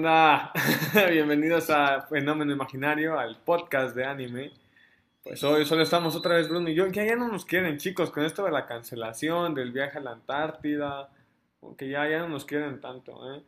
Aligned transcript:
onda? 0.00 0.50
Bienvenidos 1.10 1.68
a 1.68 2.00
Fenómeno 2.00 2.50
Imaginario, 2.54 3.18
al 3.18 3.36
podcast 3.36 3.94
de 3.94 4.06
anime. 4.06 4.50
Pues 5.22 5.44
hoy 5.44 5.66
solo 5.66 5.82
estamos 5.82 6.16
otra 6.16 6.36
vez 6.36 6.48
Bruno 6.48 6.70
y 6.70 6.74
yo, 6.74 6.90
que 6.90 7.04
ya 7.04 7.16
no 7.16 7.28
nos 7.28 7.44
quieren 7.44 7.76
chicos, 7.76 8.10
con 8.10 8.24
esto 8.24 8.42
de 8.44 8.50
la 8.50 8.64
cancelación, 8.64 9.54
del 9.54 9.72
viaje 9.72 9.98
a 9.98 10.00
la 10.00 10.12
Antártida, 10.12 11.10
que 11.76 11.90
ya, 11.90 12.08
ya 12.08 12.20
no 12.20 12.30
nos 12.30 12.46
quieren 12.46 12.80
tanto, 12.80 13.34
¿eh? 13.34 13.42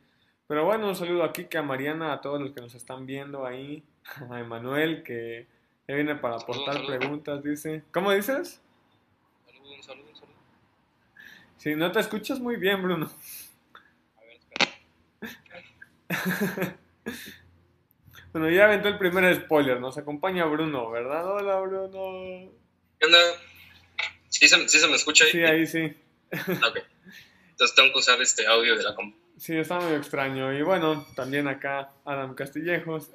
Pero 0.46 0.66
bueno, 0.66 0.88
un 0.88 0.95
saludo 0.95 1.24
aquí 1.24 1.46
que 1.46 1.56
a 1.56 1.62
Mariana, 1.62 2.12
a 2.12 2.20
todos 2.20 2.38
los 2.38 2.52
que 2.52 2.60
nos 2.60 2.74
están 2.74 3.06
viendo 3.06 3.46
ahí, 3.46 3.82
a 4.30 4.38
Emanuel, 4.38 5.02
que 5.02 5.46
viene 5.88 6.16
para 6.16 6.37
aportar 6.37 6.84
preguntas, 6.84 7.42
dice. 7.42 7.82
¿Cómo 7.92 8.12
dices? 8.12 8.60
Saludos, 9.46 9.87
saludos, 9.87 10.19
saludos. 10.19 10.37
Sí, 11.56 11.74
no 11.77 11.91
te 11.91 12.00
escuchas 12.00 12.41
muy 12.41 12.56
bien, 12.56 12.82
Bruno. 12.82 13.10
Bueno, 18.33 18.48
ya 18.48 18.65
aventó 18.65 18.89
el 18.89 18.97
primer 18.97 19.34
spoiler. 19.37 19.79
Nos 19.79 19.98
acompaña 19.98 20.47
Bruno, 20.47 20.91
¿verdad? 20.91 21.27
Hola, 21.27 21.61
Bruno. 21.61 22.51
¿Qué 22.98 23.07
onda? 23.07 23.19
¿Sí 24.30 24.48
se, 24.48 24.69
sí 24.71 24.79
se 24.79 24.88
me 24.88 24.97
escucha 24.97 25.25
ahí? 25.25 25.30
Sí, 25.30 25.43
ahí 25.43 25.66
sí. 25.66 25.95
Ok. 26.66 26.79
Entonces 27.51 27.77
tengo 27.77 27.93
que 27.93 27.98
usar 27.98 28.21
este 28.23 28.47
audio 28.47 28.75
de 28.75 28.85
la 28.85 28.95
compu. 28.95 29.19
Sí, 29.37 29.55
está 29.55 29.79
muy 29.80 29.93
extraño. 29.93 30.51
Y 30.55 30.62
bueno, 30.62 31.07
también 31.15 31.47
acá 31.47 31.91
Adam 32.07 32.35
Castillejos. 32.35 33.10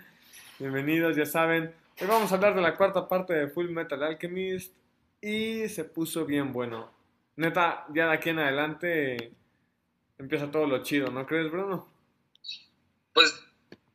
Bienvenidos, 0.58 1.14
ya 1.14 1.24
saben. 1.24 1.72
Hoy 2.00 2.06
vamos 2.08 2.32
a 2.32 2.34
hablar 2.34 2.56
de 2.56 2.62
la 2.62 2.76
cuarta 2.76 3.08
parte 3.08 3.34
de 3.34 3.46
Full 3.46 3.70
Metal 3.70 4.02
Alchemist. 4.02 4.74
Y 5.20 5.68
se 5.68 5.84
puso 5.84 6.26
bien 6.26 6.52
bueno. 6.52 6.90
Neta, 7.36 7.86
ya 7.94 8.08
de 8.08 8.14
aquí 8.14 8.30
en 8.30 8.40
adelante 8.40 9.32
empieza 10.18 10.50
todo 10.50 10.66
lo 10.66 10.82
chido, 10.82 11.12
¿no 11.12 11.24
crees, 11.26 11.48
Bruno? 11.48 11.97
Pues, 13.18 13.34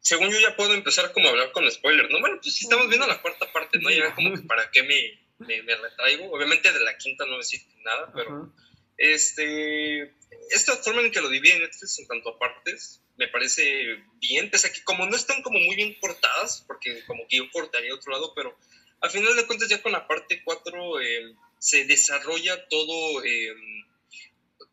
según 0.02 0.30
yo 0.32 0.40
ya 0.40 0.58
puedo 0.58 0.74
empezar 0.74 1.14
como 1.14 1.28
a 1.28 1.32
hablar 1.32 1.54
con 1.54 1.72
spoilers, 1.72 2.10
¿no? 2.10 2.20
Bueno, 2.20 2.40
pues 2.42 2.56
sí 2.56 2.66
estamos 2.66 2.90
viendo 2.90 3.08
la 3.08 3.22
cuarta 3.22 3.50
parte, 3.54 3.80
¿no? 3.80 3.90
Ya 3.90 4.14
como 4.14 4.36
que 4.36 4.42
para 4.42 4.70
qué 4.70 4.84
me, 4.84 5.46
me, 5.46 5.64
me 5.64 5.76
retraigo. 5.78 6.30
Obviamente 6.30 6.74
de 6.74 6.80
la 6.82 6.98
quinta 6.98 7.26
no 7.26 7.38
decir 7.38 7.62
nada, 7.84 8.12
pero... 8.14 8.52
Este, 8.98 10.14
esta 10.52 10.76
forma 10.76 11.02
en 11.02 11.12
que 11.12 11.22
lo 11.22 11.30
divide 11.30 11.58
Netflix 11.60 12.00
en 12.00 12.08
tanto 12.08 12.30
a 12.30 12.38
partes 12.38 13.02
me 13.18 13.28
parece 13.28 14.04
bien, 14.20 14.50
pese 14.50 14.68
a 14.68 14.74
que 14.74 14.84
como 14.84 15.06
no 15.06 15.16
están 15.16 15.42
como 15.42 15.60
muy 15.60 15.76
bien 15.76 15.96
cortadas, 16.00 16.64
porque 16.68 17.04
como 17.06 17.28
que 17.28 17.38
yo 17.38 17.52
cortaría 17.52 17.94
otro 17.94 18.12
lado, 18.12 18.34
pero 18.36 18.58
al 19.02 19.10
final 19.10 19.36
de 19.36 19.46
cuentas 19.46 19.70
ya 19.70 19.82
con 19.82 19.92
la 19.92 20.08
parte 20.08 20.42
4 20.44 21.02
eh, 21.02 21.36
se 21.60 21.86
desarrolla 21.86 22.68
todo, 22.68 23.24
eh, 23.24 23.56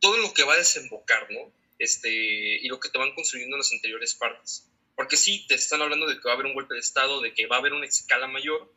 todo 0.01 0.17
lo 0.19 0.33
que 0.33 0.45
va 0.45 0.55
a 0.55 0.59
desembocar, 0.59 1.31
¿no? 1.31 1.53
Este, 1.81 2.11
y 2.11 2.69
lo 2.69 2.79
que 2.79 2.91
te 2.91 2.99
van 2.99 3.15
construyendo 3.15 3.57
en 3.57 3.61
las 3.61 3.73
anteriores 3.73 4.15
partes. 4.15 4.71
Porque 4.95 5.17
sí, 5.17 5.47
te 5.49 5.55
están 5.55 5.83
hablando 5.83 6.07
de 6.07 6.15
que 6.15 6.27
va 6.27 6.33
a 6.33 6.35
haber 6.35 6.47
un 6.47 6.55
golpe 6.55 6.75
de 6.75 6.81
estado, 6.81 7.21
de 7.21 7.35
que 7.35 7.47
va 7.47 7.57
a 7.57 7.59
haber 7.59 7.73
una 7.73 7.87
escala 7.87 8.29
mayor, 8.29 8.73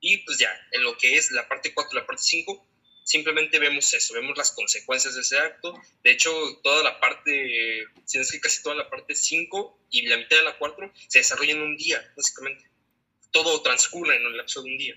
y 0.00 0.18
pues 0.18 0.36
ya, 0.38 0.50
en 0.72 0.82
lo 0.82 0.98
que 0.98 1.16
es 1.16 1.30
la 1.30 1.48
parte 1.48 1.72
4 1.72 1.92
y 1.92 2.00
la 2.00 2.06
parte 2.06 2.22
5, 2.24 2.68
simplemente 3.04 3.58
vemos 3.58 3.94
eso, 3.94 4.14
vemos 4.14 4.36
las 4.36 4.50
consecuencias 4.50 5.14
de 5.14 5.22
ese 5.22 5.38
acto. 5.38 5.80
De 6.02 6.10
hecho, 6.10 6.30
toda 6.62 6.82
la 6.82 7.00
parte, 7.00 7.86
si 8.04 8.18
no 8.18 8.22
es 8.22 8.32
que 8.32 8.40
casi 8.40 8.62
toda 8.62 8.74
la 8.74 8.90
parte 8.90 9.14
5 9.14 9.86
y 9.90 10.02
la 10.08 10.16
mitad 10.16 10.36
de 10.36 10.42
la 10.42 10.58
4 10.58 10.92
se 11.08 11.20
desarrolla 11.20 11.52
en 11.52 11.62
un 11.62 11.76
día, 11.76 12.12
básicamente. 12.16 12.68
Todo 13.30 13.62
transcurre 13.62 14.16
en 14.16 14.26
el 14.26 14.36
lapso 14.36 14.62
de 14.62 14.72
un 14.72 14.76
día. 14.76 14.94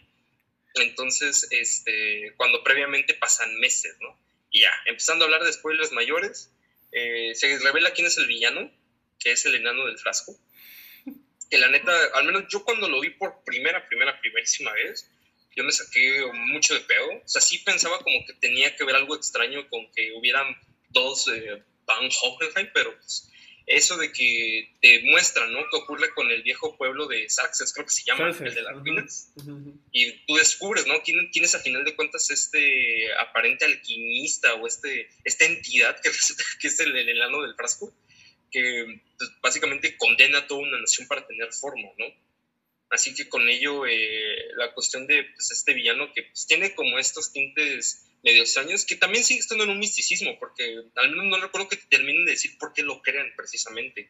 Entonces, 0.73 1.47
este, 1.51 2.33
cuando 2.35 2.63
previamente 2.63 3.13
pasan 3.13 3.55
meses, 3.59 3.95
¿no? 4.01 4.19
Y 4.49 4.61
ya, 4.61 4.73
empezando 4.87 5.23
a 5.23 5.27
hablar 5.27 5.43
de 5.43 5.53
spoilers 5.53 5.91
mayores, 5.91 6.51
eh, 6.95 7.35
se 7.35 7.59
revela 7.59 7.91
quién 7.91 8.07
es 8.07 8.17
el 8.17 8.25
villano, 8.25 8.71
que 9.19 9.33
es 9.33 9.45
el 9.45 9.55
enano 9.55 9.85
del 9.85 9.99
frasco. 9.99 10.39
Que 11.49 11.57
la 11.57 11.67
neta, 11.67 11.91
al 12.13 12.25
menos 12.25 12.45
yo 12.49 12.63
cuando 12.63 12.87
lo 12.87 13.01
vi 13.01 13.09
por 13.09 13.43
primera, 13.43 13.85
primera, 13.87 14.19
primerísima 14.19 14.71
vez, 14.71 15.11
yo 15.55 15.63
me 15.65 15.73
saqué 15.73 16.25
mucho 16.33 16.73
de 16.73 16.79
pedo. 16.79 17.07
O 17.23 17.27
sea, 17.27 17.41
sí 17.41 17.59
pensaba 17.59 17.99
como 17.99 18.25
que 18.25 18.33
tenía 18.33 18.75
que 18.75 18.85
ver 18.85 18.95
algo 18.95 19.15
extraño 19.15 19.69
con 19.69 19.91
que 19.91 20.13
hubieran 20.13 20.55
dos 20.89 21.27
eh, 21.27 21.61
Van 21.85 22.09
Hohenheim, 22.21 22.69
pero 22.73 22.97
pues, 22.97 23.29
eso 23.67 23.97
de 23.97 24.11
que 24.11 24.75
te 24.81 25.01
muestran, 25.03 25.51
¿no? 25.51 25.59
Que 25.71 25.77
ocurre 25.77 26.13
con 26.13 26.29
el 26.29 26.43
viejo 26.43 26.77
pueblo 26.77 27.07
de 27.07 27.27
Saxes, 27.29 27.73
creo 27.73 27.85
que 27.85 27.91
se 27.91 28.03
llama, 28.03 28.29
el 28.29 28.53
de 28.53 28.61
las 28.61 28.75
ruinas. 28.75 29.33
Y 29.91 30.11
tú 30.25 30.35
descubres, 30.35 30.85
¿no? 30.85 31.01
¿Quién, 31.03 31.29
quién 31.31 31.45
es 31.45 31.55
a 31.55 31.59
final 31.59 31.83
de 31.83 31.95
cuentas 31.95 32.29
este 32.29 33.13
aparente 33.15 33.65
alquimista 33.65 34.53
o 34.55 34.67
este, 34.67 35.09
esta 35.23 35.45
entidad 35.45 35.99
que 36.01 36.09
es 36.67 36.79
el, 36.79 36.95
el 36.95 37.09
enano 37.09 37.41
del 37.41 37.55
frasco? 37.55 37.93
Que 38.51 39.01
pues, 39.17 39.31
básicamente 39.41 39.97
condena 39.97 40.39
a 40.39 40.47
toda 40.47 40.61
una 40.61 40.79
nación 40.79 41.07
para 41.07 41.25
tener 41.25 41.51
forma, 41.51 41.89
¿no? 41.97 42.05
Así 42.89 43.13
que 43.15 43.27
con 43.27 43.47
ello, 43.49 43.85
eh, 43.85 44.53
la 44.55 44.73
cuestión 44.73 45.07
de 45.07 45.23
pues, 45.33 45.51
este 45.51 45.73
villano 45.73 46.11
que 46.13 46.23
pues, 46.23 46.45
tiene 46.45 46.75
como 46.75 46.99
estos 46.99 47.33
tintes 47.33 48.05
medio 48.23 48.41
extraños, 48.41 48.85
que 48.85 48.95
también 48.95 49.23
sigue 49.23 49.39
estando 49.39 49.63
en 49.63 49.71
un 49.71 49.79
misticismo, 49.79 50.37
porque 50.39 50.83
al 50.95 51.09
menos 51.11 51.25
no 51.25 51.39
recuerdo 51.39 51.69
que 51.69 51.77
te 51.77 51.87
terminen 51.87 52.25
de 52.25 52.31
decir 52.31 52.57
por 52.57 52.73
qué 52.73 52.83
lo 52.83 53.01
crean 53.01 53.27
precisamente, 53.35 54.09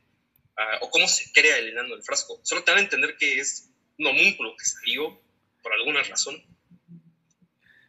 ah, 0.58 0.80
o 0.81 0.90
cómo 0.90 1.08
se 1.08 1.31
crea 1.34 1.58
el 1.58 1.69
enano 1.69 1.96
del 1.96 2.03
frasco. 2.03 2.40
Solo 2.44 2.64
te 2.64 2.72
van 2.72 2.80
a 2.80 2.84
entender 2.84 3.18
que 3.18 3.40
es 3.40 3.69
un 3.97 4.08
homúnculo 4.08 4.56
que 4.58 4.66
salió 4.66 5.22
por 5.62 5.74
alguna 5.74 6.03
razón. 6.03 6.41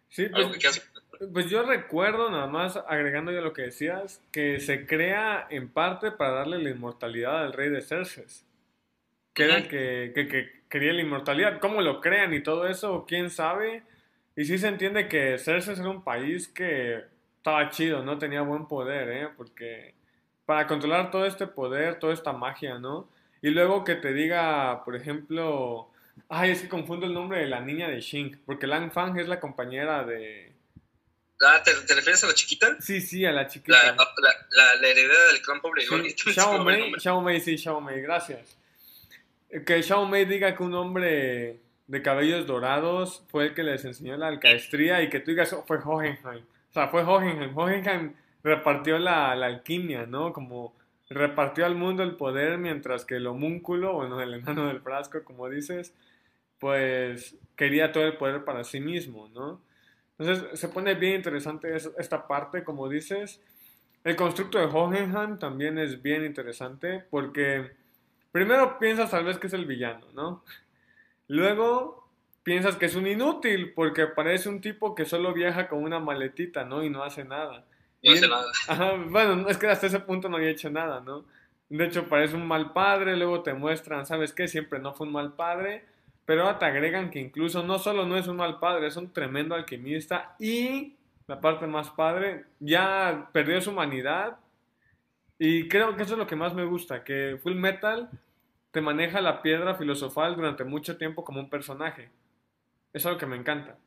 Sí, 0.08 0.24
que 0.24 0.30
pues, 0.30 0.82
pues 1.32 1.50
yo 1.50 1.62
recuerdo, 1.62 2.30
nada 2.30 2.46
más 2.46 2.76
agregando 2.76 3.32
ya 3.32 3.40
lo 3.40 3.52
que 3.52 3.62
decías, 3.62 4.20
que 4.32 4.60
se 4.60 4.86
crea 4.86 5.46
en 5.50 5.68
parte 5.68 6.10
para 6.10 6.32
darle 6.32 6.58
la 6.58 6.70
inmortalidad 6.70 7.44
al 7.44 7.52
rey 7.52 7.68
de 7.68 7.82
Cerces. 7.82 8.45
Que 9.36 9.44
era 9.44 9.58
el 9.58 9.68
que, 9.68 10.12
que, 10.14 10.26
que 10.26 10.62
quería 10.68 10.94
la 10.94 11.02
inmortalidad. 11.02 11.60
¿Cómo 11.60 11.82
lo 11.82 12.00
crean 12.00 12.32
y 12.32 12.42
todo 12.42 12.66
eso? 12.66 13.04
¿Quién 13.06 13.30
sabe? 13.30 13.82
Y 14.34 14.46
sí 14.46 14.58
se 14.58 14.68
entiende 14.68 15.08
que 15.08 15.38
Cerces 15.38 15.78
era 15.78 15.90
un 15.90 16.02
país 16.02 16.48
que 16.48 17.04
estaba 17.36 17.68
chido, 17.68 18.02
¿no? 18.02 18.18
Tenía 18.18 18.40
buen 18.40 18.66
poder, 18.66 19.10
¿eh? 19.10 19.28
Porque 19.36 19.94
para 20.46 20.66
controlar 20.66 21.10
todo 21.10 21.26
este 21.26 21.46
poder, 21.46 21.98
toda 21.98 22.14
esta 22.14 22.32
magia, 22.32 22.78
¿no? 22.78 23.08
Y 23.42 23.50
luego 23.50 23.84
que 23.84 23.94
te 23.94 24.12
diga, 24.12 24.82
por 24.84 24.96
ejemplo... 24.96 25.90
Ay, 26.30 26.52
es 26.52 26.62
que 26.62 26.68
confundo 26.68 27.04
el 27.04 27.12
nombre 27.12 27.40
de 27.40 27.46
la 27.46 27.60
niña 27.60 27.88
de 27.88 28.00
Xing, 28.00 28.38
porque 28.46 28.66
Lang 28.66 28.90
Fang 28.90 29.18
es 29.18 29.28
la 29.28 29.38
compañera 29.38 30.02
de... 30.02 30.50
Ah, 31.42 31.60
¿te, 31.62 31.74
te 31.86 31.94
refieres 31.94 32.24
a 32.24 32.28
la 32.28 32.32
chiquita? 32.32 32.80
Sí, 32.80 33.02
sí, 33.02 33.26
a 33.26 33.32
la 33.32 33.46
chiquita. 33.46 33.76
la, 33.94 34.06
la, 34.50 34.74
la 34.80 34.88
heredera 34.88 35.26
del 35.26 35.42
clan 35.42 35.60
pobre. 35.60 35.82
Sí, 35.82 36.32
Xiao 36.32 36.64
Mei. 36.64 36.94
Xiao 36.98 37.20
Mei, 37.20 37.38
sí, 37.40 37.58
Xiao 37.58 37.82
Mei, 37.82 38.00
gracias. 38.00 38.56
Que 39.64 39.82
Xiao 39.82 40.06
Mei 40.06 40.24
diga 40.26 40.54
que 40.56 40.62
un 40.62 40.74
hombre 40.74 41.60
de 41.86 42.02
cabellos 42.02 42.46
dorados 42.46 43.24
fue 43.28 43.46
el 43.46 43.54
que 43.54 43.62
les 43.62 43.84
enseñó 43.84 44.16
la 44.16 44.26
alcaestría 44.28 45.02
y 45.02 45.08
que 45.08 45.20
tú 45.20 45.30
digas, 45.30 45.52
"Oh, 45.52 45.64
fue 45.66 45.78
Hohenheim. 45.78 46.44
O 46.70 46.72
sea, 46.72 46.88
fue 46.88 47.02
Hohenheim. 47.04 47.56
Hohenheim 47.56 48.12
repartió 48.42 48.98
la, 48.98 49.34
la 49.34 49.46
alquimia, 49.46 50.04
¿no? 50.06 50.32
Como 50.32 50.74
repartió 51.08 51.64
al 51.64 51.76
mundo 51.76 52.02
el 52.02 52.16
poder 52.16 52.58
mientras 52.58 53.04
que 53.04 53.16
el 53.16 53.26
homúnculo, 53.28 53.94
bueno, 53.94 54.20
el 54.20 54.34
enano 54.34 54.66
del 54.66 54.80
frasco, 54.80 55.22
como 55.24 55.48
dices, 55.48 55.94
pues 56.58 57.36
quería 57.56 57.92
todo 57.92 58.04
el 58.04 58.16
poder 58.16 58.44
para 58.44 58.64
sí 58.64 58.80
mismo, 58.80 59.28
¿no? 59.34 59.60
Entonces 60.18 60.58
se 60.58 60.68
pone 60.68 60.94
bien 60.94 61.14
interesante 61.16 61.74
es- 61.76 61.90
esta 61.98 62.26
parte, 62.26 62.64
como 62.64 62.88
dices. 62.88 63.40
El 64.04 64.16
constructo 64.16 64.58
de 64.58 64.66
Hohenheim 64.66 65.38
también 65.38 65.78
es 65.78 66.00
bien 66.02 66.24
interesante 66.24 67.04
porque 67.10 67.70
primero 68.36 68.78
piensas 68.78 69.10
tal 69.10 69.24
vez 69.24 69.38
que 69.38 69.46
es 69.46 69.54
el 69.54 69.64
villano, 69.64 70.04
¿no? 70.12 70.44
Luego 71.26 72.06
piensas 72.42 72.76
que 72.76 72.84
es 72.84 72.94
un 72.94 73.06
inútil 73.06 73.72
porque 73.72 74.08
parece 74.08 74.50
un 74.50 74.60
tipo 74.60 74.94
que 74.94 75.06
solo 75.06 75.32
viaja 75.32 75.68
con 75.68 75.82
una 75.82 76.00
maletita, 76.00 76.62
¿no? 76.62 76.84
Y 76.84 76.90
no 76.90 77.02
hace 77.02 77.24
nada. 77.24 77.64
No 78.02 78.12
hace 78.12 78.28
nada. 78.28 78.44
Ajá, 78.68 78.92
bueno, 79.08 79.48
es 79.48 79.56
que 79.56 79.68
hasta 79.68 79.86
ese 79.86 80.00
punto 80.00 80.28
no 80.28 80.36
había 80.36 80.50
hecho 80.50 80.68
nada, 80.68 81.00
¿no? 81.00 81.24
De 81.70 81.86
hecho, 81.86 82.10
parece 82.10 82.36
un 82.36 82.46
mal 82.46 82.74
padre, 82.74 83.16
luego 83.16 83.42
te 83.42 83.54
muestran, 83.54 84.04
¿sabes 84.04 84.34
qué? 84.34 84.48
Siempre 84.48 84.80
no 84.80 84.92
fue 84.92 85.06
un 85.06 85.14
mal 85.14 85.32
padre, 85.32 85.86
pero 86.26 86.42
ahora 86.42 86.58
te 86.58 86.66
agregan 86.66 87.08
que 87.08 87.20
incluso 87.20 87.62
no 87.62 87.78
solo 87.78 88.04
no 88.04 88.18
es 88.18 88.28
un 88.28 88.36
mal 88.36 88.58
padre, 88.58 88.88
es 88.88 88.98
un 88.98 89.14
tremendo 89.14 89.54
alquimista 89.54 90.36
y, 90.38 90.94
la 91.26 91.40
parte 91.40 91.66
más 91.66 91.88
padre, 91.88 92.44
ya 92.60 93.30
perdió 93.32 93.62
su 93.62 93.70
humanidad 93.70 94.36
y 95.38 95.68
creo 95.68 95.96
que 95.96 96.02
eso 96.02 96.12
es 96.12 96.18
lo 96.18 96.26
que 96.26 96.36
más 96.36 96.52
me 96.52 96.66
gusta, 96.66 97.02
que 97.02 97.38
Full 97.42 97.54
Metal 97.54 98.10
te 98.76 98.82
maneja 98.82 99.22
la 99.22 99.40
piedra 99.40 99.74
filosofal 99.74 100.36
durante 100.36 100.62
mucho 100.62 100.98
tiempo 100.98 101.24
como 101.24 101.40
un 101.40 101.48
personaje. 101.48 102.10
Es 102.92 103.06
lo 103.06 103.16
que 103.16 103.24
me 103.24 103.34
encanta. 103.34 103.78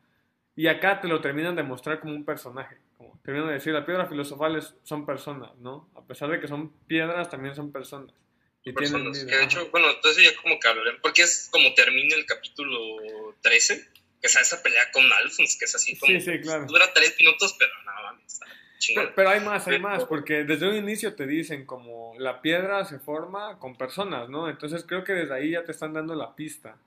Y 0.56 0.66
acá 0.66 1.00
te 1.00 1.08
lo 1.08 1.22
terminan 1.22 1.56
de 1.56 1.62
mostrar 1.62 2.00
como 2.00 2.16
un 2.16 2.26
personaje. 2.26 2.78
Como 2.98 3.20
terminan 3.24 3.50
de 3.50 3.54
decir, 3.54 3.72
las 3.72 3.86
piedras 3.86 4.10
filosofales 4.10 4.74
son 4.82 5.06
personas, 5.06 5.56
¿no? 5.60 5.92
A 5.96 6.02
pesar 6.02 6.32
de 6.32 6.40
que 6.40 6.48
son 6.48 6.74
piedras, 6.88 7.30
también 7.30 7.54
son 7.54 7.72
personas. 7.72 8.16
Y 8.64 8.74
tienen 8.74 8.94
personas. 8.94 9.26
vida. 9.26 9.32
Que 9.32 9.38
de 9.38 9.44
hecho, 9.44 9.70
bueno, 9.70 9.92
entonces 9.92 10.24
ya 10.24 10.42
como 10.42 10.60
que 10.60 10.68
hablaré, 10.68 10.98
porque 11.04 11.22
es 11.22 11.50
como 11.52 11.72
termina 11.76 12.16
el 12.16 12.26
capítulo 12.26 12.98
13, 13.42 13.90
que 14.20 14.26
es 14.26 14.36
esa 14.38 14.64
pelea 14.64 14.90
con 14.92 15.04
Alphonse, 15.04 15.60
que 15.60 15.66
es 15.66 15.76
así 15.76 16.00
como. 16.00 16.12
Sí, 16.14 16.20
sí, 16.20 16.42
claro. 16.42 16.66
Dura 16.66 16.92
tres 16.96 17.16
minutos, 17.20 17.56
pero 17.60 17.72
no 17.86 17.92
mames. 18.06 18.40
Chingón. 18.80 19.12
Pero, 19.16 19.30
hay 19.30 19.42
más, 19.42 19.68
hay 19.68 19.80
más, 19.80 20.06
porque 20.06 20.44
desde 20.44 20.68
un 20.68 20.76
inicio 20.76 21.14
te 21.14 21.28
dicen 21.28 21.66
como 21.66 22.14
la 22.18 22.42
piedra 22.42 22.86
se 22.86 23.00
forma 23.00 23.60
con 23.60 23.78
personas, 23.78 24.30
¿no? 24.30 24.50
Entonces 24.50 24.84
creo 24.88 25.04
que 25.04 25.14
desde 25.14 25.36
ahí 25.36 25.52
ya 25.52 25.64
te 25.64 25.72
están 25.72 25.94
dando 25.94 26.16
la 26.16 26.36
pista. 26.36 26.78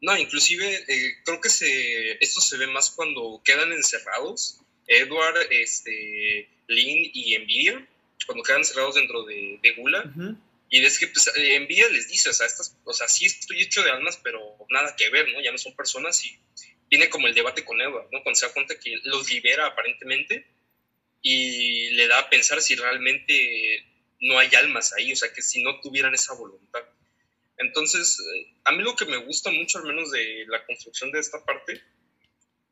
No, 0.00 0.16
inclusive 0.16 0.84
eh, 0.88 1.14
creo 1.24 1.40
que 1.40 1.48
se, 1.48 2.12
esto 2.22 2.40
se 2.40 2.58
ve 2.58 2.66
más 2.66 2.90
cuando 2.90 3.40
quedan 3.44 3.72
encerrados. 3.72 4.60
Edward, 4.86 5.36
este, 5.50 6.48
Lynn 6.68 7.10
y 7.12 7.34
Envidia, 7.34 7.86
cuando 8.26 8.44
quedan 8.44 8.60
encerrados 8.60 8.96
dentro 8.96 9.24
de, 9.24 9.74
Gula. 9.76 10.12
Y 10.68 10.80
ves 10.82 10.98
que 10.98 11.06
pues, 11.06 11.30
Envidia 11.36 11.88
les 11.88 12.08
dice, 12.08 12.30
o 12.30 12.32
sea, 12.32 12.46
estas, 12.46 12.76
o 12.84 12.92
sea, 12.92 13.08
sí 13.08 13.26
estoy 13.26 13.62
hecho 13.62 13.82
de 13.82 13.90
almas, 13.90 14.18
pero 14.22 14.40
nada 14.70 14.94
que 14.96 15.08
ver, 15.08 15.32
¿no? 15.32 15.40
Ya 15.40 15.52
no 15.52 15.58
son 15.58 15.74
personas 15.74 16.24
y 16.24 16.38
tiene 16.88 17.08
como 17.08 17.26
el 17.26 17.34
debate 17.34 17.64
con 17.64 17.80
Edward, 17.80 18.08
¿no? 18.12 18.22
Cuando 18.22 18.38
se 18.38 18.46
da 18.46 18.52
cuenta 18.52 18.78
que 18.78 18.98
los 19.04 19.30
libera 19.30 19.66
aparentemente 19.66 20.46
y 21.26 21.88
le 21.92 22.06
da 22.06 22.18
a 22.18 22.28
pensar 22.28 22.60
si 22.60 22.76
realmente 22.76 23.82
no 24.20 24.38
hay 24.38 24.54
almas 24.56 24.92
ahí, 24.92 25.10
o 25.10 25.16
sea, 25.16 25.32
que 25.32 25.40
si 25.40 25.62
no 25.62 25.80
tuvieran 25.80 26.14
esa 26.14 26.34
voluntad. 26.34 26.82
Entonces, 27.56 28.20
eh, 28.20 28.54
a 28.64 28.72
mí 28.72 28.82
lo 28.82 28.94
que 28.94 29.06
me 29.06 29.16
gusta 29.16 29.50
mucho, 29.50 29.78
al 29.78 29.84
menos 29.84 30.10
de 30.10 30.44
la 30.48 30.64
construcción 30.66 31.10
de 31.12 31.20
esta 31.20 31.42
parte, 31.42 31.82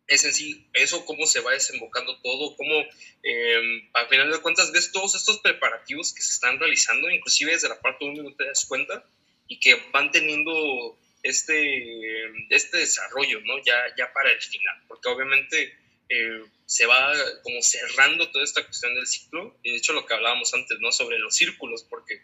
es 0.06 0.24
en 0.26 0.34
sí 0.34 0.68
eso, 0.74 1.06
cómo 1.06 1.26
se 1.26 1.40
va 1.40 1.52
desembocando 1.52 2.20
todo, 2.20 2.54
cómo 2.56 2.74
eh, 3.22 3.88
al 3.94 4.08
final 4.08 4.30
de 4.30 4.42
cuentas 4.42 4.70
ves 4.70 4.92
todos 4.92 5.14
estos 5.14 5.38
preparativos 5.38 6.12
que 6.12 6.20
se 6.20 6.32
están 6.32 6.58
realizando, 6.58 7.10
inclusive 7.10 7.52
desde 7.52 7.70
la 7.70 7.80
parte 7.80 8.04
1 8.04 8.22
no 8.22 8.34
te 8.34 8.44
das 8.44 8.66
cuenta, 8.66 9.02
y 9.48 9.60
que 9.60 9.80
van 9.92 10.10
teniendo 10.10 10.98
este, 11.22 12.26
este 12.50 12.76
desarrollo, 12.76 13.40
¿no? 13.40 13.64
Ya, 13.64 13.82
ya 13.96 14.12
para 14.12 14.30
el 14.30 14.42
final, 14.42 14.84
porque 14.88 15.08
obviamente 15.08 15.81
eh, 16.08 16.44
se 16.66 16.86
va 16.86 17.12
como 17.42 17.62
cerrando 17.62 18.30
toda 18.30 18.44
esta 18.44 18.64
cuestión 18.64 18.94
del 18.94 19.06
ciclo, 19.06 19.58
y 19.62 19.72
de 19.72 19.76
hecho 19.76 19.92
lo 19.92 20.06
que 20.06 20.14
hablábamos 20.14 20.52
antes, 20.54 20.78
¿no? 20.80 20.92
Sobre 20.92 21.18
los 21.18 21.34
círculos, 21.34 21.84
porque 21.84 22.20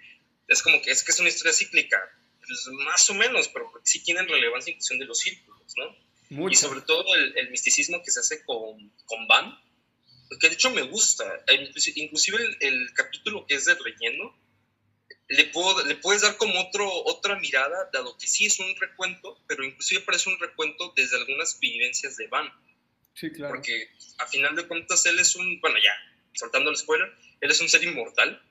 es 0.49 0.63
como 0.63 0.81
que 0.81 0.91
es 0.91 1.03
que 1.03 1.13
es 1.13 1.21
una 1.21 1.29
historia 1.29 1.53
cíclica, 1.53 1.99
pues 2.47 2.67
más 2.85 3.09
o 3.11 3.15
menos, 3.15 3.49
pero 3.49 3.71
sí 3.85 4.03
tienen 4.03 4.29
relevancia 4.29 4.71
en 4.71 4.79
cuestión 4.79 4.99
de 4.99 5.07
los 5.07 5.19
círculos, 5.19 5.75
¿no? 5.77 6.51
Y 6.51 6.57
sobre 6.57 6.83
todo 6.83 7.15
el, 7.15 7.51
misticismo 7.51 8.03
que 8.03 8.11
se 8.11 8.21
hace 8.21 8.45
con, 8.45 8.93
con 9.07 9.27
Van, 9.27 9.59
que 10.39 10.49
de 10.49 10.55
hecho 10.55 10.71
me 10.71 10.83
gusta, 10.83 11.25
inclusive 11.95 12.39
el, 12.39 12.57
el 12.61 12.93
capítulo 12.93 13.47
que 13.47 13.55
es 13.55 13.65
de 13.65 13.75
relleno, 13.75 14.37
le, 15.29 15.45
puedo, 15.45 15.85
le 15.85 15.95
puedes 15.97 16.23
dar 16.23 16.37
como 16.37 16.61
otro, 16.61 16.91
otra 17.05 17.39
mirada, 17.39 17.91
dado 17.93 18.17
que 18.17 18.27
sí 18.27 18.47
es 18.47 18.59
un 18.59 18.75
recuento, 18.77 19.39
pero 19.47 19.65
inclusive 19.65 20.01
parece 20.01 20.31
un 20.31 20.39
recuento 20.39 20.93
desde 20.97 21.17
algunas 21.17 21.61
vivencias 21.61 22.17
de 22.17 22.27
Van. 22.29 22.51
Porque 23.49 23.91
a 24.19 24.27
final 24.27 24.55
de 24.57 24.67
cuentas 24.67 25.05
él 25.07 25.19
es 25.19 25.37
un, 25.37 25.61
bueno 25.61 25.77
ya, 25.83 25.93
saltando 26.35 26.71
el 26.71 26.77
spoiler, 26.77 27.13
él 27.41 27.51
es 27.51 27.61
un 27.61 27.69
ser 27.69 27.83
inmortal, 27.85 28.43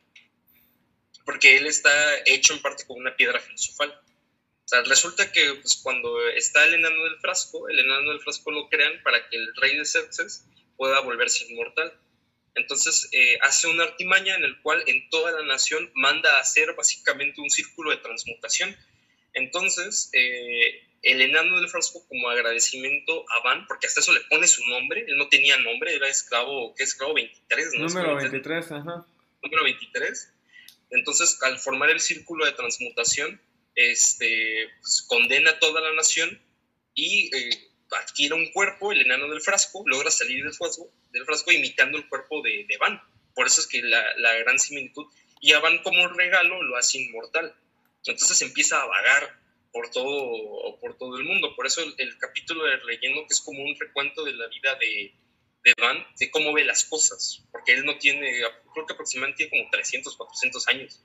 porque 1.25 1.57
él 1.57 1.67
está 1.67 1.91
hecho 2.25 2.53
en 2.53 2.61
parte 2.61 2.85
con 2.85 2.97
una 2.99 3.15
piedra 3.15 3.39
filosofal. 3.39 3.89
O 3.89 4.67
sea, 4.69 4.81
resulta 4.83 5.31
que 5.31 5.53
pues, 5.55 5.79
cuando 5.81 6.27
está 6.29 6.65
el 6.65 6.75
enano 6.75 7.03
del 7.05 7.19
frasco, 7.19 7.69
el 7.69 7.79
enano 7.79 8.09
del 8.11 8.19
frasco 8.19 8.51
lo 8.51 8.67
crean 8.69 9.01
para 9.03 9.29
que 9.29 9.37
el 9.37 9.55
rey 9.55 9.77
de 9.77 9.85
Xerxes 9.85 10.45
pueda 10.75 10.99
volverse 11.01 11.45
inmortal. 11.45 11.93
Entonces 12.55 13.07
eh, 13.11 13.37
hace 13.43 13.67
una 13.67 13.83
artimaña 13.83 14.35
en 14.35 14.43
el 14.43 14.59
cual 14.61 14.83
en 14.87 15.09
toda 15.09 15.31
la 15.31 15.45
nación 15.45 15.91
manda 15.93 16.35
a 16.35 16.41
hacer 16.41 16.73
básicamente 16.73 17.39
un 17.39 17.49
círculo 17.49 17.91
de 17.91 17.97
transmutación. 17.97 18.75
Entonces, 19.37 20.09
eh, 20.13 20.83
el 21.03 21.21
enano 21.21 21.59
del 21.59 21.69
frasco 21.69 22.05
como 22.07 22.29
agradecimiento 22.29 23.23
a 23.29 23.43
Van, 23.43 23.67
porque 23.67 23.87
hasta 23.87 24.01
eso 24.01 24.13
le 24.13 24.21
pone 24.21 24.47
su 24.47 24.65
nombre, 24.67 25.05
él 25.07 25.17
no 25.17 25.29
tenía 25.29 25.57
nombre, 25.57 25.95
era 25.95 26.07
esclavo, 26.07 26.73
¿qué 26.75 26.83
esclavo 26.83 27.13
23? 27.13 27.73
¿no? 27.73 27.87
Número 27.87 28.15
23, 28.15 28.71
ajá. 28.71 29.05
Número 29.43 29.63
23. 29.63 30.33
Entonces, 30.89 31.37
al 31.43 31.59
formar 31.59 31.89
el 31.91 31.99
círculo 31.99 32.45
de 32.45 32.53
transmutación, 32.53 33.39
este, 33.75 34.69
pues, 34.81 35.03
condena 35.07 35.51
a 35.51 35.59
toda 35.59 35.81
la 35.81 35.93
nación 35.93 36.41
y 36.95 37.29
eh, 37.35 37.49
adquiere 37.91 38.33
un 38.33 38.51
cuerpo, 38.51 38.91
el 38.91 39.01
enano 39.01 39.29
del 39.29 39.41
frasco, 39.41 39.83
logra 39.85 40.09
salir 40.09 40.43
del 40.43 40.53
frasco, 40.53 40.91
del 41.11 41.25
frasco 41.25 41.51
imitando 41.51 41.97
el 41.97 42.09
cuerpo 42.09 42.41
de, 42.41 42.65
de 42.67 42.77
Van. 42.77 42.99
Por 43.35 43.45
eso 43.45 43.61
es 43.61 43.67
que 43.67 43.83
la, 43.83 44.03
la, 44.17 44.33
gran 44.39 44.57
similitud. 44.57 45.05
Y 45.41 45.53
a 45.53 45.59
Van 45.59 45.77
como 45.83 46.07
regalo 46.07 46.63
lo 46.63 46.75
hace 46.75 46.97
inmortal. 46.97 47.55
Entonces 48.11 48.41
empieza 48.41 48.81
a 48.81 48.85
vagar 48.85 49.39
por 49.71 49.89
todo, 49.89 50.79
por 50.79 50.97
todo 50.97 51.17
el 51.17 51.25
mundo. 51.25 51.55
Por 51.55 51.67
eso 51.67 51.81
el, 51.81 52.17
capítulo 52.17 52.65
de 52.65 52.77
Relleno, 52.77 53.21
que 53.27 53.33
es 53.33 53.41
como 53.41 53.63
un 53.63 53.75
recuento 53.79 54.23
de 54.23 54.33
la 54.33 54.47
vida 54.47 54.75
de, 54.75 55.13
de 55.63 55.73
Van, 55.79 56.05
de 56.19 56.31
cómo 56.31 56.53
ve 56.53 56.63
las 56.63 56.85
cosas. 56.85 57.43
Porque 57.51 57.73
él 57.73 57.85
no 57.85 57.97
tiene, 57.97 58.41
creo 58.73 58.85
que 58.85 58.93
aproximadamente 58.93 59.47
tiene 59.47 59.63
como 59.63 59.69
300, 59.71 60.15
400 60.15 60.67
años. 60.69 61.03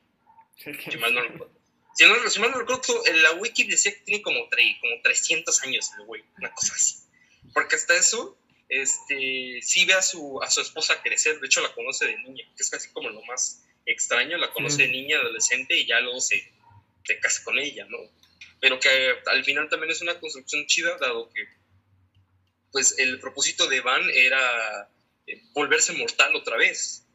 Si 0.57 0.97
mal 0.99 1.15
no 1.15 1.23
recuerdo. 1.29 1.63
Si, 1.95 2.07
no, 2.07 2.31
si 2.31 2.41
mal 2.41 2.51
no 2.51 2.59
recuerdo, 2.61 2.83
la 3.15 3.33
wiki 3.33 3.65
decía 3.65 3.93
que 3.93 4.01
tiene 4.01 4.23
como, 4.23 4.49
como 4.49 5.03
300 5.03 5.63
años 5.65 5.91
el 5.99 6.07
güey, 6.07 6.23
una 6.39 6.53
cosa 6.55 6.73
así. 6.75 6.97
Porque 7.53 7.77
hasta 7.77 7.95
eso, 7.95 8.39
este, 8.69 9.61
sí 9.61 9.85
ve 9.85 9.93
a 9.93 10.01
su, 10.01 10.41
a 10.43 10.51
su 10.51 10.63
esposa 10.63 11.03
crecer, 11.03 11.39
de 11.41 11.47
hecho 11.47 11.61
la 11.61 11.75
conoce 11.75 12.07
de 12.07 12.17
niña, 12.19 12.45
que 12.57 12.63
es 12.63 12.71
casi 12.71 12.91
como 12.93 13.11
lo 13.11 13.23
más 13.25 13.63
extraño, 13.85 14.39
la 14.39 14.53
conoce 14.53 14.83
de 14.83 14.89
niña, 14.89 15.19
adolescente 15.19 15.77
y 15.77 15.87
ya 15.87 16.01
luego 16.01 16.21
se, 16.21 16.51
se 17.05 17.19
casa 17.19 17.43
con 17.45 17.59
ella, 17.59 17.87
¿no? 17.89 17.99
Pero 18.61 18.79
que 18.79 18.89
al 19.27 19.45
final 19.45 19.69
también 19.69 19.91
es 19.91 20.03
una 20.03 20.19
construcción 20.19 20.67
chida, 20.67 20.97
dado 20.99 21.31
que 21.31 21.47
pues 22.71 22.99
el 22.99 23.21
propósito 23.21 23.67
de 23.69 23.81
Van 23.81 24.03
era 24.11 24.91
eh, 25.27 25.43
volverse 25.53 25.93
mortal 25.93 26.35
otra 26.35 26.57
vez, 26.57 27.07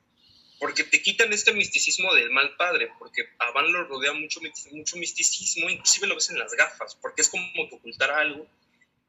porque 0.60 0.84
te 0.84 1.02
quitan 1.02 1.34
este 1.34 1.54
misticismo 1.54 2.14
del 2.14 2.30
mal 2.32 2.56
padre, 2.58 2.90
porque 3.00 3.24
a 3.40 3.52
Van 3.52 3.72
lo 3.72 3.84
rodea 3.86 4.14
mucho, 4.14 4.40
mucho 4.72 4.98
misticismo, 4.98 5.70
inclusive 5.70 6.08
lo 6.08 6.16
ves 6.16 6.30
en 6.30 6.40
las 6.40 6.54
gafas, 6.54 6.96
porque 6.96 7.24
es 7.24 7.30
como 7.30 7.46
ocultar 7.72 8.12
algo 8.12 8.48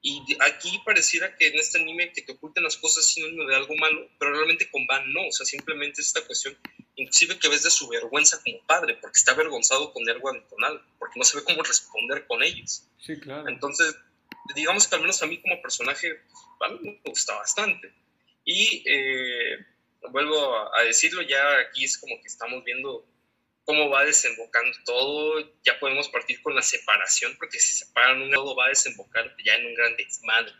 y 0.00 0.22
aquí 0.40 0.80
pareciera 0.84 1.34
que 1.36 1.48
en 1.48 1.58
este 1.58 1.80
anime 1.80 2.12
que 2.12 2.22
te 2.22 2.32
oculten 2.32 2.62
las 2.62 2.76
cosas 2.76 3.04
sinónimo 3.04 3.44
de 3.44 3.56
algo 3.56 3.74
malo, 3.76 4.08
pero 4.18 4.32
realmente 4.32 4.70
con 4.70 4.86
Van 4.86 5.12
no, 5.12 5.26
o 5.26 5.32
sea, 5.32 5.44
simplemente 5.44 6.00
esta 6.00 6.24
cuestión, 6.24 6.56
inclusive 6.94 7.38
que 7.38 7.48
ves 7.48 7.64
de 7.64 7.70
su 7.70 7.88
vergüenza 7.88 8.40
como 8.44 8.64
padre, 8.64 8.96
porque 9.00 9.18
está 9.18 9.32
avergonzado 9.32 9.92
con 9.92 10.04
y 10.04 10.48
Tonal, 10.48 10.82
porque 10.98 11.18
no 11.18 11.24
sabe 11.24 11.44
cómo 11.44 11.62
responder 11.62 12.26
con 12.28 12.42
ellos. 12.44 12.84
Sí, 12.98 13.18
claro. 13.18 13.48
Entonces, 13.48 13.96
digamos 14.54 14.86
que 14.86 14.94
al 14.94 15.02
menos 15.02 15.20
a 15.22 15.26
mí 15.26 15.40
como 15.40 15.60
personaje, 15.60 16.20
Van 16.60 16.80
me 16.80 17.00
gusta 17.04 17.34
bastante. 17.34 17.92
Y 18.44 18.84
eh, 18.86 19.66
vuelvo 20.10 20.74
a 20.76 20.82
decirlo, 20.84 21.22
ya 21.22 21.58
aquí 21.58 21.84
es 21.84 21.98
como 21.98 22.20
que 22.20 22.28
estamos 22.28 22.62
viendo 22.64 23.04
cómo 23.68 23.90
va 23.90 24.02
desembocando 24.02 24.74
todo, 24.86 25.52
ya 25.62 25.78
podemos 25.78 26.08
partir 26.08 26.40
con 26.40 26.54
la 26.54 26.62
separación, 26.62 27.36
porque 27.36 27.60
si 27.60 27.72
se 27.72 27.84
separan 27.84 28.22
un 28.22 28.30
todo 28.30 28.56
va 28.56 28.64
a 28.64 28.68
desembocar 28.70 29.36
ya 29.44 29.56
en 29.56 29.66
un 29.66 29.74
gran 29.74 29.94
desmadre. 29.94 30.54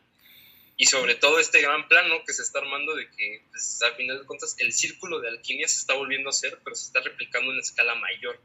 Y 0.77 0.85
sobre 0.85 1.15
todo 1.15 1.39
este 1.39 1.63
gran 1.63 1.89
plano 1.89 2.23
que 2.27 2.35
se 2.35 2.43
está 2.43 2.59
armando 2.59 2.95
de 2.95 3.11
que 3.11 3.47
pues, 3.49 3.81
al 3.81 3.95
final 3.95 4.19
de 4.19 4.27
cuentas 4.27 4.57
el 4.59 4.75
círculo 4.75 5.21
de 5.21 5.29
alquimia 5.29 5.67
se 5.67 5.79
está 5.79 5.95
volviendo 5.95 6.29
a 6.29 6.33
hacer, 6.33 6.59
pero 6.63 6.77
se 6.77 6.85
está 6.85 7.01
replicando 7.01 7.51
en 7.51 7.61
escala 7.61 7.95
mayor. 7.95 8.39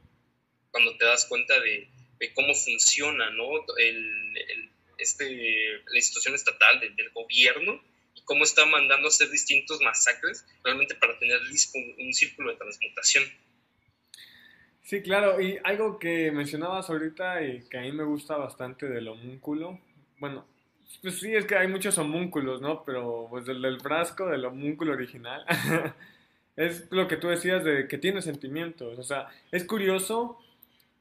Cuando 0.72 0.96
te 0.96 1.04
das 1.04 1.26
cuenta 1.26 1.60
de, 1.60 1.90
de 2.20 2.34
cómo 2.34 2.56
funciona 2.56 3.32
¿no? 3.32 3.50
el, 3.78 4.38
el, 4.38 4.72
este, 4.98 5.84
la 5.88 5.98
institución 5.98 6.36
estatal 6.36 6.80
del 6.80 7.10
gobierno 7.10 7.84
y 8.16 8.22
cómo 8.22 8.46
está 8.46 8.66
mandando 8.66 9.08
a 9.08 9.10
hacer 9.10 9.30
distintos 9.30 9.82
masacres 9.82 10.46
realmente 10.64 10.96
para 10.96 11.20
tener 11.20 11.42
un 12.00 12.14
círculo 12.14 12.52
de 12.52 12.58
transmutación 12.58 13.30
Sí, 14.84 15.02
claro, 15.02 15.40
y 15.40 15.58
algo 15.64 15.98
que 15.98 16.32
mencionabas 16.32 16.90
ahorita 16.90 17.42
y 17.42 17.62
que 17.70 17.78
a 17.78 17.82
mí 17.82 17.92
me 17.94 18.04
gusta 18.04 18.36
bastante 18.36 18.88
del 18.88 19.08
homúnculo, 19.08 19.80
bueno, 20.20 20.46
pues 21.02 21.20
sí, 21.20 21.34
es 21.34 21.46
que 21.46 21.56
hay 21.56 21.68
muchos 21.68 21.98
homúnculos, 21.98 22.62
¿no? 22.62 22.84
Pero 22.84 23.28
pues 23.30 23.48
el 23.48 23.62
del 23.62 23.80
frasco, 23.80 24.28
del 24.28 24.46
homúnculo 24.46 24.94
original, 24.94 25.46
es 26.58 26.92
lo 26.92 27.08
que 27.08 27.16
tú 27.16 27.30
decías 27.30 27.64
de 27.64 27.88
que 27.88 27.98
tiene 27.98 28.22
sentimientos, 28.22 29.00
o 29.00 29.04
sea, 29.04 29.30
es 29.52 29.64
curioso, 29.64 30.38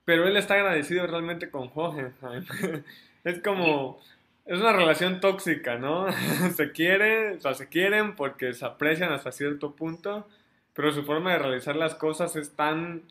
pero 0.05 0.29
él 0.29 0.37
está 0.37 0.55
agradecido 0.55 1.07
realmente 1.07 1.51
con 1.51 1.71
Hohenheim. 1.75 2.45
es 3.25 3.41
como, 3.43 4.01
es 4.47 4.61
una 4.61 4.73
relación 4.73 5.21
tóxica, 5.21 5.77
¿no? 5.77 6.07
se 6.57 6.71
quiere, 6.71 7.33
o 7.33 7.41
sea, 7.41 7.55
se 7.55 7.69
quieren 7.69 8.15
porque 8.15 8.55
se 8.55 8.65
aprecian 8.65 9.13
hasta 9.13 9.33
cierto 9.33 9.73
punto, 9.75 10.27
pero 10.73 10.93
su 10.93 11.03
forma 11.03 11.33
de 11.33 11.39
realizar 11.41 11.75
las 11.75 11.97
cosas 11.97 12.37
es 12.37 12.53
tan 12.55 13.03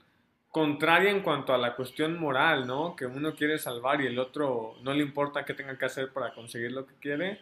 contraria 0.52 1.10
en 1.10 1.22
cuanto 1.22 1.54
a 1.54 1.58
la 1.58 1.76
cuestión 1.76 2.20
moral, 2.20 2.68
¿no? 2.68 2.96
Que 2.96 3.06
uno 3.06 3.34
quiere 3.36 3.58
salvar 3.58 4.02
y 4.02 4.08
el 4.08 4.20
otro 4.20 4.76
no 4.84 4.94
le 4.94 5.02
importa 5.02 5.46
qué 5.46 5.54
tenga 5.54 5.78
que 5.78 5.86
hacer 5.86 6.12
para 6.12 6.34
conseguir 6.34 6.74
lo 6.74 6.86
que 6.86 6.94
quiere, 6.96 7.40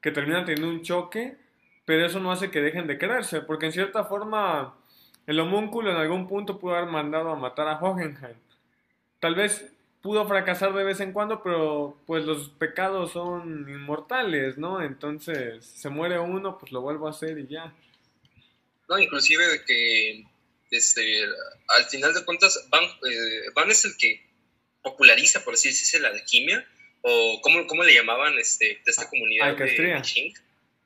que 0.00 0.10
terminan 0.10 0.44
teniendo 0.44 0.68
un 0.68 0.82
choque, 0.82 1.36
pero 1.84 2.04
eso 2.04 2.20
no 2.20 2.32
hace 2.32 2.50
que 2.50 2.60
dejen 2.60 2.86
de 2.86 2.98
quererse, 2.98 3.40
porque 3.40 3.66
en 3.66 3.72
cierta 3.72 4.04
forma 4.04 4.74
el 5.26 5.38
homúnculo 5.40 5.90
en 5.90 5.96
algún 5.96 6.26
punto 6.26 6.58
pudo 6.58 6.74
haber 6.74 6.90
mandado 6.90 7.30
a 7.30 7.36
matar 7.36 7.68
a 7.68 7.78
Hohenheim. 7.78 8.36
Tal 9.20 9.34
vez 9.34 9.72
pudo 10.02 10.26
fracasar 10.26 10.72
de 10.74 10.84
vez 10.84 11.00
en 11.00 11.12
cuando, 11.12 11.42
pero 11.42 11.96
pues 12.06 12.24
los 12.24 12.48
pecados 12.50 13.12
son 13.12 13.68
inmortales, 13.68 14.58
¿no? 14.58 14.82
Entonces, 14.82 15.64
se 15.64 15.88
muere 15.90 16.18
uno, 16.18 16.58
pues 16.58 16.72
lo 16.72 16.80
vuelvo 16.80 17.06
a 17.06 17.10
hacer 17.10 17.38
y 17.38 17.46
ya. 17.46 17.72
No, 18.88 18.98
inclusive 18.98 19.46
de 19.46 19.64
que 19.64 20.27
este, 20.70 21.24
al 21.68 21.84
final 21.86 22.14
de 22.14 22.24
cuentas 22.24 22.66
Van, 22.68 22.84
eh, 22.84 23.50
Van 23.54 23.70
es 23.70 23.84
el 23.84 23.96
que 23.96 24.26
populariza, 24.82 25.44
por 25.44 25.54
así 25.54 25.68
decirse, 25.68 26.00
la 26.00 26.08
alquimia, 26.08 26.66
o 27.02 27.40
cómo, 27.42 27.66
cómo 27.66 27.84
le 27.84 27.94
llamaban 27.94 28.38
este, 28.38 28.80
de 28.84 28.90
esta 28.90 29.08
comunidad 29.08 29.50
Alcastría. 29.50 29.96
de 29.96 30.02
Ching. 30.02 30.34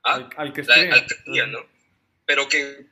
Ah, 0.04 0.28
alcastría, 0.36 1.46
¿no? 1.46 1.64
Pero 2.26 2.48
que 2.48 2.86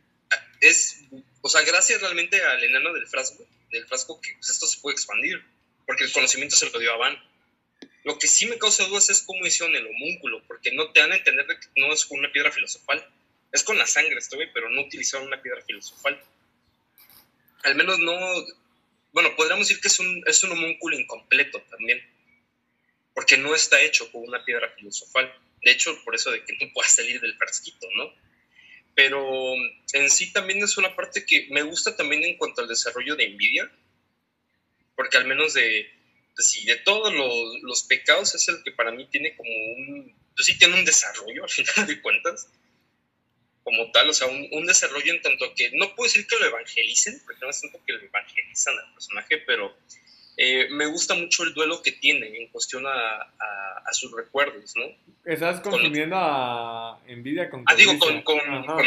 es, 0.61 1.02
o 1.40 1.49
sea, 1.49 1.62
gracias 1.62 2.00
realmente 2.00 2.40
al 2.42 2.62
enano 2.62 2.92
del 2.92 3.06
frasco, 3.06 3.44
del 3.70 3.87
frasco 3.87 4.20
que 4.20 4.35
pues, 4.35 4.50
esto 4.50 4.66
se 4.66 4.80
puede 4.80 4.94
expandir, 4.94 5.42
porque 5.87 6.04
el 6.04 6.12
conocimiento 6.12 6.56
se 6.56 6.70
lo 6.70 6.78
dio 6.78 6.92
a 6.92 6.97
Van. 6.97 7.18
Lo 8.04 8.18
que 8.18 8.28
sí 8.28 8.47
me 8.47 8.59
causa 8.59 8.85
dudas 8.85 9.11
es 9.11 9.23
cómo 9.23 9.47
hicieron 9.47 9.75
el 9.75 9.87
homúnculo, 9.87 10.42
porque 10.47 10.73
no 10.73 10.90
te 10.92 11.00
dan 11.00 11.12
a 11.12 11.16
entender 11.16 11.47
de 11.47 11.59
que 11.59 11.66
no 11.76 11.92
es 11.92 12.04
con 12.06 12.18
una 12.18 12.32
piedra 12.32 12.50
filosofal. 12.50 13.04
Es 13.52 13.64
con 13.64 13.76
la 13.76 13.87
sangre 13.87 14.16
esto, 14.16 14.38
pero 14.54 14.70
no 14.70 14.82
utilizaron 14.82 15.26
una 15.26 15.42
piedra 15.42 15.61
filosofal. 15.62 16.20
Al 17.62 17.75
menos 17.75 17.99
no... 17.99 18.17
Bueno, 19.12 19.35
podríamos 19.37 19.69
decir 19.69 19.81
que 19.81 19.88
es 19.88 19.99
un, 19.99 20.23
es 20.26 20.43
un 20.45 20.52
homúnculo 20.52 20.99
incompleto 20.99 21.61
también, 21.62 22.00
porque 23.14 23.37
no 23.37 23.55
está 23.55 23.81
hecho 23.81 24.11
con 24.12 24.23
una 24.23 24.45
piedra 24.45 24.71
filosofal. 24.76 25.33
De 25.62 25.73
hecho, 25.73 25.99
por 26.05 26.14
eso 26.14 26.31
de 26.31 26.45
que 26.45 26.57
no 26.61 26.73
pueda 26.73 26.88
salir 26.88 27.21
del 27.21 27.37
frasquito, 27.37 27.88
¿no? 27.97 28.12
Pero 28.95 29.55
en 29.93 30.11
sí 30.11 30.33
también 30.33 30.62
es 30.62 30.76
una 30.76 30.95
parte 30.95 31.25
que 31.25 31.49
me 31.50 31.62
gusta 31.62 31.97
también 31.97 32.23
en 32.25 32.37
cuanto 32.37 32.61
al 32.61 32.69
desarrollo 32.69 33.17
de 33.17 33.29
Nvidia, 33.31 33.71
porque 34.95 35.17
al 35.17 35.26
menos 35.26 35.55
de, 35.55 35.62
de, 35.62 36.43
sí, 36.43 36.64
de 36.67 36.76
todos 36.76 37.12
los, 37.12 37.62
los, 37.62 37.83
pecados 37.85 38.35
es 38.35 38.49
el 38.49 38.62
que 38.62 38.73
para 38.73 38.93
mí 38.93 39.07
tiene 39.07 39.35
como 39.37 39.50
un, 39.50 40.14
pues 40.35 40.47
sí 40.47 40.59
tiene 40.59 40.75
un 40.75 40.85
desarrollo 40.85 41.45
al 41.45 41.50
final 41.50 41.87
de 41.87 42.00
cuentas, 42.00 42.49
como 43.70 43.90
tal, 43.92 44.10
o 44.10 44.12
sea, 44.12 44.26
un, 44.26 44.48
un, 44.50 44.66
desarrollo 44.66 45.12
en 45.14 45.22
tanto 45.22 45.54
que 45.54 45.70
no 45.74 45.94
puedo 45.94 46.08
decir 46.08 46.26
que 46.26 46.36
lo 46.38 46.46
evangelicen, 46.46 47.20
porque 47.24 47.40
no 47.40 47.50
es 47.50 47.60
tanto 47.60 47.78
que 47.86 47.92
lo 47.92 48.00
evangelizan 48.00 48.74
al 48.76 48.92
personaje, 48.92 49.38
pero 49.46 49.76
eh, 50.36 50.68
me 50.70 50.86
gusta 50.86 51.14
mucho 51.14 51.44
el 51.44 51.54
duelo 51.54 51.82
que 51.82 51.92
tiene 51.92 52.26
en 52.36 52.48
cuestión 52.48 52.84
a, 52.86 52.90
a, 52.90 53.82
a 53.84 53.92
sus 53.92 54.10
recuerdos, 54.12 54.74
¿no? 54.74 54.84
Estás 55.24 55.60
confundiendo 55.60 56.16
con, 56.16 56.24
a 56.24 56.98
Nvidia 57.08 57.48
con 57.48 57.64
Ah, 57.66 57.74
digo, 57.76 57.96
con, 57.98 58.22
con, 58.22 58.38
con, 58.40 58.66
con, 58.66 58.86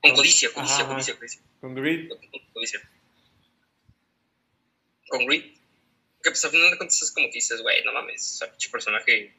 con 0.00 0.10
codicia, 0.12 0.52
codicia, 0.52 0.84
Ajá. 0.84 0.94
codicia, 0.94 1.16
codicia. 1.16 1.40
con 1.60 1.74
Greed. 1.74 2.08
Codicia. 2.52 2.80
Con 5.08 5.26
Greed. 5.26 5.44
Que 6.22 6.30
pues 6.30 6.44
al 6.44 6.50
final 6.50 6.70
de 6.70 6.76
cuentas 6.76 7.00
es 7.00 7.12
como 7.12 7.28
que 7.28 7.34
dices, 7.34 7.62
güey, 7.62 7.84
no 7.84 7.92
mames, 7.92 8.34
o 8.34 8.36
sea, 8.38 8.50
pinche 8.50 8.70
personaje 8.70 9.32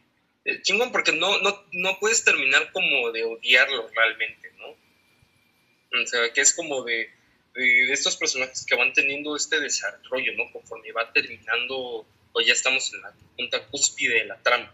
eh, 0.46 0.62
chingón, 0.62 0.92
porque 0.92 1.12
no, 1.12 1.40
no, 1.40 1.64
no 1.72 2.00
puedes 2.00 2.24
terminar 2.24 2.72
como 2.72 3.12
de 3.12 3.24
odiarlo 3.24 3.90
realmente, 3.96 4.52
¿no? 4.58 6.02
O 6.02 6.06
sea, 6.08 6.32
que 6.34 6.42
es 6.42 6.54
como 6.54 6.84
de, 6.84 7.12
de, 7.54 7.62
de 7.64 7.94
estos 7.94 8.18
personajes 8.18 8.66
que 8.66 8.76
van 8.76 8.94
teniendo 8.94 9.36
este 9.36 9.60
desarrollo, 9.60 10.34
¿no? 10.36 10.52
Conforme 10.52 10.92
va 10.92 11.12
terminando, 11.12 12.06
o 12.34 12.42
ya 12.42 12.54
estamos 12.54 12.94
en 12.94 13.02
la 13.02 13.14
punta 13.38 13.66
cúspide 13.68 14.16
de 14.16 14.26
la 14.26 14.38
trama. 14.42 14.72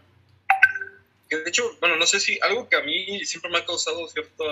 Que 1.29 1.38
de 1.38 1.50
hecho, 1.50 1.75
bueno, 1.79 1.97
no 1.97 2.05
sé 2.05 2.19
si 2.19 2.39
algo 2.41 2.69
que 2.69 2.77
a 2.77 2.81
mí 2.81 3.25
siempre 3.25 3.51
me 3.51 3.57
ha 3.57 3.65
causado 3.65 4.07
cierta. 4.07 4.43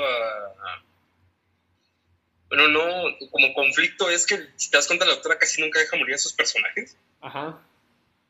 Bueno, 2.49 2.67
no, 2.67 3.17
como 3.31 3.53
conflicto 3.53 4.09
es 4.09 4.25
que 4.25 4.47
si 4.55 4.69
te 4.69 4.77
das 4.77 4.87
cuenta, 4.87 5.05
la 5.05 5.13
autora 5.13 5.39
casi 5.39 5.61
nunca 5.61 5.79
deja 5.79 5.97
morir 5.97 6.15
a 6.15 6.19
sus 6.19 6.33
personajes. 6.33 6.97
Ajá. 7.21 7.61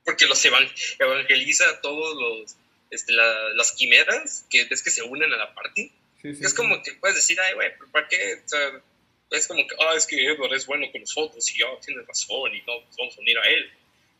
Porque 0.04 0.28
los 0.28 0.44
evangeliza 0.46 1.70
a 1.70 1.82
todos 1.82 2.16
los. 2.16 2.56
Este, 2.90 3.14
la, 3.14 3.50
las 3.56 3.72
quimeras, 3.72 4.46
que 4.50 4.68
es 4.70 4.84
que 4.84 4.92
se 4.92 5.04
unen 5.04 5.34
a 5.34 5.38
la 5.38 5.54
party. 5.54 5.92
Sí, 6.22 6.36
sí, 6.36 6.44
es 6.44 6.52
sí. 6.52 6.56
como 6.56 6.82
que 6.82 6.94
puedes 6.94 7.16
decir, 7.16 7.38
ay, 7.40 7.54
güey, 7.56 7.72
¿para 7.92 8.08
qué? 8.08 8.42
O 8.46 8.48
sea, 8.48 8.82
es 9.32 9.48
como 9.48 9.66
que, 9.68 9.76
ah, 9.80 9.94
es 9.96 10.06
que 10.06 10.26
Edward 10.26 10.54
es 10.54 10.66
bueno 10.66 10.92
con 10.92 11.02
nosotros 11.02 11.50
y 11.52 11.60
ya 11.60 11.68
oh, 11.68 11.80
tiene 11.84 12.02
razón 12.04 12.54
y 12.54 12.60
no, 12.60 12.84
pues 12.86 12.96
vamos 12.98 13.18
a 13.18 13.22
unir 13.22 13.38
a 13.38 13.48
él. 13.48 13.72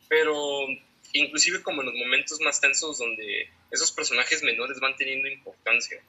Pero 0.08 0.66
inclusive 1.12 1.62
como 1.62 1.82
en 1.82 1.86
los 1.86 1.94
momentos 1.94 2.40
más 2.40 2.60
tensos 2.60 2.98
donde 2.98 3.48
esos 3.70 3.92
personajes 3.92 4.42
menores 4.42 4.80
van 4.80 4.96
teniendo 4.96 5.28
importancia. 5.28 6.02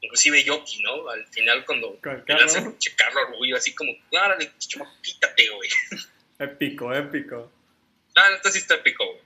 Inclusive 0.00 0.44
Yoki, 0.44 0.82
¿no? 0.82 1.08
Al 1.08 1.26
final 1.28 1.64
cuando 1.64 1.98
le 2.02 2.34
hace 2.34 2.54
Carlo. 2.54 2.70
el 2.70 2.78
checarlo 2.78 3.20
a 3.20 3.30
Rubio, 3.30 3.56
así 3.56 3.74
como, 3.74 3.92
claro, 4.10 4.36
quítate, 5.02 5.48
güey. 5.50 5.70
Épico, 6.38 6.92
épico. 6.92 7.50
Ah, 8.16 8.30
esto 8.34 8.50
sí 8.50 8.58
está 8.58 8.74
épico, 8.74 9.04
güey. 9.06 9.22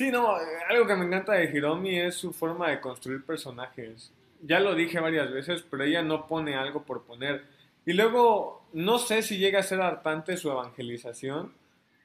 Sí, 0.00 0.10
no, 0.10 0.34
algo 0.70 0.86
que 0.86 0.94
me 0.94 1.04
encanta 1.04 1.34
de 1.34 1.44
Hiromi 1.44 1.98
es 1.98 2.14
su 2.14 2.32
forma 2.32 2.70
de 2.70 2.80
construir 2.80 3.22
personajes. 3.22 4.10
Ya 4.40 4.58
lo 4.58 4.74
dije 4.74 4.98
varias 4.98 5.30
veces, 5.30 5.62
pero 5.70 5.84
ella 5.84 6.00
no 6.02 6.26
pone 6.26 6.54
algo 6.54 6.84
por 6.84 7.02
poner. 7.02 7.44
Y 7.84 7.92
luego, 7.92 8.64
no 8.72 8.98
sé 8.98 9.20
si 9.20 9.36
llega 9.36 9.60
a 9.60 9.62
ser 9.62 9.82
hartante 9.82 10.38
su 10.38 10.50
evangelización, 10.50 11.52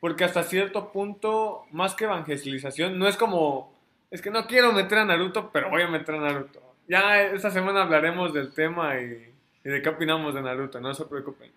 porque 0.02 0.25
hasta 0.25 0.44
cierto 0.44 0.92
punto, 0.92 1.64
más 1.72 1.96
que 1.96 2.04
evangelización, 2.04 3.00
no 3.00 3.08
es 3.08 3.16
como, 3.16 3.74
es 4.12 4.22
que 4.22 4.30
no 4.30 4.46
quiero 4.46 4.74
meter 4.74 4.98
a 4.98 5.06
Naruto, 5.06 5.50
pero 5.54 5.70
voy 5.70 5.84
a 5.84 5.88
meter 5.88 6.16
a 6.16 6.20
Naruto. 6.20 6.62
Ya 6.90 7.22
esta 7.22 7.50
semana 7.50 7.84
hablaremos 7.84 8.34
del 8.34 8.52
tema 8.52 9.00
y, 9.00 9.34
y 9.64 9.70
de 9.70 9.82
qué 9.82 9.88
opinamos 9.88 10.36
de 10.36 10.42
Naruto, 10.42 10.82
no 10.82 10.94
se 10.94 11.06
preocupen. 11.06 11.50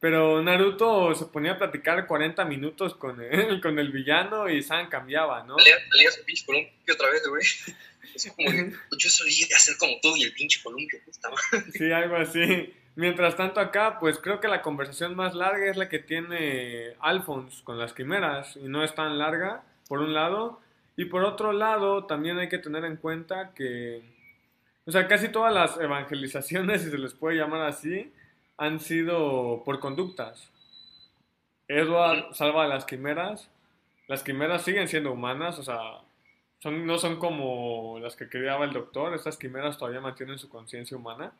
Pero 0.00 0.42
Naruto 0.42 1.14
se 1.14 1.24
ponía 1.26 1.52
a 1.52 1.58
platicar 1.58 2.06
40 2.06 2.44
minutos 2.44 2.94
con 2.94 3.20
el, 3.20 3.60
con 3.62 3.78
el 3.78 3.90
villano 3.90 4.48
y 4.48 4.62
San 4.62 4.88
cambiaba, 4.88 5.42
¿no? 5.44 5.56
Salía 5.58 6.10
su 6.10 6.24
pinche 6.24 6.44
columpio 6.44 6.94
otra 6.94 7.10
vez, 7.10 7.26
güey. 7.28 7.44
Es 8.14 8.32
como, 8.32 8.50
de, 8.50 8.70
yo 8.98 9.08
hacer 9.56 9.76
como 9.78 9.92
tú 10.00 10.16
y 10.16 10.22
el 10.22 10.32
pinche 10.32 10.62
columpio, 10.62 10.98
puta 11.04 11.28
madre. 11.28 11.70
Sí, 11.72 11.92
algo 11.92 12.16
así. 12.16 12.72
Mientras 12.94 13.36
tanto 13.36 13.60
acá, 13.60 13.98
pues 13.98 14.18
creo 14.18 14.40
que 14.40 14.48
la 14.48 14.62
conversación 14.62 15.14
más 15.14 15.34
larga 15.34 15.70
es 15.70 15.76
la 15.76 15.90
que 15.90 15.98
tiene 15.98 16.94
Alphonse 17.00 17.62
con 17.62 17.78
las 17.78 17.92
quimeras 17.92 18.56
y 18.56 18.68
no 18.68 18.82
es 18.82 18.94
tan 18.94 19.18
larga, 19.18 19.64
por 19.86 19.98
un 19.98 20.14
lado. 20.14 20.62
Y 20.96 21.04
por 21.06 21.24
otro 21.24 21.52
lado, 21.52 22.06
también 22.06 22.38
hay 22.38 22.48
que 22.48 22.56
tener 22.56 22.86
en 22.86 22.96
cuenta 22.96 23.52
que, 23.54 24.02
o 24.86 24.92
sea, 24.92 25.08
casi 25.08 25.28
todas 25.28 25.52
las 25.52 25.78
evangelizaciones, 25.78 26.82
si 26.82 26.90
se 26.90 26.96
les 26.96 27.12
puede 27.12 27.36
llamar 27.36 27.62
así, 27.62 28.10
han 28.58 28.80
sido 28.80 29.62
por 29.64 29.80
conductas. 29.80 30.50
Edward 31.68 32.34
salva 32.34 32.64
a 32.64 32.68
las 32.68 32.84
quimeras. 32.84 33.50
Las 34.08 34.22
quimeras 34.22 34.62
siguen 34.62 34.88
siendo 34.88 35.12
humanas, 35.12 35.58
o 35.58 35.62
sea, 35.62 35.80
son, 36.60 36.86
no 36.86 36.96
son 36.98 37.18
como 37.18 37.98
las 38.00 38.16
que 38.16 38.28
creaba 38.28 38.64
el 38.64 38.72
doctor. 38.72 39.14
Estas 39.14 39.36
quimeras 39.36 39.78
todavía 39.78 40.00
mantienen 40.00 40.38
su 40.38 40.48
conciencia 40.48 40.96
humana. 40.96 41.32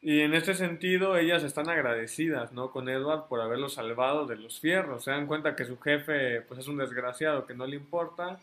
Y 0.00 0.20
en 0.20 0.32
este 0.32 0.54
sentido, 0.54 1.16
ellas 1.16 1.42
están 1.42 1.68
agradecidas, 1.68 2.52
¿no? 2.52 2.70
Con 2.70 2.88
Edward 2.88 3.26
por 3.28 3.40
haberlo 3.40 3.68
salvado 3.68 4.26
de 4.26 4.36
los 4.36 4.60
fierros. 4.60 5.04
Se 5.04 5.10
dan 5.10 5.26
cuenta 5.26 5.56
que 5.56 5.64
su 5.64 5.78
jefe, 5.78 6.40
pues, 6.42 6.60
es 6.60 6.68
un 6.68 6.78
desgraciado 6.78 7.46
que 7.46 7.54
no 7.54 7.66
le 7.66 7.76
importa. 7.76 8.38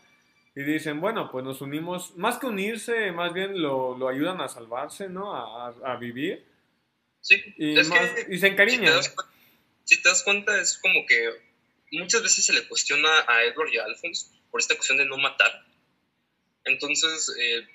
Y 0.54 0.62
dicen, 0.62 1.00
bueno, 1.00 1.30
pues 1.30 1.44
nos 1.44 1.60
unimos. 1.62 2.16
Más 2.16 2.38
que 2.38 2.46
unirse, 2.46 3.10
más 3.12 3.32
bien 3.32 3.60
lo, 3.60 3.96
lo 3.96 4.08
ayudan 4.08 4.40
a 4.40 4.48
salvarse, 4.48 5.08
¿no? 5.08 5.34
A, 5.34 5.68
a, 5.68 5.92
a 5.92 5.96
vivir. 5.96 6.44
Sí, 7.26 7.42
Y, 7.58 7.76
es 7.76 7.88
más- 7.88 8.10
que 8.10 8.32
y 8.32 8.38
se 8.38 8.46
encariñan. 8.46 9.02
Si 9.02 9.08
te, 9.10 9.16
das, 9.16 9.26
si 9.84 10.02
te 10.02 10.08
das 10.08 10.22
cuenta, 10.22 10.60
es 10.60 10.78
como 10.78 11.04
que 11.06 11.28
muchas 11.90 12.22
veces 12.22 12.44
se 12.44 12.52
le 12.52 12.68
cuestiona 12.68 13.08
a 13.26 13.42
Edward 13.42 13.72
y 13.72 13.78
a 13.78 13.84
Alphonse 13.84 14.28
por 14.48 14.60
esta 14.60 14.76
cuestión 14.76 14.98
de 14.98 15.06
no 15.06 15.16
matar. 15.16 15.66
Entonces, 16.64 17.32
eh, 17.36 17.66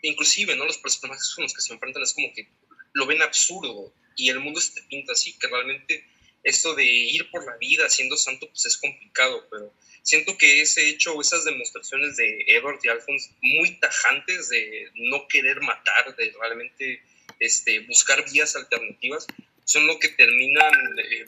inclusive, 0.00 0.56
¿no? 0.56 0.64
Los 0.64 0.78
personajes 0.78 1.34
con 1.34 1.42
los 1.42 1.52
que 1.52 1.60
se 1.60 1.74
enfrentan 1.74 2.02
es 2.02 2.14
como 2.14 2.32
que 2.32 2.48
lo 2.94 3.04
ven 3.06 3.20
absurdo 3.20 3.92
y 4.16 4.30
el 4.30 4.40
mundo 4.40 4.60
se 4.62 4.72
te 4.80 4.82
pinta 4.88 5.12
así, 5.12 5.38
que 5.38 5.46
realmente 5.46 6.06
esto 6.42 6.74
de 6.74 6.84
ir 6.86 7.30
por 7.30 7.44
la 7.44 7.56
vida 7.58 7.90
siendo 7.90 8.16
santo 8.16 8.48
pues 8.48 8.64
es 8.64 8.78
complicado, 8.78 9.46
pero 9.50 9.74
siento 10.02 10.38
que 10.38 10.62
ese 10.62 10.88
hecho 10.88 11.12
o 11.12 11.20
esas 11.20 11.44
demostraciones 11.44 12.16
de 12.16 12.44
Edward 12.46 12.78
y 12.82 12.88
Alphonse 12.88 13.30
muy 13.42 13.78
tajantes 13.78 14.48
de 14.48 14.90
no 14.94 15.28
querer 15.28 15.60
matar, 15.60 16.16
de 16.16 16.32
realmente 16.40 17.02
este, 17.40 17.80
buscar 17.80 18.24
vías 18.30 18.56
alternativas, 18.56 19.26
son 19.64 19.86
lo 19.86 19.98
que 19.98 20.08
terminan, 20.10 20.72
eh, 20.98 21.26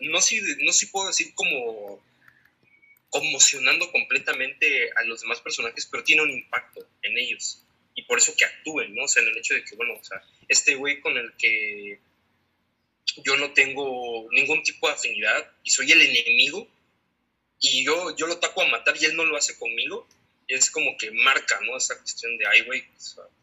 no 0.00 0.20
sé 0.20 0.40
no 0.60 0.72
si 0.72 0.86
puedo 0.86 1.08
decir 1.08 1.34
como 1.34 2.02
conmocionando 3.10 3.92
completamente 3.92 4.90
a 4.96 5.04
los 5.04 5.20
demás 5.20 5.40
personajes, 5.40 5.86
pero 5.86 6.02
tiene 6.02 6.22
un 6.22 6.30
impacto 6.30 6.84
en 7.02 7.16
ellos. 7.16 7.62
Y 7.94 8.02
por 8.02 8.18
eso 8.18 8.34
que 8.36 8.44
actúen, 8.44 8.92
¿no? 8.92 9.04
O 9.04 9.08
sea, 9.08 9.22
en 9.22 9.28
el 9.28 9.38
hecho 9.38 9.54
de 9.54 9.64
que, 9.64 9.76
bueno, 9.76 9.94
o 9.94 10.02
sea, 10.02 10.20
este 10.48 10.74
güey 10.74 11.00
con 11.00 11.16
el 11.16 11.32
que 11.34 12.00
yo 13.24 13.36
no 13.36 13.52
tengo 13.52 14.28
ningún 14.32 14.64
tipo 14.64 14.88
de 14.88 14.94
afinidad 14.94 15.52
y 15.62 15.70
soy 15.70 15.92
el 15.92 16.02
enemigo 16.02 16.66
y 17.60 17.84
yo, 17.84 18.16
yo 18.16 18.26
lo 18.26 18.38
taco 18.38 18.62
a 18.62 18.68
matar 18.68 18.96
y 19.00 19.04
él 19.04 19.16
no 19.16 19.24
lo 19.24 19.36
hace 19.36 19.56
conmigo, 19.58 20.08
es 20.48 20.70
como 20.70 20.96
que 20.96 21.10
marca, 21.12 21.60
¿no? 21.60 21.76
Esa 21.76 21.96
cuestión 21.98 22.36
de, 22.36 22.46
ay, 22.46 22.62
güey, 22.62 22.84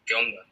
¿qué 0.04 0.14
onda? 0.14 0.46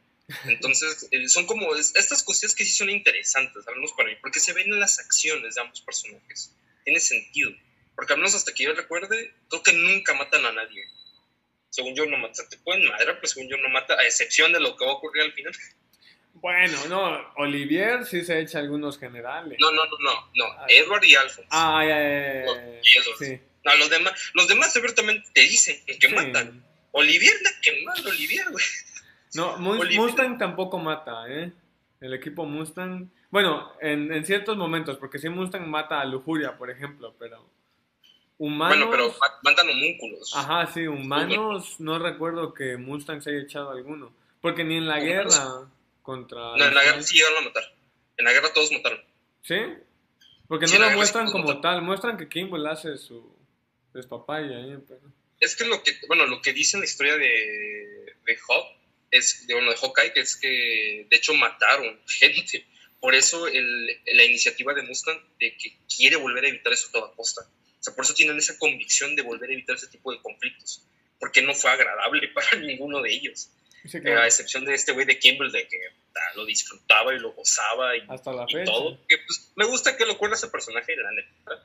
Entonces, 0.46 1.08
eh, 1.10 1.28
son 1.28 1.46
como 1.46 1.74
es- 1.74 1.94
estas 1.96 2.22
cuestiones 2.22 2.54
que 2.54 2.64
sí 2.64 2.72
son 2.72 2.90
interesantes, 2.90 3.66
al 3.66 3.76
menos 3.76 3.92
para 3.92 4.08
mí, 4.08 4.16
porque 4.20 4.40
se 4.40 4.52
ven 4.52 4.72
en 4.72 4.80
las 4.80 4.98
acciones 4.98 5.54
de 5.54 5.60
ambos 5.60 5.80
personajes. 5.80 6.52
Tiene 6.84 7.00
sentido. 7.00 7.50
Porque 7.96 8.12
al 8.14 8.18
menos 8.18 8.34
hasta 8.34 8.52
que 8.54 8.64
yo 8.64 8.72
recuerde, 8.72 9.34
creo 9.48 9.62
que 9.62 9.72
nunca 9.72 10.14
matan 10.14 10.44
a 10.46 10.52
nadie. 10.52 10.84
Según 11.70 11.94
yo 11.94 12.06
no 12.06 12.16
matan, 12.16 12.48
te 12.48 12.56
pueden 12.58 12.88
madre, 12.88 13.14
pues 13.16 13.32
según 13.32 13.48
yo 13.48 13.56
no 13.58 13.68
mata, 13.68 13.94
a 13.94 14.04
excepción 14.04 14.52
de 14.52 14.60
lo 14.60 14.76
que 14.76 14.84
va 14.84 14.92
a 14.92 14.94
ocurrir 14.94 15.22
al 15.24 15.32
final. 15.32 15.52
Bueno, 16.32 16.86
no, 16.86 17.32
Olivier 17.38 18.06
sí 18.06 18.24
se 18.24 18.38
echa 18.40 18.60
algunos 18.60 18.98
generales. 18.98 19.58
No, 19.60 19.72
no, 19.72 19.84
no, 19.84 19.98
no, 19.98 20.30
no. 20.32 20.68
Edward 20.68 21.02
y 21.04 21.14
Alphonse. 21.16 21.48
Ah, 21.50 21.84
ya, 21.86 21.98
ya, 21.98 22.44
ya. 22.82 23.02
Sí. 23.18 23.40
No, 23.64 23.76
los 23.76 23.90
demás, 23.90 24.12
los 24.34 24.46
demás 24.48 24.74
abiertamente 24.76 25.28
te 25.34 25.40
dicen 25.42 25.84
que 25.86 26.08
Sí. 26.08 26.14
matan. 26.14 26.64
Olivier 26.92 27.34
la 27.42 27.50
que 27.60 27.82
mata, 27.82 28.08
Olivier, 28.08 28.48
güey. 28.48 28.64
No. 29.34 29.56
Mustang 29.58 30.38
tampoco 30.38 30.78
mata, 30.78 31.28
¿eh? 31.28 31.52
El 32.00 32.14
equipo 32.14 32.44
Mustang. 32.46 33.08
Bueno, 33.30 33.72
en, 33.80 34.12
en 34.12 34.24
ciertos 34.24 34.56
momentos, 34.56 34.96
porque 34.96 35.18
si 35.18 35.28
Mustang 35.28 35.68
mata 35.68 36.00
a 36.00 36.04
Lujuria, 36.04 36.56
por 36.56 36.70
ejemplo, 36.70 37.14
pero. 37.18 37.48
Humanos. 38.38 38.76
Bueno, 38.78 38.90
pero 38.90 39.08
ma- 39.20 39.38
matan 39.42 39.68
homúnculos. 39.68 40.32
Ajá, 40.34 40.66
sí, 40.72 40.86
humanos. 40.86 41.76
No 41.78 41.98
recuerdo 41.98 42.54
que 42.54 42.76
Mustang 42.78 43.20
se 43.22 43.30
haya 43.30 43.40
echado 43.40 43.70
alguno. 43.70 44.12
Porque 44.40 44.64
ni 44.64 44.76
en 44.78 44.86
la 44.88 44.94
Humanos. 44.98 45.34
guerra 45.36 45.68
contra. 46.02 46.38
No, 46.56 46.64
en 46.64 46.74
la 46.74 46.82
guerra 46.82 47.02
sí 47.02 47.16
llegaron 47.18 47.38
a 47.38 47.42
matar. 47.42 47.62
En 48.16 48.24
la 48.24 48.32
guerra 48.32 48.48
todos 48.54 48.72
mataron. 48.72 49.00
¿Sí? 49.42 49.56
Porque 50.48 50.66
Sí, 50.66 50.78
no 50.78 50.88
lo 50.88 50.96
muestran 50.96 51.26
sí 51.26 51.32
como 51.32 51.60
tal. 51.60 51.82
Muestran 51.82 52.16
que 52.16 52.28
Kimball 52.28 52.66
hace 52.66 52.96
su 52.96 53.30
despapaya 53.92 54.56
pero. 54.88 55.00
Es 55.38 55.54
que 55.56 55.64
lo 55.66 55.82
que, 55.82 55.92
bueno, 56.08 56.26
lo 56.26 56.40
que 56.42 56.52
dice 56.52 56.76
en 56.76 56.80
la 56.82 56.86
historia 56.86 57.16
de, 57.16 58.14
de 58.26 58.36
es, 59.10 59.46
de, 59.46 59.54
bueno, 59.54 59.70
de 59.70 59.76
Hawkeye, 59.76 60.12
que 60.12 60.20
es 60.20 60.36
que 60.36 61.06
de 61.08 61.16
hecho 61.16 61.34
mataron 61.34 62.00
gente. 62.06 62.66
Por 63.00 63.14
eso 63.14 63.48
el, 63.48 63.86
la 64.12 64.24
iniciativa 64.24 64.74
de 64.74 64.82
Mustang 64.82 65.18
de 65.38 65.56
que 65.56 65.78
quiere 65.94 66.16
volver 66.16 66.44
a 66.44 66.48
evitar 66.48 66.72
eso 66.72 66.88
a 66.88 66.92
toda 66.92 67.14
costa. 67.14 67.42
O 67.42 67.82
sea, 67.82 67.94
por 67.94 68.04
eso 68.04 68.12
tienen 68.14 68.36
esa 68.36 68.58
convicción 68.58 69.16
de 69.16 69.22
volver 69.22 69.48
a 69.48 69.52
evitar 69.54 69.76
ese 69.76 69.86
tipo 69.88 70.12
de 70.12 70.20
conflictos. 70.20 70.84
Porque 71.18 71.40
no 71.42 71.54
fue 71.54 71.70
agradable 71.70 72.28
para 72.34 72.56
ninguno 72.58 73.00
de 73.02 73.12
ellos. 73.12 73.50
Sí, 73.86 73.96
Eh, 73.96 74.00
claro. 74.02 74.20
a 74.20 74.26
excepción 74.26 74.66
de 74.66 74.74
este 74.74 74.92
güey 74.92 75.06
de 75.06 75.18
Kimball, 75.18 75.50
de 75.50 75.66
que 75.66 75.78
lo 76.36 76.44
disfrutaba 76.44 77.14
y 77.14 77.18
lo 77.18 77.32
gozaba 77.32 77.96
y, 77.96 78.02
Hasta 78.08 78.32
la 78.32 78.44
y 78.46 78.52
fecha. 78.52 78.64
todo. 78.66 79.00
Que, 79.08 79.16
pues, 79.26 79.50
me 79.56 79.64
gusta 79.64 79.96
que 79.96 80.04
lo 80.04 80.18
cuelga 80.18 80.36
ese 80.36 80.48
personaje, 80.48 80.94
la 80.96 81.10
neta. 81.12 81.64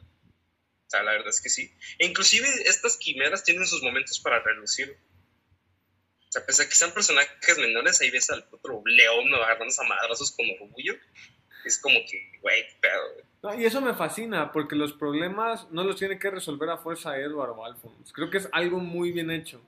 O 0.87 0.89
sea, 0.89 1.03
la 1.03 1.11
verdad 1.11 1.27
es 1.29 1.41
que 1.41 1.49
sí. 1.49 1.69
E 1.99 2.05
inclusive 2.05 2.47
estas 2.65 2.95
quimeras 2.95 3.43
tienen 3.43 3.65
sus 3.67 3.81
momentos 3.83 4.19
para 4.19 4.39
relucir. 4.41 4.95
Sea, 6.35 6.45
pese 6.45 6.63
a 6.63 6.65
que 6.65 6.75
sean 6.75 6.91
personajes 6.91 7.57
menores, 7.57 8.01
ahí 8.01 8.11
ves 8.11 8.29
al 8.29 8.45
otro 8.51 8.81
león 8.85 9.33
agarrándose 9.33 9.81
a 9.81 9.87
madrazos 9.87 10.35
con 10.35 10.45
orgullo. 10.61 10.93
Es 11.63 11.79
como 11.79 11.97
que, 12.09 12.39
güey, 12.41 12.65
pedo. 12.81 13.25
No, 13.41 13.55
y 13.55 13.63
eso 13.63 13.79
me 13.79 13.93
fascina, 13.93 14.51
porque 14.51 14.75
los 14.75 14.91
problemas 14.91 15.71
no 15.71 15.85
los 15.85 15.95
tiene 15.95 16.19
que 16.19 16.29
resolver 16.29 16.69
a 16.69 16.77
fuerza 16.77 17.17
Edward 17.17 17.51
o 17.51 17.63
Alphonse. 17.63 18.11
Creo 18.13 18.29
que 18.29 18.39
es 18.39 18.49
algo 18.51 18.79
muy 18.79 19.13
bien 19.13 19.31
hecho. 19.31 19.61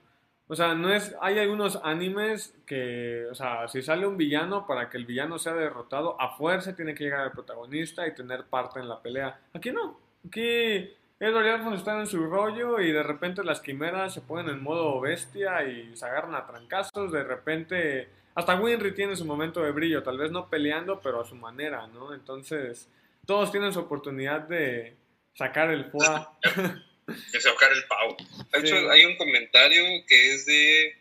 O 0.46 0.54
sea, 0.54 0.74
no 0.74 0.92
es. 0.92 1.14
Hay 1.22 1.38
algunos 1.38 1.80
animes 1.82 2.54
que. 2.66 3.24
O 3.30 3.34
sea, 3.34 3.66
si 3.68 3.80
sale 3.80 4.06
un 4.06 4.18
villano, 4.18 4.66
para 4.66 4.90
que 4.90 4.98
el 4.98 5.06
villano 5.06 5.38
sea 5.38 5.54
derrotado, 5.54 6.20
a 6.20 6.36
fuerza 6.36 6.76
tiene 6.76 6.94
que 6.94 7.04
llegar 7.04 7.24
el 7.24 7.32
protagonista 7.32 8.06
y 8.06 8.14
tener 8.14 8.44
parte 8.44 8.78
en 8.78 8.88
la 8.88 9.00
pelea. 9.00 9.40
Aquí 9.54 9.70
no. 9.70 9.98
Aquí 10.26 10.94
Edward 11.20 11.46
y 11.46 11.48
Alphonse 11.48 11.78
están 11.78 12.00
en 12.00 12.06
su 12.06 12.24
rollo 12.26 12.80
y 12.80 12.92
de 12.92 13.02
repente 13.02 13.42
las 13.42 13.60
quimeras 13.60 14.14
se 14.14 14.20
ponen 14.20 14.48
en 14.50 14.62
modo 14.62 15.00
bestia 15.00 15.64
y 15.64 15.96
se 15.96 16.04
agarran 16.06 16.34
a 16.34 16.46
trancazos. 16.46 17.12
De 17.12 17.24
repente. 17.24 18.08
Hasta 18.34 18.54
Winry 18.54 18.94
tiene 18.94 19.16
su 19.16 19.24
momento 19.24 19.60
de 19.64 19.72
brillo, 19.72 20.04
tal 20.04 20.16
vez 20.16 20.30
no 20.30 20.48
peleando, 20.48 21.00
pero 21.00 21.20
a 21.20 21.24
su 21.26 21.34
manera, 21.34 21.88
¿no? 21.88 22.14
Entonces 22.14 22.88
todos 23.26 23.50
tienen 23.50 23.72
su 23.72 23.80
oportunidad 23.80 24.42
de 24.42 24.94
sacar 25.34 25.70
el 25.70 25.86
foie. 25.86 26.08
De 27.32 27.40
sacar 27.40 27.72
el 27.72 27.84
pavo. 27.88 28.16
De 28.52 28.58
hecho, 28.60 28.76
Sí. 28.76 28.86
hay 28.90 29.06
un 29.06 29.16
comentario 29.16 29.82
que 30.06 30.34
es 30.34 30.44
de 30.44 30.94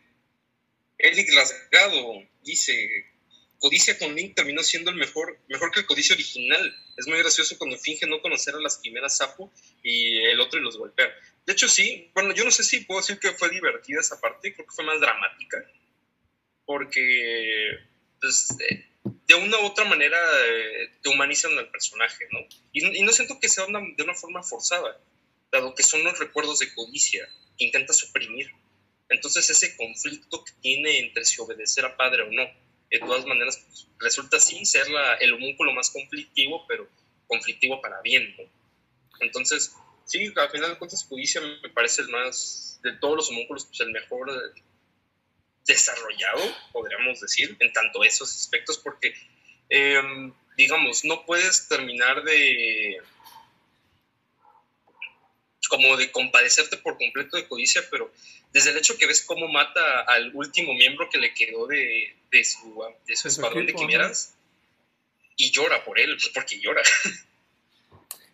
Eric 0.98 1.28
Rasgado. 1.36 2.24
Dice: 2.44 3.06
Codicia 3.60 3.98
con 3.98 4.14
Link 4.16 4.36
terminó 4.36 4.62
siendo 4.64 4.92
el 4.92 4.98
mejor, 4.98 5.40
mejor 5.48 5.72
que 5.72 5.80
el 5.82 5.86
Codicia 5.86 6.14
original. 6.16 6.76
Es 6.98 7.08
muy 7.08 7.18
gracioso 7.18 7.58
cuando 7.58 7.78
finge 7.78 8.06
no 8.08 8.22
conocer 8.22 8.54
a 8.56 8.60
las 8.60 8.78
quimeras 8.78 9.18
sapo 9.18 9.52
y 9.84 10.18
el 10.18 10.40
otro 10.40 10.60
y 10.60 10.64
los 10.64 10.78
golpea. 10.78 11.08
De 11.46 11.54
hecho, 11.54 11.68
sí. 11.68 12.12
Bueno, 12.14 12.34
yo 12.34 12.44
no 12.44 12.52
sé 12.52 12.64
si 12.64 12.82
puedo 12.82 13.02
decir 13.02 13.20
que 13.20 13.32
fue 13.32 13.50
divertida 13.50 14.00
esa 14.02 14.20
parte. 14.20 14.54
Creo 14.54 14.66
que 14.68 14.76
fue 14.76 14.86
más 14.86 15.00
dramática. 15.00 15.58
Porque, 16.66 17.80
pues, 18.20 18.48
eh, 18.70 18.86
de 19.28 19.36
una 19.36 19.60
u 19.60 19.66
otra 19.66 19.86
manera 19.86 20.18
eh, 20.46 20.90
te 21.02 21.10
humanizan 21.10 21.58
al 21.58 21.70
personaje, 21.72 22.26
¿no? 22.32 22.40
Y, 22.74 22.86
y 22.98 23.02
no 23.04 23.12
siento 23.14 23.40
que 23.40 23.48
sea 23.50 23.66
una- 23.66 23.82
de 23.96 24.04
una 24.04 24.14
forma 24.16 24.44
forzada 24.44 25.02
dado 25.52 25.74
que 25.76 25.84
son 25.84 26.04
los 26.04 26.20
recuerdos 26.20 26.60
de 26.60 26.74
codicia 26.74 27.28
que 27.58 27.66
intenta 27.66 27.94
suprimir. 27.94 28.52
Entonces 29.10 29.50
ese 29.50 29.78
conflicto 29.78 30.44
que 30.44 30.52
tiene 30.62 31.00
entre 31.00 31.24
si 31.24 31.40
obedecer 31.42 31.86
a 31.86 31.96
padre 31.96 32.24
o 32.24 32.32
no, 32.32 32.44
de 32.90 33.00
todas 33.00 33.26
maneras 33.26 33.64
pues, 33.68 33.88
resulta 34.00 34.38
así 34.38 34.64
ser 34.66 34.88
el 35.20 35.34
homúnculo 35.34 35.74
más 35.74 35.90
conflictivo, 35.90 36.66
pero 36.68 36.88
conflictivo 37.28 37.82
para 37.82 38.02
bien. 38.02 38.36
¿no? 38.38 38.44
Entonces, 39.20 39.74
sí, 40.06 40.32
al 40.36 40.50
final 40.50 40.72
de 40.72 40.78
cuentas 40.78 41.04
codicia 41.04 41.42
me 41.42 41.70
parece 41.70 42.02
el 42.02 42.10
más, 42.10 42.80
de 42.84 42.94
todos 42.94 43.18
los 43.18 43.30
homúnculos, 43.30 43.66
pues 43.66 43.80
el 43.82 43.92
mejor 43.92 44.32
desarrollado, 45.66 46.42
podríamos 46.72 47.20
decir, 47.20 47.56
en 47.60 47.74
tanto 47.74 48.04
esos 48.04 48.34
aspectos, 48.34 48.78
porque, 48.78 49.14
em, 49.70 50.34
digamos, 50.56 51.04
no 51.04 51.26
puedes 51.26 51.68
terminar 51.68 52.24
de 52.24 53.02
como 55.68 55.98
de 55.98 56.12
compadecerte 56.12 56.78
por 56.78 56.98
completo 56.98 57.38
de 57.38 57.48
codicia, 57.48 57.82
pero 57.90 58.12
desde 58.54 58.72
el 58.72 58.78
hecho 58.78 58.98
que 58.98 59.08
ves 59.08 59.24
cómo 59.24 59.48
mata 59.48 60.02
al 60.02 60.32
último 60.34 60.74
miembro 60.74 61.10
que 61.10 61.18
le 61.18 61.34
quedó 61.34 61.68
de, 61.68 62.16
de 62.32 62.44
su, 62.44 62.84
de 63.06 63.16
su 63.16 63.28
escuadrón 63.28 63.66
de 63.66 63.74
quimeras 63.74 64.36
y 65.36 65.52
llora 65.52 65.84
por 65.84 66.00
él, 66.00 66.16
pues 66.16 66.30
porque 66.30 66.60
llora. 66.60 66.82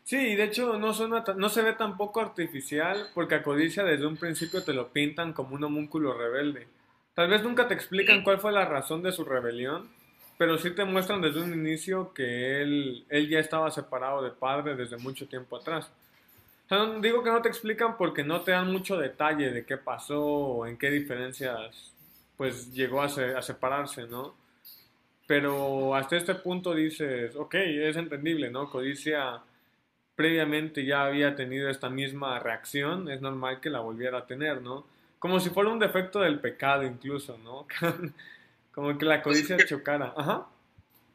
Sí, 0.06 0.18
y 0.18 0.36
de 0.36 0.44
hecho 0.44 0.78
no, 0.78 0.94
suena 0.94 1.24
no 1.38 1.48
se 1.48 1.62
ve 1.62 1.74
tampoco 1.74 2.20
artificial 2.20 3.10
porque 3.14 3.36
a 3.36 3.42
Codicia 3.42 3.84
desde 3.84 4.06
un 4.06 4.18
principio 4.18 4.62
te 4.62 4.74
lo 4.74 4.90
pintan 4.90 5.32
como 5.32 5.56
un 5.56 5.64
homúnculo 5.64 6.14
rebelde. 6.14 6.68
Tal 7.14 7.30
vez 7.30 7.42
nunca 7.42 7.68
te 7.68 7.74
explican 7.74 8.22
cuál 8.22 8.40
fue 8.40 8.52
la 8.52 8.66
razón 8.66 9.02
de 9.02 9.14
su 9.14 9.24
rebelión, 9.24 9.90
pero 10.38 10.58
sí 10.58 10.72
te 10.72 10.84
muestran 10.84 11.22
desde 11.22 11.42
un 11.42 11.54
inicio 11.54 12.14
que 12.14 12.62
él, 12.62 13.06
él 13.10 13.30
ya 13.30 13.40
estaba 13.40 13.72
separado 13.72 14.22
de 14.22 14.32
padre 14.32 14.76
desde 14.76 14.98
mucho 14.98 15.28
tiempo 15.28 15.56
atrás. 15.56 15.90
Sea, 16.74 17.00
digo 17.00 17.24
que 17.24 17.30
no 17.30 17.42
te 17.42 17.50
explican 17.50 17.98
porque 17.98 18.24
no 18.24 18.42
te 18.42 18.52
dan 18.52 18.72
mucho 18.72 18.98
detalle 18.98 19.52
de 19.52 19.66
qué 19.66 19.78
pasó 19.78 20.24
o 20.26 20.66
en 20.68 20.78
qué 20.78 20.90
diferencias 20.90 21.92
pues 22.38 22.74
llegó 22.74 23.02
a, 23.02 23.10
se- 23.10 23.36
a 23.36 23.42
separarse, 23.42 24.08
¿no? 24.08 24.36
Pero 25.28 25.96
hasta 25.96 26.18
este 26.18 26.36
punto 26.36 26.74
dices, 26.74 27.36
ok, 27.36 27.54
es 27.56 27.96
entendible, 27.96 28.50
¿no? 28.50 28.70
Codicia 28.70 29.42
previamente 30.16 30.86
ya 30.86 31.06
había 31.06 31.36
tenido 31.36 31.70
esta 31.70 31.90
misma 31.90 32.40
reacción, 32.40 33.10
es 33.10 33.22
normal 33.22 33.60
que 33.62 33.70
la 33.70 33.80
volviera 33.80 34.20
a 34.20 34.28
tener, 34.28 34.62
¿no? 34.62 34.86
Como 35.20 35.40
si 35.40 35.50
fuera 35.50 35.70
un 35.70 35.80
defecto 35.80 36.20
del 36.20 36.40
pecado 36.40 36.84
incluso, 36.84 37.38
¿no? 37.38 37.68
Como 38.74 38.98
que 38.98 39.06
la 39.06 39.22
codicia 39.22 39.56
Pues 39.56 39.66
es 39.66 39.70
que- 39.72 39.76
chocara. 39.78 40.14
Ajá. 40.18 40.48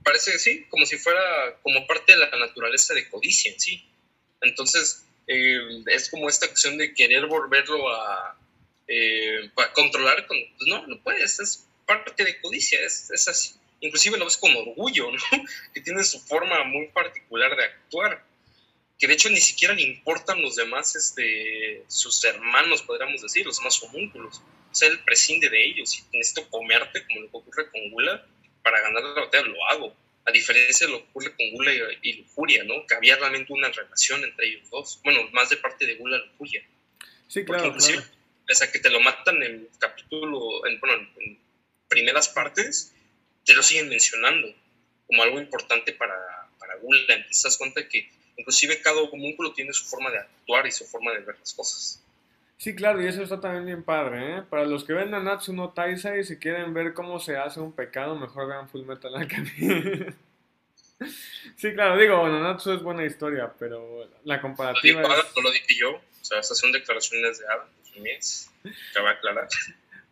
Parece 0.04 0.30
que 0.32 0.38
sí, 0.38 0.64
como 0.70 0.86
si 0.86 0.96
fuera 0.96 1.20
como 1.62 1.84
parte 1.86 2.12
de 2.12 2.18
la 2.18 2.30
naturaleza 2.38 2.94
de 2.94 3.08
codicia 3.10 3.52
en 3.52 3.58
sí. 3.60 3.84
Entonces, 4.40 5.04
eh, 5.28 5.82
es 5.86 6.08
como 6.08 6.28
esta 6.28 6.46
acción 6.46 6.78
de 6.78 6.94
querer 6.94 7.26
volverlo 7.26 7.88
a, 7.90 8.36
eh, 8.88 9.50
controlar. 9.74 10.26
Con, 10.26 10.38
pues 10.56 10.68
no, 10.68 10.86
no 10.86 11.00
puedes, 11.02 11.38
es 11.38 11.68
parte 11.86 12.24
de 12.24 12.40
codicia, 12.40 12.80
es, 12.80 13.10
es 13.10 13.28
así. 13.28 13.54
Inclusive 13.80 14.18
lo 14.18 14.24
ves 14.24 14.38
con 14.38 14.56
orgullo, 14.56 15.12
¿no? 15.12 15.18
Que 15.74 15.80
tiene 15.80 16.02
su 16.02 16.18
forma 16.20 16.64
muy 16.64 16.88
particular 16.88 17.54
de 17.56 17.64
actuar. 17.64 18.24
Que 18.98 19.06
de 19.06 19.14
hecho 19.14 19.30
ni 19.30 19.40
siquiera 19.40 19.74
le 19.74 19.82
importan 19.82 20.42
los 20.42 20.56
demás, 20.56 20.96
este, 20.96 21.84
sus 21.86 22.24
hermanos, 22.24 22.82
podríamos 22.82 23.22
decir, 23.22 23.46
los 23.46 23.58
demás 23.58 23.80
homúnculos. 23.82 24.42
O 24.72 24.74
sea, 24.74 24.88
él 24.88 24.98
prescinde 25.04 25.48
de 25.48 25.64
ellos. 25.64 25.90
Si 25.90 26.02
necesito 26.12 26.48
comerte, 26.50 27.06
como 27.06 27.20
lo 27.20 27.30
que 27.30 27.36
ocurre 27.36 27.70
con 27.70 27.90
Gula, 27.90 28.26
para 28.62 28.80
ganar 28.80 29.02
la 29.04 29.20
batalla 29.20 29.46
lo 29.46 29.64
hago. 29.66 29.94
A 30.28 30.30
diferencia 30.30 30.86
de 30.86 30.92
lo 30.92 30.98
que 30.98 31.08
ocurre 31.10 31.30
con 31.36 31.50
Gula 31.52 31.72
y, 32.02 32.12
Lujuria, 32.12 32.62
¿no? 32.64 32.86
Que 32.86 32.94
había 32.94 33.16
realmente 33.16 33.52
una 33.52 33.70
relación 33.70 34.22
entre 34.24 34.48
ellos 34.48 34.68
dos. 34.70 35.00
Bueno, 35.02 35.28
más 35.32 35.48
de 35.48 35.56
parte 35.56 35.86
de 35.86 35.94
Gula 35.94 36.18
y 36.18 36.28
Lujuria. 36.28 36.62
Sí, 37.26 37.44
claro, 37.44 37.66
inclusive, 37.66 37.98
claro. 37.98 38.12
pese 38.46 38.64
a 38.64 38.72
que 38.72 38.78
te 38.78 38.90
lo 38.90 39.00
matan 39.00 39.42
en 39.42 39.68
capítulo, 39.78 40.66
en, 40.66 40.78
bueno, 40.80 40.96
en, 40.96 41.22
en 41.24 41.38
primeras 41.88 42.28
partes, 42.28 42.92
te 43.44 43.54
lo 43.54 43.62
siguen 43.62 43.88
mencionando 43.88 44.48
como 45.06 45.22
algo 45.22 45.40
importante 45.40 45.92
para, 45.94 46.14
para 46.58 46.76
Gula. 46.76 47.06
Te 47.06 47.24
das 47.42 47.56
cuenta 47.56 47.88
que 47.88 48.10
inclusive 48.36 48.80
cada 48.82 49.00
homúnculo 49.00 49.52
tiene 49.54 49.72
su 49.72 49.86
forma 49.86 50.10
de 50.10 50.18
actuar 50.18 50.66
y 50.66 50.72
su 50.72 50.84
forma 50.84 51.12
de 51.12 51.20
ver 51.20 51.38
las 51.38 51.54
cosas. 51.54 52.02
Sí, 52.58 52.74
claro, 52.74 53.00
y 53.00 53.06
eso 53.06 53.22
está 53.22 53.40
también 53.40 53.64
bien 53.66 53.82
padre, 53.84 54.38
¿eh? 54.38 54.42
Para 54.42 54.64
los 54.66 54.82
que 54.82 54.92
ven 54.92 55.12
Nanatsu 55.12 55.52
no 55.52 55.70
Taisai, 55.70 56.24
si 56.24 56.38
quieren 56.38 56.74
ver 56.74 56.92
cómo 56.92 57.20
se 57.20 57.36
hace 57.36 57.60
un 57.60 57.72
pecado, 57.72 58.16
mejor 58.16 58.48
vean 58.48 58.68
Full 58.68 58.84
Metal 58.84 59.14
Alchemy. 59.14 60.06
sí, 61.56 61.72
claro, 61.72 61.96
digo, 61.96 62.28
Nanatsu 62.28 62.72
es 62.72 62.82
buena 62.82 63.04
historia, 63.04 63.52
pero 63.60 64.10
la 64.24 64.36
Lo 64.36 64.42
comparativa 64.42 65.02
es... 65.02 65.08
no 65.36 65.42
lo 65.42 65.52
dije 65.52 65.76
yo. 65.78 65.92
O 65.92 66.24
sea, 66.24 66.40
estas 66.40 66.58
son 66.58 66.72
declaraciones 66.72 67.38
de 67.38 67.46
Adam, 67.46 67.68
pues, 67.96 68.50
va 69.04 69.10
a 69.10 69.12
aclarar. 69.12 69.46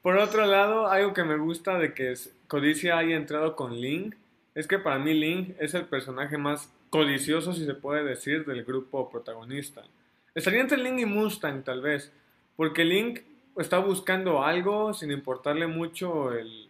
Por 0.01 0.17
otro 0.17 0.47
lado, 0.47 0.87
algo 0.87 1.13
que 1.13 1.25
me 1.25 1.37
gusta 1.37 1.79
de 1.79 1.95
que 1.95 2.15
Codicia 2.47 2.97
haya 2.97 3.17
entrado 3.17 3.57
con 3.57 3.81
Link 3.81 4.15
es 4.55 4.69
que 4.69 4.79
para 4.79 5.01
mí 5.01 5.15
Link 5.15 5.57
es 5.59 5.75
el 5.75 5.87
personaje 5.87 6.39
más 6.39 6.71
codicioso, 6.91 7.53
si 7.53 7.67
se 7.67 7.75
puede 7.75 8.05
decir, 8.05 8.45
del 8.45 8.65
grupo 8.65 9.11
protagonista. 9.11 9.83
Estaría 10.33 10.61
entre 10.61 10.79
Link 10.79 11.01
y 11.01 11.07
Mustang, 11.07 11.65
tal 11.65 11.81
vez, 11.81 12.13
porque 12.57 12.85
Link 12.85 13.21
está 13.57 13.79
buscando 13.79 14.43
algo 14.43 14.93
sin 14.93 15.11
importarle 15.11 15.67
mucho 15.67 16.33
el... 16.33 16.69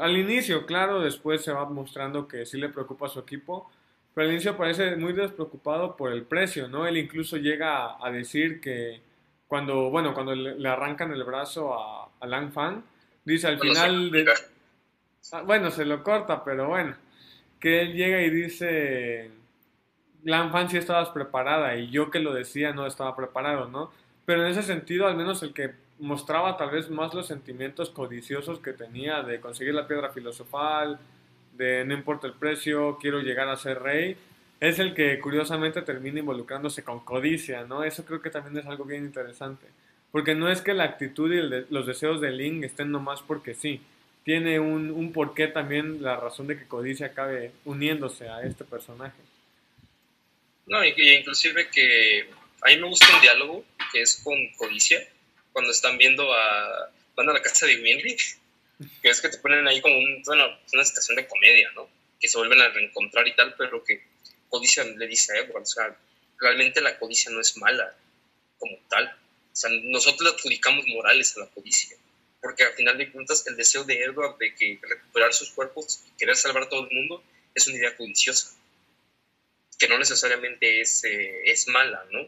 Al 0.00 0.16
inicio, 0.16 0.66
claro, 0.66 1.00
después 1.00 1.42
se 1.42 1.52
va 1.52 1.64
mostrando 1.64 2.26
que 2.26 2.44
sí 2.44 2.58
le 2.58 2.68
preocupa 2.68 3.06
a 3.06 3.08
su 3.08 3.20
equipo, 3.20 3.70
pero 4.12 4.26
al 4.26 4.32
inicio 4.32 4.56
parece 4.56 4.96
muy 4.96 5.12
despreocupado 5.12 5.96
por 5.96 6.12
el 6.12 6.24
precio, 6.24 6.66
¿no? 6.66 6.86
Él 6.86 6.96
incluso 6.96 7.36
llega 7.36 7.96
a, 8.04 8.10
decir 8.10 8.60
que 8.60 9.00
cuando, 9.46 9.90
bueno, 9.90 10.12
cuando 10.12 10.34
le, 10.34 10.68
arrancan 10.68 11.12
el 11.12 11.22
brazo 11.22 11.72
a, 11.72 12.10
a 12.18 12.26
Lang 12.26 12.52
Fan, 12.52 12.82
dice 13.24 13.46
al 13.46 13.60
final 13.60 14.10
de... 14.10 14.26
Ah, 15.32 15.42
bueno, 15.42 15.70
se 15.70 15.84
lo 15.84 16.02
corta, 16.02 16.42
pero 16.42 16.68
bueno, 16.68 16.96
que 17.60 17.82
él 17.82 17.94
llega 17.94 18.22
y 18.22 18.30
dice, 18.30 19.30
Lang 20.24 20.50
Fan 20.50 20.68
sí 20.68 20.78
estabas 20.78 21.10
preparada 21.10 21.76
y 21.76 21.90
yo 21.90 22.10
que 22.10 22.18
lo 22.18 22.32
decía 22.34 22.72
no 22.72 22.86
estaba 22.86 23.14
preparado, 23.14 23.68
¿no? 23.68 23.92
Pero 24.30 24.46
en 24.46 24.52
ese 24.52 24.62
sentido, 24.62 25.08
al 25.08 25.16
menos 25.16 25.42
el 25.42 25.52
que 25.52 25.72
mostraba 25.98 26.56
tal 26.56 26.70
vez 26.70 26.88
más 26.88 27.12
los 27.14 27.26
sentimientos 27.26 27.90
codiciosos 27.90 28.60
que 28.60 28.72
tenía 28.72 29.24
de 29.24 29.40
conseguir 29.40 29.74
la 29.74 29.88
piedra 29.88 30.12
filosofal, 30.12 31.00
de 31.56 31.84
no 31.84 31.94
importa 31.94 32.28
el 32.28 32.34
precio, 32.34 32.96
quiero 33.00 33.18
llegar 33.22 33.48
a 33.48 33.56
ser 33.56 33.82
rey, 33.82 34.16
es 34.60 34.78
el 34.78 34.94
que 34.94 35.18
curiosamente 35.18 35.82
termina 35.82 36.20
involucrándose 36.20 36.84
con 36.84 37.00
codicia, 37.00 37.64
¿no? 37.64 37.82
Eso 37.82 38.04
creo 38.04 38.22
que 38.22 38.30
también 38.30 38.56
es 38.58 38.66
algo 38.66 38.84
bien 38.84 39.04
interesante. 39.04 39.66
Porque 40.12 40.36
no 40.36 40.48
es 40.48 40.62
que 40.62 40.74
la 40.74 40.84
actitud 40.84 41.32
y 41.32 41.66
los 41.68 41.84
deseos 41.84 42.20
de 42.20 42.30
Link 42.30 42.62
estén 42.62 42.92
nomás 42.92 43.22
porque 43.22 43.54
sí. 43.54 43.80
Tiene 44.22 44.60
un, 44.60 44.92
un 44.92 45.12
porqué 45.12 45.48
también 45.48 46.04
la 46.04 46.14
razón 46.14 46.46
de 46.46 46.56
que 46.56 46.68
Codicia 46.68 47.06
acabe 47.06 47.50
uniéndose 47.64 48.28
a 48.28 48.42
este 48.42 48.62
personaje. 48.62 49.18
No, 50.68 50.84
inclusive 50.84 51.66
que 51.66 52.28
a 52.62 52.68
mí 52.68 52.76
me 52.76 52.86
gusta 52.86 53.12
un 53.12 53.20
diálogo 53.22 53.64
que 53.92 54.02
es 54.02 54.20
con 54.24 54.36
Codicia, 54.54 55.06
cuando 55.52 55.70
están 55.70 55.98
viendo 55.98 56.32
a... 56.32 56.90
van 57.16 57.28
a 57.28 57.32
la 57.32 57.42
casa 57.42 57.66
de 57.66 57.80
Winry 57.80 58.16
que 59.02 59.10
es 59.10 59.20
que 59.20 59.28
te 59.28 59.38
ponen 59.38 59.66
ahí 59.68 59.80
como 59.80 59.98
una 59.98 60.84
situación 60.84 61.16
de 61.16 61.26
comedia, 61.26 61.70
¿no? 61.74 61.88
Que 62.18 62.28
se 62.28 62.38
vuelven 62.38 62.60
a 62.60 62.68
reencontrar 62.68 63.26
y 63.28 63.34
tal, 63.34 63.54
pero 63.56 63.84
que 63.84 64.02
codicia 64.48 64.84
le 64.84 65.06
dice 65.06 65.32
a 65.32 65.40
Edward, 65.40 65.62
o 65.62 65.66
sea, 65.66 65.96
realmente 66.38 66.80
la 66.80 66.98
codicia 66.98 67.30
no 67.30 67.40
es 67.40 67.56
mala 67.58 67.94
como 68.58 68.76
tal. 68.88 69.06
O 69.52 69.56
sea, 69.56 69.70
nosotros 69.84 70.22
le 70.22 70.36
adjudicamos 70.36 70.86
morales 70.88 71.36
a 71.36 71.40
la 71.40 71.46
codicia, 71.46 71.96
porque 72.40 72.64
al 72.64 72.72
final 72.72 72.96
de 72.96 73.10
cuentas 73.12 73.46
el 73.46 73.56
deseo 73.56 73.84
de 73.84 74.02
Edward 74.02 74.38
de 74.38 74.54
que 74.54 74.78
recuperar 74.82 75.34
sus 75.34 75.50
cuerpos 75.50 76.02
y 76.06 76.16
querer 76.18 76.36
salvar 76.36 76.64
a 76.64 76.68
todo 76.68 76.88
el 76.88 76.96
mundo 76.96 77.22
es 77.54 77.66
una 77.68 77.76
idea 77.76 77.96
codiciosa, 77.96 78.52
que 79.78 79.88
no 79.88 79.98
necesariamente 79.98 80.80
es, 80.80 81.04
eh, 81.04 81.42
es 81.44 81.68
mala, 81.68 82.06
¿no? 82.10 82.26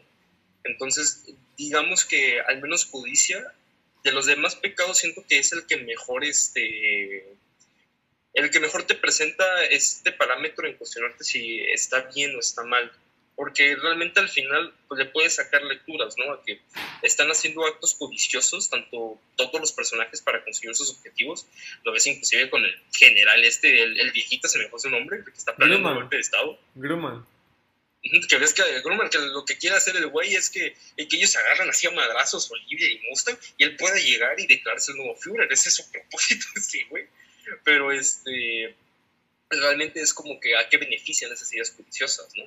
Entonces, 0.63 1.25
digamos 1.57 2.05
que 2.05 2.39
al 2.41 2.61
menos 2.61 2.85
codicia 2.85 3.53
de 4.03 4.11
los 4.11 4.25
demás 4.25 4.55
pecados 4.55 4.97
siento 4.97 5.25
que 5.27 5.39
es 5.39 5.51
el 5.53 5.65
que 5.65 5.77
mejor 5.77 6.23
este 6.23 7.25
el 8.33 8.49
que 8.49 8.59
mejor 8.59 8.83
te 8.83 8.95
presenta 8.95 9.45
este 9.65 10.11
parámetro 10.11 10.67
en 10.67 10.75
cuestionarte 10.75 11.23
si 11.23 11.59
está 11.59 12.01
bien 12.13 12.35
o 12.35 12.39
está 12.39 12.63
mal 12.63 12.91
porque 13.35 13.75
realmente 13.75 14.19
al 14.19 14.29
final 14.29 14.73
pues, 14.87 14.99
le 14.99 15.05
puedes 15.05 15.35
sacar 15.35 15.63
lecturas, 15.63 16.15
¿no? 16.17 16.33
A 16.33 16.43
que 16.43 16.59
están 17.01 17.29
haciendo 17.29 17.65
actos 17.65 17.95
codiciosos, 17.95 18.69
tanto 18.69 19.19
todos 19.35 19.59
los 19.59 19.71
personajes 19.71 20.21
para 20.21 20.43
conseguir 20.43 20.75
sus 20.75 20.91
objetivos. 20.91 21.47
Lo 21.83 21.91
ves 21.91 22.05
inclusive 22.05 22.49
con 22.49 22.63
el 22.63 22.75
general 22.95 23.43
este, 23.43 23.81
el, 23.81 24.11
viejito, 24.11 24.47
se 24.47 24.59
me 24.59 24.69
fue 24.69 24.79
su 24.79 24.89
nombre, 24.89 25.17
el 25.17 25.25
que 25.25 25.31
está 25.31 25.55
planeando 25.55 25.89
un 25.89 25.95
golpe 25.95 26.17
de 26.17 26.21
Estado. 26.21 26.59
Grumman 26.75 27.25
que 28.03 28.37
ves 28.37 28.53
que 28.53 28.63
que 28.63 29.17
lo 29.19 29.45
que 29.45 29.57
quiere 29.57 29.77
hacer 29.77 29.95
el 29.95 30.07
güey 30.07 30.35
es 30.35 30.49
que, 30.49 30.75
que 30.97 31.15
ellos 31.15 31.31
se 31.31 31.39
agarran 31.39 31.69
así 31.69 31.87
a 31.87 31.91
madrazos, 31.91 32.51
Olivia 32.51 32.87
y 32.87 32.99
Mustang, 33.09 33.37
y 33.57 33.63
él 33.63 33.77
pueda 33.77 33.95
llegar 33.95 34.37
y 34.39 34.45
declararse 34.45 34.91
el 34.91 34.97
nuevo 34.97 35.15
Führer. 35.15 35.51
Ese 35.51 35.69
es 35.69 35.75
su 35.75 35.89
propósito, 35.91 36.45
sí, 36.61 36.83
güey. 36.89 37.07
Pero 37.63 37.91
este, 37.91 38.75
realmente 39.49 40.01
es 40.01 40.13
como 40.13 40.39
que 40.39 40.55
a 40.57 40.67
qué 40.67 40.77
benefician 40.77 41.31
esas 41.31 41.51
ideas 41.53 41.71
codiciosas, 41.71 42.27
¿no? 42.35 42.43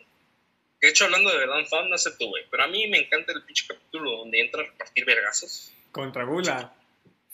De 0.80 0.88
hecho, 0.88 1.06
hablando 1.06 1.30
de 1.30 1.38
verdad, 1.38 1.64
fan, 1.70 1.88
no 1.88 1.96
sé 1.96 2.10
tú, 2.18 2.28
güey, 2.28 2.44
pero 2.50 2.64
a 2.64 2.68
mí 2.68 2.86
me 2.88 2.98
encanta 2.98 3.32
el 3.32 3.42
pinche 3.44 3.64
capítulo 3.66 4.18
donde 4.18 4.40
entra 4.40 4.60
a 4.62 4.66
repartir 4.66 5.06
vergazos. 5.06 5.72
Contra 5.90 6.24
Gula. 6.24 6.74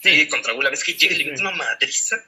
Sí, 0.00 0.28
contra 0.28 0.52
Gula. 0.52 0.70
¿Ves 0.70 0.84
que 0.84 0.94
llega 0.94 1.14
y 1.14 1.24
le 1.24 1.32
una 1.32 1.50
madriza? 1.50 2.24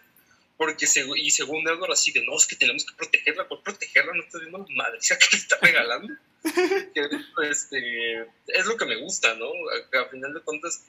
Porque 0.57 0.87
y 1.17 1.31
según 1.31 1.69
Edward 1.69 1.93
así 1.93 2.13
de, 2.13 2.25
no, 2.25 2.37
es 2.37 2.47
que 2.47 2.57
tenemos 2.57 2.85
que 2.85 2.95
protegerla, 2.95 3.49
por 3.49 3.63
protegerla 3.63 4.13
no 4.15 4.23
estás 4.23 4.41
viendo 4.41 4.59
la 4.59 4.75
madriza 4.75 5.19
que 5.19 5.27
le 5.33 5.39
está 5.39 5.59
regalando. 5.61 6.15
este, 7.51 8.21
es 8.47 8.67
lo 8.67 8.77
que 8.77 8.85
me 8.85 8.97
gusta, 8.97 9.35
¿no? 9.35 9.47
A, 9.47 10.09
final 10.11 10.35
de 10.35 10.41
cuentas, 10.43 10.85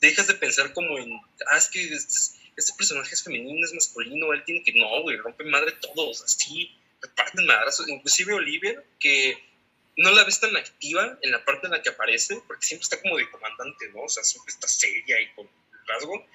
dejas 0.00 0.26
de 0.26 0.34
pensar 0.34 0.72
como 0.72 0.98
en, 0.98 1.12
ah, 1.50 1.58
es 1.58 1.68
que 1.68 1.82
este, 1.82 2.38
este, 2.56 2.72
personaje 2.76 3.14
es 3.14 3.22
femenino, 3.22 3.64
es 3.64 3.74
masculino, 3.74 4.32
él 4.32 4.42
tiene 4.44 4.64
que, 4.64 4.72
no, 4.72 5.02
güey, 5.02 5.16
rompe 5.18 5.44
madre 5.44 5.72
todos, 5.72 6.22
así, 6.22 6.74
reparten 7.00 7.46
madrazos, 7.46 7.88
inclusive 7.88 8.32
Olivia, 8.32 8.82
que 8.98 9.38
no 9.96 10.10
la 10.12 10.24
ves 10.24 10.40
tan 10.40 10.56
activa 10.56 11.18
en 11.22 11.30
la 11.30 11.44
parte 11.44 11.66
en 11.66 11.72
la 11.72 11.82
que 11.82 11.90
aparece, 11.90 12.42
porque 12.46 12.66
siempre 12.66 12.84
está 12.84 13.00
como 13.00 13.16
de 13.18 13.30
comandante, 13.30 13.88
¿no? 13.90 14.02
O 14.02 14.08
sea, 14.08 14.24
siempre 14.24 14.52
está 14.52 14.66
seria 14.66 15.20
y 15.20 15.30
con 15.34 15.48
rasgo, 15.86 16.26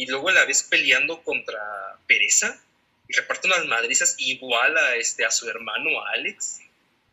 y 0.00 0.06
luego 0.06 0.30
la 0.30 0.46
ves 0.46 0.62
peleando 0.62 1.22
contra 1.22 1.60
Pereza 2.06 2.58
y 3.06 3.12
reparte 3.12 3.48
unas 3.48 3.66
madrizas 3.66 4.14
igual 4.16 4.78
a, 4.78 4.96
este, 4.96 5.26
a 5.26 5.30
su 5.30 5.46
hermano 5.46 5.90
Alex, 6.14 6.62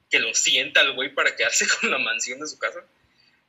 que 0.09 0.19
lo 0.19 0.33
sienta 0.33 0.79
al 0.79 0.95
güey 0.95 1.13
para 1.13 1.35
quedarse 1.35 1.65
con 1.81 1.91
la 1.91 1.97
mansión 1.97 2.39
de 2.39 2.47
su 2.47 2.57
casa. 2.57 2.79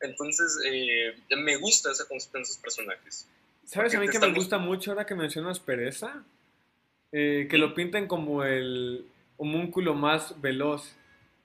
Entonces, 0.01 0.59
eh, 0.67 1.17
me 1.37 1.57
gusta 1.57 1.93
esa 1.93 2.09
concepción 2.09 2.43
de 2.43 2.49
esos 2.49 2.59
personajes. 2.61 3.29
¿Sabes 3.65 3.95
a 3.95 4.01
mí 4.01 4.09
que 4.09 4.19
me 4.19 4.33
gusta 4.33 4.59
mucho 4.59 4.91
ahora 4.91 5.07
que 5.07 5.15
mencionas 5.15 5.61
Pereza? 5.61 6.25
Eh, 7.13 7.47
que 7.49 7.59
lo 7.59 7.75
pinten 7.75 8.09
como 8.09 8.43
el 8.43 9.07
homúnculo 9.37 9.95
más 9.95 10.41
veloz. 10.41 10.97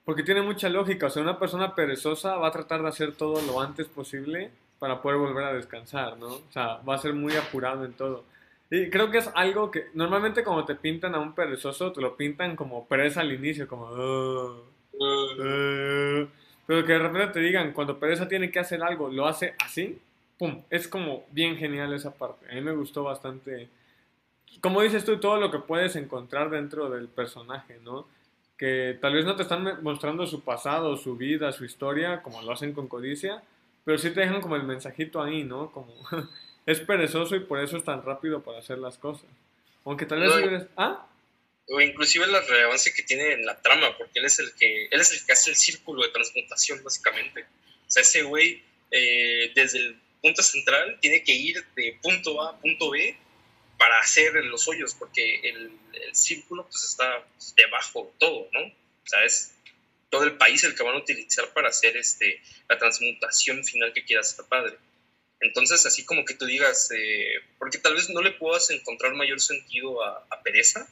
Porque 0.03 0.23
tiene 0.23 0.41
mucha 0.41 0.67
lógica. 0.67 1.05
O 1.05 1.09
sea, 1.11 1.21
una 1.21 1.37
persona 1.37 1.75
perezosa 1.75 2.37
va 2.37 2.47
a 2.47 2.51
tratar 2.51 2.81
de 2.81 2.89
hacer 2.89 3.13
todo 3.15 3.39
lo 3.43 3.61
antes 3.61 3.85
posible 3.87 4.49
para 4.83 5.01
poder 5.01 5.17
volver 5.17 5.45
a 5.45 5.53
descansar, 5.53 6.17
¿no? 6.17 6.27
O 6.27 6.51
sea, 6.51 6.81
va 6.81 6.95
a 6.95 6.97
ser 6.97 7.13
muy 7.13 7.33
apurado 7.37 7.85
en 7.85 7.93
todo. 7.93 8.25
Y 8.69 8.89
creo 8.89 9.09
que 9.09 9.19
es 9.19 9.29
algo 9.33 9.71
que 9.71 9.85
normalmente 9.93 10.43
cuando 10.43 10.65
te 10.65 10.75
pintan 10.75 11.15
a 11.15 11.19
un 11.19 11.33
perezoso, 11.33 11.93
te 11.93 12.01
lo 12.01 12.17
pintan 12.17 12.57
como 12.57 12.85
pereza 12.85 13.21
al 13.21 13.31
inicio, 13.31 13.65
como... 13.65 13.87
pero 16.65 16.85
que 16.85 16.91
de 16.91 16.99
repente 16.99 17.27
te 17.27 17.39
digan, 17.39 17.71
cuando 17.71 17.97
pereza 17.97 18.27
tiene 18.27 18.51
que 18.51 18.59
hacer 18.59 18.83
algo, 18.83 19.07
lo 19.09 19.25
hace 19.25 19.55
así, 19.63 20.01
¡pum! 20.37 20.63
Es 20.69 20.89
como 20.89 21.23
bien 21.31 21.55
genial 21.55 21.93
esa 21.93 22.13
parte. 22.13 22.51
A 22.51 22.55
mí 22.55 22.59
me 22.59 22.73
gustó 22.73 23.03
bastante. 23.03 23.69
Como 24.59 24.81
dices 24.81 25.05
tú, 25.05 25.17
todo 25.17 25.37
lo 25.37 25.49
que 25.49 25.59
puedes 25.59 25.95
encontrar 25.95 26.49
dentro 26.49 26.89
del 26.89 27.07
personaje, 27.07 27.79
¿no? 27.85 28.05
Que 28.57 28.97
tal 28.99 29.13
vez 29.13 29.23
no 29.23 29.37
te 29.37 29.43
están 29.43 29.81
mostrando 29.81 30.27
su 30.27 30.41
pasado, 30.41 30.97
su 30.97 31.15
vida, 31.15 31.53
su 31.53 31.63
historia, 31.63 32.21
como 32.21 32.41
lo 32.41 32.51
hacen 32.51 32.73
con 32.73 32.89
Codicia, 32.89 33.43
pero 33.85 33.97
sí 33.97 34.11
te 34.11 34.21
dejan 34.21 34.41
como 34.41 34.55
el 34.55 34.63
mensajito 34.63 35.21
ahí, 35.21 35.43
¿no? 35.43 35.71
Como 35.71 35.95
es 36.65 36.79
perezoso 36.81 37.35
y 37.35 37.41
por 37.41 37.59
eso 37.59 37.77
es 37.77 37.83
tan 37.83 38.03
rápido 38.03 38.43
para 38.43 38.59
hacer 38.59 38.77
las 38.77 38.97
cosas. 38.97 39.29
Aunque 39.85 40.05
tal 40.05 40.21
vez 40.21 40.67
¿Ah? 40.77 41.07
O 41.69 41.79
inclusive 41.79 42.27
la 42.27 42.41
relevancia 42.41 42.91
que 42.93 43.03
tiene 43.03 43.33
en 43.33 43.45
la 43.45 43.61
trama, 43.61 43.97
porque 43.97 44.19
él 44.19 44.25
es 44.25 44.39
el 44.39 44.53
que, 44.53 44.85
él 44.91 44.99
es 44.99 45.13
el 45.13 45.25
que 45.25 45.31
hace 45.31 45.49
el 45.49 45.55
círculo 45.55 46.03
de 46.03 46.09
transmutación, 46.09 46.83
básicamente. 46.83 47.45
O 47.87 47.91
sea, 47.91 48.01
ese 48.01 48.23
güey, 48.23 48.61
eh, 48.91 49.51
desde 49.55 49.79
el 49.79 49.99
punto 50.21 50.43
central, 50.43 50.97
tiene 50.99 51.23
que 51.23 51.33
ir 51.33 51.65
de 51.75 51.97
punto 52.01 52.41
A 52.41 52.51
a 52.51 52.59
punto 52.59 52.91
B 52.91 53.17
para 53.77 53.99
hacer 53.99 54.33
los 54.45 54.67
hoyos, 54.67 54.93
porque 54.93 55.39
el, 55.41 55.71
el 55.93 56.15
círculo 56.15 56.63
pues 56.63 56.83
está 56.83 57.25
debajo 57.55 58.05
de 58.05 58.19
todo, 58.19 58.49
¿no? 58.51 58.59
O 58.61 59.07
sea, 59.07 59.23
es 59.23 59.53
todo 60.13 60.25
el 60.25 60.37
país 60.37 60.63
el 60.63 60.75
que 60.75 60.83
van 60.83 60.93
a 60.93 60.99
utilizar 60.99 61.51
para 61.53 61.69
hacer 61.69 61.97
este, 61.97 62.39
la 62.69 62.77
transmutación 62.77 63.63
final 63.63 63.91
que 63.93 64.05
quiera 64.05 64.21
hacer 64.21 64.45
padre. 64.45 64.77
Entonces, 65.39 65.87
así 65.87 66.05
como 66.05 66.23
que 66.23 66.35
tú 66.35 66.45
digas, 66.45 66.91
eh, 66.91 67.39
porque 67.57 67.79
tal 67.79 67.95
vez 67.95 68.11
no 68.11 68.21
le 68.21 68.29
puedas 68.29 68.69
encontrar 68.69 69.15
mayor 69.15 69.41
sentido 69.41 70.03
a, 70.03 70.29
Pereza 70.43 70.87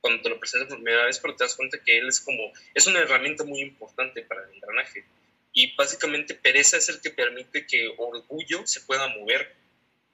cuando 0.00 0.22
te 0.22 0.28
lo 0.28 0.40
presentas 0.40 0.68
por 0.68 0.82
primera 0.82 1.04
vez, 1.04 1.20
pero 1.20 1.36
te 1.36 1.44
das 1.44 1.54
cuenta 1.54 1.78
que 1.84 1.98
él 1.98 2.08
es 2.08 2.20
como, 2.20 2.52
es 2.74 2.84
una 2.88 2.98
herramienta 2.98 3.44
muy 3.44 3.60
importante 3.60 4.22
para 4.22 4.42
el 4.42 4.52
engranaje. 4.56 5.04
Y 5.52 5.76
básicamente 5.76 6.34
Pereza 6.34 6.78
es 6.78 6.88
el 6.88 7.00
que 7.00 7.10
permite 7.10 7.64
que 7.64 7.94
Orgullo 7.96 8.66
se 8.66 8.80
pueda 8.80 9.06
mover. 9.06 9.54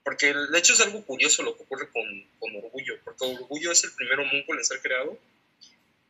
Porque 0.02 0.34
de 0.34 0.58
hecho 0.58 0.74
es 0.74 0.80
algo 0.80 1.02
curioso 1.02 1.42
lo 1.42 1.56
que 1.56 1.62
ocurre 1.62 1.88
con, 1.88 2.04
con 2.38 2.54
Orgullo, 2.56 2.98
porque 3.04 3.24
Orgullo 3.24 3.72
es 3.72 3.84
el 3.84 3.92
primer 3.92 4.20
homúnculo 4.20 4.58
en 4.58 4.66
ser 4.66 4.82
creado 4.82 5.18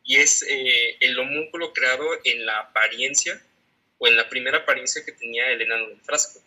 y 0.05 0.17
es 0.17 0.43
eh, 0.47 0.97
el 0.99 1.17
homúnculo 1.17 1.73
creado 1.73 2.07
en 2.23 2.45
la 2.45 2.59
apariencia 2.59 3.41
o 3.97 4.07
en 4.07 4.15
la 4.15 4.29
primera 4.29 4.59
apariencia 4.59 5.03
que 5.03 5.11
tenía 5.11 5.49
el 5.49 5.61
enano 5.61 5.87
del 5.89 5.99
frasco, 6.01 6.39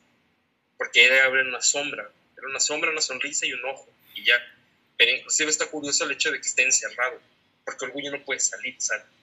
porque 0.76 1.04
era 1.04 1.28
una 1.28 1.60
sombra, 1.60 2.08
era 2.36 2.46
una 2.46 2.60
sombra, 2.60 2.92
una 2.92 3.00
sonrisa 3.00 3.46
y 3.46 3.52
un 3.52 3.64
ojo, 3.64 3.88
y 4.14 4.24
ya. 4.24 4.36
Pero 4.96 5.12
inclusive 5.12 5.50
está 5.50 5.66
curioso 5.66 6.04
el 6.04 6.12
hecho 6.12 6.30
de 6.30 6.40
que 6.40 6.46
esté 6.46 6.62
encerrado, 6.62 7.20
porque 7.64 7.86
Orgullo 7.86 8.12
no 8.12 8.24
puede 8.24 8.40
salir, 8.40 8.76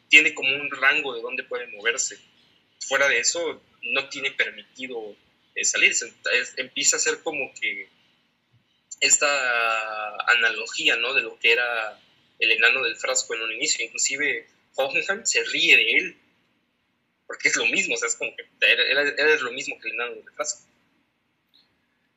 tiene 0.09 0.33
como 0.33 0.53
un 0.53 0.69
rango 0.69 1.15
de 1.15 1.21
dónde 1.21 1.43
puede 1.43 1.67
moverse. 1.67 2.17
Fuera 2.81 3.07
de 3.07 3.19
eso, 3.19 3.63
no 3.81 4.09
tiene 4.09 4.31
permitido 4.31 5.15
eh, 5.55 5.63
salir, 5.63 5.93
empieza 6.57 6.97
a 6.97 6.99
ser 6.99 7.21
como 7.23 7.53
que 7.53 7.87
esta 8.99 10.15
analogía, 10.31 10.97
¿no? 10.97 11.13
De 11.13 11.21
lo 11.21 11.39
que 11.39 11.53
era 11.53 11.99
el 12.39 12.51
enano 12.51 12.83
del 12.83 12.95
frasco 12.95 13.33
en 13.33 13.43
un 13.43 13.51
inicio, 13.51 13.85
inclusive 13.85 14.47
Hoffenheim 14.75 15.25
se 15.25 15.43
ríe 15.43 15.77
de 15.77 15.91
él, 15.97 16.17
porque 17.27 17.49
es 17.49 17.55
lo 17.55 17.65
mismo, 17.65 17.95
o 17.95 17.97
sea, 17.97 18.07
es 18.07 18.15
como 18.15 18.31
que 18.35 18.45
era, 18.61 19.35
lo 19.41 19.51
mismo 19.51 19.79
que 19.79 19.89
el 19.89 19.95
enano 19.95 20.15
del 20.15 20.29
frasco. 20.31 20.63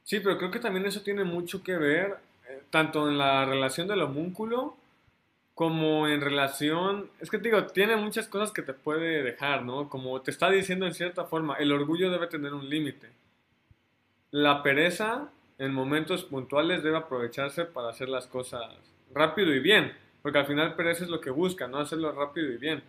Sí, 0.04 0.20
pero 0.20 0.38
creo 0.38 0.50
que 0.50 0.58
también 0.58 0.86
eso 0.86 1.02
tiene 1.02 1.24
mucho 1.24 1.62
que 1.62 1.76
ver, 1.76 2.16
eh, 2.48 2.62
tanto 2.70 3.08
en 3.08 3.18
la 3.18 3.44
relación 3.44 3.88
del 3.88 4.02
homúnculo, 4.02 4.76
como 5.54 6.06
en 6.06 6.20
relación, 6.20 7.10
es 7.20 7.30
que 7.30 7.38
te 7.38 7.44
digo, 7.44 7.66
tiene 7.66 7.96
muchas 7.96 8.28
cosas 8.28 8.52
que 8.52 8.62
te 8.62 8.74
puede 8.74 9.24
dejar, 9.24 9.64
¿no? 9.64 9.88
Como 9.88 10.22
te 10.22 10.30
está 10.30 10.48
diciendo 10.50 10.86
en 10.86 10.94
cierta 10.94 11.24
forma, 11.24 11.56
el 11.56 11.72
orgullo 11.72 12.10
debe 12.10 12.28
tener 12.28 12.54
un 12.54 12.70
límite. 12.70 13.08
La 14.30 14.62
pereza 14.62 15.30
en 15.58 15.74
momentos 15.74 16.22
puntuales 16.22 16.84
debe 16.84 16.98
aprovecharse 16.98 17.64
para 17.64 17.88
hacer 17.88 18.08
las 18.08 18.28
cosas 18.28 18.72
rápido 19.12 19.52
y 19.52 19.58
bien, 19.58 19.92
porque 20.28 20.40
al 20.40 20.46
final 20.46 20.74
pereza 20.74 21.04
es 21.04 21.08
lo 21.08 21.22
que 21.22 21.30
busca, 21.30 21.66
¿no? 21.68 21.78
Hacerlo 21.78 22.12
rápido 22.12 22.52
y 22.52 22.58
bien. 22.58 22.82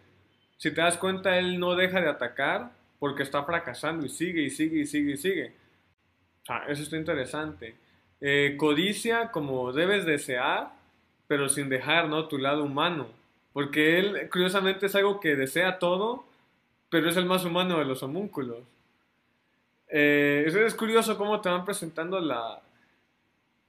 Si 0.57 0.71
te 0.71 0.81
das 0.81 0.97
cuenta, 0.97 1.39
él 1.39 1.57
no 1.57 1.73
deja 1.73 2.01
de 2.01 2.09
atacar 2.09 2.69
porque 2.99 3.23
está 3.23 3.45
fracasando 3.45 4.05
y 4.05 4.09
sigue 4.09 4.41
y 4.41 4.49
sigue 4.49 4.81
y 4.81 4.85
sigue 4.85 5.13
y 5.13 5.15
sigue. 5.15 5.53
Sea, 6.45 6.65
eso 6.67 6.83
está 6.83 6.97
interesante. 6.97 7.75
Eh, 8.19 8.55
codicia 8.57 9.31
como 9.31 9.71
debes 9.71 10.05
desear, 10.05 10.73
pero 11.29 11.47
sin 11.47 11.69
dejar, 11.69 12.09
¿no? 12.09 12.27
Tu 12.27 12.37
lado 12.37 12.65
humano. 12.65 13.07
Porque 13.53 13.99
él, 13.99 14.29
curiosamente, 14.29 14.87
es 14.87 14.95
algo 14.95 15.21
que 15.21 15.37
desea 15.37 15.79
todo, 15.79 16.25
pero 16.89 17.09
es 17.09 17.15
el 17.15 17.23
más 17.23 17.45
humano 17.45 17.79
de 17.79 17.85
los 17.85 18.03
homúnculos. 18.03 18.65
Eh, 19.87 20.43
es 20.45 20.75
curioso 20.75 21.17
cómo 21.17 21.39
te 21.39 21.47
van 21.47 21.63
presentando 21.63 22.19
la... 22.19 22.61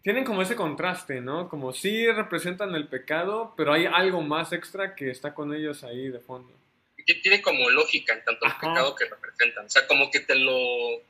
Tienen 0.02 0.24
como 0.24 0.42
ese 0.42 0.56
contraste, 0.56 1.20
¿no? 1.20 1.48
Como 1.48 1.72
sí 1.72 2.06
representan 2.06 2.74
el 2.74 2.88
pecado, 2.88 3.54
pero 3.56 3.72
hay 3.72 3.86
algo 3.86 4.22
más 4.22 4.52
extra 4.52 4.94
que 4.94 5.10
está 5.10 5.34
con 5.34 5.54
ellos 5.54 5.84
ahí 5.84 6.08
de 6.08 6.20
fondo. 6.20 6.52
Que 7.06 7.14
tiene 7.14 7.42
como 7.42 7.68
lógica 7.70 8.14
en 8.14 8.24
tanto 8.24 8.46
el 8.46 8.52
pecado 8.52 8.94
que 8.94 9.04
representan. 9.04 9.66
O 9.66 9.70
sea, 9.70 9.86
como 9.86 10.10
que 10.10 10.20
te 10.20 10.36
lo... 10.36 11.02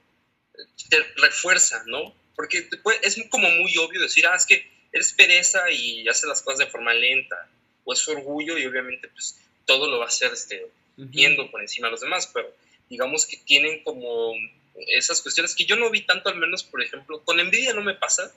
te 0.88 0.96
refuerza, 1.16 1.82
¿no? 1.86 2.14
Porque 2.34 2.68
es 3.02 3.22
como 3.28 3.48
muy 3.50 3.76
obvio 3.76 4.00
decir, 4.00 4.26
ah, 4.26 4.34
es 4.34 4.46
que 4.46 4.68
es 4.92 5.12
pereza 5.12 5.70
y 5.70 6.08
hace 6.08 6.26
las 6.26 6.42
cosas 6.42 6.58
de 6.58 6.66
forma 6.66 6.94
lenta, 6.94 7.48
o 7.84 7.92
es 7.92 8.08
orgullo 8.08 8.58
y 8.58 8.66
obviamente 8.66 9.08
pues 9.08 9.40
todo 9.64 9.90
lo 9.90 9.98
va 9.98 10.06
a 10.06 10.08
hacer 10.08 10.32
este, 10.32 10.66
viendo 10.96 11.50
por 11.50 11.60
encima 11.60 11.88
de 11.88 11.92
los 11.92 12.00
demás, 12.00 12.30
pero 12.32 12.52
digamos 12.88 13.26
que 13.26 13.36
tienen 13.36 13.82
como 13.84 14.34
esas 14.88 15.22
cuestiones 15.22 15.54
que 15.54 15.64
yo 15.64 15.76
no 15.76 15.90
vi 15.90 16.02
tanto 16.02 16.28
al 16.28 16.36
menos, 16.36 16.64
por 16.64 16.82
ejemplo, 16.82 17.22
con 17.24 17.38
envidia 17.38 17.72
no 17.72 17.82
me 17.82 17.94
pasa, 17.94 18.32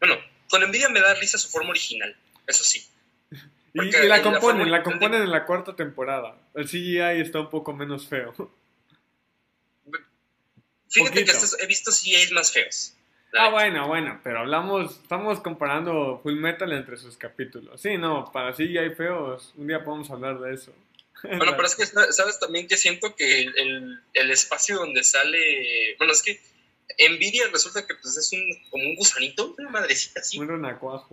bueno, 0.00 0.16
con 0.48 0.62
envidia 0.62 0.88
me 0.88 1.00
da 1.00 1.14
risa 1.14 1.38
su 1.38 1.48
forma 1.48 1.70
original, 1.70 2.16
eso 2.46 2.64
sí. 2.64 2.86
Y, 3.74 3.90
la 4.06 4.22
componen, 4.22 4.70
la, 4.70 4.84
componen 4.84 5.22
en 5.22 5.30
la 5.30 5.44
cuarta 5.44 5.74
temporada. 5.74 6.38
El 6.54 6.66
CGI 6.66 7.20
está 7.20 7.40
un 7.40 7.50
poco 7.50 7.72
menos 7.72 8.06
feo. 8.06 8.32
Fíjate 10.88 11.24
que 11.24 11.32
he 11.60 11.66
visto 11.66 11.90
CGI 11.90 12.32
más 12.32 12.52
feos. 12.52 12.94
Ah, 13.36 13.50
bueno, 13.50 13.88
bueno, 13.88 14.20
pero 14.22 14.40
hablamos, 14.40 15.00
estamos 15.02 15.40
comparando 15.40 16.20
Full 16.22 16.36
Metal 16.36 16.72
entre 16.72 16.96
sus 16.96 17.16
capítulos. 17.16 17.80
Sí, 17.80 17.98
no, 17.98 18.30
para 18.32 18.54
hay 18.56 18.94
feos. 18.94 19.52
Un 19.56 19.66
día 19.66 19.84
podemos 19.84 20.10
hablar 20.10 20.38
de 20.40 20.54
eso. 20.54 20.72
Bueno, 21.22 21.52
pero 21.56 21.66
es 21.66 21.74
que 21.74 21.86
sabes 21.86 22.38
también 22.38 22.68
que 22.68 22.76
siento 22.76 23.16
que 23.16 23.40
el, 23.40 24.02
el, 24.12 24.30
espacio 24.30 24.76
donde 24.76 25.02
sale. 25.02 25.96
Bueno, 25.96 26.12
es 26.12 26.22
que 26.22 26.38
Nvidia 26.98 27.48
resulta 27.48 27.86
que 27.86 27.94
pues, 27.94 28.16
es 28.16 28.32
un, 28.32 28.44
como 28.70 28.84
un 28.84 28.96
gusanito, 28.96 29.54
una 29.58 29.70
madrecita 29.70 30.20
así. 30.20 30.38
Un 30.38 30.48
renacuajo. 30.48 31.08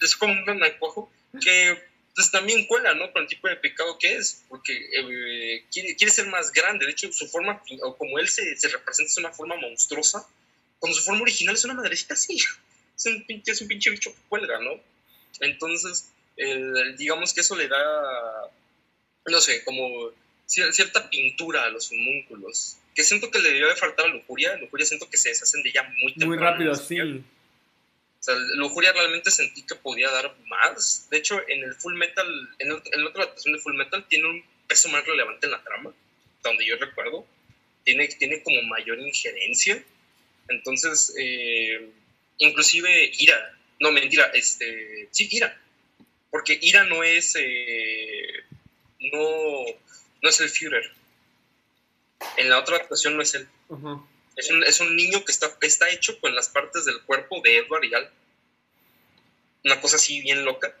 Es, 0.00 0.16
como 0.16 0.32
un 0.32 0.46
renacuajo 0.46 1.10
que 1.40 1.78
pues 2.14 2.30
también 2.30 2.66
cuela, 2.66 2.94
¿no? 2.94 3.12
Con 3.12 3.22
el 3.22 3.28
tipo 3.28 3.48
de 3.48 3.56
pecado 3.56 3.98
que 3.98 4.14
es, 4.16 4.44
porque 4.48 4.72
eh, 4.72 5.64
quiere, 5.72 5.96
quiere, 5.96 6.12
ser 6.12 6.26
más 6.28 6.52
grande. 6.52 6.86
De 6.86 6.92
hecho, 6.92 7.12
su 7.12 7.26
forma, 7.26 7.60
o 7.82 7.96
como 7.96 8.18
él 8.18 8.28
se, 8.28 8.56
se 8.56 8.68
representa, 8.68 9.10
es 9.10 9.18
una 9.18 9.32
forma 9.32 9.56
monstruosa 9.56 10.26
cuando 10.84 10.98
su 10.98 11.04
forma 11.04 11.22
original 11.22 11.54
es 11.54 11.64
una 11.64 11.72
madrecita 11.72 12.12
así. 12.12 12.38
Es 12.96 13.06
un 13.06 13.26
pinche, 13.26 13.50
es 13.50 13.60
un 13.60 13.66
pinche 13.66 13.90
bicho 13.90 14.14
que 14.14 14.20
cuelga, 14.28 14.60
¿no? 14.60 14.70
Entonces, 15.40 16.12
digamos 16.96 17.34
que 17.34 17.40
eso 17.40 17.56
le 17.56 17.66
da, 17.66 18.48
no 19.26 19.40
sé, 19.40 19.64
como 19.64 20.12
cierta 20.46 21.08
pintura 21.10 21.64
a 21.64 21.70
los 21.70 21.90
homúnculos. 21.92 22.76
Que 22.94 23.02
siento 23.02 23.30
que 23.30 23.40
le 23.40 23.50
debió 23.50 23.68
de 23.68 23.76
faltar 23.76 24.06
a 24.06 24.08
Lujuria. 24.08 24.56
Lujuria 24.56 24.86
siento 24.86 25.08
que 25.10 25.16
se 25.16 25.30
deshacen 25.30 25.62
de 25.62 25.70
ella 25.70 25.82
muy 26.00 26.14
temprano. 26.14 26.28
Muy 26.28 26.38
rápido, 26.38 26.74
sí. 26.74 27.00
O 27.00 28.22
sea, 28.24 28.34
Lujuria 28.54 28.92
realmente 28.92 29.30
sentí 29.30 29.62
que 29.62 29.74
podía 29.74 30.10
dar 30.10 30.34
más. 30.46 31.08
De 31.10 31.18
hecho, 31.18 31.40
en 31.48 31.64
el 31.64 31.74
Full 31.74 31.94
Metal, 31.94 32.26
en, 32.58 32.70
en 32.70 33.04
la 33.04 33.10
otra 33.10 33.24
adaptación 33.24 33.54
de 33.54 33.60
Full 33.60 33.76
Metal, 33.76 34.06
tiene 34.08 34.28
un 34.28 34.44
peso 34.66 34.88
más 34.88 35.04
relevante 35.04 35.46
en 35.46 35.52
la 35.52 35.62
trama, 35.62 35.92
donde 36.42 36.64
yo 36.66 36.76
recuerdo. 36.76 37.26
Tiene, 37.84 38.08
tiene 38.08 38.42
como 38.42 38.62
mayor 38.62 38.98
injerencia 38.98 39.84
entonces, 40.48 41.14
eh, 41.18 41.90
inclusive 42.38 43.10
Ira, 43.18 43.58
no 43.80 43.92
mentira, 43.92 44.30
este, 44.34 45.08
sí, 45.10 45.28
Ira, 45.30 45.58
porque 46.30 46.58
Ira 46.60 46.84
no 46.84 47.02
es, 47.02 47.34
eh, 47.38 48.44
no, 49.12 49.64
no 50.24 50.30
es 50.30 50.40
el 50.40 50.48
Führer. 50.48 50.90
En 52.38 52.48
la 52.48 52.58
otra 52.58 52.76
actuación 52.76 53.14
no 53.14 53.22
es 53.22 53.34
él. 53.34 53.46
es, 54.36 54.50
un, 54.50 54.64
es, 54.64 54.80
un, 54.80 54.96
niño 54.96 55.22
que 55.22 55.30
está, 55.30 55.54
está 55.60 55.90
hecho 55.90 56.18
con 56.18 56.34
las 56.34 56.48
partes 56.48 56.86
del 56.86 57.02
cuerpo 57.02 57.42
de 57.44 57.58
Edward 57.58 57.84
y 57.84 57.92
Al. 57.92 58.10
Una 59.64 59.80
cosa 59.82 59.96
así 59.96 60.22
bien 60.22 60.46
loca. 60.46 60.74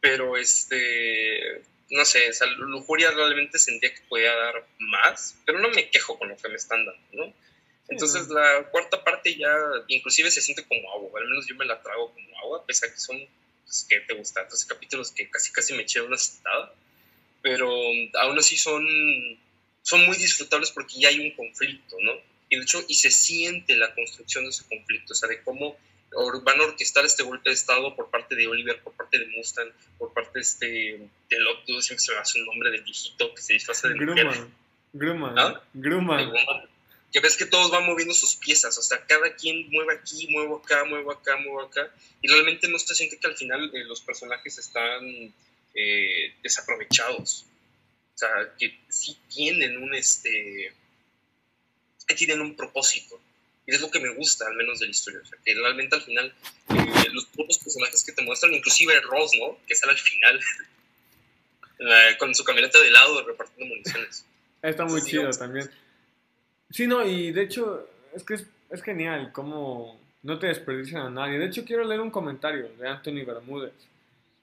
Pero 0.00 0.36
este, 0.36 1.60
no 1.90 2.04
sé, 2.04 2.28
esa 2.28 2.46
Lujuria 2.46 3.10
realmente 3.10 3.58
sentía 3.58 3.92
que 3.92 4.00
podía 4.02 4.32
dar 4.32 4.64
más, 4.78 5.36
pero 5.44 5.58
no 5.58 5.70
me 5.70 5.90
quejo 5.90 6.16
con 6.16 6.28
lo 6.28 6.36
que 6.36 6.48
me 6.48 6.54
están 6.54 6.86
dando, 6.86 7.02
¿no? 7.12 7.34
Entonces 7.88 8.28
la 8.28 8.68
cuarta 8.70 9.02
parte 9.02 9.34
ya 9.34 9.52
inclusive 9.88 10.30
se 10.30 10.40
siente 10.40 10.64
como 10.64 10.92
agua, 10.92 11.20
al 11.20 11.28
menos 11.28 11.48
yo 11.48 11.56
me 11.56 11.64
la 11.64 11.82
trago 11.82 12.14
como 12.14 12.38
agua, 12.38 12.64
pese 12.64 12.86
a 12.86 12.92
que 12.92 13.00
son, 13.00 13.18
pues, 13.64 13.86
que 13.88 13.98
te 14.00 14.14
gustan, 14.14 14.46
13 14.46 14.68
capítulos 14.68 15.10
que 15.10 15.28
casi 15.28 15.50
casi 15.50 15.74
me 15.74 15.82
eché 15.82 16.00
una 16.00 16.16
sentada, 16.16 16.72
pero 17.48 17.70
aún 18.20 18.38
así 18.38 18.56
son, 18.56 18.86
son 19.82 20.04
muy 20.04 20.16
disfrutables 20.18 20.70
porque 20.70 21.00
ya 21.00 21.08
hay 21.08 21.20
un 21.20 21.30
conflicto, 21.34 21.96
¿no? 22.00 22.12
Y 22.50 22.56
de 22.56 22.62
hecho, 22.62 22.84
y 22.86 22.94
se 22.94 23.10
siente 23.10 23.74
la 23.76 23.94
construcción 23.94 24.44
de 24.44 24.50
ese 24.50 24.64
conflicto, 24.68 25.12
o 25.12 25.16
sea, 25.16 25.28
de 25.28 25.42
cómo 25.42 25.76
van 26.42 26.60
a 26.60 26.64
orquestar 26.64 27.04
este 27.04 27.22
golpe 27.22 27.50
de 27.50 27.54
Estado 27.54 27.94
por 27.94 28.10
parte 28.10 28.34
de 28.34 28.46
Oliver, 28.46 28.82
por 28.82 28.92
parte 28.94 29.18
de 29.18 29.26
Mustang, 29.26 29.70
por 29.98 30.12
parte 30.12 30.30
de 30.34 30.40
este, 30.40 30.66
de 31.28 31.82
siempre 31.82 31.98
se 31.98 32.12
me 32.12 32.18
hace 32.18 32.40
un 32.40 32.46
nombre 32.46 32.70
de 32.70 32.80
viejito 32.80 33.34
que 33.34 33.42
se 33.42 33.54
disfraza 33.54 33.88
de 33.88 33.94
Grumman. 33.94 34.54
Grumman. 34.92 35.38
¿Ah? 35.38 35.62
Grumman 35.74 36.32
que 37.12 37.20
ves 37.20 37.36
que 37.36 37.46
todos 37.46 37.70
van 37.70 37.86
moviendo 37.86 38.12
sus 38.12 38.36
piezas, 38.36 38.76
o 38.76 38.82
sea, 38.82 39.04
cada 39.06 39.34
quien 39.34 39.70
mueve 39.70 39.94
aquí, 39.94 40.28
muevo 40.30 40.58
acá, 40.58 40.84
muevo 40.84 41.10
acá, 41.12 41.36
muevo 41.38 41.62
acá, 41.62 41.90
y 42.20 42.28
realmente 42.28 42.68
no 42.68 42.78
se 42.78 42.94
siente 42.94 43.18
que 43.18 43.26
al 43.26 43.36
final 43.36 43.70
eh, 43.72 43.84
los 43.84 44.02
personajes 44.02 44.58
están 44.58 45.32
eh, 45.74 46.34
desaprovechados, 46.42 47.46
o 48.14 48.18
sea, 48.18 48.28
que 48.58 48.80
sí 48.88 49.16
tienen 49.28 49.82
un, 49.82 49.94
este, 49.94 50.72
tienen 52.16 52.40
un 52.40 52.56
propósito, 52.56 53.20
y 53.66 53.74
es 53.74 53.80
lo 53.80 53.90
que 53.90 54.00
me 54.00 54.14
gusta, 54.14 54.46
al 54.46 54.54
menos 54.54 54.78
de 54.78 54.86
la 54.86 54.90
historia, 54.90 55.20
o 55.22 55.26
sea, 55.26 55.38
que 55.44 55.54
realmente 55.54 55.96
al 55.96 56.02
final 56.02 56.34
eh, 56.70 57.10
los 57.12 57.26
pocos 57.26 57.58
personajes 57.58 58.04
que 58.04 58.12
te 58.12 58.22
muestran, 58.22 58.54
inclusive 58.54 59.00
Ross, 59.02 59.32
¿no?, 59.38 59.58
que 59.66 59.74
sale 59.74 59.92
al 59.92 59.98
final, 59.98 60.40
con 62.18 62.34
su 62.34 62.42
camioneta 62.44 62.80
de 62.80 62.90
lado 62.90 63.24
repartiendo 63.24 63.66
municiones. 63.66 64.24
Está 64.62 64.84
muy 64.84 65.02
chido 65.02 65.30
también. 65.30 65.70
Sí, 66.70 66.86
no, 66.86 67.06
y 67.06 67.32
de 67.32 67.42
hecho, 67.42 67.88
es 68.14 68.22
que 68.22 68.34
es, 68.34 68.82
genial 68.82 69.32
cómo 69.32 69.98
no 70.22 70.38
te 70.38 70.48
desperdician 70.48 71.02
a 71.02 71.10
nadie. 71.10 71.38
De 71.38 71.46
hecho, 71.46 71.64
quiero 71.64 71.84
leer 71.84 72.00
un 72.00 72.10
comentario 72.10 72.68
de 72.78 72.88
Anthony 72.88 73.24
Bermúdez. 73.24 73.72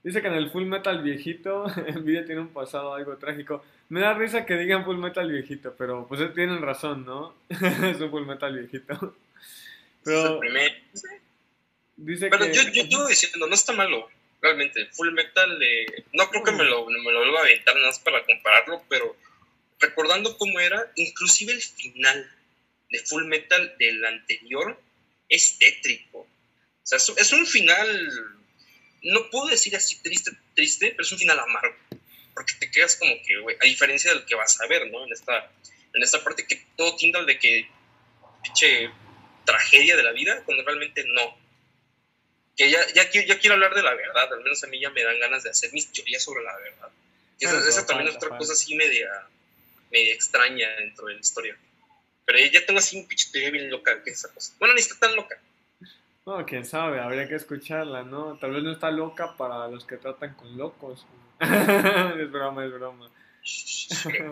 Dice 0.05 0.21
que 0.21 0.27
en 0.27 0.35
el 0.35 0.51
Full 0.51 0.65
Metal 0.65 1.01
viejito, 1.01 1.65
Nvidia 1.95 2.25
tiene 2.25 2.41
un 2.41 2.53
pasado 2.53 2.93
algo 2.93 3.17
trágico. 3.17 3.65
Me 3.89 4.01
da 4.01 4.13
risa 4.13 4.45
que 4.45 4.53
digan 4.55 4.85
Full 4.85 4.97
Metal 4.97 5.29
viejito, 5.29 5.73
pero 5.75 6.07
pues 6.07 6.21
tienen 6.35 6.61
razón, 6.61 7.05
¿no? 7.05 7.35
es 7.49 7.99
un 7.99 8.11
Full 8.11 8.27
Metal 8.27 8.55
viejito. 8.55 9.15
Pero, 10.03 10.39
dice 11.97 12.29
pero 12.29 12.45
yo, 12.45 12.61
yo, 12.71 12.83
yo 12.85 13.07
diciendo, 13.07 13.47
no 13.47 13.55
está 13.55 13.73
malo, 13.73 14.07
realmente. 14.43 14.85
Full 14.91 15.11
Metal, 15.11 15.59
eh, 15.63 16.05
no 16.13 16.29
creo 16.29 16.43
que 16.43 16.51
me 16.51 16.65
lo, 16.65 16.85
me 16.85 17.11
lo 17.11 17.19
vuelva 17.21 17.39
a 17.39 17.43
aventar 17.43 17.73
nada 17.73 17.87
más 17.87 17.97
para 17.97 18.23
compararlo, 18.23 18.83
pero 18.87 19.15
recordando 19.79 20.37
cómo 20.37 20.59
era, 20.59 20.91
inclusive 20.95 21.51
el 21.51 21.61
final 21.63 22.31
de 22.91 22.99
Full 22.99 23.25
Metal 23.25 23.75
del 23.79 24.05
anterior 24.05 24.79
es 25.29 25.57
tétrico. 25.57 26.19
O 26.19 26.27
sea, 26.83 26.99
es, 26.99 27.33
un 27.33 27.47
final, 27.47 28.11
no 29.05 29.29
puedo 29.29 29.47
decir 29.47 29.75
así 29.75 29.97
triste, 30.01 30.31
triste, 30.55 30.91
pero 30.91 31.03
es 31.03 31.11
un 31.11 31.19
final 31.19 31.39
amargo. 31.39 31.75
porque 32.33 32.53
te 32.59 32.69
quedas 32.69 32.95
como 32.97 33.13
que, 33.25 33.37
güey, 33.37 33.55
a 33.61 33.65
diferencia 33.65 34.11
del 34.11 34.25
que 34.25 34.35
vas 34.35 34.59
a 34.59 34.67
ver, 34.67 34.91
¿no? 34.91 35.05
En 35.05 35.13
esta, 35.13 35.49
en 35.93 36.03
esta 36.03 36.23
parte 36.23 36.45
que 36.45 36.65
todo 36.75 36.95
tiende 36.95 37.23
de 37.23 37.39
que, 37.39 37.69
pinche 38.43 38.91
tragedia 39.45 39.95
de 39.95 40.03
la 40.03 40.11
vida, 40.11 40.43
cuando 40.43 40.63
realmente 40.63 41.03
no. 41.05 41.37
Que 42.57 42.69
ya, 42.69 42.79
ya, 42.93 43.09
ya, 43.11 43.39
quiero 43.39 43.53
hablar 43.53 43.75
de 43.75 43.83
la 43.83 43.93
verdad, 43.93 44.33
al 44.33 44.43
menos 44.43 44.63
a 44.63 44.67
mí 44.67 44.79
ya 44.79 44.89
me 44.89 45.03
dan 45.03 45.19
ganas 45.19 45.43
de 45.43 45.51
hacer 45.51 45.71
mis 45.71 45.91
teorías 45.91 46.23
sobre 46.23 46.43
la 46.43 46.57
verdad. 46.57 46.89
Y 47.39 47.45
esa, 47.45 47.85
también 47.85 48.09
es 48.09 48.15
otra 48.15 48.37
cosa 48.37 48.53
así 48.53 48.75
media, 48.75 49.09
media 49.91 50.13
extraña 50.13 50.69
dentro 50.77 51.07
de 51.07 51.15
la 51.15 51.19
historia. 51.19 51.57
Pero 52.25 52.39
ya 52.39 52.65
tengo 52.65 52.79
así 52.79 52.97
un 52.97 53.07
pinche 53.07 53.29
teoría 53.31 53.51
bien 53.51 53.69
loca 53.69 54.01
que 54.03 54.09
esa 54.09 54.33
cosa. 54.33 54.53
Bueno, 54.57 54.73
ni 54.73 54.81
está 54.81 54.95
tan 54.97 55.15
loca. 55.15 55.39
No, 56.25 56.43
quién 56.45 56.65
sabe, 56.65 56.99
habría 56.99 57.27
que 57.27 57.35
escucharla, 57.35 58.03
¿no? 58.03 58.37
Tal 58.37 58.51
vez 58.51 58.63
no 58.63 58.71
está 58.71 58.89
loca 58.89 59.35
para 59.37 59.67
los 59.67 59.85
que 59.85 59.97
tratan 59.97 60.33
con 60.33 60.57
locos. 60.57 61.05
es 61.39 62.31
broma, 62.31 62.65
es 62.65 62.73
broma. 62.73 63.09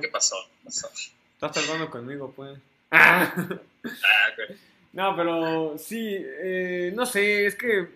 ¿Qué, 0.02 0.08
pasó? 0.12 0.36
Estás 0.66 1.52
tratando 1.52 1.90
conmigo, 1.92 2.34
pues. 2.36 2.58
ah, 2.92 3.32
No, 4.94 5.16
pero 5.16 5.78
sí, 5.78 6.18
eh, 6.20 6.92
no 6.96 7.06
sé, 7.06 7.48
es 7.48 7.56
que 7.56 7.88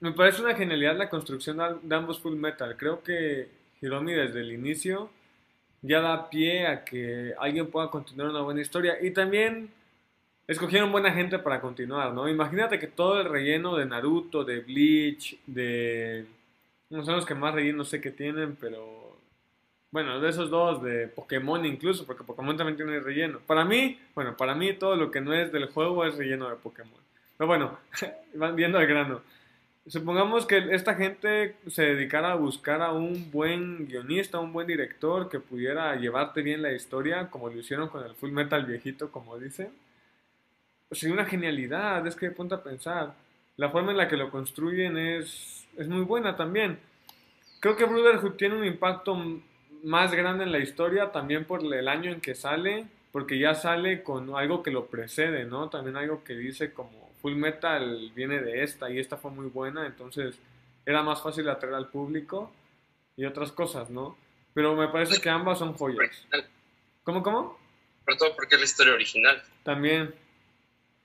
me 0.00 0.12
parece 0.12 0.42
una 0.42 0.54
genialidad 0.54 0.96
la 0.96 1.08
construcción 1.08 1.80
de 1.82 1.94
ambos 1.94 2.20
Full 2.20 2.36
Metal. 2.36 2.76
Creo 2.76 3.02
que 3.02 3.48
Hiromi 3.80 4.12
desde 4.12 4.40
el 4.40 4.52
inicio 4.52 5.10
ya 5.82 6.00
da 6.00 6.28
pie 6.28 6.66
a 6.66 6.84
que 6.84 7.34
alguien 7.38 7.70
pueda 7.70 7.90
continuar 7.90 8.30
una 8.30 8.42
buena 8.42 8.60
historia. 8.60 8.98
Y 9.00 9.12
también 9.12 9.70
escogieron 10.50 10.90
buena 10.90 11.12
gente 11.12 11.38
para 11.38 11.60
continuar, 11.60 12.12
¿no? 12.12 12.28
Imagínate 12.28 12.80
que 12.80 12.88
todo 12.88 13.20
el 13.20 13.28
relleno 13.28 13.76
de 13.76 13.86
Naruto, 13.86 14.44
de 14.44 14.60
Bleach, 14.60 15.38
de... 15.46 16.26
No 16.90 17.04
son 17.04 17.14
los 17.14 17.24
que 17.24 17.36
más 17.36 17.54
relleno 17.54 17.84
sé 17.84 18.00
que 18.00 18.10
tienen, 18.10 18.56
pero... 18.56 19.16
Bueno, 19.92 20.20
de 20.20 20.28
esos 20.28 20.50
dos, 20.50 20.82
de 20.82 21.06
Pokémon 21.06 21.64
incluso, 21.64 22.04
porque 22.04 22.24
Pokémon 22.24 22.56
también 22.56 22.76
tiene 22.76 22.98
relleno. 22.98 23.38
Para 23.46 23.64
mí, 23.64 24.00
bueno, 24.14 24.36
para 24.36 24.56
mí 24.56 24.72
todo 24.72 24.96
lo 24.96 25.12
que 25.12 25.20
no 25.20 25.32
es 25.32 25.52
del 25.52 25.66
juego 25.66 26.04
es 26.04 26.16
relleno 26.16 26.48
de 26.48 26.56
Pokémon. 26.56 27.00
Pero 27.36 27.46
bueno, 27.46 27.78
van 28.34 28.56
viendo 28.56 28.78
al 28.78 28.86
grano. 28.86 29.22
Supongamos 29.86 30.46
que 30.46 30.74
esta 30.74 30.96
gente 30.96 31.56
se 31.68 31.82
dedicara 31.82 32.32
a 32.32 32.36
buscar 32.36 32.82
a 32.82 32.92
un 32.92 33.30
buen 33.30 33.86
guionista, 33.86 34.40
un 34.40 34.52
buen 34.52 34.66
director 34.66 35.28
que 35.28 35.38
pudiera 35.38 35.94
llevarte 35.94 36.42
bien 36.42 36.60
la 36.60 36.72
historia, 36.72 37.30
como 37.30 37.48
lo 37.48 37.58
hicieron 37.58 37.88
con 37.88 38.04
el 38.04 38.14
Full 38.16 38.32
Metal 38.32 38.66
viejito, 38.66 39.12
como 39.12 39.38
dicen 39.38 39.70
sería 40.90 41.14
una 41.14 41.24
genialidad, 41.24 42.06
es 42.06 42.16
que 42.16 42.30
ponte 42.30 42.54
a 42.54 42.62
pensar. 42.62 43.14
La 43.56 43.70
forma 43.70 43.92
en 43.92 43.98
la 43.98 44.08
que 44.08 44.16
lo 44.16 44.30
construyen 44.30 44.96
es, 44.96 45.66
es 45.76 45.88
muy 45.88 46.02
buena 46.02 46.36
también. 46.36 46.78
Creo 47.60 47.76
que 47.76 47.84
Brotherhood 47.84 48.36
tiene 48.36 48.56
un 48.56 48.64
impacto 48.64 49.16
más 49.82 50.12
grande 50.12 50.44
en 50.44 50.52
la 50.52 50.58
historia 50.58 51.12
también 51.12 51.44
por 51.44 51.62
el 51.62 51.88
año 51.88 52.10
en 52.10 52.20
que 52.20 52.34
sale, 52.34 52.86
porque 53.12 53.38
ya 53.38 53.54
sale 53.54 54.02
con 54.02 54.34
algo 54.34 54.62
que 54.62 54.70
lo 54.70 54.86
precede, 54.86 55.44
¿no? 55.44 55.68
También 55.68 55.96
algo 55.96 56.24
que 56.24 56.34
dice 56.34 56.72
como 56.72 57.12
Full 57.20 57.34
Metal 57.34 58.10
viene 58.14 58.40
de 58.40 58.62
esta 58.62 58.90
y 58.90 58.98
esta 58.98 59.16
fue 59.16 59.30
muy 59.30 59.46
buena, 59.46 59.86
entonces 59.86 60.38
era 60.86 61.02
más 61.02 61.22
fácil 61.22 61.48
atraer 61.48 61.74
al 61.74 61.88
público 61.88 62.50
y 63.16 63.24
otras 63.24 63.52
cosas, 63.52 63.90
¿no? 63.90 64.16
Pero 64.54 64.74
me 64.74 64.88
parece 64.88 65.20
que 65.20 65.28
ambas 65.28 65.58
son 65.58 65.74
joyas. 65.74 66.26
¿Cómo, 67.04 67.22
cómo? 67.22 67.58
Sobre 68.04 68.16
todo 68.16 68.36
porque 68.36 68.54
es 68.54 68.60
la 68.60 68.64
historia 68.64 68.94
original. 68.94 69.42
También. 69.62 70.14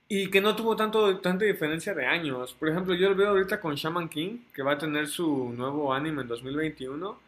Y 0.08 0.30
que 0.30 0.40
no 0.40 0.54
tuvo 0.54 0.76
tanto, 0.76 1.18
tanta 1.18 1.44
diferencia 1.44 1.92
de 1.94 2.06
años. 2.06 2.54
Por 2.54 2.68
ejemplo, 2.68 2.94
yo 2.94 3.10
lo 3.10 3.16
veo 3.16 3.28
ahorita 3.30 3.60
con 3.60 3.74
Shaman 3.74 4.08
King, 4.08 4.38
que 4.54 4.62
va 4.62 4.72
a 4.72 4.78
tener 4.78 5.08
su 5.08 5.52
nuevo 5.56 5.92
anime 5.92 6.22
en 6.22 6.28
2021. 6.28 7.18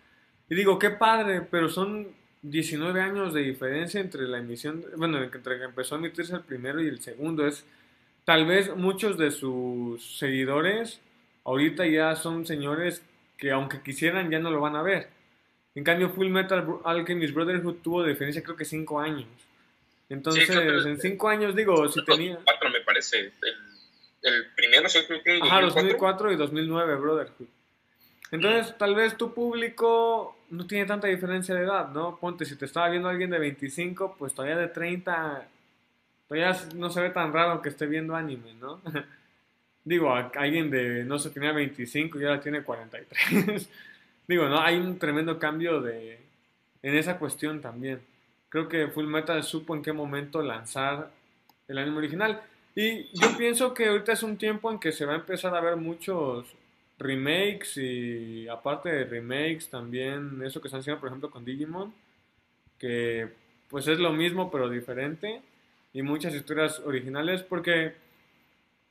Y 0.49 0.55
digo, 0.55 0.79
qué 0.79 0.91
padre, 0.91 1.43
pero 1.43 1.69
son 1.69 2.09
19 2.43 3.01
años 3.01 3.35
de 3.35 3.43
diferencia 3.43 4.01
entre 4.01 4.29
la 4.29 4.39
emisión, 4.39 4.85
bueno, 4.97 5.21
entre 5.23 5.59
que 5.59 5.65
empezó 5.65 5.97
a 5.97 5.99
emitirse 5.99 6.35
el 6.35 6.43
primero 6.43 6.81
y 6.81 6.87
el 6.87 7.01
segundo. 7.01 7.47
Es, 7.47 7.65
tal 8.25 8.47
vez 8.47 8.75
muchos 8.77 9.19
de 9.19 9.31
sus 9.31 10.19
seguidores 10.19 11.01
ahorita 11.45 11.87
ya 11.87 12.15
son 12.15 12.47
señores 12.47 13.03
que 13.39 13.51
aunque 13.51 13.81
quisieran 13.83 14.31
ya 14.31 14.39
no 14.39 14.51
lo 14.51 14.61
van 14.61 14.77
a 14.77 14.83
ver. 14.83 15.09
En 15.75 15.85
cambio, 15.85 16.11
Full 16.11 16.29
Metal 16.29 16.81
Alchemist 16.85 17.35
Brotherhood 17.35 17.77
tuvo 17.83 18.05
diferencia 18.05 18.43
creo 18.43 18.57
que 18.57 18.65
5 18.65 19.01
años. 19.01 19.27
Entonces, 20.09 20.49
en 20.49 21.01
cinco 21.01 21.29
años, 21.29 21.55
digo, 21.55 21.87
si 21.89 22.03
tenía... 22.05 22.39
Cuatro, 22.43 22.71
me 22.71 22.81
parece. 22.81 23.33
El, 24.23 24.47
primero, 24.57 24.89
sí, 24.89 25.01
creo 25.07 25.23
que... 25.23 25.39
Ajá, 25.43 25.61
2004 25.61 26.33
y 26.33 26.37
2009, 26.37 26.97
Brotherhood. 26.97 27.47
Entonces, 28.31 28.77
tal 28.79 28.95
vez 28.95 29.17
tu 29.17 29.35
público 29.35 30.39
no 30.51 30.67
tiene 30.67 30.87
tanta 30.87 31.09
diferencia 31.09 31.55
de 31.55 31.65
edad, 31.65 31.91
¿no? 31.91 32.19
Ponte, 32.19 32.45
si 32.45 32.57
te 32.57 32.65
estaba 32.65 32.89
viendo 32.89 33.09
alguien 33.09 33.31
de 33.31 33.39
25, 33.39 34.17
pues 34.19 34.35
todavía 34.35 34.57
de 34.57 34.69
30, 34.69 35.47
todavía 36.27 36.59
no 36.75 36.91
se 36.91 37.01
ve 37.03 37.11
tan 37.11 37.33
raro 37.33 37.61
que 37.61 37.69
esté 37.69 37.87
viendo 37.87 38.15
anime, 38.15 38.55
¿no? 38.55 38.81
Digo, 39.85 40.15
alguien 40.15 40.71
de, 40.71 41.05
no 41.05 41.19
sé, 41.19 41.31
tenía 41.31 41.53
25 41.53 42.21
y 42.21 42.25
ahora 42.25 42.41
tiene 42.41 42.63
43. 42.63 43.69
Digo, 44.29 44.47
¿no? 44.47 44.61
Hay 44.61 44.77
un 44.77 44.99
tremendo 44.99 45.39
cambio 45.39 45.81
de, 45.81 46.19
en 46.83 46.97
esa 46.97 47.19
cuestión 47.19 47.61
también 47.61 48.01
creo 48.49 48.69
que 48.69 48.89
Full 48.89 49.07
Metal 49.07 49.43
supo 49.43 49.75
en 49.75 49.83
qué 49.83 49.93
momento 49.93 50.43
lanzar 50.43 51.11
el 51.67 51.79
anime 51.79 51.99
original. 51.99 52.43
Y 52.75 53.05
yo 53.19 53.37
pienso 53.37 53.75
que 53.75 53.89
ahorita 53.89 54.13
es 54.13 54.23
un 54.23 54.37
tiempo 54.37 54.71
en 54.71 54.79
que 54.79 54.93
se 54.93 55.05
va 55.05 55.13
a 55.13 55.17
empezar 55.17 55.55
a 55.55 55.61
ver 55.61 55.77
muchos 55.77 56.47
remakes 56.99 57.77
y 57.77 58.49
aparte 58.49 58.89
de 58.89 59.05
remakes 59.05 59.69
también 59.69 60.43
eso 60.45 60.61
que 60.61 60.69
están 60.69 60.81
haciendo 60.81 61.01
por 61.01 61.09
ejemplo 61.09 61.31
con 61.31 61.45
Digimon, 61.45 61.95
que 62.79 63.29
pues 63.69 63.87
es 63.87 63.99
lo 63.99 64.13
mismo 64.13 64.51
pero 64.51 64.69
diferente 64.69 65.41
y 65.93 66.03
muchas 66.03 66.35
historias 66.35 66.81
originales 66.81 67.43
porque 67.43 67.95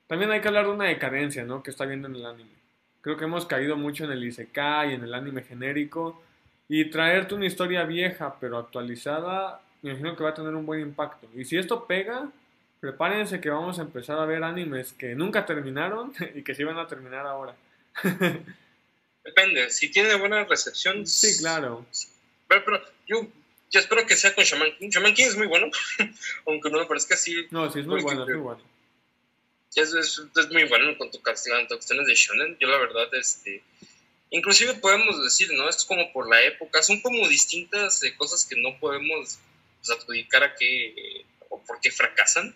también 0.07 0.31
hay 0.31 0.39
que 0.39 0.47
hablar 0.47 0.65
de 0.65 0.71
una 0.71 0.85
decadencia, 0.85 1.43
¿no? 1.43 1.61
Que 1.61 1.71
está 1.71 1.85
viendo 1.85 2.07
en 2.07 2.15
el 2.15 2.25
anime. 2.25 2.49
Creo 3.01 3.17
que 3.17 3.25
hemos 3.25 3.45
caído 3.45 3.75
mucho 3.75 4.05
en 4.05 4.11
el 4.11 4.23
isekai, 4.23 4.93
en 4.93 5.03
el 5.03 5.13
anime 5.13 5.43
genérico 5.43 6.21
y 6.69 6.89
traerte 6.89 7.35
una 7.35 7.45
historia 7.45 7.83
vieja 7.83 8.35
pero 8.39 8.57
actualizada, 8.57 9.61
me 9.81 9.91
imagino 9.91 10.15
que 10.15 10.23
va 10.23 10.31
a 10.31 10.33
tener 10.33 10.53
un 10.53 10.65
buen 10.65 10.81
impacto. 10.81 11.27
Y 11.35 11.45
si 11.45 11.57
esto 11.57 11.85
pega, 11.85 12.29
prepárense 12.79 13.39
que 13.39 13.49
vamos 13.49 13.79
a 13.79 13.83
empezar 13.83 14.19
a 14.19 14.25
ver 14.25 14.43
animes 14.43 14.93
que 14.93 15.15
nunca 15.15 15.45
terminaron 15.45 16.13
y 16.35 16.43
que 16.43 16.55
sí 16.55 16.63
van 16.63 16.77
a 16.77 16.87
terminar 16.87 17.25
ahora. 17.25 17.55
Depende, 19.23 19.69
si 19.69 19.91
tiene 19.91 20.15
buena 20.15 20.43
recepción. 20.45 21.05
Sí, 21.05 21.37
claro. 21.39 21.85
Pero, 22.47 22.81
yo, 23.05 23.27
yo, 23.69 23.79
espero 23.79 24.05
que 24.05 24.15
sea 24.15 24.33
con 24.33 24.45
Shaman 24.45 24.69
King. 24.77 24.89
Shaman 24.89 25.13
King 25.13 25.25
es 25.25 25.37
muy 25.37 25.47
bueno, 25.47 25.67
aunque 26.47 26.69
no 26.69 26.79
me 26.79 26.85
parezca 26.85 27.15
así. 27.15 27.45
No, 27.51 27.69
sí, 27.71 27.79
es 27.79 27.87
muy 27.87 28.01
bueno, 28.01 28.23
es 28.23 28.29
muy 28.29 28.37
bueno. 28.37 28.61
Es, 29.75 29.93
es, 29.93 30.23
es, 30.35 30.49
muy 30.49 30.63
bueno 30.63 30.89
en 30.89 30.95
cuanto 30.95 31.19
a 31.19 31.21
cuestiones 31.21 32.07
de 32.07 32.15
Shonen. 32.15 32.57
Yo, 32.57 32.67
la 32.67 32.77
verdad, 32.77 33.13
este 33.13 33.61
inclusive 34.29 34.75
podemos 34.75 35.23
decir, 35.23 35.51
¿no? 35.53 35.69
Es 35.69 35.83
como 35.85 36.11
por 36.11 36.29
la 36.29 36.41
época, 36.43 36.81
son 36.83 37.01
como 37.01 37.27
distintas 37.27 38.03
eh, 38.03 38.15
cosas 38.15 38.45
que 38.45 38.55
no 38.55 38.79
podemos 38.79 39.39
pues, 39.79 39.97
adjudicar 39.97 40.43
a 40.43 40.55
qué 40.55 41.25
o 41.49 41.61
por 41.63 41.79
qué 41.79 41.91
fracasan. 41.91 42.55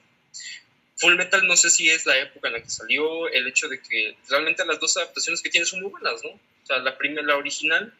Full 0.97 1.15
Metal 1.15 1.45
no 1.47 1.57
sé 1.57 1.69
si 1.69 1.89
es 1.89 2.05
la 2.05 2.17
época 2.19 2.47
en 2.47 2.53
la 2.53 2.61
que 2.61 2.69
salió, 2.69 3.27
el 3.29 3.47
hecho 3.47 3.67
de 3.67 3.81
que 3.81 4.15
realmente 4.29 4.65
las 4.65 4.79
dos 4.79 4.97
adaptaciones 4.97 5.41
que 5.41 5.49
tiene 5.49 5.65
son 5.65 5.81
muy 5.81 5.89
buenas, 5.89 6.23
¿no? 6.23 6.29
O 6.29 6.65
sea, 6.65 6.77
la 6.77 6.97
primera, 6.97 7.25
la 7.25 7.37
original, 7.37 7.91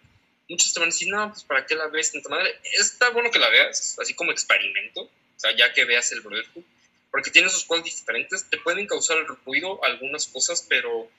muchos 0.47 0.73
te 0.73 0.79
van 0.79 0.89
a 0.89 0.91
decir, 0.91 1.07
no, 1.07 1.29
pues 1.29 1.43
¿para 1.43 1.65
qué 1.65 1.75
la 1.75 1.87
ves 1.87 2.11
tanta 2.11 2.29
madre? 2.29 2.59
Está 2.79 3.09
bueno 3.09 3.31
que 3.31 3.39
la 3.39 3.49
veas, 3.49 3.97
así 3.99 4.13
como 4.13 4.31
experimento, 4.31 5.01
o 5.01 5.09
sea, 5.39 5.55
ya 5.55 5.73
que 5.73 5.85
veas 5.85 6.11
el 6.11 6.21
Brotherhood, 6.21 6.63
porque 7.09 7.31
tiene 7.31 7.49
sus 7.49 7.63
cosas 7.63 7.85
diferentes, 7.85 8.47
te 8.49 8.57
pueden 8.57 8.85
causar 8.85 9.17
ruido 9.45 9.83
algunas 9.83 10.27
cosas, 10.27 10.65
pero 10.69 11.09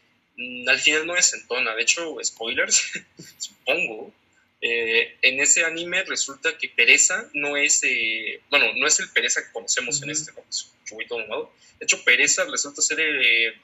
al 0.67 0.79
final 0.79 1.07
no 1.07 1.15
desentona. 1.15 1.75
De 1.75 1.83
hecho, 1.83 2.17
spoilers, 2.23 2.93
supongo. 3.39 4.13
Eh, 4.65 5.17
en 5.23 5.41
ese 5.41 5.65
anime 5.65 6.05
resulta 6.05 6.57
que 6.57 6.69
Pereza 6.69 7.29
no 7.35 7.57
es, 7.57 7.83
eh, 7.83 8.41
bueno, 8.49 8.67
no 8.77 8.87
es 8.87 9.01
el 9.01 9.11
Pereza 9.11 9.43
que 9.45 9.53
conocemos 9.53 10.01
en 10.03 10.11
este 10.11 10.33
chubito 10.85 11.19
nomado. 11.19 11.53
De 11.81 11.85
hecho, 11.85 12.03
Pereza 12.05 12.45
resulta 12.45 12.81
ser 12.81 13.01
eh, 13.01 13.55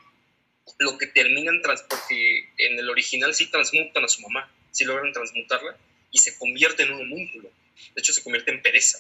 lo 0.81 0.99
que 0.99 1.07
terminan, 1.07 1.63
trans 1.63 1.83
porque 1.83 2.49
en 2.59 2.79
el 2.81 2.91
original 2.91 3.33
sí 3.33 3.47
transmutan 3.47 4.05
a 4.05 4.09
su 4.09 4.23
mamá, 4.23 4.53
sí 4.73 4.85
logran 4.85 5.13
transmutarla 5.13 5.77
y 6.11 6.19
se 6.19 6.37
convierte 6.37 6.83
en 6.83 6.93
un 6.93 7.03
homúnculo. 7.03 7.49
De 7.95 8.01
hecho, 8.01 8.13
se 8.13 8.25
convierte 8.25 8.51
en 8.51 8.61
Pereza. 8.61 8.99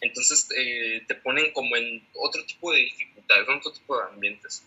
Entonces 0.00 0.48
te 0.48 1.14
ponen 1.14 1.52
como 1.52 1.76
en 1.76 2.04
otro 2.14 2.44
tipo 2.44 2.72
de 2.72 2.80
dificultades, 2.80 3.46
en 3.48 3.54
otro 3.54 3.72
tipo 3.72 3.96
de 3.96 4.04
ambientes. 4.08 4.64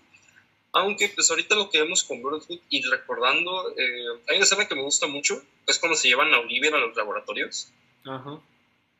Aunque 0.75 1.07
pues 1.07 1.29
ahorita 1.29 1.55
lo 1.55 1.69
que 1.69 1.81
vemos 1.81 2.03
con 2.03 2.21
Brotherhood 2.21 2.59
y 2.69 2.81
recordando, 2.83 3.73
eh, 3.77 4.07
hay 4.27 4.35
una 4.35 4.43
escena 4.43 4.67
que 4.67 4.75
me 4.75 4.81
gusta 4.81 5.07
mucho, 5.07 5.41
es 5.65 5.79
cuando 5.79 5.97
se 5.97 6.09
llevan 6.09 6.33
a 6.33 6.39
Oliver 6.39 6.75
a 6.75 6.79
los 6.79 6.93
laboratorios. 6.97 7.69
Ajá. 8.03 8.41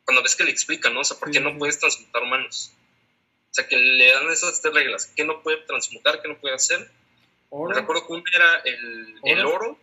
Cuando 0.05 0.23
ves 0.23 0.37
que 0.37 0.45
le 0.45 0.51
explican, 0.51 0.93
¿no? 0.93 1.01
O 1.01 1.03
sea, 1.03 1.19
¿por 1.19 1.31
qué 1.31 1.41
no 1.41 1.57
puedes 1.57 1.77
transmutar 1.77 2.23
humanos? 2.23 2.71
O 3.51 3.53
sea, 3.53 3.67
que 3.67 3.75
le 3.75 4.09
dan 4.09 4.29
esas 4.29 4.61
tres 4.61 4.73
reglas. 4.73 5.11
¿Qué 5.17 5.25
no 5.25 5.43
puede 5.43 5.57
transmutar? 5.57 6.21
¿Qué 6.21 6.29
no 6.29 6.37
puede 6.37 6.55
hacer? 6.55 6.89
¿Oro? 7.49 7.73
recuerdo 7.73 8.07
cuál 8.07 8.23
era 8.33 8.55
el, 8.63 9.19
el, 9.23 9.45
oro. 9.45 9.77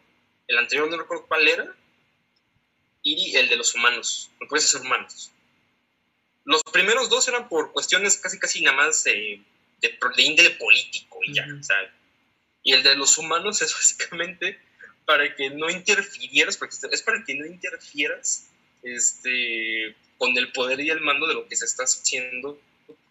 El 0.49 0.57
anterior 0.57 0.89
no 0.89 0.97
recuerdo 0.97 1.27
cuál 1.27 1.47
era. 1.47 1.77
y 3.03 3.37
el 3.37 3.51
de 3.51 3.57
los 3.57 3.75
humanos, 3.75 4.31
no 4.41 4.49
puedes 4.49 4.67
ser 4.67 4.81
humanos. 4.81 5.31
Los 6.45 6.63
primeros 6.73 7.11
dos 7.11 7.29
eran 7.29 7.51
por 7.51 7.73
cuestiones 7.73 8.17
casi 8.17 8.39
casi 8.39 8.63
nada 8.63 8.79
más 8.79 9.05
de, 9.83 9.99
de, 10.17 10.23
índole 10.23 10.51
político 10.51 11.19
y 11.27 11.35
ya, 11.35 11.47
Y 12.63 12.73
el 12.73 12.83
de 12.83 12.95
los 12.95 13.19
humanos 13.19 13.61
es 13.61 13.73
básicamente 13.75 14.59
para 15.05 15.35
que 15.35 15.51
no 15.51 15.69
interfirieras, 15.69 16.57
porque 16.57 16.77
es 16.91 17.03
para 17.03 17.23
que 17.25 17.35
no 17.35 17.45
interfieras 17.45 18.49
este, 18.83 19.95
con 20.17 20.37
el 20.37 20.53
poder 20.53 20.81
y 20.81 20.91
el 20.91 21.01
mando 21.01 21.27
de 21.27 21.35
lo 21.35 21.49
que 21.49 21.57
se 21.57 21.65
está 21.65 21.85
haciendo 21.85 22.59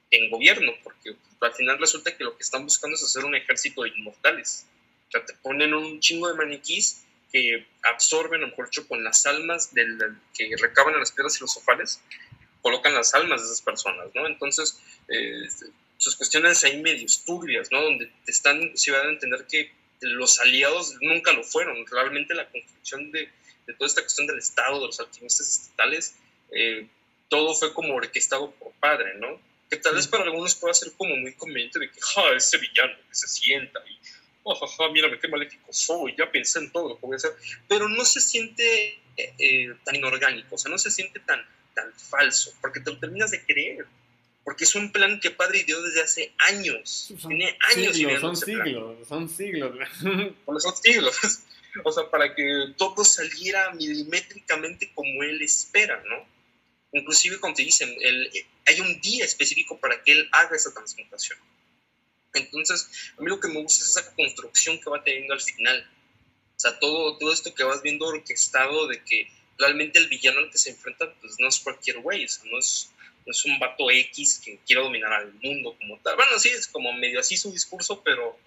en 0.09 0.29
gobierno, 0.29 0.73
porque 0.83 1.15
al 1.39 1.53
final 1.53 1.79
resulta 1.79 2.15
que 2.15 2.23
lo 2.23 2.35
que 2.35 2.43
están 2.43 2.63
buscando 2.63 2.95
es 2.95 3.03
hacer 3.03 3.25
un 3.25 3.35
ejército 3.35 3.83
de 3.83 3.89
inmortales. 3.89 4.67
O 5.07 5.11
sea, 5.11 5.25
te 5.25 5.33
ponen 5.35 5.73
un 5.73 5.99
chingo 5.99 6.27
de 6.27 6.35
maniquís 6.35 7.05
que 7.31 7.65
absorben, 7.83 8.43
a 8.43 8.47
lo 8.47 8.49
mejor 8.49 8.69
con 8.87 9.03
las 9.03 9.25
almas 9.25 9.73
del, 9.73 9.97
que 10.33 10.53
recaban 10.57 10.93
en 10.93 10.99
las 10.99 11.11
piedras 11.11 11.37
filosofales, 11.37 12.01
colocan 12.61 12.93
las 12.93 13.13
almas 13.13 13.41
de 13.41 13.47
esas 13.47 13.61
personas, 13.61 14.07
¿no? 14.13 14.27
Entonces, 14.27 14.79
eh, 15.07 15.47
sus 16.01 16.15
cuestiones 16.15 16.63
ahí 16.63 16.81
medio 16.81 17.05
turbias, 17.27 17.71
¿no? 17.71 17.79
Donde 17.83 18.11
te 18.25 18.31
están 18.31 18.59
inclusive 18.59 18.97
a 18.97 19.03
entender 19.03 19.45
que 19.45 19.71
los 19.99 20.39
aliados 20.39 20.95
nunca 20.99 21.31
lo 21.31 21.43
fueron. 21.43 21.85
Realmente 21.85 22.33
la 22.33 22.49
construcción 22.49 23.11
de, 23.11 23.29
de 23.67 23.73
toda 23.75 23.85
esta 23.85 24.01
cuestión 24.01 24.25
del 24.25 24.39
Estado, 24.39 24.79
de 24.79 24.87
los 24.87 24.99
activistas 24.99 25.47
estatales, 25.47 26.15
eh, 26.51 26.87
todo 27.29 27.53
fue 27.53 27.71
como 27.71 27.93
orquestado 27.93 28.49
por 28.49 28.71
padre, 28.79 29.13
¿no? 29.19 29.39
Que 29.69 29.77
tal 29.77 29.93
vez 29.93 30.07
para 30.07 30.23
algunos 30.23 30.55
pueda 30.55 30.73
ser 30.73 30.91
como 30.93 31.15
muy 31.17 31.35
conveniente 31.35 31.77
de 31.77 31.91
que, 31.91 32.01
ja, 32.01 32.33
ese 32.35 32.57
villano 32.57 32.95
que 33.07 33.15
se 33.15 33.27
sienta 33.27 33.79
y 33.87 33.99
oh, 34.41 34.91
mírame 34.91 35.19
qué 35.19 35.27
maléfico 35.27 35.71
soy, 35.71 36.15
ya 36.17 36.31
pensé 36.31 36.57
en 36.57 36.71
todo 36.71 36.89
lo 36.89 36.95
que 36.99 37.05
voy 37.05 37.13
a 37.13 37.17
hacer, 37.17 37.31
pero 37.67 37.87
no 37.87 38.03
se 38.05 38.21
siente 38.21 38.99
eh, 39.15 39.75
tan 39.85 39.95
inorgánico, 39.95 40.55
o 40.55 40.57
sea, 40.57 40.71
no 40.71 40.79
se 40.79 40.89
siente 40.89 41.19
tan, 41.19 41.45
tan 41.75 41.93
falso, 41.93 42.55
porque 42.59 42.79
te 42.79 42.89
lo 42.89 42.97
terminas 42.97 43.29
de 43.29 43.45
creer, 43.45 43.85
porque 44.43 44.63
es 44.63 44.75
un 44.75 44.91
plan 44.91 45.19
que 45.19 45.31
Padre 45.31 45.63
dio 45.63 45.81
desde 45.81 46.01
hace 46.01 46.33
años, 46.37 47.13
tiene 47.27 47.57
años 47.75 47.95
siglos, 47.95 48.21
son 48.21 48.37
siglos, 48.37 49.07
son 49.07 49.29
siglos, 49.29 49.73
son 50.63 50.77
siglos, 50.77 51.15
o 51.83 51.91
sea, 51.91 52.09
para 52.09 52.33
que 52.33 52.73
todo 52.77 53.03
saliera 53.03 53.71
milimétricamente 53.73 54.91
como 54.93 55.23
él 55.23 55.41
espera, 55.41 56.01
¿no? 56.07 56.27
Inclusive 56.93 57.39
cuando 57.39 57.57
te 57.57 57.63
dicen, 57.63 57.89
el, 58.01 58.29
hay 58.65 58.81
un 58.81 58.99
día 58.99 59.23
específico 59.23 59.79
para 59.79 60.01
que 60.03 60.11
él 60.11 60.29
haga 60.31 60.55
esa 60.55 60.73
transmutación. 60.73 61.39
Entonces, 62.33 62.89
a 63.17 63.21
mí 63.21 63.29
lo 63.29 63.39
que 63.39 63.47
me 63.47 63.61
gusta 63.61 63.83
es 63.83 63.91
esa 63.91 64.13
construcción 64.15 64.79
que 64.79 64.89
va 64.89 65.03
teniendo 65.03 65.33
al 65.33 65.41
final. 65.41 65.89
O 66.55 66.59
sea, 66.59 66.79
todo, 66.79 67.17
todo 67.17 67.33
esto 67.33 67.53
que 67.53 67.63
vas 67.63 67.81
viendo 67.81 68.05
orquestado 68.05 68.87
de 68.87 69.03
que 69.03 69.27
realmente 69.57 69.99
el 69.99 70.07
villano 70.07 70.39
al 70.39 70.51
que 70.51 70.57
se 70.57 70.71
enfrenta 70.71 71.13
pues 71.21 71.35
no 71.39 71.47
es 71.47 71.59
cualquier 71.59 71.99
güey, 71.99 72.25
o 72.25 72.27
sea, 72.27 72.43
no 72.51 72.59
es, 72.59 72.91
no 73.25 73.31
es 73.31 73.45
un 73.45 73.59
vato 73.59 73.89
X 73.89 74.41
que 74.43 74.59
quiere 74.65 74.81
dominar 74.81 75.13
al 75.13 75.33
mundo 75.33 75.75
como 75.79 75.99
tal. 75.99 76.15
Bueno, 76.15 76.37
sí, 76.39 76.49
es 76.49 76.67
como 76.67 76.93
medio 76.93 77.19
así 77.19 77.37
su 77.37 77.51
discurso, 77.51 78.01
pero 78.03 78.37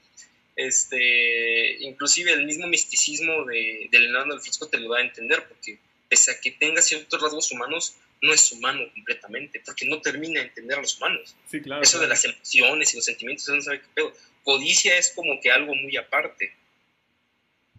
este, 0.57 1.79
inclusive 1.81 2.33
el 2.33 2.47
mismo 2.47 2.67
misticismo 2.67 3.45
de, 3.45 3.89
de 3.91 3.99
Leonardo 3.99 4.35
del 4.35 4.41
Fisco 4.41 4.69
te 4.69 4.79
lo 4.79 4.93
da 4.93 4.99
a 4.99 5.03
entender, 5.03 5.47
porque 5.49 5.79
pese 6.09 6.33
a 6.33 6.41
que 6.41 6.53
tenga 6.53 6.83
ciertos 6.83 7.21
rasgos 7.21 7.51
humanos, 7.53 7.97
no 8.23 8.33
es 8.33 8.53
humano 8.53 8.85
completamente, 8.95 9.61
porque 9.65 9.87
no 9.87 10.01
termina 10.01 10.41
de 10.41 10.47
entender 10.47 10.79
a 10.79 10.83
los 10.83 10.97
humanos. 10.97 11.37
Sí, 11.51 11.61
claro, 11.61 11.83
Eso 11.83 11.99
de 11.99 12.09
las 12.09 12.25
emociones 12.25 12.93
y 12.93 12.97
los 12.97 13.05
sentimientos, 13.05 13.49
no 13.49 13.61
sabe 13.61 13.81
qué 13.81 13.89
pedo. 13.95 14.13
Codicia 14.43 14.97
es 14.97 15.11
como 15.11 15.41
que 15.41 15.51
algo 15.51 15.75
muy 15.75 15.97
aparte, 15.97 16.55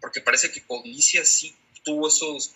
porque 0.00 0.20
parece 0.20 0.50
que 0.50 0.62
Codicia 0.62 1.24
sí 1.24 1.54
tuvo 1.82 2.08
esos, 2.08 2.54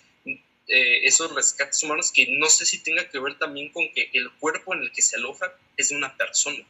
eh, 0.67 1.05
esos 1.05 1.33
rescates 1.33 1.81
humanos 1.83 2.11
que 2.11 2.27
no 2.29 2.47
sé 2.47 2.65
si 2.65 2.81
tenga 2.83 3.09
que 3.09 3.19
ver 3.19 3.37
también 3.37 3.69
con 3.71 3.91
que 3.93 4.09
el 4.13 4.31
cuerpo 4.33 4.73
en 4.73 4.83
el 4.83 4.91
que 4.91 5.01
se 5.01 5.17
aloja 5.17 5.53
es 5.77 5.89
de 5.89 5.95
una 5.95 6.15
persona. 6.15 6.63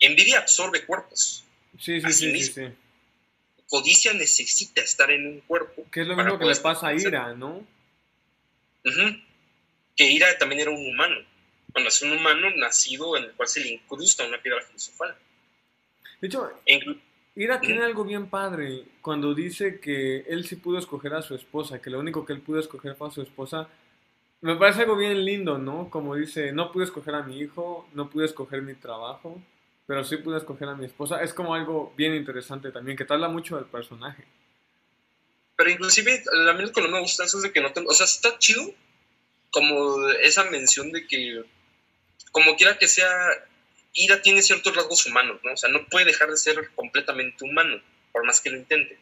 Envidia 0.00 0.38
absorbe 0.38 0.84
cuerpos. 0.84 1.44
Sí, 1.78 2.00
sí, 2.00 2.12
sí, 2.12 2.44
sí, 2.44 2.62
Codicia 3.68 4.12
necesita 4.14 4.80
estar 4.80 5.10
en 5.10 5.26
un 5.26 5.40
cuerpo. 5.40 5.84
Que 5.90 6.02
es 6.02 6.06
lo 6.06 6.16
mismo 6.16 6.38
que 6.38 6.46
le 6.46 6.56
pasa 6.56 6.88
a 6.88 6.94
Ira, 6.94 7.34
¿no? 7.34 7.66
que 9.94 10.04
Ira 10.04 10.38
también 10.38 10.62
era 10.62 10.70
un 10.70 10.86
humano. 10.86 11.16
Bueno, 11.68 11.88
es 11.88 12.00
un 12.02 12.12
humano 12.12 12.48
nacido 12.56 13.16
en 13.16 13.24
el 13.24 13.32
cual 13.32 13.48
se 13.48 13.60
le 13.60 13.68
incrusta 13.68 14.24
una 14.26 14.40
piedra 14.40 14.62
filosofal. 14.62 15.16
De 16.20 16.28
hecho, 16.28 16.50
Ira 17.38 17.60
tiene 17.60 17.84
algo 17.84 18.02
bien 18.02 18.28
padre 18.28 18.82
cuando 19.00 19.32
dice 19.32 19.78
que 19.78 20.24
él 20.28 20.44
sí 20.44 20.56
pudo 20.56 20.76
escoger 20.76 21.14
a 21.14 21.22
su 21.22 21.36
esposa, 21.36 21.80
que 21.80 21.88
lo 21.88 22.00
único 22.00 22.26
que 22.26 22.32
él 22.32 22.40
pudo 22.40 22.58
escoger 22.58 22.96
fue 22.96 23.06
a 23.06 23.10
su 23.12 23.22
esposa. 23.22 23.68
Me 24.40 24.56
parece 24.56 24.80
algo 24.80 24.96
bien 24.96 25.24
lindo, 25.24 25.56
¿no? 25.56 25.88
Como 25.88 26.16
dice, 26.16 26.50
no 26.50 26.72
pude 26.72 26.82
escoger 26.82 27.14
a 27.14 27.22
mi 27.22 27.38
hijo, 27.38 27.88
no 27.94 28.10
pude 28.10 28.24
escoger 28.24 28.62
mi 28.62 28.74
trabajo, 28.74 29.40
pero 29.86 30.02
sí 30.02 30.16
pude 30.16 30.38
escoger 30.38 30.68
a 30.68 30.74
mi 30.74 30.86
esposa. 30.86 31.22
Es 31.22 31.32
como 31.32 31.54
algo 31.54 31.94
bien 31.96 32.12
interesante 32.16 32.72
también, 32.72 32.96
que 32.96 33.04
te 33.04 33.14
habla 33.14 33.28
mucho 33.28 33.54
del 33.54 33.66
personaje. 33.66 34.24
Pero 35.54 35.70
inclusive, 35.70 36.24
a 36.50 36.52
mí 36.54 36.62
lo 36.62 36.72
que 36.72 36.82
no 36.82 36.88
me 36.88 37.00
gusta 37.00 37.22
es 37.22 37.40
de 37.40 37.52
que 37.52 37.60
no 37.60 37.72
tengo... 37.72 37.88
O 37.88 37.94
sea, 37.94 38.06
está 38.06 38.36
chido 38.38 38.64
como 39.52 40.08
esa 40.24 40.42
mención 40.50 40.90
de 40.90 41.06
que, 41.06 41.44
como 42.32 42.56
quiera 42.56 42.78
que 42.78 42.88
sea, 42.88 43.08
Ira 43.94 44.22
tiene 44.22 44.42
ciertos 44.42 44.74
rasgos 44.74 45.06
humanos, 45.06 45.40
¿no? 45.42 45.52
O 45.52 45.56
sea, 45.56 45.70
no 45.70 45.86
puede 45.86 46.06
dejar 46.06 46.30
de 46.30 46.36
ser 46.36 46.70
completamente 46.74 47.44
humano, 47.44 47.80
por 48.12 48.24
más 48.24 48.40
que 48.40 48.50
lo 48.50 48.56
intente. 48.56 48.98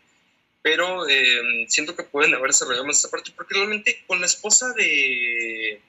Pero 0.63 1.09
eh, 1.09 1.67
siento 1.69 1.95
que 1.95 2.03
pueden 2.03 2.35
haber 2.35 2.49
desarrollado 2.51 2.87
más 2.87 2.99
esa 2.99 3.11
parte, 3.11 3.33
porque 3.35 3.55
realmente 3.55 4.03
con 4.07 4.21
la 4.21 4.27
esposa 4.27 4.73
de 4.73 5.81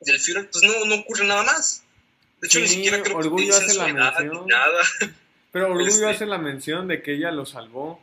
del 0.00 0.20
Führer, 0.20 0.50
pues 0.50 0.62
no, 0.62 0.84
no 0.84 0.96
ocurre 0.96 1.26
nada 1.26 1.42
más. 1.42 1.84
De 2.40 2.48
hecho, 2.48 2.60
ni 2.60 2.68
siquiera 2.68 3.02
creo 3.02 3.16
Orgullo 3.16 3.58
que 3.58 3.64
hace 3.64 3.74
la 3.74 3.86
mención. 3.92 4.46
nada. 4.46 4.82
Pero 5.52 5.66
Orgullo 5.68 5.88
este 5.88 6.06
hace 6.06 6.26
la 6.26 6.38
mención 6.38 6.86
de 6.86 7.02
que 7.02 7.14
ella 7.14 7.30
lo 7.30 7.46
salvó. 7.46 8.00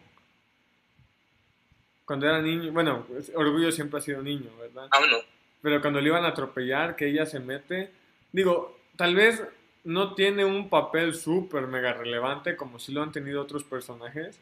Cuando 2.06 2.28
era 2.28 2.42
niño, 2.42 2.72
bueno, 2.72 3.08
Orgullo 3.36 3.72
siempre 3.72 4.00
ha 4.00 4.04
sido 4.04 4.22
niño, 4.22 4.56
¿verdad? 4.58 4.88
Ah, 4.92 5.00
bueno 5.00 5.18
pero 5.64 5.80
cuando 5.82 6.02
le 6.02 6.10
iban 6.10 6.26
a 6.26 6.28
atropellar, 6.28 6.98
que 6.98 7.08
ella 7.08 7.26
se 7.26 7.40
mete, 7.40 7.90
digo, 8.34 8.78
tal 8.98 9.16
vez 9.16 9.42
no 9.84 10.14
tiene 10.14 10.46
un 10.46 10.70
papel 10.70 11.14
súper 11.14 11.68
mega 11.68 11.94
relevante 11.94 12.56
como 12.56 12.80
si 12.80 12.94
lo 12.94 13.02
han 13.04 13.12
tenido 13.12 13.42
otros 13.42 13.64
personajes, 13.64 14.40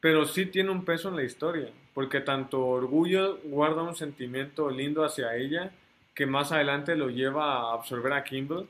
pero 0.00 0.24
sí 0.26 0.46
tiene 0.46 0.70
un 0.70 0.84
peso 0.84 1.08
en 1.08 1.16
la 1.16 1.24
historia, 1.24 1.70
porque 1.94 2.20
tanto 2.20 2.64
Orgullo 2.64 3.38
guarda 3.44 3.82
un 3.82 3.96
sentimiento 3.96 4.70
lindo 4.70 5.04
hacia 5.04 5.34
ella, 5.36 5.72
que 6.14 6.26
más 6.26 6.52
adelante 6.52 6.96
lo 6.96 7.10
lleva 7.10 7.54
a 7.54 7.74
absorber 7.74 8.12
a 8.12 8.24
Kimble, 8.24 8.66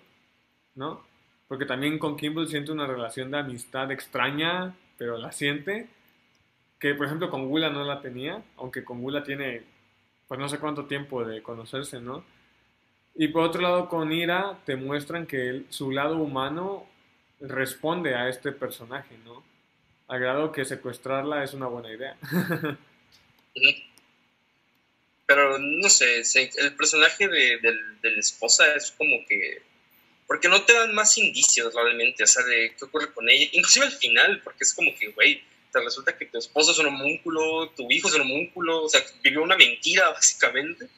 ¿no? 0.75 1.03
Porque 1.49 1.67
también 1.67 1.99
con 1.99 2.17
Kimble 2.17 2.47
siente 2.47 2.73
una 2.73 2.87
relación 2.87 3.31
de 3.31 3.39
amistad 3.39 3.91
extraña, 3.91 4.75
pero 4.97 5.19
la 5.19 5.33
siente, 5.33 5.89
que 6.79 6.95
por 6.95 7.07
ejemplo 7.07 7.31
con 7.31 7.49
Gula 7.49 7.71
no 7.71 7.85
la 7.85 8.01
tenía, 8.01 8.43
aunque 8.57 8.85
con 8.85 9.03
Gula 9.03 9.23
tiene 9.25 9.63
pues 10.29 10.39
no 10.39 10.49
sé 10.49 10.59
cuánto 10.59 10.85
tiempo 10.85 11.25
de 11.25 11.43
conocerse, 11.43 12.01
¿no? 12.01 12.23
Y 13.21 13.29
por 13.29 13.43
otro 13.43 13.61
lado, 13.61 13.89
con 13.89 14.13
Ira 14.13 14.61
te 14.65 14.77
muestran 14.77 15.27
que 15.27 15.65
su 15.71 15.91
lado 15.91 16.19
humano 16.19 16.89
responde 17.41 18.15
a 18.15 18.29
este 18.29 18.53
personaje, 18.53 19.19
¿no? 19.25 19.45
Al 20.07 20.21
grado 20.21 20.53
que 20.53 20.65
secuestrarla 20.65 21.43
es 21.43 21.53
una 21.53 21.67
buena 21.67 21.93
idea. 21.93 22.17
Pero 25.27 25.59
no 25.59 25.89
sé, 25.89 26.23
el 26.59 26.77
personaje 26.77 27.27
de, 27.27 27.59
la 28.03 28.21
esposa 28.21 28.73
es 28.77 28.93
como 28.93 29.27
que. 29.27 29.63
Porque 30.29 30.49
no 30.49 30.63
te 30.63 30.75
dan 30.75 30.95
más 30.95 31.19
indicios 31.19 31.75
realmente, 31.75 32.23
o 32.23 32.27
sea, 32.27 32.45
de 32.45 32.73
qué 32.79 32.85
ocurre 32.85 33.13
con 33.13 33.29
ella. 33.29 33.49
Inclusive 33.51 33.87
al 33.87 33.93
final, 33.93 34.43
porque 34.45 34.63
es 34.63 34.73
como 34.73 34.95
que, 34.97 35.09
güey, 35.09 35.43
te 35.73 35.81
resulta 35.81 36.17
que 36.17 36.27
tu 36.27 36.39
esposo 36.39 36.71
es 36.71 36.79
un 36.79 36.87
homúnculo, 36.87 37.71
tu 37.71 37.91
hijo 37.91 38.07
es 38.07 38.15
un 38.15 38.21
homúnculo, 38.21 38.85
o 38.85 38.89
sea, 38.89 39.03
vivió 39.25 39.43
una 39.43 39.57
mentira 39.57 40.09
básicamente 40.13 40.89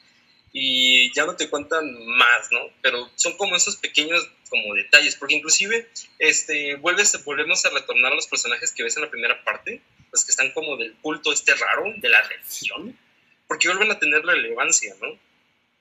y 0.53 1.13
ya 1.13 1.25
no 1.25 1.35
te 1.35 1.49
cuentan 1.49 1.85
más, 2.07 2.51
¿no? 2.51 2.59
Pero 2.81 3.09
son 3.15 3.37
como 3.37 3.55
esos 3.55 3.77
pequeños 3.77 4.27
como 4.49 4.73
detalles, 4.73 5.15
porque 5.15 5.35
inclusive 5.35 5.87
este, 6.19 6.75
vuelves, 6.75 7.23
volvemos 7.23 7.65
a 7.65 7.69
retornar 7.69 8.11
a 8.11 8.15
los 8.15 8.27
personajes 8.27 8.71
que 8.73 8.83
ves 8.83 8.97
en 8.97 9.03
la 9.03 9.09
primera 9.09 9.41
parte, 9.43 9.81
los 10.11 10.25
que 10.25 10.31
están 10.31 10.51
como 10.51 10.75
del 10.75 10.93
culto 10.97 11.31
este 11.31 11.55
raro, 11.55 11.85
de 11.97 12.09
la 12.09 12.21
religión, 12.23 12.97
porque 13.47 13.69
vuelven 13.69 13.91
a 13.91 13.99
tener 13.99 14.23
relevancia, 14.23 14.93
¿no? 15.01 15.17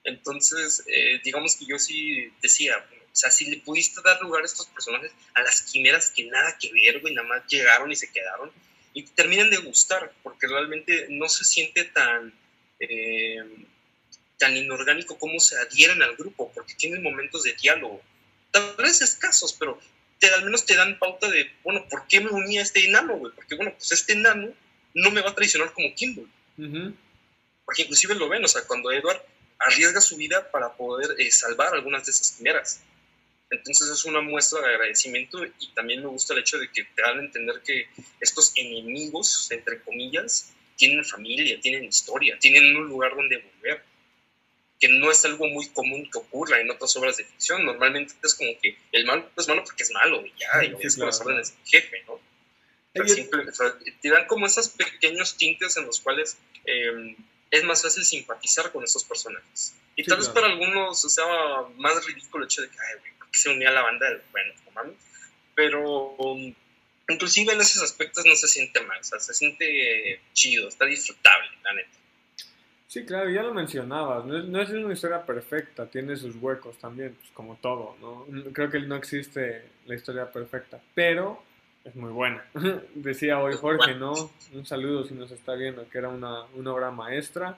Entonces, 0.04 0.84
eh, 0.86 1.20
digamos 1.24 1.56
que 1.56 1.66
yo 1.66 1.78
sí 1.78 2.32
decía, 2.40 2.76
o 3.12 3.16
sea, 3.16 3.30
si 3.30 3.50
le 3.50 3.58
pudiste 3.58 4.00
dar 4.02 4.20
lugar 4.22 4.42
a 4.42 4.46
estos 4.46 4.66
personajes, 4.66 5.12
a 5.34 5.42
las 5.42 5.62
quimeras 5.62 6.10
que 6.10 6.24
nada 6.24 6.56
que 6.58 6.72
ver, 6.72 7.00
güey, 7.00 7.12
nada 7.12 7.26
más 7.26 7.46
llegaron 7.48 7.90
y 7.90 7.96
se 7.96 8.10
quedaron, 8.12 8.52
y 8.94 9.02
terminan 9.02 9.50
de 9.50 9.58
gustar, 9.58 10.12
porque 10.22 10.46
realmente 10.46 11.06
no 11.10 11.28
se 11.28 11.44
siente 11.44 11.84
tan, 11.84 12.32
eh, 12.78 13.42
tan 14.40 14.56
inorgánico 14.56 15.18
como 15.18 15.38
se 15.38 15.56
adhieren 15.58 16.02
al 16.02 16.16
grupo, 16.16 16.50
porque 16.52 16.74
tienen 16.74 17.02
momentos 17.02 17.42
de 17.44 17.52
diálogo, 17.52 18.02
tal 18.50 18.74
vez 18.78 19.02
escasos, 19.02 19.52
pero 19.52 19.78
te, 20.18 20.28
al 20.30 20.44
menos 20.44 20.64
te 20.64 20.74
dan 20.74 20.98
pauta 20.98 21.28
de, 21.28 21.52
bueno, 21.62 21.86
¿por 21.88 22.08
qué 22.08 22.20
me 22.20 22.30
uní 22.30 22.58
a 22.58 22.62
este 22.62 22.84
enano, 22.84 23.18
güey? 23.18 23.32
Porque, 23.34 23.54
bueno, 23.54 23.72
pues 23.76 23.92
este 23.92 24.14
enano 24.14 24.52
no 24.94 25.10
me 25.10 25.20
va 25.20 25.30
a 25.30 25.34
traicionar 25.34 25.72
como 25.72 25.94
Kimball. 25.94 26.28
Porque 27.64 27.82
inclusive 27.82 28.14
lo 28.14 28.28
ven, 28.28 28.44
o 28.44 28.48
sea, 28.48 28.62
cuando 28.66 28.90
Edward 28.90 29.22
arriesga 29.58 30.00
su 30.00 30.16
vida 30.16 30.50
para 30.50 30.72
poder 30.72 31.20
eh, 31.20 31.30
salvar 31.30 31.74
algunas 31.74 32.06
de 32.06 32.12
esas 32.12 32.32
quimeras. 32.32 32.80
Entonces 33.50 33.88
es 33.90 34.04
una 34.04 34.22
muestra 34.22 34.60
de 34.60 34.68
agradecimiento 34.68 35.44
y 35.44 35.68
también 35.74 36.00
me 36.00 36.06
gusta 36.06 36.32
el 36.32 36.40
hecho 36.40 36.58
de 36.58 36.70
que 36.70 36.84
te 36.84 37.02
dan 37.02 37.18
a 37.18 37.22
entender 37.22 37.60
que 37.62 37.88
estos 38.20 38.52
enemigos, 38.56 39.50
entre 39.50 39.82
comillas, 39.82 40.52
tienen 40.76 41.04
familia, 41.04 41.60
tienen 41.60 41.84
historia, 41.84 42.38
tienen 42.38 42.74
un 42.76 42.88
lugar 42.88 43.14
donde 43.14 43.36
volver, 43.36 43.84
que 44.80 44.88
no 44.88 45.10
es 45.10 45.24
algo 45.26 45.46
muy 45.46 45.68
común 45.68 46.08
que 46.10 46.18
ocurra 46.18 46.58
en 46.58 46.70
otras 46.70 46.96
obras 46.96 47.18
de 47.18 47.24
ficción. 47.24 47.64
Normalmente 47.64 48.14
es 48.24 48.34
como 48.34 48.50
que 48.60 48.76
el 48.92 49.04
malo 49.04 49.30
es 49.36 49.46
malo 49.46 49.62
porque 49.62 49.82
es 49.82 49.92
malo 49.92 50.24
y 50.24 50.32
ya, 50.38 50.64
y 50.64 50.74
es 50.80 50.96
las 50.96 51.20
órdenes 51.20 51.54
del 51.54 51.66
jefe, 51.66 52.02
¿no? 52.06 52.18
te 52.92 54.08
dan 54.08 54.26
como 54.26 54.46
esos 54.46 54.68
pequeños 54.70 55.36
tintes 55.36 55.76
en 55.76 55.86
los 55.86 56.00
cuales 56.00 56.36
em, 56.64 57.14
es 57.50 57.64
más 57.64 57.82
fácil 57.82 58.04
simpatizar 58.04 58.72
con 58.72 58.82
esos 58.82 59.04
personajes. 59.04 59.74
Y 59.96 60.04
tal 60.04 60.18
vez 60.18 60.28
para 60.28 60.46
algunos 60.46 61.00
sea 61.00 61.24
más 61.76 62.04
ridículo 62.04 62.44
el 62.44 62.48
hecho 62.48 62.62
de 62.62 62.68
que, 62.68 62.76
ay, 62.80 63.00
güey, 63.00 63.12
¿por 63.18 63.30
qué 63.30 63.38
se 63.38 63.50
unía 63.50 63.68
a 63.68 63.72
la 63.72 63.82
banda? 63.82 64.06
Bueno, 64.32 64.54
no 64.74 64.94
Pero 65.54 66.10
um, 66.16 66.54
inclusive 67.08 67.52
en 67.52 67.60
esos 67.60 67.82
aspectos 67.82 68.24
no 68.24 68.34
se 68.34 68.48
siente 68.48 68.80
mal, 68.80 68.98
o 68.98 69.04
sea, 69.04 69.20
se 69.20 69.34
siente 69.34 70.20
chido, 70.32 70.68
está 70.68 70.84
disfrutable, 70.86 71.48
la 71.62 71.74
neta. 71.74 71.99
Sí, 72.90 73.04
claro, 73.04 73.30
ya 73.30 73.44
lo 73.44 73.54
mencionabas, 73.54 74.24
no 74.24 74.60
es, 74.60 74.70
una 74.70 74.92
historia 74.92 75.24
perfecta, 75.24 75.86
tiene 75.86 76.16
sus 76.16 76.34
huecos 76.34 76.76
también, 76.78 77.14
pues 77.14 77.30
como 77.30 77.54
todo, 77.54 77.94
¿no? 78.00 78.26
Creo 78.52 78.68
que 78.68 78.80
no 78.80 78.96
existe 78.96 79.62
la 79.86 79.94
historia 79.94 80.28
perfecta, 80.32 80.80
pero 80.92 81.40
es 81.84 81.94
muy 81.94 82.10
buena. 82.10 82.44
Decía 82.96 83.38
hoy 83.38 83.54
Jorge, 83.54 83.94
¿no? 83.94 84.12
Un 84.52 84.66
saludo 84.66 85.04
si 85.04 85.14
nos 85.14 85.30
está 85.30 85.54
viendo, 85.54 85.88
que 85.88 85.98
era 85.98 86.08
una, 86.08 86.46
una 86.56 86.72
obra 86.72 86.90
maestra. 86.90 87.56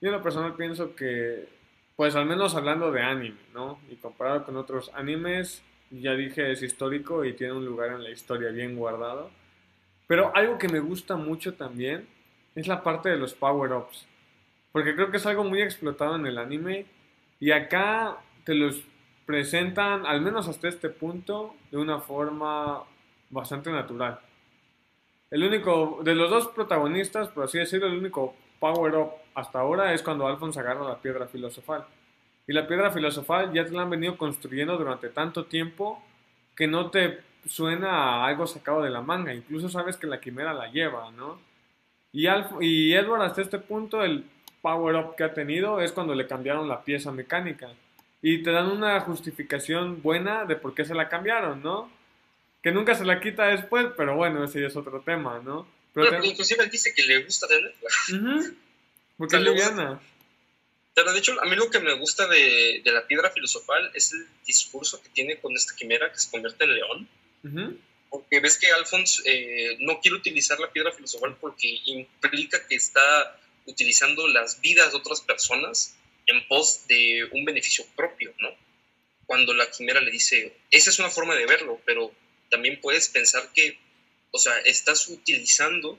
Yo 0.00 0.08
en 0.08 0.12
lo 0.12 0.22
personal 0.22 0.54
pienso 0.54 0.94
que, 0.94 1.48
pues 1.96 2.14
al 2.14 2.26
menos 2.26 2.54
hablando 2.54 2.92
de 2.92 3.02
anime, 3.02 3.40
¿no? 3.52 3.80
Y 3.90 3.96
comparado 3.96 4.44
con 4.44 4.56
otros 4.56 4.92
animes, 4.94 5.64
ya 5.90 6.12
dije, 6.12 6.52
es 6.52 6.62
histórico 6.62 7.24
y 7.24 7.32
tiene 7.32 7.54
un 7.54 7.66
lugar 7.66 7.90
en 7.90 8.04
la 8.04 8.10
historia 8.10 8.50
bien 8.50 8.76
guardado. 8.76 9.32
Pero 10.06 10.30
algo 10.32 10.58
que 10.58 10.68
me 10.68 10.78
gusta 10.78 11.16
mucho 11.16 11.54
también 11.54 12.06
es 12.54 12.68
la 12.68 12.84
parte 12.84 13.08
de 13.08 13.16
los 13.16 13.34
power-ups. 13.34 14.06
Porque 14.72 14.94
creo 14.94 15.10
que 15.10 15.16
es 15.16 15.26
algo 15.26 15.44
muy 15.44 15.62
explotado 15.62 16.16
en 16.16 16.26
el 16.26 16.38
anime. 16.38 16.86
Y 17.38 17.52
acá 17.52 18.18
te 18.44 18.54
los 18.54 18.82
presentan, 19.26 20.06
al 20.06 20.20
menos 20.20 20.48
hasta 20.48 20.68
este 20.68 20.88
punto, 20.88 21.54
de 21.70 21.78
una 21.78 22.00
forma 22.00 22.82
bastante 23.30 23.70
natural. 23.70 24.20
El 25.30 25.44
único, 25.44 26.00
de 26.02 26.14
los 26.14 26.30
dos 26.30 26.48
protagonistas, 26.48 27.28
por 27.28 27.44
así 27.44 27.58
decirlo, 27.58 27.86
el 27.86 27.98
único 27.98 28.34
power-up 28.58 29.12
hasta 29.34 29.60
ahora 29.60 29.94
es 29.94 30.02
cuando 30.02 30.26
Alphonse 30.26 30.58
agarra 30.58 30.84
la 30.84 31.00
piedra 31.00 31.26
filosofal. 31.26 31.86
Y 32.46 32.52
la 32.52 32.66
piedra 32.66 32.90
filosofal 32.90 33.52
ya 33.52 33.64
te 33.64 33.70
la 33.70 33.82
han 33.82 33.90
venido 33.90 34.18
construyendo 34.18 34.76
durante 34.76 35.08
tanto 35.08 35.44
tiempo 35.44 36.02
que 36.56 36.66
no 36.66 36.90
te 36.90 37.20
suena 37.46 37.90
a 37.90 38.26
algo 38.26 38.46
sacado 38.46 38.82
de 38.82 38.90
la 38.90 39.00
manga. 39.00 39.32
Incluso 39.32 39.68
sabes 39.68 39.96
que 39.96 40.08
la 40.08 40.20
quimera 40.20 40.52
la 40.52 40.70
lleva, 40.70 41.10
¿no? 41.12 41.38
Y, 42.12 42.26
y 42.60 42.92
Edward 42.92 43.22
hasta 43.22 43.42
este 43.42 43.60
punto, 43.60 44.02
el 44.02 44.24
power-up 44.62 45.16
que 45.16 45.24
ha 45.24 45.34
tenido 45.34 45.80
es 45.80 45.92
cuando 45.92 46.14
le 46.14 46.26
cambiaron 46.26 46.68
la 46.68 46.82
pieza 46.82 47.12
mecánica. 47.12 47.68
Y 48.22 48.42
te 48.42 48.50
dan 48.50 48.70
una 48.70 49.00
justificación 49.00 50.02
buena 50.02 50.44
de 50.44 50.56
por 50.56 50.74
qué 50.74 50.84
se 50.84 50.94
la 50.94 51.08
cambiaron, 51.08 51.62
¿no? 51.62 51.90
que 52.62 52.72
nunca 52.72 52.94
se 52.94 53.04
la 53.04 53.20
quita 53.20 53.46
después, 53.46 53.86
pero 53.96 54.16
bueno, 54.16 54.44
ese 54.44 54.60
ya 54.60 54.66
es 54.66 54.76
otro 54.76 55.00
tema, 55.00 55.40
¿no? 55.40 55.66
Pero, 55.94 56.22
inclusive 56.24 56.64
él 56.64 56.70
dice 56.70 56.92
que 56.94 57.02
le 57.02 57.24
gusta 57.24 57.48
tenerla. 57.48 57.72
Porque 59.16 59.36
es 59.36 59.42
liviana. 59.42 60.00
Pero 60.94 61.12
de 61.12 61.18
hecho, 61.18 61.40
a 61.40 61.46
mí 61.46 61.56
lo 61.56 61.70
que 61.70 61.80
me 61.80 61.94
gusta 61.94 62.26
de, 62.26 62.82
de, 62.84 62.92
la 62.92 63.06
piedra 63.06 63.30
filosofal 63.30 63.90
es 63.94 64.12
el 64.12 64.26
discurso 64.46 65.02
que 65.02 65.08
tiene 65.10 65.38
con 65.38 65.54
esta 65.54 65.74
quimera 65.74 66.12
que 66.12 66.18
se 66.18 66.30
convierte 66.30 66.64
en 66.64 66.74
león. 66.74 67.08
Porque 68.10 68.40
ves 68.40 68.58
que 68.58 68.70
Alphonse 68.72 69.22
eh, 69.24 69.76
no 69.80 70.00
quiere 70.00 70.16
utilizar 70.16 70.58
la 70.58 70.70
piedra 70.70 70.92
filosofal 70.92 71.36
porque 71.40 71.80
implica 71.86 72.66
que 72.66 72.74
está 72.74 73.38
utilizando 73.66 74.26
las 74.28 74.60
vidas 74.60 74.92
de 74.92 74.98
otras 74.98 75.20
personas 75.20 75.94
en 76.26 76.46
pos 76.48 76.86
de 76.86 77.28
un 77.32 77.44
beneficio 77.44 77.84
propio, 77.96 78.34
¿no? 78.38 78.50
Cuando 79.26 79.54
la 79.54 79.70
quimera 79.70 80.00
le 80.00 80.10
dice, 80.10 80.56
esa 80.70 80.90
es 80.90 80.98
una 80.98 81.10
forma 81.10 81.34
de 81.34 81.46
verlo, 81.46 81.80
pero 81.84 82.12
también 82.50 82.80
puedes 82.80 83.08
pensar 83.08 83.48
que, 83.54 83.78
o 84.30 84.38
sea, 84.38 84.58
estás 84.60 85.08
utilizando, 85.08 85.98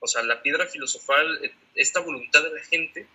o 0.00 0.06
sea, 0.06 0.22
la 0.22 0.42
piedra 0.42 0.66
filosofal, 0.66 1.44
eh, 1.44 1.54
esta 1.74 2.00
voluntad 2.00 2.42
de 2.42 2.54
la 2.54 2.64
gente 2.64 3.06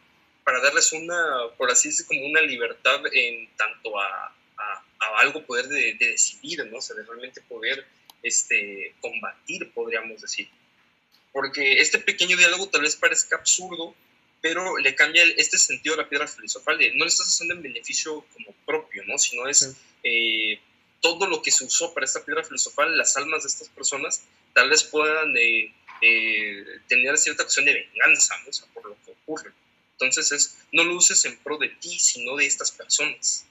para 0.43 0.61
darles 0.61 0.93
una, 0.93 1.49
por 1.57 1.69
así 1.69 1.89
decirlo, 1.89 2.07
como 2.07 2.25
una 2.25 2.41
libertad 2.41 3.01
en 3.13 3.49
tanto 3.55 3.99
a, 3.99 4.35
algo 5.17 5.45
poder 5.45 5.67
de, 5.67 5.95
decidir, 5.95 6.65
¿no? 6.67 6.77
O 6.77 6.81
sea, 6.81 6.95
de 6.95 7.03
realmente 7.03 7.41
poder 7.41 7.85
este, 8.23 8.95
combatir, 9.01 9.69
podríamos 9.73 10.21
decir. 10.21 10.49
Porque 11.32 11.80
este 11.80 11.99
pequeño 11.99 12.38
diálogo 12.38 12.69
tal 12.69 12.82
vez 12.82 12.95
parezca 12.95 13.36
absurdo, 13.36 13.95
pero 14.41 14.77
le 14.77 14.95
cambia 14.95 15.23
este 15.38 15.57
sentido 15.57 15.95
a 15.95 15.99
la 15.99 16.09
piedra 16.09 16.27
filosofal 16.27 16.77
de 16.77 16.93
no 16.93 17.05
le 17.05 17.09
estás 17.09 17.27
haciendo 17.27 17.55
en 17.55 17.61
beneficio 17.61 18.25
como 18.34 18.53
propio, 18.65 19.03
¿no? 19.05 19.17
Sino 19.17 19.47
es 19.47 19.75
eh, 20.03 20.59
todo 21.01 21.27
lo 21.27 21.41
que 21.41 21.51
se 21.51 21.65
usó 21.65 21.93
para 21.93 22.05
esta 22.05 22.23
piedra 22.23 22.43
filosofal, 22.43 22.97
las 22.97 23.15
almas 23.17 23.43
de 23.43 23.49
estas 23.49 23.69
personas, 23.69 24.23
tal 24.53 24.69
vez 24.69 24.84
puedan 24.84 25.36
eh, 25.38 25.73
eh, 26.01 26.65
tener 26.88 27.17
cierta 27.17 27.43
acción 27.43 27.65
de 27.65 27.73
venganza, 27.73 28.36
¿no? 28.43 28.49
o 28.49 28.53
sea, 28.53 28.67
por 28.73 28.86
lo 28.86 28.95
que 29.05 29.11
ocurre. 29.11 29.51
Entonces 29.93 30.32
es, 30.32 30.57
no 30.71 30.84
lo 30.84 30.95
uses 30.95 31.23
en 31.25 31.38
pro 31.38 31.57
de 31.57 31.69
ti, 31.69 31.99
sino 31.99 32.36
de 32.38 32.45
estas 32.45 32.71
personas. 32.71 33.45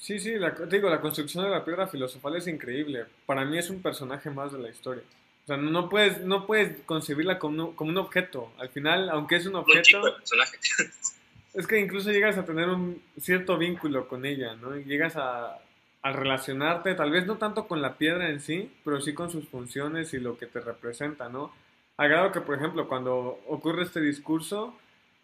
Sí, 0.00 0.20
sí, 0.20 0.34
la, 0.34 0.50
digo, 0.50 0.88
la 0.88 1.00
construcción 1.00 1.44
de 1.44 1.50
la 1.50 1.64
piedra 1.64 1.88
filosofal 1.88 2.36
es 2.36 2.46
increíble. 2.46 3.06
Para 3.26 3.44
mí 3.44 3.58
es 3.58 3.70
un 3.70 3.82
personaje 3.82 4.30
más 4.30 4.52
de 4.52 4.58
la 4.58 4.68
historia. 4.68 5.02
O 5.46 5.54
sea, 5.54 5.56
no 5.58 5.88
puedes, 5.88 6.22
no 6.22 6.44
puedes 6.44 6.80
concebirla 6.82 7.38
como, 7.38 7.76
como 7.76 7.90
un 7.90 7.98
objeto. 7.98 8.52
Al 8.58 8.68
final, 8.68 9.08
aunque 9.10 9.36
es 9.36 9.46
un 9.46 9.54
objeto... 9.54 10.02
es 11.54 11.66
que 11.68 11.78
incluso 11.78 12.10
llegas 12.10 12.36
a 12.36 12.44
tener 12.44 12.68
un 12.68 13.00
cierto 13.16 13.56
vínculo 13.56 14.08
con 14.08 14.26
ella, 14.26 14.56
¿no? 14.56 14.74
Llegas 14.76 15.14
a, 15.14 15.60
al 16.02 16.14
relacionarte, 16.14 16.96
tal 16.96 17.12
vez 17.12 17.26
no 17.26 17.36
tanto 17.36 17.68
con 17.68 17.80
la 17.80 17.96
piedra 17.96 18.28
en 18.28 18.40
sí, 18.40 18.72
pero 18.84 19.00
sí 19.00 19.14
con 19.14 19.30
sus 19.30 19.46
funciones 19.48 20.12
y 20.14 20.18
lo 20.18 20.36
que 20.36 20.46
te 20.46 20.58
representa, 20.58 21.28
¿no? 21.28 21.52
Agrado 21.96 22.32
que, 22.32 22.40
por 22.40 22.56
ejemplo, 22.56 22.88
cuando 22.88 23.40
ocurre 23.46 23.84
este 23.84 24.00
discurso, 24.00 24.76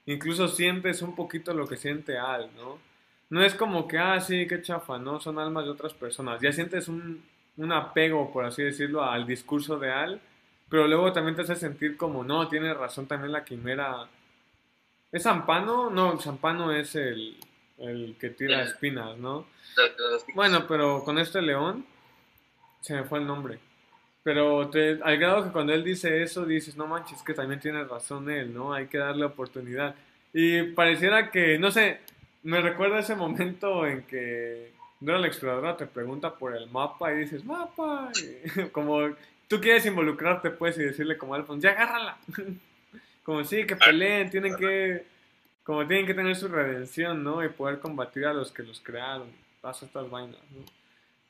incluso 0.06 0.46
sientes 0.46 1.02
un 1.02 1.16
poquito 1.16 1.52
lo 1.52 1.66
que 1.66 1.76
siente 1.76 2.16
Al, 2.16 2.54
¿no? 2.54 2.78
No 3.28 3.42
es 3.42 3.54
como 3.54 3.88
que, 3.88 3.98
ah, 3.98 4.20
sí, 4.20 4.46
qué 4.46 4.62
chafa, 4.62 4.98
¿no? 4.98 5.18
Son 5.18 5.40
almas 5.40 5.64
de 5.64 5.70
otras 5.72 5.94
personas. 5.94 6.40
Ya 6.40 6.52
sientes 6.52 6.86
un, 6.86 7.24
un 7.56 7.72
apego, 7.72 8.32
por 8.32 8.44
así 8.44 8.62
decirlo, 8.62 9.02
al 9.02 9.26
discurso 9.26 9.78
de 9.78 9.90
Al, 9.90 10.20
pero 10.68 10.86
luego 10.86 11.12
también 11.12 11.36
te 11.36 11.42
hace 11.42 11.56
sentir 11.56 11.96
como, 11.96 12.24
no, 12.24 12.48
tiene 12.48 12.72
razón 12.72 13.06
también 13.06 13.32
la 13.32 13.44
quimera. 13.44 14.08
¿Es 15.10 15.24
Zampano? 15.24 15.90
No, 15.90 16.18
Zampano 16.18 16.72
es 16.72 16.94
el, 16.94 17.36
el 17.78 18.16
que 18.18 18.30
tira 18.30 18.62
espinas, 18.62 19.18
¿no? 19.18 19.46
Bueno, 20.34 20.66
pero 20.66 21.04
con 21.04 21.18
este 21.18 21.42
león 21.42 21.84
se 22.80 22.94
me 22.94 23.04
fue 23.04 23.18
el 23.18 23.26
nombre. 23.26 23.58
Pero 24.22 24.68
te, 24.70 25.00
al 25.02 25.18
grado 25.18 25.44
que 25.44 25.50
cuando 25.50 25.72
él 25.72 25.82
dice 25.82 26.22
eso, 26.22 26.46
dices, 26.46 26.76
no 26.76 26.86
manches, 26.86 27.22
que 27.22 27.34
también 27.34 27.60
tiene 27.60 27.84
razón 27.84 28.30
él, 28.30 28.54
¿no? 28.54 28.72
Hay 28.72 28.86
que 28.86 28.98
darle 28.98 29.24
oportunidad. 29.24 29.94
Y 30.32 30.62
pareciera 30.62 31.30
que, 31.30 31.58
no 31.58 31.70
sé, 31.70 32.00
me 32.44 32.60
recuerda 32.60 33.00
ese 33.00 33.16
momento 33.16 33.86
en 33.86 34.02
que 34.04 34.72
Dora 35.02 35.18
la 35.18 35.26
exploradora 35.26 35.76
te 35.76 35.86
pregunta 35.86 36.32
por 36.32 36.56
el 36.56 36.70
mapa 36.70 37.12
y 37.12 37.18
dices, 37.18 37.44
mapa. 37.44 38.12
como 38.72 39.14
tú 39.48 39.60
quieres 39.60 39.84
involucrarte, 39.84 40.50
pues, 40.50 40.78
y 40.78 40.82
decirle 40.82 41.18
como 41.18 41.34
Alfonso, 41.34 41.64
ya 41.64 41.70
agárrala. 41.70 42.18
como 43.24 43.44
sí, 43.44 43.66
que 43.66 43.74
peleen, 43.74 44.30
tienen 44.30 44.54
que, 44.54 45.04
como 45.64 45.86
tienen 45.88 46.06
que 46.06 46.14
tener 46.14 46.36
su 46.36 46.46
redención, 46.46 47.24
¿no? 47.24 47.44
Y 47.44 47.48
poder 47.48 47.80
combatir 47.80 48.26
a 48.26 48.32
los 48.32 48.52
que 48.52 48.62
los 48.62 48.80
crearon 48.80 49.28
pasa 49.60 49.86
estas 49.86 50.08
vainas, 50.08 50.40
¿no? 50.52 50.64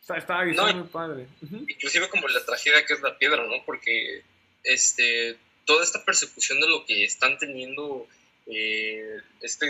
Está, 0.01 0.19
estaba 0.19 0.73
muy 0.73 0.89
padre. 0.89 1.27
Inclusive 1.69 2.09
como 2.09 2.29
la 2.29 2.45
tragedia 2.45 2.85
que 2.85 2.93
es 2.93 3.01
la 3.01 3.17
piedra, 3.17 3.47
¿no? 3.47 3.65
Porque 3.65 4.23
este, 4.65 5.39
toda 5.65 5.83
esta 5.83 6.05
persecución 6.05 6.61
de 6.61 6.69
lo 6.69 6.85
que 6.85 7.05
están 7.05 7.39
teniendo 7.39 8.07
eh, 8.47 9.21
este 9.41 9.67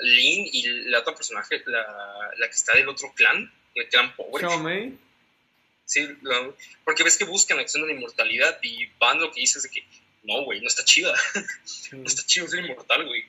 Lin 0.00 0.48
y 0.52 0.68
la 0.90 1.00
otra 1.00 1.14
personaje, 1.14 1.62
la, 1.66 2.30
la, 2.36 2.46
que 2.46 2.54
está 2.54 2.74
del 2.74 2.88
otro 2.88 3.12
clan, 3.14 3.52
el 3.74 3.88
clan 3.88 4.14
pobre. 4.16 4.46
Sí, 5.84 6.08
porque 6.84 7.02
ves 7.02 7.18
que 7.18 7.24
buscan 7.24 7.58
la 7.58 7.62
acción 7.62 7.82
de 7.82 7.88
la 7.88 7.94
inmortalidad 7.94 8.58
y 8.62 8.86
Van 8.98 9.20
lo 9.20 9.30
que 9.30 9.40
dice 9.40 9.58
es 9.58 9.64
de 9.64 9.70
que 9.70 9.84
no, 10.22 10.42
güey, 10.44 10.60
no 10.60 10.68
está 10.68 10.84
chida. 10.84 11.14
no 11.92 12.06
está 12.06 12.24
chido 12.24 12.48
ser 12.48 12.64
inmortal, 12.64 13.06
güey. 13.06 13.24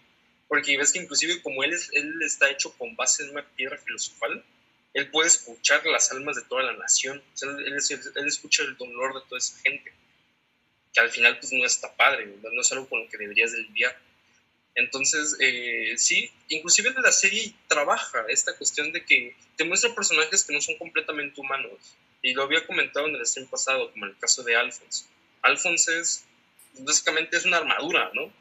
Porque 0.48 0.78
ves 0.78 0.94
que 0.94 1.00
inclusive 1.00 1.42
como 1.42 1.64
él, 1.64 1.74
es, 1.74 1.90
él 1.92 2.22
está 2.22 2.50
hecho 2.50 2.74
con 2.78 2.96
base 2.96 3.24
en 3.24 3.32
una 3.32 3.44
piedra 3.44 3.78
filosofal, 3.78 4.44
él 4.94 5.10
puede 5.10 5.28
escuchar 5.28 5.86
las 5.86 6.12
almas 6.12 6.38
de 6.38 6.44
toda 6.44 6.64
la 6.64 6.74
nación. 6.74 7.22
él, 7.42 8.28
escucha 8.28 8.64
el 8.64 8.78
dolor 8.78 9.14
de 9.16 9.28
toda 9.28 9.40
esa 9.40 9.58
gente. 9.60 9.94
Que 10.94 11.02
al 11.02 11.10
final, 11.10 11.38
pues 11.38 11.52
no 11.52 11.66
está 11.66 11.94
padre, 11.98 12.34
no 12.42 12.62
es 12.62 12.72
algo 12.72 12.88
con 12.88 13.02
lo 13.02 13.10
que 13.10 13.18
deberías 13.18 13.52
de 13.52 13.64
lidiar. 13.64 14.00
Entonces, 14.76 15.38
eh, 15.40 15.94
sí, 15.98 16.30
inclusive 16.50 16.94
la 17.02 17.12
serie 17.14 17.54
trabaja 17.68 18.26
esta 18.28 18.56
cuestión 18.58 18.92
de 18.92 19.06
que 19.06 19.36
te 19.56 19.64
muestra 19.64 19.96
personajes 19.96 20.44
que 20.44 20.54
no 20.54 20.60
son 20.60 20.78
completamente 20.78 21.40
humanos. 21.40 21.96
Y 22.22 22.34
lo 22.34 22.44
había 22.44 22.66
comentado 22.68 23.08
en 23.08 23.16
el 23.16 23.26
stream 23.26 23.48
pasado, 23.48 23.92
como 23.92 24.06
en 24.06 24.12
el 24.12 24.18
caso 24.18 24.44
de 24.44 24.56
Alphonse. 24.56 25.06
Alphonse 25.42 26.00
es, 26.00 26.26
básicamente 26.80 27.38
es 27.38 27.46
una 27.46 27.58
armadura, 27.58 28.12
¿no? 28.14 28.34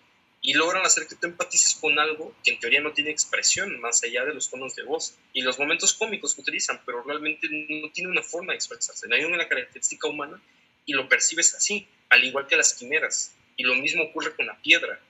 Y 0.43 0.55
logran 0.55 0.85
hacer 0.85 1.07
que 1.07 1.14
tú 1.14 1.26
empatices 1.26 1.76
con 1.76 1.99
algo 1.99 2.35
que 2.43 2.51
en 2.51 2.59
teoría 2.59 2.80
no 2.80 2.93
tiene 2.93 3.11
expresión 3.11 3.80
más 3.80 4.03
allá 4.03 4.24
de 4.24 4.35
los 4.35 4.51
tonos 4.51 4.74
de 4.74 4.82
voz 4.82 5.14
y 5.32 5.43
los 5.43 5.59
momentos 5.59 5.95
cómicos 5.95 6.35
que 6.35 6.41
utilizan, 6.41 6.80
pero 6.85 7.03
realmente 7.03 7.49
no 7.51 7.91
tiene 7.93 8.11
una 8.11 8.22
forma 8.22 8.53
de 8.53 8.57
expresarse, 8.57 9.09
no 9.09 9.14
hay 9.14 9.24
una 9.24 9.49
característica 9.49 10.09
humana 10.09 10.43
y 10.85 10.93
lo 10.93 11.09
percibes 11.09 11.55
así, 11.55 11.87
al 12.11 12.24
igual 12.24 12.47
que 12.47 12.57
las 12.57 12.74
quimeras. 12.74 13.32
Y 13.57 13.62
lo 13.62 13.74
mismo 13.74 14.03
ocurre 14.05 14.35
con 14.35 14.47
la 14.47 14.61
piedra 14.61 15.01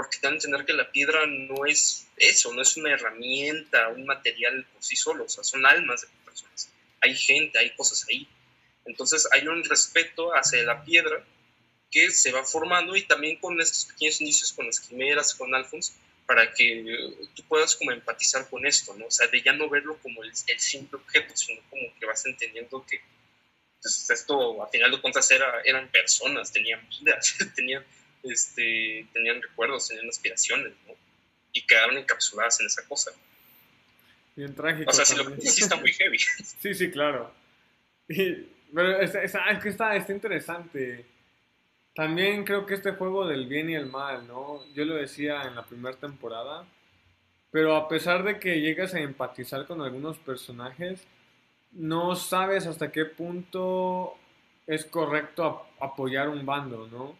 porque 0.00 0.16
te 0.16 0.26
dan 0.26 0.32
a 0.32 0.36
entender 0.36 0.64
que 0.64 0.72
la 0.72 0.90
piedra 0.90 1.26
no 1.26 1.66
es 1.66 2.06
eso, 2.16 2.54
no 2.54 2.62
es 2.62 2.74
una 2.78 2.94
herramienta, 2.94 3.88
un 3.88 4.06
material 4.06 4.64
por 4.72 4.82
sí 4.82 4.96
solo, 4.96 5.24
o 5.24 5.28
sea, 5.28 5.44
son 5.44 5.66
almas 5.66 6.00
de 6.00 6.08
personas. 6.24 6.70
Hay 7.02 7.14
gente, 7.14 7.58
hay 7.58 7.74
cosas 7.76 8.06
ahí. 8.08 8.26
Entonces 8.86 9.28
hay 9.30 9.46
un 9.46 9.62
respeto 9.62 10.30
hacia 10.30 10.62
la 10.62 10.82
piedra 10.82 11.22
que 11.90 12.10
se 12.10 12.32
va 12.32 12.44
formando 12.44 12.96
y 12.96 13.02
también 13.02 13.36
con 13.36 13.60
estos 13.60 13.84
pequeños 13.84 14.22
indicios 14.22 14.54
con 14.54 14.64
las 14.64 14.80
quimeras, 14.80 15.34
con 15.34 15.54
Alphonse, 15.54 15.92
para 16.24 16.50
que 16.50 16.82
tú 17.34 17.42
puedas 17.46 17.76
como 17.76 17.92
empatizar 17.92 18.48
con 18.48 18.64
esto, 18.64 18.94
¿no? 18.96 19.04
O 19.04 19.10
sea, 19.10 19.26
de 19.26 19.42
ya 19.42 19.52
no 19.52 19.68
verlo 19.68 19.98
como 19.98 20.22
el, 20.22 20.34
simple 20.34 20.98
objeto, 20.98 21.36
sino 21.36 21.60
como 21.68 21.82
que 21.98 22.06
vas 22.06 22.24
entendiendo 22.24 22.86
que 22.86 23.02
pues, 23.82 24.08
esto, 24.08 24.62
a 24.62 24.68
final 24.70 24.92
de 24.92 25.00
cuentas, 25.02 25.30
era, 25.30 25.60
eran 25.62 25.88
personas, 25.88 26.50
tenían 26.50 26.88
vida, 26.88 27.18
tenían 27.54 27.84
este, 28.22 29.06
tenían 29.12 29.40
recuerdos, 29.42 29.88
tenían 29.88 30.08
aspiraciones, 30.08 30.72
¿no? 30.86 30.94
Y 31.52 31.62
quedaron 31.62 31.98
encapsuladas 31.98 32.60
en 32.60 32.66
esa 32.66 32.86
cosa. 32.86 33.10
Bien 34.36 34.54
trágico. 34.54 34.90
O 34.90 34.92
sea, 34.92 35.04
si 35.04 35.16
lo 35.16 35.24
sí 35.40 35.62
está 35.62 35.76
muy 35.76 35.92
heavy. 35.92 36.18
sí, 36.60 36.74
sí, 36.74 36.90
claro. 36.90 37.32
pero 38.06 39.00
es, 39.00 39.14
es, 39.14 39.32
que 39.62 39.68
está, 39.68 39.96
está 39.96 40.12
interesante. 40.12 41.04
También 41.94 42.44
creo 42.44 42.66
que 42.66 42.74
este 42.74 42.92
juego 42.92 43.26
del 43.26 43.46
bien 43.46 43.68
y 43.70 43.74
el 43.74 43.86
mal, 43.86 44.26
¿no? 44.26 44.64
Yo 44.74 44.84
lo 44.84 44.94
decía 44.94 45.42
en 45.42 45.56
la 45.56 45.66
primera 45.66 45.96
temporada, 45.96 46.64
pero 47.50 47.74
a 47.74 47.88
pesar 47.88 48.22
de 48.22 48.38
que 48.38 48.60
llegas 48.60 48.94
a 48.94 49.00
empatizar 49.00 49.66
con 49.66 49.82
algunos 49.82 50.16
personajes, 50.18 51.04
no 51.72 52.14
sabes 52.14 52.66
hasta 52.66 52.92
qué 52.92 53.04
punto 53.04 54.16
es 54.66 54.84
correcto 54.84 55.66
apoyar 55.80 56.28
un 56.28 56.46
bando, 56.46 56.86
¿no? 56.86 57.16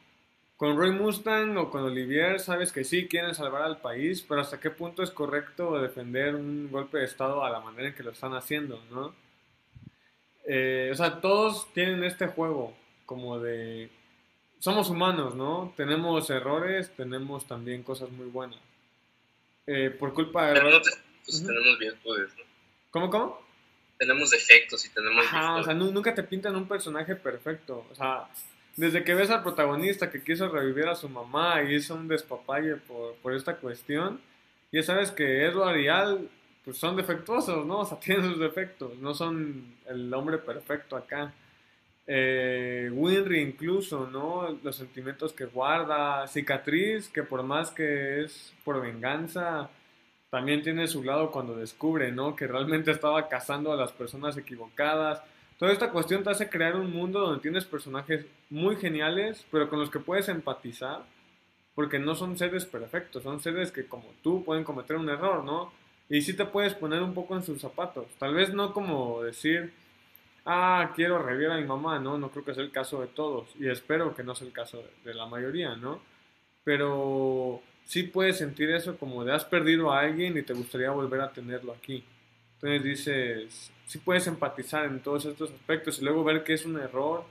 Con 0.61 0.77
Roy 0.77 0.93
Mustang 0.93 1.57
o 1.57 1.71
con 1.71 1.85
Olivier 1.85 2.39
sabes 2.39 2.71
que 2.71 2.85
sí 2.85 3.09
quieren 3.09 3.35
salvar 3.35 3.63
al 3.63 3.81
país, 3.81 4.21
pero 4.29 4.43
hasta 4.43 4.61
qué 4.61 4.69
punto 4.69 5.03
es 5.03 5.11
correcto 5.11 5.81
defender 5.81 6.35
un 6.35 6.71
golpe 6.71 6.99
de 6.99 7.07
Estado 7.07 7.43
a 7.43 7.49
la 7.49 7.61
manera 7.61 7.89
en 7.89 7.95
que 7.95 8.03
lo 8.03 8.11
están 8.11 8.35
haciendo, 8.35 8.79
¿no? 8.91 9.15
Eh, 10.45 10.91
o 10.93 10.95
sea, 10.95 11.23
todos 11.23 11.73
tienen 11.73 12.05
este 12.05 12.27
juego 12.27 12.77
como 13.07 13.41
de... 13.41 13.89
Somos 14.59 14.91
humanos, 14.91 15.35
¿no? 15.35 15.73
Tenemos 15.79 16.29
errores, 16.29 16.95
tenemos 16.95 17.47
también 17.47 17.83
cosas 17.83 18.11
muy 18.11 18.27
buenas. 18.27 18.61
Eh, 19.67 19.89
por 19.89 20.13
culpa 20.13 20.49
de... 20.49 20.61
Tenemos, 20.61 20.83
tenemos 21.25 21.79
virtudes, 21.79 22.37
¿no? 22.37 22.45
¿Cómo, 22.91 23.09
cómo? 23.09 23.41
Tenemos 23.97 24.29
defectos 24.29 24.85
y 24.85 24.91
tenemos... 24.91 25.25
Ajá, 25.25 25.57
o 25.57 25.65
sea, 25.65 25.73
nunca 25.73 26.15
te 26.15 26.23
pintan 26.23 26.55
un 26.55 26.69
personaje 26.69 27.17
perfecto. 27.17 27.87
O 27.91 27.95
sea, 27.95 28.29
desde 28.81 29.05
que 29.05 29.15
ves 29.15 29.31
al 29.31 29.43
protagonista 29.43 30.11
que 30.11 30.25
quiso 30.25 30.49
revivir 30.49 30.89
a 30.89 30.95
su 30.95 31.09
mamá 31.09 31.63
y 31.63 31.75
hizo 31.75 31.95
un 31.95 32.09
despapalle 32.09 32.77
por, 32.77 33.15
por 33.17 33.35
esta 33.35 33.57
cuestión, 33.57 34.21
ya 34.73 34.83
sabes 34.83 35.11
que 35.11 35.45
Edward 35.45 35.79
y 35.79 35.89
Al 35.89 36.31
pues 36.65 36.79
son 36.79 36.97
defectuosos, 36.97 37.67
¿no? 37.67 37.81
O 37.81 37.85
sea, 37.85 38.01
tienen 38.01 38.31
sus 38.31 38.41
defectos, 38.41 38.97
no 38.99 39.13
son 39.13 39.77
el 39.87 40.13
hombre 40.15 40.39
perfecto 40.39 40.97
acá. 40.97 41.35
Eh, 42.07 42.91
Winry 42.91 43.41
incluso, 43.41 44.09
¿no? 44.11 44.59
Los 44.63 44.77
sentimientos 44.77 45.35
que 45.35 45.45
guarda, 45.45 46.27
Cicatriz, 46.27 47.09
que 47.11 47.23
por 47.23 47.43
más 47.43 47.71
que 47.71 48.23
es 48.23 48.55
por 48.65 48.81
venganza, 48.81 49.69
también 50.31 50.63
tiene 50.63 50.87
su 50.87 51.05
lado 51.05 51.31
cuando 51.31 51.55
descubre, 51.55 52.11
¿no? 52.13 52.35
Que 52.35 52.47
realmente 52.47 52.93
estaba 52.93 53.29
cazando 53.29 53.73
a 53.73 53.77
las 53.77 53.93
personas 53.93 54.39
equivocadas. 54.39 55.23
Toda 55.61 55.73
esta 55.73 55.91
cuestión 55.91 56.25
te 56.25 56.31
hace 56.31 56.49
crear 56.49 56.75
un 56.75 56.91
mundo 56.91 57.21
donde 57.21 57.43
tienes 57.43 57.67
personajes 57.67 58.25
muy 58.49 58.77
geniales, 58.77 59.45
pero 59.51 59.69
con 59.69 59.79
los 59.79 59.91
que 59.91 59.99
puedes 59.99 60.31
empatizar, 60.31 61.03
porque 61.75 61.99
no 61.99 62.15
son 62.15 62.39
seres 62.39 62.65
perfectos, 62.65 63.23
son 63.23 63.41
seres 63.41 63.71
que 63.71 63.87
como 63.87 64.07
tú 64.23 64.43
pueden 64.43 64.65
cometer 64.65 64.97
un 64.97 65.11
error, 65.11 65.45
¿no? 65.45 65.71
Y 66.09 66.23
sí 66.23 66.33
te 66.33 66.47
puedes 66.47 66.73
poner 66.73 67.03
un 67.03 67.13
poco 67.13 67.37
en 67.37 67.43
sus 67.43 67.61
zapatos. 67.61 68.07
Tal 68.19 68.33
vez 68.33 68.55
no 68.55 68.73
como 68.73 69.23
decir, 69.23 69.75
ah, 70.47 70.93
quiero 70.97 71.19
revivir 71.23 71.51
a 71.51 71.59
mi 71.59 71.67
mamá, 71.67 71.99
¿no? 71.99 72.17
No 72.17 72.31
creo 72.31 72.43
que 72.43 72.55
sea 72.55 72.63
el 72.63 72.73
caso 72.73 73.03
de 73.03 73.09
todos, 73.09 73.51
y 73.61 73.69
espero 73.69 74.15
que 74.15 74.25
no 74.25 74.35
sea 74.35 74.47
el 74.47 74.55
caso 74.55 74.83
de, 75.05 75.13
la 75.13 75.27
mayoría, 75.27 75.77
¿no? 75.77 76.01
Pero 76.65 77.61
sí 77.85 78.05
puedes 78.05 78.39
sentir 78.39 78.71
eso 78.71 78.97
como 78.97 79.27
de 79.27 79.35
has 79.35 79.45
perdido 79.45 79.93
a 79.93 80.01
alguien 80.01 80.39
y 80.39 80.43
te 80.43 80.55
gustaría 80.55 80.91
volver 80.91 81.21
a 81.21 81.33
tenerlo 81.35 81.73
aquí. 81.75 82.03
Entonces 82.63 82.83
dices, 82.83 83.71
sí 83.87 83.99
puedes 83.99 84.27
empatizar 84.27 84.85
en 84.85 85.01
todos 85.01 85.25
estos 85.25 85.51
aspectos 85.51 85.99
y 85.99 86.05
luego 86.05 86.23
ver 86.23 86.45
que 86.45 86.55
es 86.55 86.67
un 86.67 86.79
error 86.79 87.25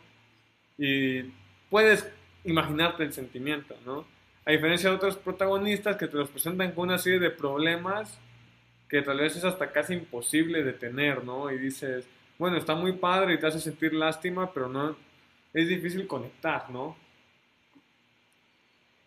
y 0.77 1.21
puedes 1.69 2.07
imaginarte 2.43 3.03
el 3.03 3.13
sentimiento, 3.13 3.75
¿no? 3.85 4.07
A 4.45 4.51
diferencia 4.51 4.89
de 4.89 4.95
otros 4.95 5.17
protagonistas 5.17 5.97
que 5.97 6.07
te 6.07 6.17
los 6.17 6.29
presentan 6.29 6.71
con 6.71 6.87
una 6.87 6.97
serie 6.97 7.19
de 7.19 7.29
problemas 7.29 8.17
que 8.89 9.03
tal 9.03 9.19
vez 9.19 9.35
es 9.35 9.43
hasta 9.43 9.71
casi 9.71 9.93
imposible 9.93 10.63
de 10.63 10.73
tener, 10.73 11.23
¿no? 11.23 11.51
Y 11.51 11.59
dices, 11.59 12.05
bueno, 12.39 12.57
está 12.57 12.73
muy 12.73 12.93
padre 12.93 13.35
y 13.35 13.39
te 13.39 13.45
hace 13.45 13.59
sentir 13.59 13.93
lástima, 13.93 14.51
pero 14.51 14.67
no, 14.67 14.97
es 15.53 15.67
difícil 15.67 16.07
conectar, 16.07 16.71
¿no? 16.71 16.97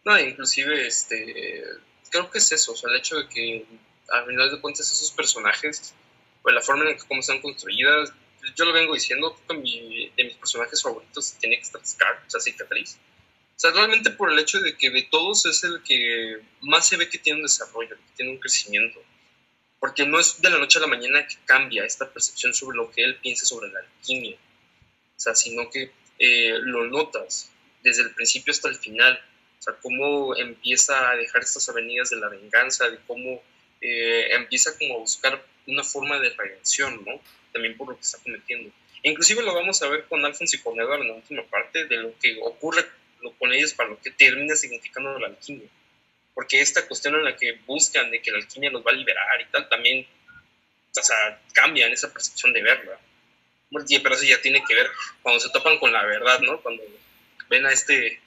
No, 0.05 0.19
inclusive, 0.21 0.87
este, 0.87 1.65
creo 2.11 2.31
que 2.31 2.39
es 2.39 2.53
eso, 2.53 2.73
o 2.73 2.77
sea, 2.77 2.91
el 2.91 2.99
hecho 2.99 3.17
de 3.17 3.29
que 3.29 3.67
al 4.11 4.27
final 4.27 4.51
de 4.51 4.61
cuentas 4.61 4.93
esos 4.93 5.11
personajes 5.11 5.95
pues 6.43 6.55
la 6.55 6.61
forma 6.61 6.89
en 6.89 6.97
que 6.97 7.07
cómo 7.07 7.21
están 7.21 7.41
construidas, 7.41 8.13
yo 8.57 8.65
lo 8.65 8.73
vengo 8.73 8.95
diciendo, 8.95 9.39
que 9.49 9.55
de 10.17 10.25
mis 10.25 10.35
personajes 10.35 10.83
favoritos 10.83 11.35
tiene 11.39 11.57
que 11.57 11.63
estar 11.63 11.85
Scar, 11.87 12.23
o 12.27 12.31
sea, 12.31 12.41
cicatriz. 12.41 12.99
O 13.57 13.61
sea, 13.63 13.71
realmente 13.71 14.11
por 14.11 14.33
el 14.33 14.39
hecho 14.39 14.61
de 14.61 14.77
que 14.77 14.91
de 14.91 15.03
todos 15.03 15.47
es 15.47 15.63
el 15.63 15.83
que 15.83 16.41
más 16.63 16.89
se 16.89 16.97
ve 16.97 17.09
que 17.09 17.19
tiene 17.19 17.39
un 17.39 17.45
desarrollo, 17.45 17.97
que 17.97 18.17
tiene 18.17 18.33
un 18.33 18.39
crecimiento. 18.39 19.01
Porque 19.79 20.07
no 20.07 20.19
es 20.19 20.41
de 20.41 20.51
la 20.51 20.59
noche 20.59 20.79
a 20.79 20.83
la 20.83 20.89
mañana 20.89 21.27
que 21.27 21.37
cambia 21.45 21.85
esta 21.85 22.11
percepción 22.11 22.55
sobre 22.55 22.77
lo 22.77 22.91
que 22.91 23.05
él 23.05 23.17
piensa 23.17 23.47
sobre 23.47 23.71
la 23.71 23.81
alquimia. 23.81 24.37
O 25.17 25.21
sea, 25.21 25.35
sino 25.35 25.71
que 25.71 25.93
eh, 26.19 26.59
lo 26.61 26.87
notas 26.87 27.51
desde 27.83 28.03
el 28.03 28.15
principio 28.15 28.53
hasta 28.53 28.69
el 28.69 28.77
final. 28.77 29.21
O 29.59 29.63
sea, 29.63 29.75
cómo 29.75 30.37
empieza 30.37 31.11
a 31.11 31.17
dejar 31.17 31.43
estas 31.43 31.69
avenidas 31.69 32.11
de 32.11 32.17
la 32.17 32.29
venganza, 32.29 32.91
de 32.91 32.99
cómo 33.07 33.43
eh, 33.81 34.29
empieza 34.35 34.77
como 34.79 34.97
a 34.97 34.99
buscar 34.99 35.45
una 35.67 35.85
forma 35.85 36.19
de 36.19 36.31
redención, 36.31 37.05
¿no? 37.05 37.21
También 37.53 37.77
por 37.77 37.89
lo 37.89 37.97
que 37.97 38.03
está 38.03 38.19
cometiendo. 38.19 38.73
Inclusive 39.03 39.43
lo 39.43 39.55
vamos 39.55 39.83
a 39.83 39.89
ver 39.89 40.05
con 40.05 40.25
Alfonso 40.25 40.57
y 40.57 40.61
con 40.61 40.79
Edward 40.81 41.03
en 41.03 41.09
la 41.09 41.15
última 41.15 41.43
parte 41.45 41.87
de 41.87 41.97
lo 41.97 42.19
que 42.19 42.39
ocurre 42.41 42.87
con 43.39 43.53
ellos 43.53 43.73
para 43.75 43.91
lo 43.91 44.01
que 44.01 44.11
termina 44.11 44.57
significando 44.57 45.19
la 45.19 45.29
alquimia. 45.29 45.69
Porque 46.35 46.61
esta 46.61 46.87
cuestión 46.87 47.15
en 47.15 47.25
la 47.25 47.37
que 47.37 47.59
buscan 47.67 48.11
de 48.11 48.23
que 48.23 48.31
la 48.31 48.39
alquimia 48.39 48.71
los 48.71 48.85
va 48.85 48.91
a 48.91 48.95
liberar 48.95 49.41
y 49.41 49.45
tal, 49.47 49.69
también, 49.69 50.07
o 50.97 51.03
sea, 51.03 51.41
cambian 51.53 51.93
esa 51.93 52.13
percepción 52.13 52.53
de 52.53 52.63
verla. 52.63 52.99
Pero 53.71 54.15
eso 54.15 54.25
ya 54.25 54.41
tiene 54.41 54.63
que 54.65 54.75
ver 54.75 54.91
cuando 55.23 55.41
se 55.41 55.51
topan 55.51 55.79
con 55.79 55.93
la 55.93 56.05
verdad, 56.05 56.41
¿no? 56.41 56.61
Cuando 56.61 56.83
ven 57.49 57.67
a 57.67 57.73
este, 57.73 58.21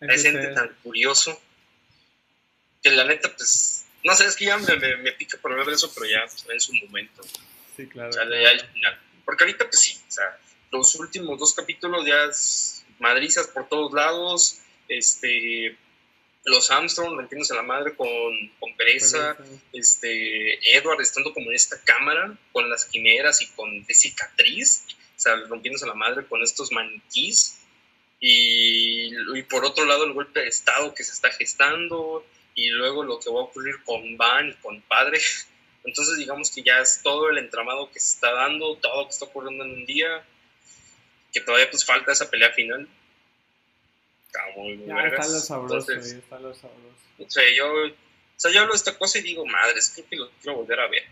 a 0.00 0.12
ese 0.12 0.28
ente 0.28 0.48
tan 0.48 0.68
curioso, 0.82 1.40
que 2.82 2.90
la 2.90 3.04
neta, 3.04 3.34
pues, 3.34 3.81
no 4.04 4.16
sé, 4.16 4.26
es 4.26 4.36
que 4.36 4.46
ya 4.46 4.58
me, 4.58 4.96
me, 4.96 5.12
pica 5.12 5.38
por 5.38 5.54
ver 5.54 5.68
eso, 5.74 5.92
pero 5.94 6.06
ya 6.06 6.24
en 6.52 6.60
su 6.60 6.74
momento. 6.74 7.22
Sí, 7.76 7.86
claro. 7.86 8.10
O 8.10 8.12
sea, 8.12 8.24
ya 8.24 8.50
al 8.50 8.60
final. 8.60 9.00
Porque 9.24 9.44
ahorita, 9.44 9.68
pues 9.68 9.80
sí, 9.80 10.00
o 10.08 10.10
sea, 10.10 10.38
los 10.70 10.94
últimos 10.96 11.38
dos 11.38 11.54
capítulos 11.54 12.04
ya 12.06 12.24
es 12.24 12.84
madrizas 12.98 13.48
por 13.48 13.68
todos 13.68 13.92
lados, 13.92 14.58
este, 14.88 15.76
los 16.44 16.70
Armstrong 16.70 17.16
rompiéndose 17.16 17.54
la 17.54 17.62
madre 17.62 17.94
con, 17.94 18.08
con 18.58 18.74
pereza, 18.76 19.36
este, 19.72 20.76
Edward 20.76 21.00
estando 21.00 21.32
como 21.32 21.50
en 21.50 21.56
esta 21.56 21.80
cámara 21.82 22.36
con 22.52 22.68
las 22.68 22.84
quimeras 22.86 23.40
y 23.42 23.48
con 23.48 23.84
de 23.84 23.94
cicatriz, 23.94 24.84
o 25.16 25.20
sea, 25.20 25.36
rompiéndose 25.48 25.86
la 25.86 25.94
madre 25.94 26.26
con 26.26 26.42
estos 26.42 26.72
maniquís, 26.72 27.58
y, 28.20 29.10
y 29.36 29.42
por 29.42 29.64
otro 29.64 29.84
lado 29.84 30.04
el 30.04 30.12
golpe 30.12 30.40
de 30.40 30.48
estado 30.48 30.94
que 30.94 31.04
se 31.04 31.12
está 31.12 31.30
gestando, 31.30 32.24
y 32.54 32.70
luego 32.70 33.04
lo 33.04 33.18
que 33.18 33.30
va 33.30 33.40
a 33.40 33.44
ocurrir 33.44 33.82
con 33.84 34.16
Van 34.16 34.50
y 34.50 34.54
con 34.54 34.80
Padre. 34.82 35.20
Entonces 35.84 36.16
digamos 36.18 36.50
que 36.50 36.62
ya 36.62 36.78
es 36.78 37.00
todo 37.02 37.30
el 37.30 37.38
entramado 37.38 37.90
que 37.90 37.98
se 37.98 38.14
está 38.14 38.32
dando, 38.32 38.76
todo 38.76 39.02
lo 39.02 39.08
que 39.08 39.12
está 39.12 39.24
ocurriendo 39.24 39.64
en 39.64 39.72
un 39.72 39.86
día, 39.86 40.24
que 41.32 41.40
todavía 41.40 41.70
pues 41.70 41.84
falta 41.84 42.12
esa 42.12 42.30
pelea 42.30 42.52
final. 42.52 42.88
Está 44.26 44.40
muy, 44.56 44.76
muy 44.76 44.86
Ya 44.86 45.08
está 45.08 45.26
lo 45.26 45.40
sabroso, 45.40 45.92
Entonces, 45.92 46.12
está 46.12 46.38
lo 46.38 46.54
sabroso. 46.54 46.96
o 47.18 47.30
sea, 47.30 47.44
yo, 47.56 47.66
o 47.72 47.90
sea, 48.36 48.52
yo 48.52 48.60
hablo 48.60 48.72
de 48.72 48.76
esta 48.76 48.96
cosa 48.96 49.18
y 49.18 49.22
digo, 49.22 49.44
madres, 49.44 49.92
creo 49.94 50.06
que 50.08 50.16
lo 50.16 50.30
quiero 50.40 50.58
volver 50.58 50.80
a 50.80 50.88
ver. 50.88 51.04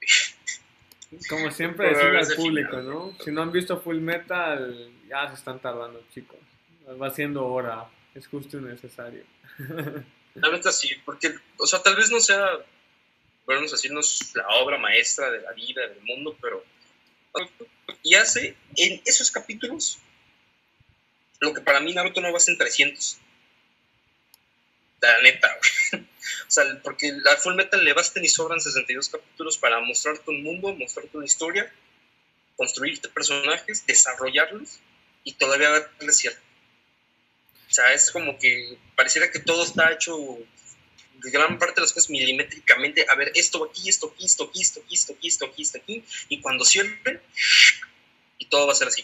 Como 1.28 1.50
siempre 1.50 1.90
decirle 1.90 2.18
al 2.18 2.36
público, 2.36 2.70
final. 2.70 2.86
¿no? 2.86 3.16
Si 3.22 3.30
no 3.30 3.42
han 3.42 3.52
visto 3.52 3.80
Full 3.80 4.00
Metal, 4.00 4.90
ya 5.08 5.28
se 5.28 5.34
están 5.34 5.60
tardando, 5.60 6.02
chicos. 6.12 6.38
Va 7.00 7.10
siendo 7.10 7.46
hora, 7.46 7.86
es 8.14 8.26
justo 8.26 8.58
y 8.58 8.62
necesario. 8.62 9.22
La 10.34 10.50
neta 10.50 10.72
sí, 10.72 10.90
porque, 11.04 11.32
o 11.58 11.66
sea, 11.66 11.80
tal 11.80 11.94
vez 11.94 12.10
no 12.10 12.18
sea, 12.20 12.58
decirnos 13.46 14.32
la 14.34 14.48
obra 14.56 14.78
maestra 14.78 15.30
de 15.30 15.40
la 15.40 15.52
vida, 15.52 15.86
del 15.86 16.00
mundo, 16.02 16.36
pero. 16.40 16.64
Y 18.02 18.14
hace 18.14 18.56
en 18.76 19.00
esos 19.04 19.30
capítulos 19.30 19.98
lo 21.40 21.52
que 21.52 21.60
para 21.60 21.80
mí 21.80 21.92
Naruto 21.92 22.20
no 22.20 22.32
va 22.32 22.38
a 22.38 22.40
ser 22.40 22.52
en 22.52 22.58
300. 22.58 23.18
La 25.00 25.22
neta, 25.22 25.56
güey. 25.92 26.04
O 26.48 26.50
sea, 26.54 26.64
porque 26.82 27.12
a 27.30 27.36
Full 27.36 27.54
Metal 27.54 27.82
le 27.84 27.92
bastan 27.92 28.24
y 28.24 28.28
sobran 28.28 28.60
62 28.60 29.08
capítulos 29.08 29.58
para 29.58 29.80
mostrarte 29.80 30.30
un 30.30 30.42
mundo, 30.42 30.74
mostrarte 30.74 31.16
una 31.16 31.26
historia, 31.26 31.70
construirte 32.56 33.08
personajes, 33.08 33.84
desarrollarlos 33.86 34.78
y 35.22 35.32
todavía 35.34 35.70
darles 35.70 36.16
cierto. 36.16 36.40
O 37.74 37.76
sea, 37.76 37.92
es 37.92 38.12
como 38.12 38.38
que 38.38 38.78
pareciera 38.94 39.32
que 39.32 39.40
todo 39.40 39.64
está 39.64 39.90
hecho, 39.90 40.16
gran 41.18 41.58
parte 41.58 41.74
de 41.74 41.80
las 41.80 41.92
cosas 41.92 42.08
milimétricamente. 42.08 43.04
A 43.08 43.16
ver, 43.16 43.32
esto 43.34 43.64
aquí, 43.64 43.88
esto 43.88 44.12
aquí, 44.14 44.24
esto 44.24 44.44
aquí, 44.44 44.62
esto 44.62 44.80
aquí, 44.80 44.94
esto 44.94 45.12
aquí, 45.12 45.26
esto 45.26 45.46
aquí, 45.46 45.62
esto 45.62 45.78
aquí. 45.78 46.04
Y 46.28 46.40
cuando 46.40 46.64
cierre, 46.64 47.20
y 48.38 48.46
todo 48.46 48.68
va 48.68 48.74
a 48.74 48.76
ser 48.76 48.86
así. 48.86 49.02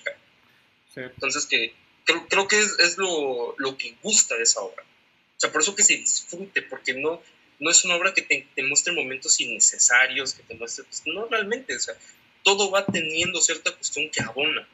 Sí. 0.94 1.00
Entonces, 1.00 1.46
que 1.46 1.74
creo, 2.04 2.28
creo 2.28 2.46
que 2.46 2.60
es, 2.60 2.78
es 2.78 2.96
lo, 2.96 3.56
lo 3.58 3.76
que 3.76 3.96
gusta 4.04 4.36
de 4.36 4.44
esa 4.44 4.60
obra. 4.60 4.84
O 4.84 5.40
sea, 5.40 5.50
por 5.50 5.62
eso 5.62 5.74
que 5.74 5.82
se 5.82 5.96
disfrute, 5.96 6.62
porque 6.62 6.94
no, 6.94 7.20
no 7.58 7.70
es 7.72 7.84
una 7.84 7.96
obra 7.96 8.14
que 8.14 8.22
te, 8.22 8.46
te 8.54 8.62
muestre 8.62 8.92
momentos 8.92 9.40
innecesarios, 9.40 10.34
que 10.34 10.44
te 10.44 10.54
muestre, 10.54 10.84
pues, 10.84 11.02
no 11.06 11.26
realmente, 11.26 11.74
o 11.74 11.80
sea, 11.80 11.96
todo 12.44 12.70
va 12.70 12.86
teniendo 12.86 13.40
cierta 13.40 13.74
cuestión 13.74 14.08
que 14.10 14.22
abona 14.22 14.68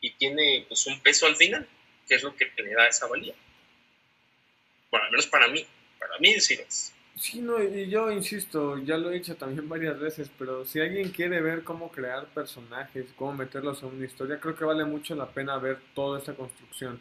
y 0.00 0.12
tiene 0.12 0.64
pues 0.66 0.86
un 0.86 0.98
peso 1.00 1.26
al 1.26 1.36
final, 1.36 1.68
que 2.08 2.14
es 2.14 2.22
lo 2.22 2.34
que 2.34 2.50
le 2.56 2.74
da 2.74 2.88
esa 2.88 3.06
valía. 3.06 3.34
Bueno, 4.90 5.04
al 5.06 5.10
menos 5.12 5.26
para 5.26 5.48
mí, 5.48 5.66
para 5.98 6.18
mí 6.18 6.40
sí 6.40 6.54
es. 6.54 6.94
Sí, 7.16 7.40
no, 7.40 7.60
y 7.62 7.88
yo 7.88 8.12
insisto, 8.12 8.78
ya 8.78 8.96
lo 8.96 9.10
he 9.10 9.14
dicho 9.14 9.36
también 9.36 9.68
varias 9.68 9.98
veces, 9.98 10.30
pero 10.38 10.64
si 10.64 10.80
alguien 10.80 11.10
quiere 11.10 11.40
ver 11.40 11.64
cómo 11.64 11.90
crear 11.90 12.26
personajes, 12.26 13.06
cómo 13.16 13.34
meterlos 13.34 13.82
en 13.82 13.88
una 13.88 14.06
historia, 14.06 14.40
creo 14.40 14.54
que 14.54 14.64
vale 14.64 14.84
mucho 14.84 15.14
la 15.14 15.28
pena 15.28 15.58
ver 15.58 15.78
toda 15.94 16.18
esta 16.18 16.34
construcción. 16.34 17.00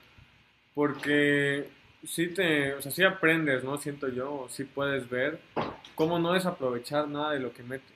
Porque 0.74 1.70
sí 2.04 2.28
te, 2.28 2.74
o 2.74 2.82
sea, 2.82 2.92
sí 2.92 3.04
aprendes, 3.04 3.64
¿no? 3.64 3.78
Siento 3.78 4.08
yo, 4.10 4.34
o 4.34 4.50
sí 4.50 4.64
puedes 4.64 5.10
ver 5.10 5.40
cómo 5.96 6.20
no 6.20 6.34
desaprovechar 6.34 7.08
nada 7.08 7.32
de 7.34 7.40
lo 7.40 7.54
que 7.54 7.64
metes. 7.64 7.96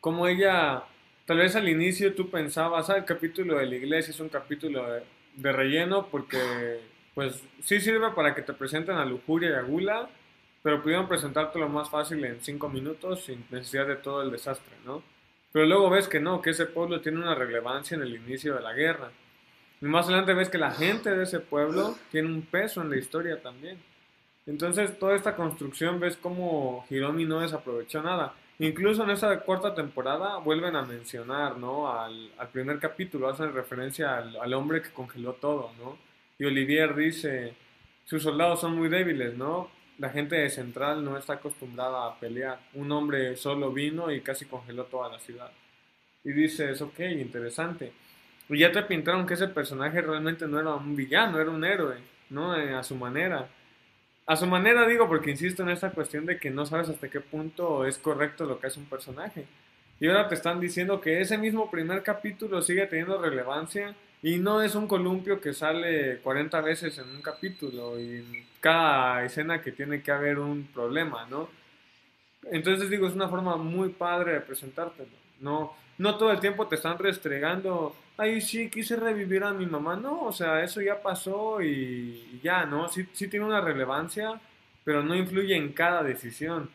Como 0.00 0.26
ella, 0.26 0.84
tal 1.26 1.38
vez 1.38 1.56
al 1.56 1.68
inicio 1.68 2.14
tú 2.14 2.30
pensabas, 2.30 2.90
ah, 2.90 2.96
el 2.96 3.04
capítulo 3.04 3.56
de 3.58 3.66
la 3.66 3.76
iglesia 3.76 4.10
es 4.10 4.20
un 4.20 4.28
capítulo 4.28 4.92
de, 4.92 5.02
de 5.36 5.52
relleno 5.52 6.06
porque, 6.10 6.80
pues, 7.14 7.42
sí 7.62 7.80
sirve 7.80 8.10
para 8.10 8.34
que 8.34 8.42
te 8.42 8.52
presenten 8.52 8.96
a 8.96 9.04
Lujuria 9.04 9.50
y 9.50 9.54
a 9.54 9.62
Gula, 9.62 10.08
pero 10.62 10.82
pudieron 10.82 11.08
presentártelo 11.08 11.68
más 11.68 11.90
fácil 11.90 12.24
en 12.24 12.40
cinco 12.40 12.68
minutos 12.68 13.24
sin 13.24 13.44
necesidad 13.50 13.86
de 13.86 13.96
todo 13.96 14.22
el 14.22 14.30
desastre, 14.30 14.74
¿no? 14.84 15.02
Pero 15.52 15.66
luego 15.66 15.90
ves 15.90 16.08
que 16.08 16.20
no, 16.20 16.42
que 16.42 16.50
ese 16.50 16.66
pueblo 16.66 17.00
tiene 17.00 17.18
una 17.18 17.34
relevancia 17.34 17.94
en 17.94 18.02
el 18.02 18.14
inicio 18.14 18.54
de 18.54 18.62
la 18.62 18.72
guerra. 18.72 19.10
Y 19.80 19.84
más 19.86 20.06
adelante 20.06 20.34
ves 20.34 20.48
que 20.48 20.58
la 20.58 20.72
gente 20.72 21.14
de 21.14 21.22
ese 21.22 21.40
pueblo 21.40 21.94
tiene 22.10 22.28
un 22.28 22.42
peso 22.42 22.80
en 22.80 22.90
la 22.90 22.96
historia 22.96 23.40
también. 23.40 23.78
Entonces, 24.46 24.98
toda 24.98 25.14
esta 25.14 25.36
construcción 25.36 26.00
ves 26.00 26.16
como 26.16 26.84
Hiromi 26.90 27.24
no 27.24 27.40
desaprovechó 27.40 28.02
nada. 28.02 28.34
Incluso 28.58 29.02
en 29.02 29.10
esa 29.10 29.40
cuarta 29.40 29.74
temporada 29.74 30.38
vuelven 30.38 30.76
a 30.76 30.82
mencionar, 30.82 31.56
¿no? 31.56 31.90
Al, 31.90 32.30
primer 32.52 32.78
capítulo, 32.78 33.28
hacen 33.28 33.52
referencia 33.52 34.16
al, 34.16 34.36
al 34.36 34.54
hombre 34.54 34.80
que 34.80 34.90
congeló 34.90 35.32
todo, 35.34 35.72
¿no? 35.78 35.98
Y 36.38 36.44
Olivier 36.44 36.94
dice, 36.94 37.54
sus 38.04 38.22
soldados 38.22 38.60
son 38.60 38.76
muy 38.76 38.88
débiles, 38.88 39.36
¿no? 39.36 39.70
La 39.98 40.10
gente 40.10 40.36
de 40.36 40.50
Central 40.50 41.04
no 41.04 41.16
está 41.16 41.34
acostumbrada 41.34 42.06
a 42.06 42.18
pelear. 42.18 42.58
Un 42.74 42.90
hombre 42.92 43.36
solo 43.36 43.72
vino 43.72 44.10
y 44.12 44.20
casi 44.20 44.44
congeló 44.44 44.84
toda 44.84 45.08
la 45.08 45.18
ciudad. 45.18 45.50
Y 46.24 46.32
dices, 46.32 46.80
ok, 46.82 46.98
interesante. 47.00 47.92
Y 48.48 48.58
ya 48.58 48.72
te 48.72 48.82
pintaron 48.82 49.26
que 49.26 49.34
ese 49.34 49.48
personaje 49.48 50.00
realmente 50.00 50.46
no 50.46 50.60
era 50.60 50.74
un 50.74 50.96
villano, 50.96 51.40
era 51.40 51.50
un 51.50 51.64
héroe, 51.64 51.96
¿no? 52.30 52.56
Eh, 52.56 52.74
a 52.74 52.82
su 52.82 52.96
manera. 52.96 53.48
A 54.26 54.36
su 54.36 54.46
manera 54.46 54.86
digo 54.86 55.06
porque 55.06 55.30
insisto 55.30 55.62
en 55.62 55.68
esta 55.68 55.90
cuestión 55.90 56.24
de 56.24 56.38
que 56.38 56.50
no 56.50 56.64
sabes 56.64 56.88
hasta 56.88 57.10
qué 57.10 57.20
punto 57.20 57.86
es 57.86 57.98
correcto 57.98 58.46
lo 58.46 58.58
que 58.58 58.68
hace 58.68 58.80
un 58.80 58.86
personaje. 58.86 59.44
Y 60.00 60.08
ahora 60.08 60.28
te 60.28 60.34
están 60.34 60.60
diciendo 60.60 61.00
que 61.00 61.20
ese 61.20 61.36
mismo 61.36 61.70
primer 61.70 62.02
capítulo 62.02 62.62
sigue 62.62 62.86
teniendo 62.86 63.20
relevancia 63.20 63.94
y 64.22 64.38
no 64.38 64.62
es 64.62 64.74
un 64.74 64.88
columpio 64.88 65.40
que 65.40 65.52
sale 65.52 66.18
40 66.20 66.60
veces 66.62 66.96
en 66.98 67.08
un 67.10 67.20
capítulo 67.20 68.00
y 68.00 68.46
cada 68.60 69.24
escena 69.24 69.60
que 69.60 69.72
tiene 69.72 70.02
que 70.02 70.10
haber 70.10 70.38
un 70.38 70.68
problema, 70.72 71.26
¿no? 71.26 71.50
Entonces 72.50 72.88
digo, 72.88 73.06
es 73.06 73.14
una 73.14 73.28
forma 73.28 73.56
muy 73.56 73.90
padre 73.90 74.32
de 74.32 74.40
presentártelo. 74.40 75.10
No, 75.40 75.74
no 75.98 76.16
todo 76.16 76.30
el 76.32 76.40
tiempo 76.40 76.66
te 76.66 76.76
están 76.76 76.98
restregando, 76.98 77.94
ay, 78.16 78.40
sí, 78.40 78.70
quise 78.70 78.96
revivir 78.96 79.44
a 79.44 79.52
mi 79.52 79.66
mamá. 79.66 79.96
No, 79.96 80.24
o 80.24 80.32
sea, 80.32 80.62
eso 80.62 80.80
ya 80.80 81.02
pasó 81.02 81.60
y, 81.62 82.40
ya, 82.42 82.64
¿no? 82.66 82.88
Sí, 82.88 83.06
sí 83.12 83.28
tiene 83.28 83.46
una 83.46 83.60
relevancia, 83.60 84.40
pero 84.84 85.02
no 85.02 85.14
influye 85.14 85.56
en 85.56 85.72
cada 85.72 86.02
decisión. 86.02 86.70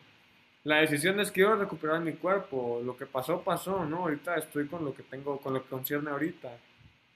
La 0.64 0.76
decisión 0.76 1.18
es 1.20 1.30
quiero 1.30 1.56
recuperar 1.56 2.00
mi 2.00 2.12
cuerpo, 2.14 2.82
lo 2.84 2.96
que 2.96 3.06
pasó, 3.06 3.42
pasó, 3.42 3.84
¿no? 3.86 3.98
Ahorita 3.98 4.36
estoy 4.36 4.66
con 4.66 4.84
lo 4.84 4.94
que 4.94 5.02
tengo, 5.04 5.38
con 5.40 5.54
lo 5.54 5.62
que 5.62 5.70
concierne 5.70 6.10
ahorita. 6.10 6.50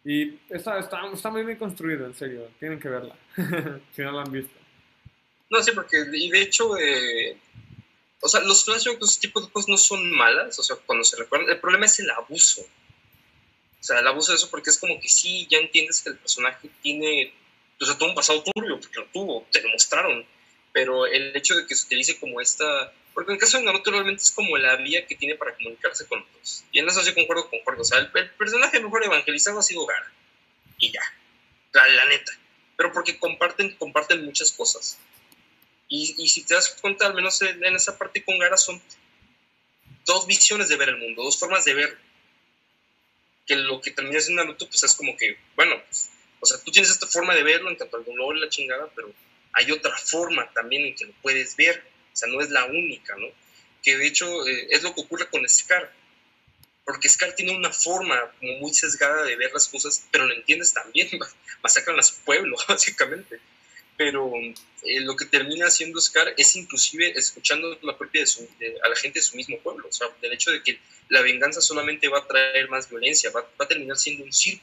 Y 0.05 0.39
está, 0.51 0.79
está, 0.79 1.01
está 1.13 1.31
muy 1.31 1.45
bien 1.45 1.59
construido, 1.59 2.07
en 2.07 2.15
serio, 2.15 2.49
tienen 2.59 2.79
que 2.79 2.89
verla, 2.89 3.17
si 3.93 4.03
no 4.03 4.13
la 4.13 4.23
han 4.23 4.33
visto. 4.33 4.55
No 5.51 5.63
sé, 5.63 5.73
porque, 5.73 6.05
y 6.13 6.31
de 6.31 6.43
hecho, 6.43 6.77
eh, 6.77 7.39
o 8.21 8.29
sea, 8.29 8.41
los 8.41 8.65
flashbacks, 8.65 9.03
ese 9.03 9.21
tipo 9.21 9.41
de 9.41 9.51
cosas 9.51 9.69
no 9.69 9.77
son 9.77 10.11
malas, 10.13 10.59
o 10.59 10.63
sea, 10.63 10.77
cuando 10.87 11.05
se 11.05 11.17
recuerdan, 11.17 11.51
el 11.51 11.61
problema 11.61 11.87
es 11.87 12.01
el 12.01 12.11
abuso. 12.11 12.63
O 13.85 13.87
sea, 13.87 13.99
el 13.99 14.07
abuso 14.07 14.33
de 14.33 14.39
eso, 14.39 14.49
porque 14.49 14.71
es 14.71 14.79
como 14.79 14.99
que 14.99 15.11
sí, 15.11 15.47
ya 15.51 15.59
entiendes 15.59 16.01
que 16.01 16.09
el 16.09 16.17
personaje 16.17 16.71
tiene, 16.81 17.35
o 17.79 17.85
sea, 17.85 17.99
todo 17.99 18.09
un 18.09 18.15
pasado 18.15 18.43
turbio, 18.43 18.81
porque 18.81 18.99
lo 18.99 19.05
tuvo, 19.09 19.47
te 19.53 19.61
lo 19.61 19.69
mostraron, 19.69 20.25
pero 20.73 21.05
el 21.05 21.37
hecho 21.37 21.55
de 21.55 21.67
que 21.67 21.75
se 21.75 21.85
utilice 21.85 22.19
como 22.19 22.41
esta, 22.41 22.95
porque 23.13 23.33
en 23.33 23.35
el 23.35 23.41
caso 23.43 23.59
de 23.59 23.65
Naruto 23.65 23.91
realmente 23.91 24.23
es 24.23 24.31
como 24.31 24.57
la 24.57 24.77
vía 24.77 25.07
que 25.07 25.17
tiene 25.17 25.35
para 25.35 25.55
comunicarse 25.55 26.07
con 26.07 26.23
otros. 26.23 26.65
Y 26.73 26.79
en 26.79 26.89
eso 26.89 27.05
sí 27.05 27.13
concuerdo, 27.13 27.51
concuerdo. 27.51 27.83
O 27.83 27.85
sea, 27.85 27.99
el, 27.99 28.11
personaje 28.11 28.81
mejor 28.81 29.05
evangelizado 29.05 29.59
ha 29.59 29.63
sido 29.63 29.85
Gara. 29.85 30.11
Y 30.79 30.91
ya. 30.91 31.03
La, 31.75 32.07
neta. 32.07 32.33
Pero 32.79 32.91
porque 32.91 33.19
comparten, 33.19 33.77
comparten 33.77 34.25
muchas 34.25 34.51
cosas. 34.51 34.99
Y, 35.91 36.15
y, 36.17 36.29
si 36.29 36.43
te 36.43 36.55
das 36.55 36.71
cuenta, 36.81 37.05
al 37.05 37.13
menos 37.13 37.43
en, 37.43 37.63
en, 37.63 37.77
esa 37.77 37.99
parte 37.99 38.25
con 38.25 38.39
Gara 38.39 38.57
son 38.57 38.81
dos 40.07 40.27
visiones 40.27 40.71
de 40.71 40.77
ver 40.77 40.89
el 40.89 40.97
mundo, 40.97 41.23
dos 41.23 41.39
formas 41.39 41.67
de 41.67 41.75
ver. 41.75 42.14
Que 43.47 43.57
lo 43.57 43.81
que 43.81 43.91
termina 43.91 44.19
en 44.19 44.35
Naruto, 44.35 44.69
pues 44.69 44.83
es 44.83 44.95
como 44.95 45.17
que, 45.17 45.37
bueno, 45.57 45.77
pues, 45.87 46.11
o 46.41 46.47
sea, 46.47 46.59
tú 46.63 46.71
tienes 46.71 46.91
esta 46.91 47.07
forma 47.07 47.35
de 47.35 47.43
verlo 47.43 47.71
en 47.71 47.77
cuanto 47.77 47.97
al 47.97 48.05
dolor 48.05 48.37
y 48.37 48.41
la 48.41 48.49
chingada, 48.49 48.91
pero 48.95 49.13
hay 49.53 49.71
otra 49.71 49.97
forma 49.97 50.51
también 50.53 50.85
en 50.87 50.95
que 50.95 51.07
lo 51.07 51.13
puedes 51.23 51.57
ver. 51.57 51.85
O 52.13 52.17
sea, 52.17 52.29
no 52.29 52.41
es 52.41 52.51
la 52.51 52.65
única, 52.67 53.17
¿no? 53.17 53.27
Que 53.83 53.97
de 53.97 54.07
hecho 54.07 54.47
eh, 54.47 54.69
es 54.71 54.83
lo 54.83 54.95
que 54.95 55.03
ocurre 55.03 55.29
con 55.29 55.49
Scar. 55.49 55.93
Porque 56.85 57.09
Scar 57.09 57.35
tiene 57.35 57.57
una 57.57 57.73
forma 57.73 58.31
como 58.39 58.53
muy 58.59 58.75
sesgada 58.75 59.25
de 59.25 59.37
ver 59.37 59.53
las 59.53 59.69
cosas, 59.69 60.07
pero 60.11 60.27
lo 60.27 60.35
entiendes 60.35 60.73
también. 60.73 61.09
Masacran 61.63 61.99
a 61.99 62.03
su 62.03 62.17
pueblo, 62.21 62.57
básicamente 62.69 63.41
pero 63.97 64.33
eh, 64.37 65.01
lo 65.01 65.17
que 65.17 65.25
termina 65.27 65.67
haciendo 65.67 66.01
Scar 66.01 66.35
es 66.37 66.57
inclusive 66.57 67.13
escuchando 67.17 67.79
la 67.83 67.97
propia 67.97 68.23
de 68.23 68.27
su, 68.27 68.49
de, 68.59 68.77
a 68.83 68.89
la 68.89 68.97
gente 68.97 69.21
de 69.21 69.23
su 69.25 69.37
mismo 69.37 69.59
pueblo, 69.61 69.89
o 69.89 69.93
sea, 69.93 70.09
del 70.21 70.33
hecho 70.33 70.51
de 70.51 70.63
que 70.63 70.79
la 71.09 71.23
venganza 71.23 71.61
solamente 71.61 72.09
va 72.09 72.19
a 72.19 72.27
traer 72.27 72.69
más 72.69 72.89
violencia, 72.89 73.31
va, 73.31 73.43
va 73.43 73.65
a 73.65 73.69
terminar 73.69 73.97
siendo 73.97 74.25
un 74.25 74.33
sí. 74.33 74.61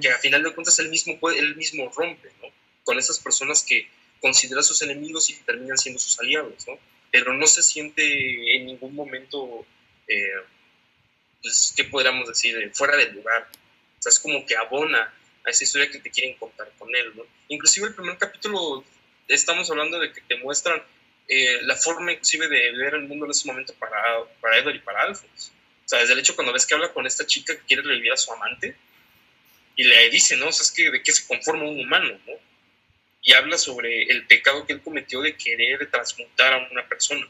que 0.00 0.10
a 0.10 0.18
final 0.18 0.42
de 0.42 0.52
cuentas 0.52 0.78
él 0.78 0.88
mismo, 0.88 1.18
puede, 1.18 1.38
él 1.38 1.54
mismo 1.56 1.90
rompe, 1.94 2.30
¿no? 2.42 2.48
Con 2.84 2.98
esas 2.98 3.18
personas 3.18 3.62
que 3.62 3.88
considera 4.20 4.62
sus 4.62 4.82
enemigos 4.82 5.30
y 5.30 5.34
terminan 5.34 5.78
siendo 5.78 6.00
sus 6.00 6.18
aliados, 6.18 6.66
¿no? 6.66 6.78
Pero 7.10 7.34
no 7.34 7.46
se 7.46 7.62
siente 7.62 8.56
en 8.56 8.66
ningún 8.66 8.94
momento, 8.94 9.66
eh, 10.08 10.32
pues, 11.42 11.74
¿qué 11.76 11.84
podríamos 11.84 12.26
decir? 12.28 12.70
Fuera 12.74 12.96
del 12.96 13.14
lugar. 13.14 13.48
O 13.98 14.02
sea, 14.02 14.10
es 14.10 14.18
como 14.18 14.44
que 14.46 14.56
abona 14.56 15.12
a 15.44 15.50
esa 15.50 15.64
historia 15.64 15.90
que 15.90 15.98
te 15.98 16.10
quieren 16.10 16.36
contar 16.36 16.70
con 16.78 16.94
él, 16.94 17.12
¿no? 17.16 17.24
Inclusive 17.48 17.88
el 17.88 17.94
primer 17.94 18.18
capítulo 18.18 18.84
estamos 19.28 19.70
hablando 19.70 19.98
de 19.98 20.12
que 20.12 20.20
te 20.20 20.36
muestran 20.36 20.82
eh, 21.28 21.60
la 21.62 21.76
forma 21.76 22.12
inclusive 22.12 22.48
de 22.48 22.72
ver 22.72 22.94
el 22.94 23.08
mundo 23.08 23.24
en 23.24 23.30
ese 23.30 23.46
momento 23.46 23.74
para, 23.74 23.96
para 24.40 24.58
Edward 24.58 24.76
y 24.76 24.80
para 24.80 25.02
Alphonse. 25.02 25.50
O 25.84 25.88
sea, 25.88 26.00
desde 26.00 26.12
el 26.12 26.18
hecho 26.18 26.34
cuando 26.34 26.52
ves 26.52 26.66
que 26.66 26.74
habla 26.74 26.92
con 26.92 27.06
esta 27.06 27.26
chica 27.26 27.56
que 27.56 27.62
quiere 27.62 27.82
revivir 27.82 28.12
a 28.12 28.16
su 28.16 28.32
amante, 28.32 28.76
y 29.76 29.84
le 29.84 30.10
dice, 30.10 30.36
¿no? 30.36 30.48
O 30.48 30.52
sea, 30.52 30.64
es 30.64 30.70
que 30.70 30.90
de 30.90 31.02
qué 31.02 31.12
se 31.12 31.26
conforma 31.26 31.64
un 31.64 31.80
humano, 31.80 32.18
¿no? 32.26 32.32
Y 33.22 33.32
habla 33.32 33.56
sobre 33.56 34.02
el 34.04 34.26
pecado 34.26 34.66
que 34.66 34.74
él 34.74 34.82
cometió 34.82 35.20
de 35.22 35.36
querer 35.36 35.90
transmutar 35.90 36.52
a 36.52 36.68
una 36.70 36.86
persona. 36.88 37.26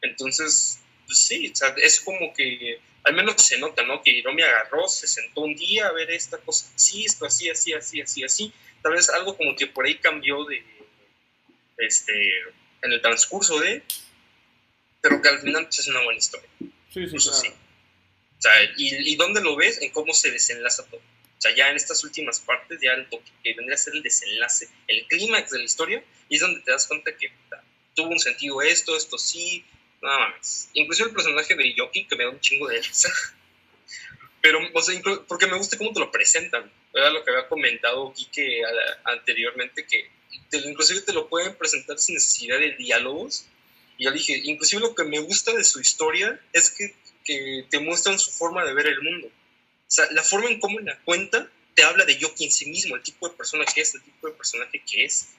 Entonces, 0.00 0.80
pues 1.06 1.18
sí, 1.18 1.50
o 1.52 1.56
sea, 1.56 1.74
es 1.78 2.00
como 2.00 2.32
que 2.34 2.80
al 3.04 3.14
menos 3.14 3.36
se 3.42 3.58
nota, 3.58 3.82
¿no? 3.82 4.02
Que 4.02 4.10
Hiromi 4.10 4.42
agarró, 4.42 4.88
se 4.88 5.06
sentó 5.06 5.42
un 5.42 5.54
día 5.54 5.86
a 5.86 5.92
ver 5.92 6.10
esta 6.10 6.38
cosa, 6.38 6.70
sí, 6.74 7.04
esto 7.04 7.26
así, 7.26 7.50
así, 7.50 7.74
así, 7.74 8.00
así, 8.00 8.24
así. 8.24 8.52
Tal 8.82 8.92
vez 8.92 9.08
algo 9.10 9.36
como 9.36 9.54
que 9.54 9.66
por 9.66 9.84
ahí 9.84 9.98
cambió 9.98 10.44
de, 10.44 10.64
este, 11.78 12.12
en 12.82 12.92
el 12.92 13.02
transcurso 13.02 13.60
de, 13.60 13.82
pero 15.00 15.20
que 15.20 15.28
al 15.28 15.38
final 15.40 15.64
pues, 15.64 15.78
es 15.80 15.88
una 15.88 16.02
buena 16.02 16.18
historia. 16.18 16.48
Sí, 16.58 17.06
sí, 17.06 17.16
claro. 17.16 17.40
sí. 17.40 17.48
O 17.48 18.42
sea, 18.42 18.52
y, 18.76 19.12
y 19.12 19.16
dónde 19.16 19.42
lo 19.42 19.54
ves, 19.56 19.80
en 19.82 19.90
cómo 19.90 20.12
se 20.14 20.30
desenlaza 20.30 20.84
todo. 20.86 21.00
O 21.00 21.40
sea, 21.40 21.54
ya 21.54 21.68
en 21.68 21.76
estas 21.76 22.02
últimas 22.04 22.40
partes, 22.40 22.78
ya 22.80 22.96
lo 22.96 23.22
que 23.42 23.54
vendría 23.54 23.74
a 23.74 23.78
ser 23.78 23.94
el 23.94 24.02
desenlace, 24.02 24.68
el 24.88 25.06
clímax 25.08 25.50
de 25.50 25.58
la 25.58 25.64
historia, 25.64 26.02
y 26.30 26.36
es 26.36 26.40
donde 26.40 26.60
te 26.60 26.70
das 26.70 26.86
cuenta 26.86 27.14
que 27.16 27.32
tuvo 27.94 28.08
un 28.08 28.18
sentido 28.18 28.62
esto, 28.62 28.96
esto 28.96 29.18
sí, 29.18 29.64
no 30.04 30.18
mames. 30.20 30.68
Incluso 30.74 31.06
el 31.06 31.12
personaje 31.12 31.54
de 31.54 31.74
Yoki, 31.74 32.06
que 32.06 32.16
me 32.16 32.24
da 32.24 32.30
un 32.30 32.40
chingo 32.40 32.68
de 32.68 32.80
risa. 32.80 33.10
Pero, 34.42 34.60
o 34.72 34.82
sea, 34.82 35.00
porque 35.26 35.46
me 35.46 35.56
gusta 35.56 35.78
cómo 35.78 35.92
te 35.92 36.00
lo 36.00 36.10
presentan. 36.10 36.70
Era 36.92 37.10
lo 37.10 37.24
que 37.24 37.30
había 37.30 37.48
comentado 37.48 38.12
Kike 38.12 38.60
anteriormente, 39.04 39.86
que 39.86 40.10
te, 40.50 40.58
inclusive 40.58 41.00
te 41.00 41.14
lo 41.14 41.28
pueden 41.28 41.56
presentar 41.56 41.98
sin 41.98 42.16
necesidad 42.16 42.58
de 42.58 42.72
diálogos. 42.72 43.46
Y 43.96 44.04
yo 44.04 44.10
dije, 44.10 44.38
inclusive 44.44 44.82
lo 44.82 44.94
que 44.94 45.04
me 45.04 45.20
gusta 45.20 45.52
de 45.54 45.64
su 45.64 45.80
historia 45.80 46.38
es 46.52 46.70
que, 46.70 46.94
que 47.24 47.64
te 47.70 47.78
muestran 47.78 48.18
su 48.18 48.30
forma 48.30 48.64
de 48.64 48.74
ver 48.74 48.86
el 48.86 49.00
mundo. 49.00 49.28
O 49.28 49.90
sea, 49.90 50.06
la 50.12 50.22
forma 50.22 50.50
en 50.50 50.60
cómo 50.60 50.78
la 50.80 50.98
cuenta 51.04 51.50
te 51.74 51.82
habla 51.82 52.04
de 52.04 52.18
Yoki 52.18 52.44
en 52.44 52.52
sí 52.52 52.66
mismo, 52.66 52.96
el 52.96 53.02
tipo 53.02 53.28
de 53.28 53.34
persona 53.36 53.64
que 53.64 53.80
es, 53.80 53.94
el 53.94 54.02
tipo 54.02 54.28
de 54.28 54.34
personaje 54.34 54.82
que 54.86 55.04
es. 55.06 55.30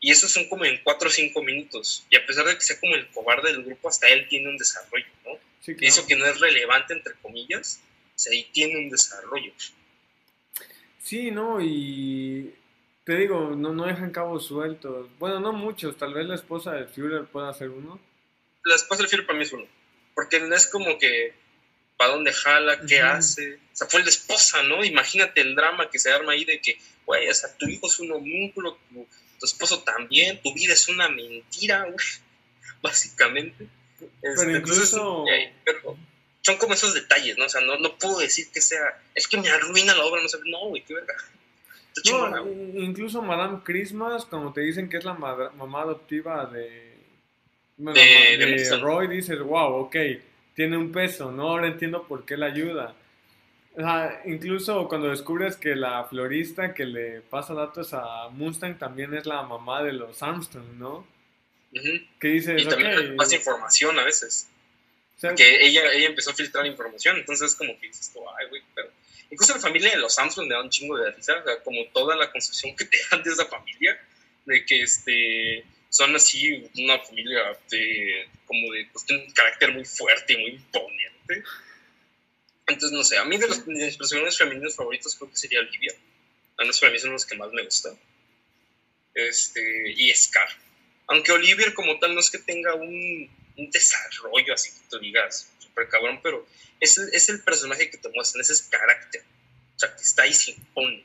Y 0.00 0.10
esos 0.10 0.32
son 0.32 0.48
como 0.48 0.64
en 0.64 0.80
4 0.82 1.08
o 1.08 1.12
5 1.12 1.42
minutos. 1.42 2.06
Y 2.10 2.16
a 2.16 2.24
pesar 2.24 2.46
de 2.46 2.54
que 2.54 2.62
sea 2.62 2.80
como 2.80 2.94
el 2.94 3.08
cobarde 3.08 3.52
del 3.52 3.64
grupo, 3.64 3.88
hasta 3.88 4.08
él 4.08 4.26
tiene 4.28 4.48
un 4.48 4.56
desarrollo, 4.56 5.06
¿no? 5.24 5.32
Sí, 5.60 5.74
claro. 5.74 5.88
eso 5.88 6.06
que 6.06 6.16
no 6.16 6.24
es 6.26 6.40
relevante, 6.40 6.94
entre 6.94 7.14
comillas, 7.16 7.82
o 7.84 8.18
sea, 8.18 8.32
ahí 8.32 8.48
tiene 8.52 8.78
un 8.78 8.88
desarrollo. 8.88 9.52
Sí, 11.02 11.30
no, 11.30 11.60
y 11.60 12.54
te 13.04 13.16
digo, 13.16 13.54
no, 13.56 13.72
no 13.72 13.86
dejan 13.86 14.10
cabos 14.10 14.46
sueltos. 14.46 15.08
Bueno, 15.18 15.40
no 15.40 15.52
muchos, 15.52 15.98
tal 15.98 16.14
vez 16.14 16.26
la 16.26 16.34
esposa 16.34 16.72
de 16.72 16.86
Führer 16.86 17.26
pueda 17.26 17.52
ser 17.52 17.70
uno. 17.70 18.00
La 18.64 18.76
esposa 18.76 19.02
del 19.02 19.10
Führer 19.10 19.26
para 19.26 19.38
mí 19.38 19.44
es 19.44 19.52
uno. 19.52 19.66
Porque 20.14 20.40
no 20.40 20.54
es 20.54 20.66
como 20.66 20.98
que 20.98 21.34
para 21.96 22.12
dónde 22.12 22.32
jala, 22.32 22.80
qué 22.86 23.00
hace. 23.00 23.54
O 23.54 23.76
sea, 23.76 23.86
fue 23.86 24.02
de 24.02 24.10
esposa, 24.10 24.62
¿no? 24.62 24.84
Imagínate 24.84 25.40
el 25.40 25.54
drama 25.54 25.90
que 25.90 25.98
se 25.98 26.10
arma 26.10 26.32
ahí 26.32 26.44
de 26.44 26.60
que, 26.60 26.78
güey, 27.04 27.28
o 27.28 27.34
sea, 27.34 27.54
tu 27.58 27.68
hijo 27.68 27.86
es 27.86 27.98
un 27.98 28.12
homúnculo, 28.12 28.78
tu, 28.88 29.06
tu 29.40 29.46
esposo 29.46 29.82
también, 29.82 30.40
tu 30.42 30.52
vida 30.54 30.74
es 30.74 30.88
una 30.88 31.08
mentira, 31.08 31.86
uf, 31.92 32.18
básicamente. 32.82 33.66
Este, 34.22 34.44
Pero 34.46 34.56
incluso- 34.58 35.24
y 35.26 35.30
ahí, 35.30 35.52
pero 35.64 35.96
son 36.42 36.56
como 36.58 36.74
esos 36.74 36.94
detalles, 36.94 37.36
¿no? 37.38 37.46
O 37.46 37.48
sea, 37.48 37.60
no, 37.62 37.76
no 37.78 37.96
puedo 37.98 38.18
decir 38.18 38.48
que 38.52 38.60
sea, 38.60 39.00
es 39.14 39.26
que 39.26 39.36
me 39.38 39.48
arruina 39.48 39.94
la 39.94 40.04
obra, 40.04 40.22
no 40.22 40.28
sé, 40.28 40.38
no, 40.46 40.68
güey, 40.68 40.82
qué 40.84 40.94
verga. 40.94 41.14
No, 42.04 42.46
incluso 42.82 43.20
Madame 43.20 43.60
Christmas, 43.64 44.24
como 44.24 44.52
te 44.52 44.60
dicen 44.60 44.88
que 44.88 44.98
es 44.98 45.04
la 45.04 45.14
mamá 45.14 45.82
adoptiva 45.82 46.46
de, 46.46 46.94
bueno, 47.76 47.98
De- 48.00 48.36
de. 48.38 48.76
Roy, 48.78 49.08
dices, 49.08 49.38
wow, 49.40 49.74
ok, 49.84 49.96
tiene 50.54 50.76
un 50.76 50.92
peso, 50.92 51.32
¿no? 51.32 51.48
Ahora 51.48 51.66
entiendo 51.66 52.06
por 52.06 52.24
qué 52.24 52.36
la 52.36 52.46
ayuda. 52.46 52.94
Incluso 54.24 54.88
cuando 54.88 55.08
descubres 55.08 55.56
que 55.56 55.76
la 55.76 56.04
florista 56.04 56.74
que 56.74 56.84
le 56.84 57.20
pasa 57.20 57.54
datos 57.54 57.94
a 57.94 58.28
Mustang 58.30 58.78
también 58.78 59.14
es 59.14 59.26
la 59.26 59.42
mamá 59.42 59.82
de 59.82 59.92
los 59.92 60.22
Armstrong, 60.22 60.78
¿no? 60.78 61.06
Ujú. 61.72 61.88
Que 62.18 62.28
dices, 62.28 62.62
Y 62.62 62.68
también 62.68 63.12
ok, 63.12 63.16
pasa 63.16 63.36
información 63.36 63.98
a 63.98 64.04
veces. 64.04 64.48
o 65.16 65.20
sea, 65.20 65.34
que 65.34 65.64
ella, 65.64 65.92
ella 65.92 66.08
empezó 66.08 66.30
a 66.30 66.34
filtrar 66.34 66.66
información, 66.66 67.16
entonces 67.16 67.54
como 67.54 67.78
que 67.78 67.86
dices 67.86 68.12
ay, 68.38 68.48
güey, 68.48 68.62
pero... 68.74 68.90
Incluso 69.30 69.54
la 69.54 69.60
familia 69.60 69.90
de 69.90 69.98
los 69.98 70.14
Samsung 70.14 70.48
me 70.48 70.54
da 70.54 70.60
un 70.60 70.70
chingo 70.70 70.98
de 70.98 71.12
risa, 71.12 71.38
o 71.38 71.44
sea, 71.44 71.62
como 71.62 71.84
toda 71.94 72.16
la 72.16 72.32
concepción 72.32 72.74
que 72.74 72.84
te 72.86 72.98
dan 73.10 73.22
de 73.22 73.30
esa 73.30 73.46
familia, 73.46 73.98
de 74.44 74.64
que 74.66 74.82
este, 74.82 75.64
son 75.88 76.14
así 76.16 76.68
una 76.76 76.98
familia 76.98 77.56
de, 77.70 78.28
como 78.46 78.72
de, 78.72 78.88
pues, 78.92 79.04
un 79.10 79.30
carácter 79.30 79.72
muy 79.72 79.84
fuerte 79.84 80.32
y 80.32 80.38
muy 80.38 80.50
imponente. 80.54 81.44
Entonces, 82.70 82.92
no 82.96 83.04
sé, 83.04 83.18
a 83.18 83.24
mí 83.24 83.36
de 83.36 83.48
los, 83.48 83.64
de 83.66 83.72
mis 83.86 83.96
personajes 83.96 84.38
femeninos 84.38 84.76
favoritos 84.76 85.14
creo 85.16 85.30
que 85.30 85.36
sería 85.36 85.60
Olivia. 85.60 85.92
A 86.58 86.64
mí 86.64 86.70
para 86.80 86.92
mí 86.92 86.98
son 86.98 87.12
los 87.12 87.24
que 87.26 87.36
más 87.36 87.52
me 87.52 87.64
gustan. 87.64 87.98
Este, 89.14 89.92
y 89.96 90.10
Scar. 90.14 90.48
Aunque 91.08 91.32
Olivier 91.32 91.74
como 91.74 91.98
tal 91.98 92.14
no 92.14 92.20
es 92.20 92.30
que 92.30 92.38
tenga 92.38 92.74
un, 92.74 93.28
un 93.56 93.70
desarrollo 93.70 94.54
así 94.54 94.70
que 94.70 94.88
tú 94.88 94.98
digas 95.00 95.52
súper 95.58 95.88
cabrón, 95.88 96.20
pero 96.22 96.46
es 96.78 96.96
el, 96.98 97.08
es 97.12 97.28
el 97.28 97.42
personaje 97.42 97.90
que 97.90 97.98
te 97.98 98.08
muestran, 98.10 98.40
ese 98.42 98.52
es 98.52 98.62
carácter. 98.62 99.22
O 99.74 99.78
sea, 99.78 99.94
que 99.96 100.02
está 100.02 100.22
ahí 100.22 100.32
sin 100.32 100.56
impone. 100.56 101.04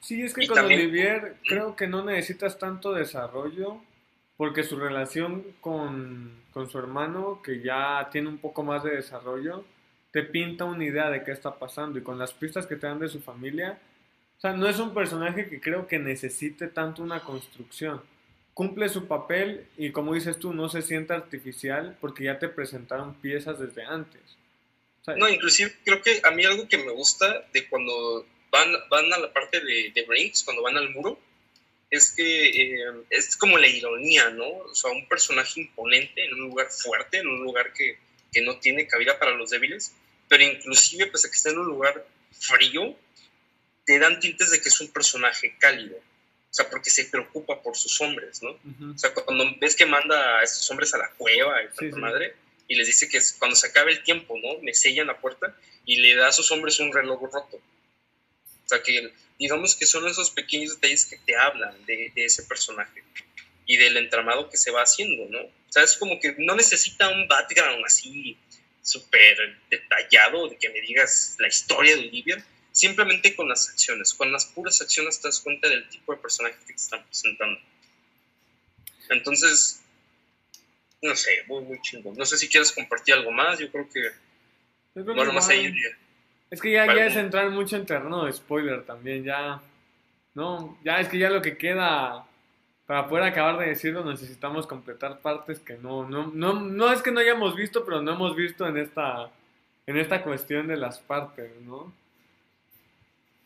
Sí, 0.00 0.22
es 0.22 0.34
que 0.34 0.44
Y 0.44 0.46
con 0.48 0.56
también- 0.56 0.80
Olivier 0.80 1.36
creo 1.48 1.74
que 1.76 1.86
no 1.86 2.04
necesitas 2.04 2.58
tanto 2.58 2.92
desarrollo 2.92 3.82
porque 4.36 4.62
su 4.62 4.76
relación 4.78 5.56
con, 5.60 6.44
con 6.52 6.70
su 6.70 6.78
hermano, 6.78 7.42
que 7.42 7.60
ya 7.60 8.08
tiene 8.12 8.28
un 8.28 8.38
poco 8.38 8.62
más 8.62 8.84
de 8.84 8.90
desarrollo, 8.96 9.64
te 10.10 10.22
pinta 10.22 10.64
una 10.64 10.84
idea 10.84 11.10
de 11.10 11.22
qué 11.24 11.32
está 11.32 11.58
pasando 11.58 11.98
y 11.98 12.02
con 12.02 12.18
las 12.18 12.32
pistas 12.32 12.66
que 12.66 12.76
te 12.76 12.86
dan 12.86 12.98
de 12.98 13.08
su 13.08 13.20
familia, 13.20 13.78
o 14.38 14.40
sea, 14.40 14.52
no 14.52 14.68
es 14.68 14.78
un 14.78 14.94
personaje 14.94 15.48
que 15.48 15.60
creo 15.60 15.86
que 15.86 15.98
necesite 15.98 16.68
tanto 16.68 17.02
una 17.02 17.24
construcción. 17.24 18.02
Cumple 18.54 18.88
su 18.88 19.06
papel 19.06 19.66
y 19.76 19.90
como 19.90 20.14
dices 20.14 20.38
tú, 20.38 20.52
no 20.52 20.68
se 20.68 20.82
siente 20.82 21.12
artificial 21.12 21.96
porque 22.00 22.24
ya 22.24 22.38
te 22.38 22.48
presentaron 22.48 23.14
piezas 23.14 23.58
desde 23.58 23.84
antes. 23.84 24.20
No, 25.16 25.28
inclusive 25.28 25.74
creo 25.84 26.02
que 26.02 26.20
a 26.22 26.30
mí 26.32 26.44
algo 26.44 26.68
que 26.68 26.78
me 26.78 26.92
gusta 26.92 27.46
de 27.52 27.68
cuando 27.68 28.26
van, 28.50 28.68
van 28.90 29.12
a 29.12 29.18
la 29.18 29.32
parte 29.32 29.60
de, 29.60 29.90
de 29.94 30.02
Brinks, 30.06 30.44
cuando 30.44 30.62
van 30.62 30.76
al 30.76 30.90
muro, 30.90 31.18
es 31.90 32.12
que 32.12 32.48
eh, 32.48 32.92
es 33.10 33.36
como 33.36 33.56
la 33.58 33.66
ironía, 33.66 34.30
¿no? 34.30 34.46
O 34.46 34.74
sea, 34.74 34.90
un 34.90 35.08
personaje 35.08 35.60
imponente 35.60 36.24
en 36.24 36.34
un 36.34 36.40
lugar 36.40 36.68
fuerte, 36.68 37.18
en 37.18 37.26
un 37.26 37.42
lugar 37.42 37.72
que, 37.72 37.98
que 38.32 38.42
no 38.42 38.58
tiene 38.58 38.86
cabida 38.86 39.18
para 39.18 39.32
los 39.32 39.50
débiles, 39.50 39.92
pero 40.28 40.42
inclusive, 40.44 41.06
pese 41.06 41.26
a 41.28 41.30
que 41.30 41.36
está 41.36 41.50
en 41.50 41.58
un 41.58 41.66
lugar 41.66 42.06
frío, 42.32 42.96
te 43.86 43.98
dan 43.98 44.20
tintes 44.20 44.50
de 44.50 44.60
que 44.60 44.68
es 44.68 44.80
un 44.80 44.88
personaje 44.92 45.56
cálido. 45.58 45.96
O 45.96 46.54
sea, 46.54 46.68
porque 46.70 46.90
se 46.90 47.04
preocupa 47.06 47.62
por 47.62 47.76
sus 47.76 48.00
hombres, 48.00 48.42
¿no? 48.42 48.50
ujú. 48.52 48.94
O 48.94 48.98
sea, 48.98 49.12
cuando 49.14 49.44
ves 49.60 49.76
que 49.76 49.86
manda 49.86 50.38
a 50.38 50.42
estos 50.42 50.70
hombres 50.70 50.92
a 50.94 50.98
la 50.98 51.10
cueva 51.12 51.62
y 51.62 51.66
Sí, 51.78 51.92
sí. 51.92 51.98
madre, 51.98 52.34
y 52.66 52.74
les 52.74 52.86
dice 52.86 53.08
que 53.08 53.18
cuando 53.38 53.56
se 53.56 53.66
acabe 53.68 53.92
el 53.92 54.02
tiempo, 54.02 54.34
¿no? 54.42 54.58
Me 54.60 54.74
sellan 54.74 55.06
la 55.06 55.18
puerta 55.18 55.56
y 55.84 55.96
le 55.96 56.14
da 56.16 56.28
a 56.28 56.32
sus 56.32 56.50
hombres 56.50 56.78
un 56.80 56.92
reloj 56.92 57.22
roto. 57.32 57.56
O 57.56 58.68
sea, 58.68 58.82
que 58.82 59.12
digamos 59.38 59.74
que 59.76 59.86
son 59.86 60.06
esos 60.06 60.30
pequeños 60.30 60.74
detalles 60.74 61.06
que 61.06 61.16
te 61.18 61.36
hablan 61.36 61.84
de, 61.86 62.12
de 62.14 62.24
ese 62.24 62.42
personaje 62.42 63.02
y 63.68 63.76
del 63.76 63.96
entramado 63.98 64.48
que 64.50 64.56
se 64.56 64.70
va 64.72 64.82
haciendo, 64.82 65.26
¿no? 65.30 65.40
O 65.42 65.52
sea, 65.72 65.84
es 65.84 65.96
como 65.98 66.18
que 66.18 66.34
no 66.38 66.56
necesita 66.56 67.08
un 67.10 67.28
background 67.28 67.84
así 67.84 68.36
súper 68.82 69.36
detallado 69.70 70.48
de 70.48 70.56
que 70.56 70.70
me 70.70 70.80
digas 70.80 71.36
la 71.38 71.48
historia 71.48 71.94
de 71.94 72.08
Olivia, 72.08 72.42
simplemente 72.72 73.36
con 73.36 73.46
las 73.46 73.68
acciones, 73.68 74.14
con 74.14 74.32
las 74.32 74.46
puras 74.46 74.80
acciones 74.80 75.20
te 75.20 75.28
das 75.28 75.40
cuenta 75.40 75.68
del 75.68 75.86
tipo 75.90 76.14
de 76.14 76.18
personaje 76.20 76.56
que 76.60 76.72
te 76.72 76.80
están 76.80 77.04
presentando. 77.04 77.60
Entonces, 79.10 79.82
no 81.02 81.14
sé, 81.14 81.44
muy, 81.46 81.62
muy 81.64 81.80
chingón. 81.82 82.16
No 82.16 82.24
sé 82.24 82.38
si 82.38 82.48
quieres 82.48 82.72
compartir 82.72 83.14
algo 83.14 83.30
más, 83.30 83.58
yo 83.58 83.70
creo 83.70 83.88
que, 83.90 84.00
Yo 84.02 84.10
creo 84.94 85.06
que 85.06 85.12
bueno, 85.12 85.32
más 85.34 85.50
igual- 85.50 85.66
ahí 85.66 85.74
Es 86.50 86.60
que 86.62 86.72
ya, 86.72 86.86
ya 86.86 87.06
es 87.06 87.16
entrar 87.16 87.50
mucho 87.50 87.76
en 87.76 87.84
terreno 87.84 88.24
de 88.24 88.32
spoiler 88.32 88.82
también, 88.86 89.24
ya. 89.24 89.60
No, 90.34 90.78
ya 90.84 91.00
es 91.00 91.08
que 91.08 91.18
ya 91.18 91.28
lo 91.28 91.42
que 91.42 91.58
queda 91.58 92.24
para 92.88 93.06
poder 93.06 93.22
acabar 93.24 93.58
de 93.58 93.66
decirlo 93.66 94.02
necesitamos 94.04 94.66
completar 94.66 95.20
partes 95.20 95.60
que 95.60 95.74
no, 95.74 96.08
no, 96.08 96.26
no, 96.34 96.54
no 96.58 96.90
es 96.92 97.02
que 97.02 97.12
no 97.12 97.20
hayamos 97.20 97.54
visto, 97.54 97.84
pero 97.84 98.02
no 98.02 98.12
hemos 98.14 98.34
visto 98.34 98.66
en 98.66 98.78
esta, 98.78 99.30
en 99.86 99.96
esta 99.98 100.22
cuestión 100.24 100.66
de 100.66 100.76
las 100.78 100.98
partes, 100.98 101.50
¿no? 101.60 101.92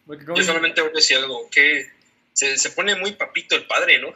Porque 0.06 0.24
como 0.24 0.38
Yo 0.38 0.44
solamente 0.44 0.80
voy 0.80 0.90
a 0.90 0.94
decir 0.94 1.16
algo, 1.18 1.48
que 1.50 1.86
se, 2.32 2.56
se 2.56 2.70
pone 2.70 2.94
muy 2.96 3.12
papito 3.12 3.54
el 3.56 3.66
padre, 3.66 4.00
¿no? 4.00 4.08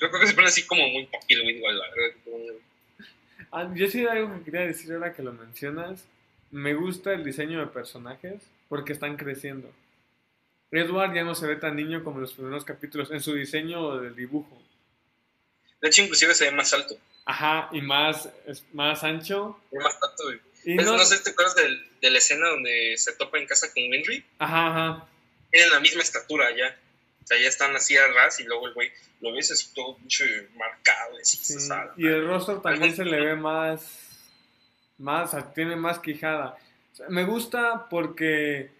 Yo 0.00 0.08
creo 0.08 0.20
que 0.20 0.26
se 0.26 0.34
pone 0.34 0.48
así 0.48 0.64
como 0.66 0.88
muy 0.88 1.06
papilo, 1.06 1.42
igual, 1.44 1.78
la 1.78 1.84
verdad. 1.90 2.16
como- 2.24 2.42
Ah, 3.52 3.70
yo 3.74 3.86
sí 3.86 4.06
algo 4.06 4.34
que 4.38 4.44
quería 4.44 4.66
decir 4.66 4.92
ahora 4.92 5.12
que 5.12 5.22
lo 5.22 5.32
mencionas. 5.32 6.04
Me 6.50 6.74
gusta 6.74 7.12
el 7.12 7.22
diseño 7.24 7.60
de 7.60 7.66
personajes 7.66 8.42
porque 8.68 8.92
están 8.92 9.16
creciendo. 9.16 9.70
Edward 10.72 11.14
ya 11.14 11.22
no 11.22 11.34
se 11.34 11.46
ve 11.46 11.56
tan 11.56 11.76
niño 11.76 12.02
como 12.02 12.16
en 12.16 12.22
los 12.22 12.32
primeros 12.32 12.64
capítulos 12.64 13.10
en 13.10 13.20
su 13.20 13.34
diseño 13.34 13.98
del 14.00 14.16
dibujo. 14.16 14.60
De 15.80 15.88
hecho, 15.88 16.02
inclusive 16.02 16.34
se 16.34 16.46
ve 16.46 16.52
más 16.52 16.72
alto, 16.72 16.96
Ajá, 17.24 17.68
y 17.72 17.80
más, 17.82 18.28
más 18.72 19.04
ancho. 19.04 19.60
ve 19.70 19.78
más 19.80 19.98
alto. 20.02 20.32
y- 20.32 20.72
Y 20.72 20.74
no... 20.76 20.96
no... 20.96 21.04
sé 21.04 21.18
si 21.18 21.24
te 21.24 21.30
acuerdas 21.30 21.56
de, 21.56 22.10
la 22.10 22.18
escena 22.18 22.48
donde 22.48 22.94
se 22.96 23.12
topa 23.14 23.38
en 23.38 23.46
casa 23.46 23.66
con 23.72 23.82
Winry. 23.84 24.24
Ajá, 24.38 24.66
ajá. 24.68 25.08
Tienen 25.50 25.70
la 25.70 25.80
misma 25.80 26.02
estatura 26.02 26.46
ya. 26.56 26.76
O 27.22 27.26
sea, 27.26 27.38
ya 27.38 27.48
están 27.48 27.74
así 27.76 27.96
a 27.96 28.06
ras 28.08 28.40
y 28.40 28.44
luego 28.44 28.66
el 28.68 28.74
güey 28.74 28.90
lo 29.20 29.32
ves 29.32 29.50
así 29.52 29.72
todo 29.74 29.96
mucho 29.98 30.24
marcado. 30.56 31.16
Así, 31.20 31.38
y 31.96 32.06
el 32.06 32.26
rostro 32.26 32.60
también 32.60 32.94
se 32.96 33.04
le 33.04 33.20
ve 33.20 33.36
más. 33.36 34.08
Más, 34.98 35.54
tiene 35.54 35.76
más 35.76 35.98
quijada. 35.98 36.56
me 37.08 37.24
gusta 37.24 37.88
porque 37.88 38.70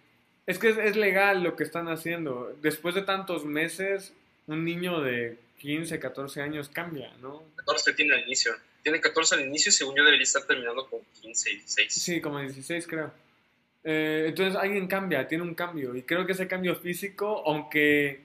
es 0.45 0.59
que 0.59 0.69
es, 0.69 0.95
legal 0.95 1.43
lo 1.43 1.55
que 1.55 1.63
están 1.63 1.87
haciendo. 1.87 2.55
Después 2.61 2.95
de 2.95 3.01
tantos 3.01 3.45
meses, 3.45 4.13
un 4.47 4.65
niño 4.65 5.01
de 5.01 5.37
15, 5.59 5.99
14 5.99 6.41
años 6.41 6.69
cambia, 6.69 7.13
¿no? 7.21 7.43
14 7.57 7.93
tiene 7.93 8.15
al 8.15 8.23
inicio. 8.23 8.53
Tiene 8.81 8.99
14 8.99 9.35
al 9.35 9.41
inicio 9.41 9.69
y 9.69 9.73
según 9.73 9.95
yo 9.95 10.03
debería 10.03 10.23
estar 10.23 10.43
terminando 10.43 10.87
con 10.87 10.99
15, 11.21 11.49
16. 11.49 11.93
Sí, 11.93 12.19
como 12.19 12.39
16 12.39 12.85
creo. 12.87 13.13
Eh, 13.85 14.25
entonces 14.27 14.55
alguien 14.55 14.87
cambia, 14.87 15.27
tiene 15.27 15.43
un 15.43 15.55
cambio. 15.55 15.95
Y 15.95 16.03
creo 16.03 16.25
que 16.25 16.33
ese 16.33 16.47
cambio 16.47 16.75
físico, 16.75 17.43
aunque, 17.45 18.21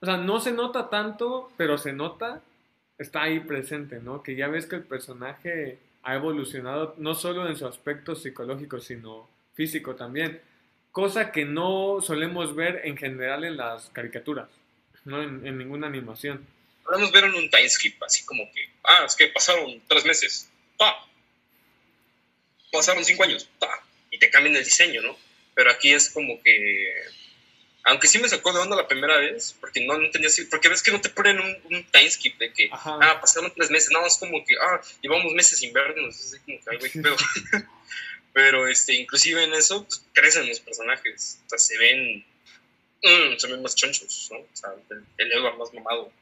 o 0.00 0.06
sea, 0.06 0.16
no 0.16 0.40
se 0.40 0.52
nota 0.52 0.88
tanto, 0.88 1.50
pero 1.56 1.78
se 1.78 1.92
nota, 1.92 2.42
está 2.98 3.22
ahí 3.22 3.40
presente, 3.40 4.00
¿no? 4.00 4.22
Que 4.22 4.36
ya 4.36 4.46
ves 4.46 4.66
que 4.66 4.76
el 4.76 4.84
personaje 4.84 5.78
ha 6.04 6.14
evolucionado 6.14 6.94
no 6.98 7.14
solo 7.14 7.48
en 7.48 7.56
su 7.56 7.66
aspecto 7.66 8.14
psicológico, 8.14 8.78
sino 8.78 9.28
físico 9.54 9.96
también. 9.96 10.40
Cosa 10.96 11.30
que 11.30 11.44
no 11.44 11.98
solemos 12.00 12.56
ver 12.56 12.80
en 12.84 12.96
general 12.96 13.44
en 13.44 13.58
las 13.58 13.90
caricaturas, 13.90 14.48
no 15.04 15.22
en, 15.22 15.58
ninguna 15.58 15.88
animación. 15.88 16.46
Podemos 16.82 17.12
ver 17.12 17.24
en 17.24 17.34
un 17.34 17.50
time 17.50 17.68
skip, 17.68 18.02
así 18.02 18.24
como 18.24 18.50
que, 18.50 18.70
ah, 18.82 19.04
es 19.04 19.14
que 19.14 19.26
pasaron 19.26 19.78
tres 19.88 20.06
meses, 20.06 20.50
pa. 20.78 21.06
Pasaron 22.72 23.04
cinco 23.04 23.24
años, 23.24 23.46
pa. 23.58 23.68
Y 24.10 24.18
te 24.18 24.30
cambian 24.30 24.56
el 24.56 24.64
diseño, 24.64 25.02
¿no? 25.02 25.14
Pero 25.54 25.70
aquí 25.70 25.92
es 25.92 26.08
como 26.08 26.42
que 26.42 26.94
aunque 27.84 28.08
sí 28.08 28.18
me 28.18 28.30
sacó 28.30 28.54
de 28.54 28.60
onda 28.60 28.74
la 28.74 28.88
primera 28.88 29.18
vez, 29.18 29.54
porque 29.60 29.84
no, 29.84 29.96
entendía 29.96 30.28
así, 30.28 30.46
porque 30.46 30.70
ves 30.70 30.82
que 30.82 30.92
no 30.92 31.02
te 31.02 31.10
ponen 31.10 31.38
un, 31.38 31.58
un 31.64 31.84
time 31.90 32.10
skip 32.10 32.38
de 32.38 32.54
que, 32.54 32.70
ah, 32.72 33.18
pasaron 33.20 33.52
tres 33.54 33.70
meses, 33.70 33.90
no, 33.92 34.06
es 34.06 34.16
como 34.16 34.42
que, 34.46 34.54
ah, 34.56 34.80
llevamos 35.02 35.34
meses 35.34 35.58
sin 35.58 35.74
vernos, 35.74 36.18
es 36.18 36.40
como 36.40 36.58
que, 36.58 36.70
ay, 36.70 36.78
güey, 36.78 36.90
pero, 36.94 37.16
pero, 38.36 38.68
este, 38.68 38.92
inclusive 38.92 39.44
en 39.44 39.54
eso, 39.54 39.84
pues, 39.84 40.04
crecen 40.12 40.46
los 40.46 40.60
personajes, 40.60 41.40
o 41.46 41.48
sea, 41.48 41.58
se 41.58 41.78
ven, 41.78 42.22
mm, 43.02 43.38
se 43.38 43.50
ven 43.50 43.62
más 43.62 43.74
chonchos, 43.74 44.28
¿no? 44.30 44.40
O 44.40 44.48
sea, 44.52 44.74
el, 45.16 45.32
Edward 45.32 45.56
más 45.56 45.72
mamado. 45.72 46.12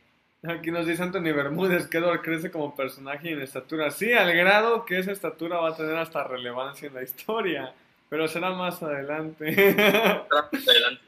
Aquí 0.45 0.71
nos 0.71 0.87
dice 0.87 1.03
Anthony 1.03 1.35
Bermúdez 1.35 1.89
que 1.89 1.99
Edward 1.99 2.23
crece 2.23 2.53
como 2.53 2.77
personaje 2.77 3.31
en 3.31 3.43
estatura. 3.43 3.91
Sí, 3.91 4.13
al 4.13 4.33
grado 4.33 4.85
que 4.85 5.01
esa 5.01 5.11
estatura 5.11 5.57
va 5.57 5.71
a 5.71 5.77
tener 5.77 5.97
hasta 5.97 6.23
relevancia 6.23 6.87
en 6.87 6.95
la 6.95 7.03
historia, 7.03 7.75
pero 8.09 8.29
será 8.29 8.51
más 8.51 8.81
adelante. 8.81 9.53
Será 9.53 10.25
más 10.53 10.69
adelante. 10.69 11.03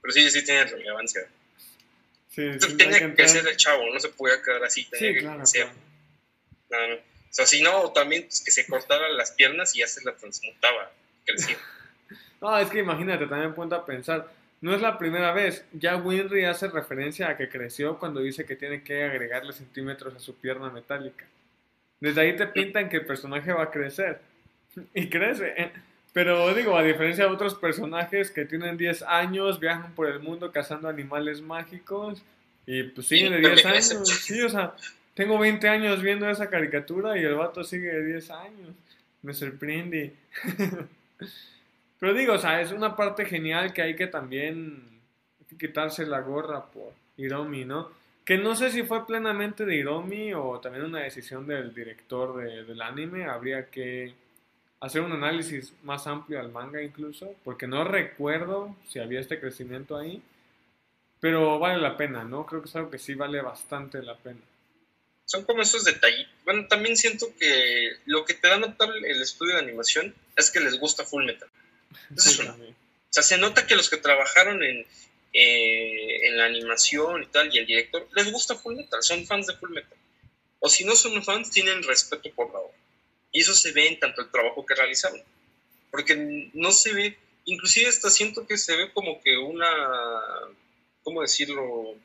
Pero 0.00 0.12
sí, 0.12 0.30
sí 0.30 0.44
tiene 0.44 0.62
relevancia. 0.62 1.22
Sí, 2.30 2.52
sí 2.60 2.76
tenía 2.76 3.12
que, 3.16 3.28
ser 3.28 3.48
el 3.48 3.56
chavo, 3.56 3.82
no 3.92 3.98
se 3.98 4.10
podía 4.10 4.40
quedar 4.40 4.62
así, 4.62 4.84
tenía 4.84 5.12
que 5.12 5.20
claro. 5.22 5.42
No, 6.70 6.86
no. 6.86 7.15
O 7.36 7.44
sea, 7.44 7.44
si 7.44 7.60
no, 7.60 7.90
también 7.92 8.22
pues, 8.22 8.42
que 8.42 8.50
se 8.50 8.66
cortaran 8.66 9.14
las 9.14 9.32
piernas 9.32 9.76
y 9.76 9.80
ya 9.80 9.86
se 9.86 10.02
la 10.02 10.16
transmutaba, 10.16 10.90
crecía. 11.26 11.58
no, 12.40 12.58
es 12.58 12.70
que 12.70 12.78
imagínate, 12.78 13.26
también 13.26 13.54
ponte 13.54 13.74
a 13.74 13.84
pensar, 13.84 14.32
no 14.62 14.74
es 14.74 14.80
la 14.80 14.96
primera 14.96 15.32
vez, 15.32 15.66
ya 15.72 15.96
Winry 15.96 16.46
hace 16.46 16.68
referencia 16.68 17.28
a 17.28 17.36
que 17.36 17.50
creció 17.50 17.98
cuando 17.98 18.20
dice 18.20 18.46
que 18.46 18.56
tiene 18.56 18.82
que 18.82 19.04
agregarle 19.04 19.52
centímetros 19.52 20.14
a 20.14 20.18
su 20.18 20.34
pierna 20.36 20.70
metálica. 20.70 21.26
Desde 22.00 22.22
ahí 22.22 22.34
te 22.36 22.46
pintan 22.46 22.88
que 22.88 22.96
el 22.96 23.06
personaje 23.06 23.52
va 23.52 23.64
a 23.64 23.70
crecer. 23.70 24.20
Y 24.94 25.08
crece. 25.08 25.72
Pero 26.14 26.54
digo, 26.54 26.76
a 26.76 26.82
diferencia 26.82 27.26
de 27.26 27.30
otros 27.30 27.54
personajes 27.54 28.30
que 28.30 28.46
tienen 28.46 28.78
10 28.78 29.02
años, 29.02 29.60
viajan 29.60 29.94
por 29.94 30.06
el 30.06 30.20
mundo 30.20 30.52
cazando 30.52 30.88
animales 30.88 31.42
mágicos 31.42 32.22
y 32.66 32.82
pues 32.84 33.06
siguen 33.06 33.32
de 33.32 33.40
10 33.40 33.66
años. 33.66 34.22
Sí, 34.22 34.40
o 34.40 34.48
sea, 34.48 34.74
tengo 35.16 35.38
20 35.38 35.66
años 35.70 36.02
viendo 36.02 36.28
esa 36.28 36.50
caricatura 36.50 37.18
y 37.18 37.24
el 37.24 37.34
vato 37.34 37.64
sigue 37.64 37.88
de 37.88 38.04
10 38.04 38.30
años. 38.32 38.68
Me 39.22 39.32
sorprende. 39.32 40.14
Pero 41.98 42.12
digo, 42.12 42.34
o 42.34 42.38
sea, 42.38 42.60
es 42.60 42.70
una 42.70 42.94
parte 42.94 43.24
genial 43.24 43.72
que 43.72 43.80
hay 43.80 43.96
que 43.96 44.08
también 44.08 45.00
quitarse 45.58 46.04
la 46.04 46.20
gorra 46.20 46.66
por 46.66 46.92
Hiromi, 47.16 47.64
¿no? 47.64 47.88
Que 48.26 48.36
no 48.36 48.54
sé 48.54 48.70
si 48.70 48.82
fue 48.82 49.06
plenamente 49.06 49.64
de 49.64 49.76
Hiromi 49.76 50.34
o 50.34 50.60
también 50.60 50.84
una 50.84 51.00
decisión 51.00 51.46
del 51.46 51.74
director 51.74 52.36
del 52.36 52.82
anime. 52.82 53.24
Habría 53.24 53.70
que 53.70 54.12
hacer 54.80 55.00
un 55.00 55.12
análisis 55.12 55.72
más 55.82 56.06
amplio 56.06 56.40
al 56.40 56.52
manga 56.52 56.82
incluso, 56.82 57.34
porque 57.42 57.66
no 57.66 57.84
recuerdo 57.84 58.76
si 58.86 58.98
había 58.98 59.20
este 59.20 59.40
crecimiento 59.40 59.96
ahí, 59.96 60.22
pero 61.20 61.58
vale 61.58 61.80
la 61.80 61.96
pena, 61.96 62.22
¿no? 62.22 62.44
Creo 62.44 62.60
que 62.60 62.68
es 62.68 62.76
algo 62.76 62.90
que 62.90 62.98
sí 62.98 63.14
vale 63.14 63.40
bastante 63.40 64.02
la 64.02 64.14
pena. 64.14 64.40
Son 65.26 65.44
como 65.44 65.62
esos 65.62 65.84
detalles. 65.84 66.28
Bueno, 66.44 66.66
también 66.68 66.96
siento 66.96 67.34
que 67.38 67.96
lo 68.06 68.24
que 68.24 68.34
te 68.34 68.48
da 68.48 68.54
a 68.54 68.58
notar 68.58 68.88
el 68.96 69.20
estudio 69.20 69.54
de 69.54 69.60
animación 69.60 70.14
es 70.36 70.50
que 70.50 70.60
les 70.60 70.78
gusta 70.78 71.04
Full 71.04 71.24
Metal. 71.24 71.48
o 72.16 73.10
sea, 73.10 73.22
se 73.22 73.36
nota 73.36 73.66
que 73.66 73.74
los 73.74 73.90
que 73.90 73.96
trabajaron 73.96 74.62
en, 74.62 74.86
eh, 75.32 76.28
en 76.28 76.38
la 76.38 76.46
animación 76.46 77.24
y 77.24 77.26
tal, 77.26 77.52
y 77.52 77.58
el 77.58 77.66
director, 77.66 78.08
les 78.14 78.30
gusta 78.30 78.54
Full 78.54 78.76
Metal, 78.76 79.02
son 79.02 79.26
fans 79.26 79.48
de 79.48 79.54
Full 79.56 79.70
Metal. 79.70 79.98
O 80.60 80.68
si 80.68 80.84
no 80.84 80.94
son 80.94 81.22
fans, 81.24 81.50
tienen 81.50 81.82
respeto 81.82 82.30
por 82.32 82.52
la 82.52 82.60
obra. 82.60 82.76
Y 83.32 83.40
eso 83.40 83.54
se 83.54 83.72
ve 83.72 83.88
en 83.88 83.98
tanto 83.98 84.22
el 84.22 84.30
trabajo 84.30 84.64
que 84.64 84.74
realizaron. 84.74 85.20
Porque 85.90 86.50
no 86.54 86.70
se 86.70 86.92
ve, 86.92 87.18
inclusive 87.44 87.88
hasta 87.88 88.10
siento 88.10 88.46
que 88.46 88.56
se 88.56 88.76
ve 88.76 88.92
como 88.92 89.20
que 89.20 89.36
una, 89.36 89.70
¿cómo 91.02 91.20
decirlo? 91.20 91.96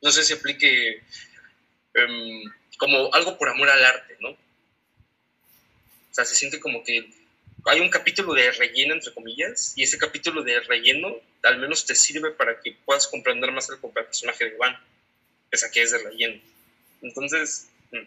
No 0.00 0.10
sé 0.12 0.24
si 0.24 0.34
aplique 0.34 1.02
em, 1.96 2.42
como 2.78 3.12
algo 3.14 3.36
por 3.38 3.48
amor 3.48 3.68
al 3.68 3.84
arte, 3.84 4.16
¿no? 4.20 4.30
O 4.30 6.14
sea, 6.16 6.24
se 6.24 6.34
siente 6.34 6.60
como 6.60 6.82
que 6.84 7.10
hay 7.66 7.80
un 7.80 7.90
capítulo 7.90 8.32
de 8.34 8.50
relleno, 8.52 8.94
entre 8.94 9.12
comillas, 9.12 9.72
y 9.76 9.82
ese 9.82 9.98
capítulo 9.98 10.42
de 10.42 10.60
relleno 10.60 11.16
al 11.42 11.58
menos 11.58 11.86
te 11.86 11.94
sirve 11.94 12.30
para 12.30 12.60
que 12.60 12.76
puedas 12.84 13.06
comprender 13.06 13.52
más 13.52 13.68
el 13.70 13.78
personaje 13.78 14.50
de 14.50 14.56
Van, 14.56 14.76
pese 15.50 15.66
a 15.66 15.70
que 15.70 15.82
es 15.82 15.92
de 15.92 15.98
relleno. 15.98 16.40
Entonces, 17.02 17.68
mm, 17.92 18.02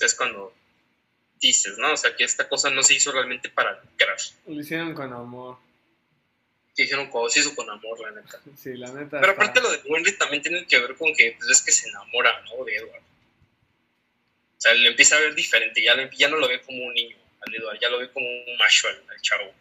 es 0.00 0.14
cuando 0.14 0.52
dices, 1.40 1.78
¿no? 1.78 1.92
O 1.92 1.96
sea, 1.96 2.14
que 2.14 2.24
esta 2.24 2.48
cosa 2.48 2.70
no 2.70 2.82
se 2.82 2.94
hizo 2.94 3.12
realmente 3.12 3.48
para 3.48 3.80
lucrar. 3.82 4.16
Lo 4.46 4.60
hicieron 4.60 4.94
con 4.94 5.12
amor. 5.12 5.58
Que 6.74 6.84
hicieron 6.84 7.08
como 7.08 7.28
se 7.28 7.40
hizo 7.40 7.54
con 7.54 7.68
amor, 7.70 8.00
la 8.00 8.10
neta. 8.20 8.40
Sí, 8.56 8.74
la 8.74 8.92
neta. 8.92 9.20
Pero 9.20 9.32
aparte 9.32 9.60
lo 9.60 9.70
de 9.70 9.80
Wendy 9.86 10.12
también 10.12 10.42
tiene 10.42 10.66
que 10.66 10.78
ver 10.78 10.94
con 10.96 11.14
que 11.14 11.36
pues, 11.38 11.50
es 11.50 11.62
que 11.62 11.72
se 11.72 11.88
enamora, 11.88 12.42
¿no? 12.42 12.64
De 12.64 12.76
Edward. 12.76 13.02
O 14.56 14.60
sea, 14.60 14.74
le 14.74 14.88
empieza 14.88 15.16
a 15.16 15.20
ver 15.20 15.34
diferente, 15.34 15.82
ya, 15.82 15.94
ya 16.10 16.28
no 16.28 16.36
lo 16.36 16.48
ve 16.48 16.60
como 16.62 16.84
un 16.84 16.94
niño 16.94 17.16
al 17.46 17.54
Edward, 17.54 17.78
ya 17.80 17.90
lo 17.90 17.98
ve 17.98 18.10
como 18.10 18.26
un 18.26 18.56
macho 18.58 18.88
al, 18.88 19.20
chavo. 19.20 19.52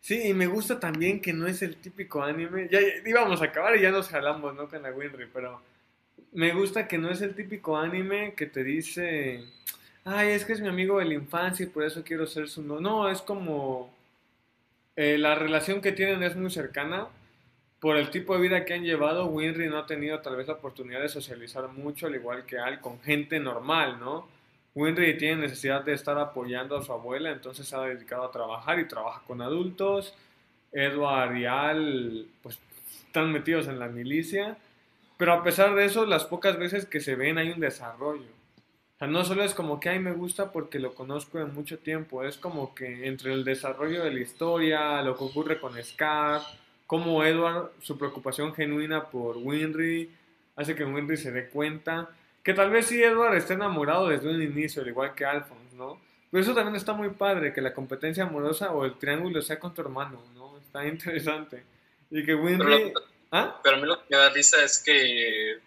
Sí, 0.00 0.28
y 0.28 0.34
me 0.34 0.46
gusta 0.46 0.78
también 0.78 1.20
que 1.20 1.32
no 1.32 1.46
es 1.46 1.62
el 1.62 1.76
típico 1.76 2.22
anime. 2.22 2.68
Ya, 2.70 2.80
íbamos 3.04 3.42
a 3.42 3.46
acabar 3.46 3.76
y 3.76 3.82
ya 3.82 3.90
nos 3.90 4.08
jalamos, 4.08 4.54
¿no? 4.54 4.68
Con 4.68 4.82
la 4.82 4.90
Winry, 4.90 5.26
pero 5.32 5.62
me 6.32 6.52
gusta 6.52 6.86
que 6.86 6.98
no 6.98 7.10
es 7.10 7.22
el 7.22 7.34
típico 7.34 7.76
anime 7.76 8.34
que 8.36 8.46
te 8.46 8.62
dice 8.62 9.44
ay, 10.06 10.30
es 10.30 10.44
que 10.44 10.52
es 10.54 10.60
mi 10.60 10.68
amigo 10.68 10.98
de 10.98 11.04
la 11.04 11.14
infancia 11.14 11.64
y 11.64 11.68
por 11.68 11.84
eso 11.84 12.02
quiero 12.02 12.26
ser 12.26 12.48
su 12.48 12.62
no. 12.62 12.80
No, 12.80 13.10
es 13.10 13.20
como 13.20 13.92
eh, 14.94 15.18
la 15.18 15.34
relación 15.34 15.82
que 15.82 15.92
tienen 15.92 16.22
es 16.22 16.36
muy 16.36 16.50
cercana. 16.50 17.08
Por 17.80 17.96
el 17.96 18.10
tipo 18.10 18.34
de 18.34 18.40
vida 18.40 18.64
que 18.64 18.74
han 18.74 18.84
llevado, 18.84 19.26
Winry 19.26 19.68
no 19.68 19.78
ha 19.78 19.86
tenido 19.86 20.20
tal 20.20 20.36
vez 20.36 20.46
la 20.46 20.54
oportunidad 20.54 21.02
de 21.02 21.08
socializar 21.08 21.68
mucho, 21.68 22.06
al 22.06 22.14
igual 22.14 22.46
que 22.46 22.58
Al, 22.58 22.80
con 22.80 23.00
gente 23.00 23.38
normal, 23.38 24.00
¿no? 24.00 24.28
Winry 24.74 25.16
tiene 25.16 25.42
necesidad 25.42 25.82
de 25.84 25.94
estar 25.94 26.18
apoyando 26.18 26.76
a 26.76 26.82
su 26.82 26.92
abuela, 26.92 27.30
entonces 27.30 27.66
se 27.66 27.76
ha 27.76 27.80
dedicado 27.80 28.24
a 28.24 28.30
trabajar 28.30 28.78
y 28.78 28.88
trabaja 28.88 29.22
con 29.26 29.40
adultos. 29.40 30.14
Edward 30.72 31.36
y 31.36 31.46
Al, 31.46 32.26
pues, 32.42 32.58
están 33.06 33.32
metidos 33.32 33.68
en 33.68 33.78
la 33.78 33.88
milicia. 33.88 34.58
Pero 35.16 35.32
a 35.32 35.42
pesar 35.42 35.74
de 35.74 35.86
eso, 35.86 36.04
las 36.04 36.24
pocas 36.24 36.58
veces 36.58 36.84
que 36.86 37.00
se 37.00 37.14
ven 37.14 37.38
hay 37.38 37.50
un 37.50 37.60
desarrollo. 37.60 38.36
O 38.96 38.98
sea, 38.98 39.08
no 39.08 39.24
solo 39.24 39.44
es 39.44 39.54
como 39.54 39.80
que, 39.80 39.88
ay, 39.90 39.98
me 39.98 40.12
gusta 40.12 40.52
porque 40.52 40.78
lo 40.78 40.94
conozco 40.94 41.38
de 41.38 41.46
mucho 41.46 41.78
tiempo, 41.78 42.24
es 42.24 42.38
como 42.38 42.74
que 42.74 43.06
entre 43.06 43.32
el 43.32 43.44
desarrollo 43.44 44.02
de 44.04 44.10
la 44.10 44.20
historia, 44.20 45.02
lo 45.02 45.16
que 45.16 45.24
ocurre 45.24 45.60
con 45.60 45.82
Scar, 45.82 46.40
como 46.86 47.24
Edward, 47.24 47.72
su 47.80 47.98
preocupación 47.98 48.54
genuina 48.54 49.10
por 49.10 49.36
Winry, 49.38 50.10
hace 50.56 50.74
que 50.74 50.84
Winry 50.84 51.16
se 51.16 51.32
dé 51.32 51.48
cuenta 51.48 52.10
que 52.42 52.54
tal 52.54 52.70
vez 52.70 52.86
sí 52.86 53.02
Edward 53.02 53.36
esté 53.36 53.54
enamorado 53.54 54.08
desde 54.08 54.28
un 54.28 54.40
inicio, 54.40 54.82
al 54.82 54.88
igual 54.88 55.14
que 55.14 55.24
Alphonse, 55.24 55.74
¿no? 55.74 56.00
Pero 56.30 56.42
eso 56.42 56.54
también 56.54 56.76
está 56.76 56.92
muy 56.92 57.10
padre, 57.10 57.52
que 57.52 57.60
la 57.60 57.74
competencia 57.74 58.22
amorosa 58.22 58.72
o 58.72 58.84
el 58.84 58.98
triángulo 58.98 59.42
sea 59.42 59.58
con 59.58 59.74
tu 59.74 59.82
hermano, 59.82 60.22
¿no? 60.34 60.56
Está 60.58 60.86
interesante. 60.88 61.64
Y 62.10 62.24
que 62.24 62.34
Winry... 62.34 62.92
¿Ah? 63.32 63.60
Pero 63.64 63.76
a 63.76 63.80
mí 63.80 63.86
lo 63.86 63.98
que 63.98 64.04
me 64.10 64.16
da 64.16 64.30
risa 64.30 64.62
es 64.62 64.80
que 64.80 65.58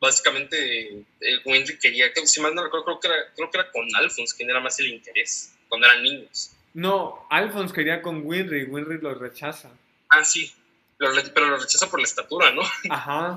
básicamente 0.00 1.04
el 1.18 1.42
Winry 1.44 1.78
quería, 1.78 2.06
si 2.24 2.40
mal 2.40 2.54
no 2.54 2.62
recuerdo, 2.62 2.84
creo 2.84 3.00
que, 3.00 3.08
era, 3.08 3.16
creo 3.34 3.50
que 3.50 3.58
era 3.58 3.72
con 3.72 3.84
Alphonse 3.96 4.36
quien 4.36 4.50
era 4.50 4.60
más 4.60 4.78
el 4.78 4.86
interés, 4.86 5.56
cuando 5.68 5.88
eran 5.88 6.02
niños. 6.02 6.52
No, 6.74 7.26
Alphonse 7.28 7.74
quería 7.74 8.02
con 8.02 8.24
Winry, 8.24 8.64
Winry 8.64 8.98
lo 8.98 9.14
rechaza. 9.14 9.72
Ah, 10.14 10.24
sí, 10.24 10.52
pero 10.98 11.46
lo 11.48 11.56
rechaza 11.56 11.90
por 11.90 12.00
la 12.00 12.04
estatura, 12.04 12.52
¿no? 12.52 12.62
Ajá. 12.90 13.36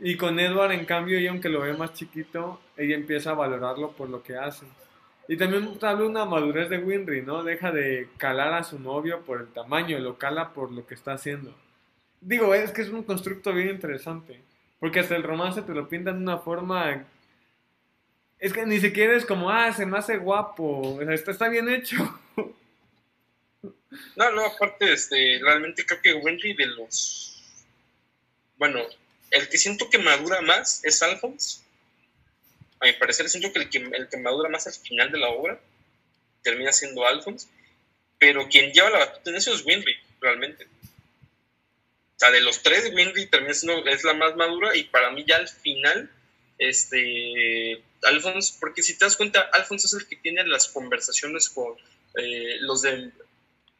Y 0.00 0.16
con 0.16 0.38
Edward, 0.38 0.72
en 0.72 0.86
cambio, 0.86 1.18
ella 1.18 1.30
aunque 1.30 1.48
lo 1.48 1.60
ve 1.60 1.72
más 1.74 1.94
chiquito, 1.94 2.60
ella 2.76 2.94
empieza 2.94 3.30
a 3.30 3.34
valorarlo 3.34 3.92
por 3.92 4.08
lo 4.08 4.22
que 4.22 4.36
hace. 4.36 4.66
Y 5.28 5.36
también 5.36 5.78
tal 5.78 6.02
una 6.02 6.24
madurez 6.24 6.68
de 6.68 6.78
Winry, 6.78 7.22
¿no? 7.22 7.42
Deja 7.42 7.72
de 7.72 8.10
calar 8.18 8.52
a 8.52 8.64
su 8.64 8.78
novio 8.78 9.22
por 9.22 9.40
el 9.40 9.48
tamaño, 9.48 9.98
lo 9.98 10.18
cala 10.18 10.52
por 10.52 10.70
lo 10.70 10.86
que 10.86 10.94
está 10.94 11.14
haciendo. 11.14 11.54
Digo, 12.20 12.54
es 12.54 12.72
que 12.72 12.82
es 12.82 12.90
un 12.90 13.02
constructo 13.02 13.52
bien 13.52 13.70
interesante. 13.70 14.42
Porque 14.78 15.00
hasta 15.00 15.16
el 15.16 15.22
romance 15.22 15.62
te 15.62 15.72
lo 15.72 15.88
pintan 15.88 16.16
de 16.16 16.22
una 16.24 16.38
forma 16.38 17.06
es 18.38 18.52
que 18.52 18.66
ni 18.66 18.78
siquiera 18.78 19.16
es 19.16 19.24
como, 19.24 19.48
ah, 19.50 19.72
se 19.72 19.86
me 19.86 19.96
hace 19.96 20.18
guapo. 20.18 20.96
O 20.96 20.98
sea, 20.98 21.14
está, 21.14 21.30
está 21.30 21.48
bien 21.48 21.68
hecho. 21.70 21.96
No, 24.16 24.30
no, 24.32 24.46
aparte, 24.46 24.92
este, 24.92 25.38
realmente 25.42 25.84
creo 25.84 26.00
que 26.02 26.14
Wendy 26.14 26.54
de 26.54 26.66
los. 26.66 27.42
Bueno, 28.56 28.80
el 29.30 29.48
que 29.48 29.58
siento 29.58 29.90
que 29.90 29.98
madura 29.98 30.40
más 30.40 30.84
es 30.84 31.02
Alphonse. 31.02 31.62
A 32.80 32.86
mi 32.86 32.92
parecer, 32.94 33.28
siento 33.28 33.52
que 33.52 33.60
el 33.60 33.70
que, 33.70 33.78
el 33.78 34.08
que 34.08 34.16
madura 34.16 34.48
más 34.48 34.66
al 34.66 34.74
final 34.74 35.10
de 35.10 35.18
la 35.18 35.28
obra 35.28 35.60
termina 36.42 36.72
siendo 36.72 37.06
Alphonse. 37.06 37.48
Pero 38.18 38.48
quien 38.48 38.72
lleva 38.72 38.90
la 38.90 38.98
batuta 38.98 39.30
en 39.30 39.36
eso 39.36 39.52
es 39.52 39.64
Winry, 39.64 39.96
realmente. 40.20 40.64
O 40.64 42.18
sea, 42.18 42.30
de 42.30 42.40
los 42.40 42.62
tres, 42.62 42.92
Winry 42.94 43.26
termina 43.26 43.54
siendo 43.54 43.84
es 43.86 44.04
la 44.04 44.14
más 44.14 44.36
madura 44.36 44.76
y 44.76 44.84
para 44.84 45.10
mí 45.10 45.24
ya 45.26 45.36
al 45.36 45.48
final, 45.48 46.10
este, 46.58 47.82
Alphonse, 48.04 48.54
porque 48.60 48.82
si 48.82 48.96
te 48.96 49.04
das 49.04 49.16
cuenta, 49.16 49.40
Alphonse 49.52 49.88
es 49.88 49.92
el 49.94 50.06
que 50.06 50.16
tiene 50.16 50.46
las 50.46 50.68
conversaciones 50.68 51.48
con 51.48 51.74
eh, 52.16 52.58
los 52.60 52.82
de 52.82 53.10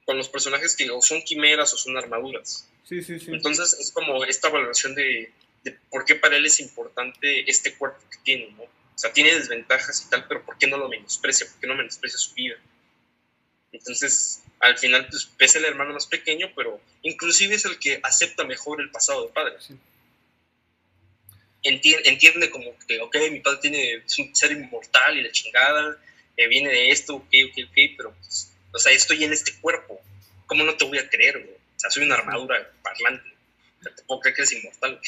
con 0.05 0.17
los 0.17 0.29
personajes 0.29 0.77
que 0.77 0.91
o 0.91 1.01
son 1.01 1.23
quimeras 1.23 1.73
o 1.73 1.77
son 1.77 1.97
armaduras. 1.97 2.69
Sí, 2.85 3.03
sí, 3.03 3.19
sí. 3.19 3.31
Entonces 3.31 3.77
es 3.81 3.91
como 3.91 4.25
esta 4.25 4.49
valoración 4.49 4.95
de, 4.95 5.33
por 5.91 6.05
qué 6.05 6.15
para 6.15 6.37
él 6.37 6.45
es 6.47 6.61
importante 6.61 7.49
este 7.51 7.75
cuerpo 7.75 8.01
que 8.11 8.19
tiene, 8.23 8.51
¿no? 8.53 8.65
O 8.65 8.99
sea, 8.99 9.13
tiene 9.13 9.35
desventajas 9.35 10.05
y 10.07 10.11
tal, 10.11 10.27
pero 10.29 10.45
¿por 10.45 10.57
qué 10.59 10.67
no 10.67 10.77
lo 10.77 10.89
menosprecia? 10.89 11.47
¿Por 11.47 11.61
qué 11.61 11.67
no 11.67 11.75
menosprecia 11.75 12.19
su 12.19 12.35
vida? 12.35 12.57
Entonces, 13.73 14.43
al 14.61 14.79
final, 14.79 15.09
pues, 15.09 15.31
es 15.39 15.57
el 15.57 15.65
hermano 15.65 15.95
más 15.95 16.07
pequeño, 16.07 16.53
pero 16.55 16.81
inclusive 17.03 17.57
es 17.57 17.65
el 17.65 17.79
que 17.79 17.99
acepta 18.03 18.45
mejor 18.45 18.81
el 18.81 18.91
pasado 18.91 19.27
de 19.27 19.33
padre. 19.33 19.57
Entiende, 21.63 22.09
entiende, 22.09 22.51
como 22.51 22.79
que, 22.87 23.01
ok, 23.01 23.17
mi 23.33 23.41
padre 23.41 23.59
tiene, 23.63 23.95
es 23.95 24.19
un 24.19 24.35
ser 24.37 24.53
inmortal 24.53 25.19
y 25.19 25.23
la 25.23 25.33
chingada, 25.33 25.99
eh, 26.37 26.47
viene 26.47 26.69
de 26.69 26.91
esto, 26.91 27.17
ok, 27.17 27.29
ok, 27.49 27.59
ok, 27.69 27.79
pero 27.97 28.15
pues 28.15 28.54
o 28.75 28.79
sea, 28.79 28.93
estoy 28.93 29.23
en 29.25 29.33
este 29.33 29.53
cuerpo. 29.61 30.01
¿Cómo 30.47 30.65
no 30.65 30.75
te 30.75 30.85
voy 30.85 30.99
a 30.99 31.09
creer, 31.09 31.39
güey? 31.39 31.55
O 31.55 31.79
sea, 31.79 31.91
soy 31.91 32.05
una 32.05 32.17
armadura 32.17 32.71
parlante. 32.83 33.31
Te 33.83 34.03
puedo 34.07 34.21
creer 34.21 34.35
que 34.35 34.43
eres 34.43 34.53
inmortal, 34.53 35.01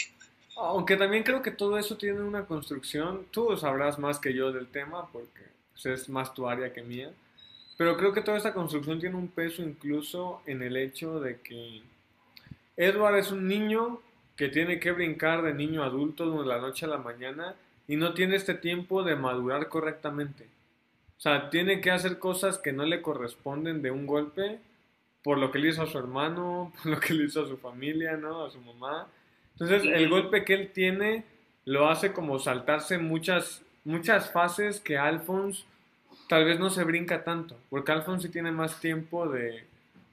Aunque 0.57 0.97
también 0.97 1.25
creo 1.25 1.43
que 1.43 1.51
todo 1.51 1.79
eso 1.79 1.97
tiene 1.97 2.21
una 2.21 2.47
construcción. 2.47 3.27
Tú 3.31 3.57
sabrás 3.57 3.99
más 3.99 4.19
que 4.19 4.33
yo 4.33 4.53
del 4.53 4.69
tema 4.69 5.11
porque 5.11 5.43
pues, 5.73 5.87
es 5.87 6.09
más 6.09 6.33
tu 6.33 6.49
área 6.49 6.73
que 6.73 6.83
mía. 6.83 7.11
Pero 7.77 7.97
creo 7.97 8.13
que 8.13 8.23
toda 8.23 8.39
esa 8.39 8.55
construcción 8.55 9.01
tiene 9.01 9.17
un 9.17 9.29
peso 9.29 9.63
incluso 9.63 10.43
en 10.47 10.63
el 10.63 10.77
hecho 10.77 11.21
de 11.21 11.41
que 11.41 11.83
Edward 12.77 13.19
es 13.19 13.33
un 13.33 13.49
niño 13.49 14.01
que 14.37 14.49
tiene 14.49 14.79
que 14.79 14.93
brincar 14.93 15.43
de 15.43 15.55
niño 15.55 15.83
adulto 15.83 16.43
de 16.43 16.47
la 16.47 16.59
noche 16.59 16.87
a 16.87 16.89
la 16.89 16.99
mañana 16.99 17.55
y 17.89 17.97
no 17.97 18.15
tiene 18.15 18.37
este 18.37 18.55
tiempo 18.55 19.03
de 19.03 19.17
madurar 19.17 19.69
correctamente. 19.69 20.47
O 21.19 21.21
sea, 21.21 21.51
tiene 21.51 21.81
que 21.81 21.91
hacer 21.91 22.19
cosas 22.19 22.59
que 22.59 22.73
no 22.73 22.85
le 22.85 23.03
corresponden 23.03 23.83
de 23.83 23.91
un 23.91 24.07
golpe 24.07 24.59
por 25.23 25.39
lo 25.39 25.51
que 25.51 25.59
le 25.59 25.71
hizo 25.71 25.83
a 25.83 25.87
su 25.87 25.99
hermano, 25.99 26.73
por 26.83 26.93
lo 26.93 27.01
que 27.01 27.15
le 27.15 27.25
hizo 27.25 27.43
a 27.43 27.49
su 27.49 27.57
familia, 27.57 28.17
¿no? 28.17 28.45
A 28.45 28.51
su 28.51 28.61
mamá. 28.61 29.09
Entonces, 29.53 29.83
el 29.85 30.09
golpe 30.09 30.45
que 30.45 30.55
él 30.55 30.71
tiene 30.73 31.25
lo 31.65 31.89
hace 31.89 32.13
como 32.13 32.39
saltarse 32.39 32.99
muchas, 32.99 33.63
muchas 33.85 34.31
fases 34.31 34.81
que 34.81 34.99
Alphonse 34.99 35.65
tal 36.29 36.45
vez 36.45 36.61
no 36.61 36.71
se 36.71 36.85
brinca 36.85 37.25
tanto, 37.25 37.59
porque 37.71 37.93
Alphonse 37.93 38.29
sí 38.29 38.33
tiene 38.33 38.53
más 38.53 38.81
tiempo 38.81 39.29
de... 39.29 39.65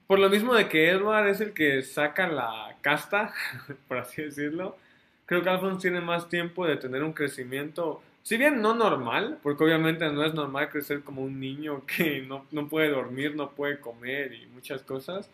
Por 0.07 0.19
lo 0.19 0.29
mismo 0.29 0.53
de 0.53 0.67
que 0.67 0.89
Edward 0.89 1.27
es 1.27 1.41
el 1.41 1.53
que 1.53 1.81
saca 1.81 2.27
la 2.27 2.75
casta, 2.81 3.33
por 3.87 3.97
así 3.97 4.21
decirlo, 4.21 4.77
creo 5.25 5.41
que 5.41 5.49
Alphonse 5.49 5.81
tiene 5.81 6.01
más 6.01 6.29
tiempo 6.29 6.65
de 6.65 6.77
tener 6.77 7.03
un 7.03 7.13
crecimiento 7.13 8.01
si 8.23 8.37
bien 8.37 8.61
no 8.61 8.73
normal, 8.73 9.37
porque 9.43 9.65
obviamente 9.65 10.09
no 10.09 10.23
es 10.23 10.33
normal 10.33 10.69
crecer 10.69 11.01
como 11.01 11.21
un 11.21 11.39
niño 11.39 11.83
que 11.97 12.21
no, 12.21 12.45
puede 12.67 12.89
dormir, 12.89 13.35
no 13.35 13.51
puede 13.51 13.79
comer 13.79 14.33
y 14.33 14.47
muchas 14.47 14.81
cosas, 14.81 15.29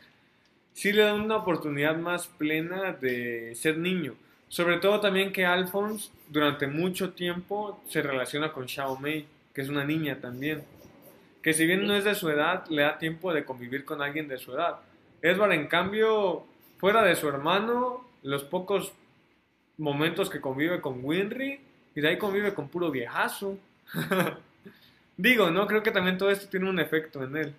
sí 0.74 0.92
le 0.92 1.04
da 1.04 1.14
una 1.14 1.38
oportunidad 1.38 1.96
más 1.98 2.28
plena 2.28 2.92
de 2.94 3.54
ser 3.56 3.78
niño. 3.78 4.16
Sobre 4.48 4.78
todo 4.78 5.00
también 5.00 5.32
que 5.32 5.46
Alphonse 5.46 6.10
durante 6.28 6.66
mucho 6.66 7.12
tiempo 7.14 7.80
se 7.88 8.02
relaciona 8.02 8.52
con 8.52 8.68
Xiao 8.68 8.98
Mei, 8.98 9.28
que 9.54 9.62
es 9.62 9.70
una 9.70 9.84
niña 9.84 10.20
también. 10.20 10.64
Que 11.44 11.54
si 11.54 11.68
bien 11.68 11.86
no 11.86 11.96
es 11.96 12.04
de 12.04 12.16
su 12.16 12.30
edad, 12.30 12.66
le 12.70 12.82
da 12.82 12.98
tiempo 12.98 13.32
de 13.32 13.46
convivir 13.46 13.86
con 13.86 14.02
alguien 14.02 14.28
de 14.28 14.40
su 14.40 14.54
edad. 14.54 14.80
Edward, 15.22 15.52
en 15.52 15.68
cambio, 15.68 16.46
fuera 16.80 17.04
de 17.04 17.16
su 17.16 17.28
hermano, 17.28 18.08
los 18.24 18.44
pocos 18.44 18.92
momentos 19.78 20.32
que 20.32 20.42
convive 20.42 20.82
con 20.82 21.06
Winry, 21.06 21.60
y 22.00 22.02
de 22.02 22.08
ahí 22.08 22.18
convive 22.18 22.54
con 22.54 22.70
puro 22.70 22.90
viejazo. 22.90 23.60
Digo, 25.18 25.52
¿no? 25.52 25.68
Creo 25.68 25.84
que 25.84 25.92
también 25.92 26.18
todo 26.18 26.32
esto 26.32 26.48
tiene 26.48 26.70
un 26.70 26.80
efecto 26.80 27.22
en 27.22 27.36
él. 27.36 27.56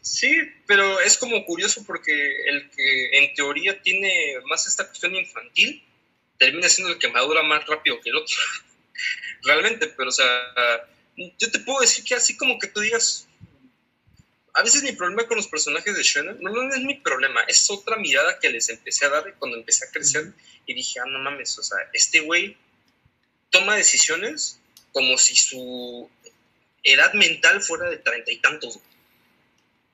Sí, 0.00 0.32
pero 0.64 1.00
es 1.00 1.18
como 1.18 1.44
curioso 1.44 1.82
porque 1.84 2.12
el 2.46 2.70
que 2.70 3.18
en 3.18 3.34
teoría 3.34 3.82
tiene 3.82 4.36
más 4.48 4.68
esta 4.68 4.86
cuestión 4.86 5.16
infantil 5.16 5.82
termina 6.38 6.68
siendo 6.68 6.92
el 6.92 7.00
que 7.00 7.08
madura 7.08 7.42
más 7.42 7.66
rápido 7.66 8.00
que 8.00 8.10
el 8.10 8.16
otro. 8.16 8.36
Realmente, 9.42 9.88
pero 9.88 10.10
o 10.10 10.12
sea, 10.12 10.86
yo 11.16 11.50
te 11.50 11.58
puedo 11.58 11.80
decir 11.80 12.04
que 12.04 12.14
así 12.14 12.36
como 12.36 12.60
que 12.60 12.68
tú 12.68 12.78
digas, 12.78 13.26
a 14.54 14.62
veces 14.62 14.84
mi 14.84 14.92
problema 14.92 15.26
con 15.26 15.36
los 15.36 15.48
personajes 15.48 15.96
de 15.96 16.02
Shannon, 16.04 16.40
no, 16.40 16.50
no 16.50 16.72
es 16.72 16.80
mi 16.80 16.94
problema, 16.94 17.40
es 17.48 17.68
otra 17.72 17.96
mirada 17.96 18.38
que 18.38 18.50
les 18.50 18.68
empecé 18.68 19.04
a 19.06 19.10
dar 19.10 19.34
cuando 19.40 19.56
empecé 19.56 19.84
a 19.84 19.90
crecer 19.90 20.32
y 20.64 20.74
dije, 20.74 21.00
ah, 21.00 21.06
no 21.08 21.18
mames, 21.18 21.58
o 21.58 21.64
sea, 21.64 21.78
este 21.92 22.20
güey 22.20 22.56
toma 23.58 23.76
decisiones 23.76 24.58
como 24.92 25.16
si 25.18 25.34
su 25.34 26.10
edad 26.82 27.12
mental 27.14 27.62
fuera 27.62 27.88
de 27.90 27.98
treinta 27.98 28.30
y 28.30 28.38
tantos. 28.38 28.78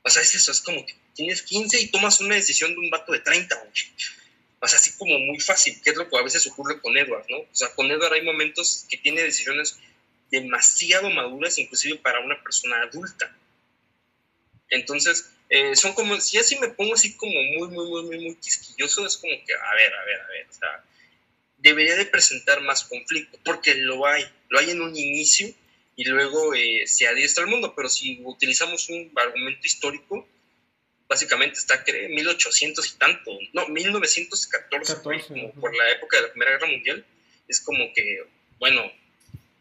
O 0.02 0.10
sea, 0.10 0.22
es 0.22 0.34
eso, 0.34 0.52
es 0.52 0.60
como 0.60 0.84
que 0.84 0.94
tienes 1.14 1.43
15 1.43 1.80
y 1.80 1.89
tomas 1.89 2.20
una 2.20 2.34
decisión 2.34 2.72
de 2.72 2.78
un 2.78 2.90
vato 2.90 3.12
de 3.12 3.20
30, 3.20 3.56
O 4.60 4.68
sea, 4.68 4.78
así 4.78 4.93
como 4.97 5.18
muy 5.18 5.40
fácil, 5.40 5.80
que 5.82 5.90
es 5.90 5.97
lo 5.97 6.09
que 6.09 6.16
a 6.16 6.22
veces 6.22 6.47
ocurre 6.47 6.80
con 6.80 6.97
Edward, 6.97 7.26
¿no? 7.28 7.39
O 7.39 7.48
sea, 7.52 7.72
con 7.74 7.90
Edward 7.90 8.14
hay 8.14 8.22
momentos 8.22 8.84
que 8.89 8.97
tiene 8.97 9.22
decisiones 9.22 9.78
demasiado 10.30 11.10
maduras, 11.10 11.59
inclusive 11.59 11.98
para 11.98 12.20
una 12.20 12.43
persona 12.43 12.82
adulta. 12.82 13.36
Entonces, 14.70 15.30
eh, 15.51 15.76
son 15.76 15.93
como, 15.93 16.18
si 16.20 16.39
así 16.39 16.59
me 16.59 16.68
pongo 16.68 16.94
así 16.94 17.14
como 17.16 17.34
muy, 17.34 17.68
muy, 17.68 17.86
muy, 17.86 18.02
muy, 18.05 18.18
muy 18.24 18.34
quisquilloso, 18.36 19.06
es 19.06 19.18
como 19.18 19.32
que, 19.44 19.52
a 19.52 19.74
ver, 19.74 19.94
a 19.94 20.05
ver, 20.05 20.20
a 20.20 20.26
ver, 20.28 20.47
o 20.48 20.52
sea, 20.52 20.84
debería 21.62 21.97
de 21.97 22.06
presentar 22.06 22.60
más 22.60 22.84
conflicto, 22.84 23.39
porque 23.44 23.74
lo 23.76 24.05
hay, 24.06 24.24
lo 24.48 24.59
hay 24.59 24.70
en 24.70 24.82
un 24.82 24.97
inicio 24.97 25.55
y 25.97 26.05
luego 26.05 26.55
eh, 26.55 26.84
se 26.86 27.06
adiestra 27.06 27.44
el 27.44 27.51
mundo, 27.51 27.74
pero 27.74 27.89
si 27.89 28.20
utilizamos 28.24 28.89
un 28.89 29.12
argumento 29.16 29.64
histórico, 29.64 30.28
básicamente 31.09 31.59
está 31.59 31.82
en 31.86 32.14
1800 32.14 32.86
y 32.86 32.98
tanto, 32.98 33.30
no, 33.52 33.68
1914, 33.68 34.97
por 35.60 35.76
la 35.76 35.90
época 35.90 36.16
de 36.16 36.22
la 36.24 36.32
Primera 36.32 36.52
Guerra 36.52 36.66
Mundial, 36.66 37.06
es 37.47 37.60
como 37.60 37.93
que, 37.94 38.24
bueno, 38.59 38.90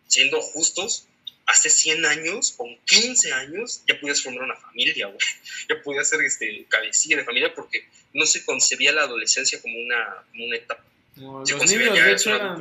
siendo 0.07 0.41
justos, 0.41 1.07
hace 1.45 1.69
100 1.69 2.05
años, 2.05 2.53
con 2.53 2.75
15 2.85 3.33
años, 3.33 3.83
ya 3.87 3.99
podías 3.99 4.23
formar 4.23 4.43
una 4.43 4.55
familia, 4.55 5.07
güey. 5.07 5.19
Ya 5.69 5.81
podías 5.83 6.09
ser 6.09 6.21
este, 6.21 6.65
cabecilla 6.69 7.17
de 7.17 7.25
familia 7.25 7.53
porque 7.53 7.85
no 8.13 8.25
se 8.25 8.43
concebía 8.45 8.91
la 8.91 9.03
adolescencia 9.03 9.61
como 9.61 9.77
una, 9.77 10.25
como 10.31 10.45
una 10.45 10.55
etapa 10.55 10.83
los, 11.15 11.71
niños, 11.71 12.25
eran, 12.25 12.57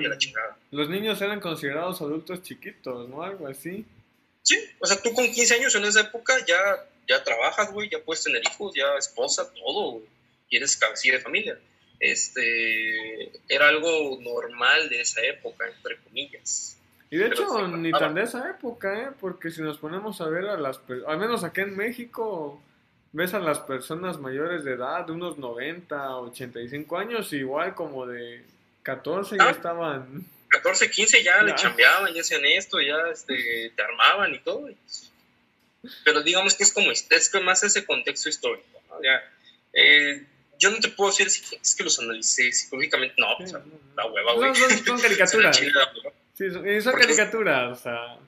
los 0.71 0.89
niños 0.89 1.21
eran 1.23 1.41
considerados 1.41 2.01
adultos 2.01 2.43
chiquitos, 2.43 3.09
¿no? 3.09 3.23
Algo 3.23 3.47
así. 3.47 3.85
Sí, 4.43 4.59
o 4.79 4.87
sea, 4.87 5.01
tú 5.01 5.13
con 5.15 5.31
15 5.31 5.55
años 5.55 5.75
en 5.75 5.85
esa 5.85 6.01
época 6.01 6.35
ya, 6.47 6.59
ya 7.09 7.23
trabajas, 7.23 7.73
güey, 7.73 7.89
ya 7.89 7.99
puedes 8.01 8.25
tener 8.25 8.43
hijos, 8.43 8.73
ya 8.75 8.97
esposa, 8.99 9.53
todo, 9.55 9.93
güey, 9.93 10.05
y 10.49 10.57
eres 10.57 10.77
cabecilla 10.77 11.15
de 11.15 11.21
familia. 11.21 11.59
Este, 12.01 13.31
era 13.49 13.69
algo 13.69 14.19
normal 14.21 14.89
de 14.89 15.03
esa 15.03 15.23
época, 15.23 15.67
entre 15.69 15.99
comillas. 15.99 16.79
Y 17.11 17.19
de 17.19 17.27
hecho, 17.27 17.69
ni 17.69 17.91
tan 17.91 18.15
de 18.15 18.23
esa 18.23 18.51
época, 18.51 19.03
¿eh? 19.03 19.09
Porque 19.21 19.51
si 19.51 19.61
nos 19.63 19.79
ponemos 19.79 20.21
a 20.21 20.29
ver 20.29 20.47
a 20.47 20.57
las... 20.57 20.81
Al 21.07 21.19
menos 21.19 21.45
aquí 21.45 21.61
en 21.61 21.77
México, 21.77 22.63
ves 23.13 23.35
a 23.35 23.41
las 23.41 23.59
personas 23.61 24.19
mayores 24.19 24.65
de 24.65 24.75
edad, 24.75 25.07
de 25.07 25.13
unos 25.13 25.39
90, 25.39 26.19
85 26.19 26.99
años, 26.99 27.33
igual 27.33 27.75
como 27.75 28.07
de 28.07 28.45
14 28.83 29.37
ya 29.37 29.45
ah. 29.45 29.51
estaban... 29.51 30.27
14, 30.49 30.91
15 30.91 31.23
ya, 31.23 31.43
le 31.43 31.55
chambeaban, 31.55 32.13
ya 32.13 32.23
hacían 32.23 32.45
esto, 32.45 32.81
ya 32.81 32.97
este, 33.13 33.73
te 33.75 33.83
armaban 33.83 34.35
y 34.35 34.41
todo. 34.41 34.69
pero 36.05 36.23
digamos 36.23 36.57
que 36.57 36.65
es 36.65 36.73
como, 36.73 36.91
es 36.91 37.09
más 37.45 37.63
ese 37.63 37.87
contexto 37.87 38.29
histórico, 38.29 38.83
¿no? 38.89 39.01
Ya, 39.01 39.23
eh, 39.73 40.25
yo 40.59 40.71
no 40.71 40.79
te 40.79 40.89
puedo 40.89 41.11
decir 41.11 41.31
si 41.31 41.57
es 41.57 41.75
que 41.75 41.85
los 41.85 41.99
analicé 42.01 42.53
psicológicamente, 42.53 43.15
no, 43.17 43.29
pues, 43.39 43.53
la 43.53 44.07
hueva, 44.07 44.35
güey. 44.35 44.55
Son, 44.55 44.71
son, 44.85 45.01
caricaturas. 45.01 45.57
sí, 45.57 46.51
son, 46.51 46.83
son 46.83 46.93
caricaturas, 46.95 47.79
o 47.79 47.83
sea. 47.83 48.19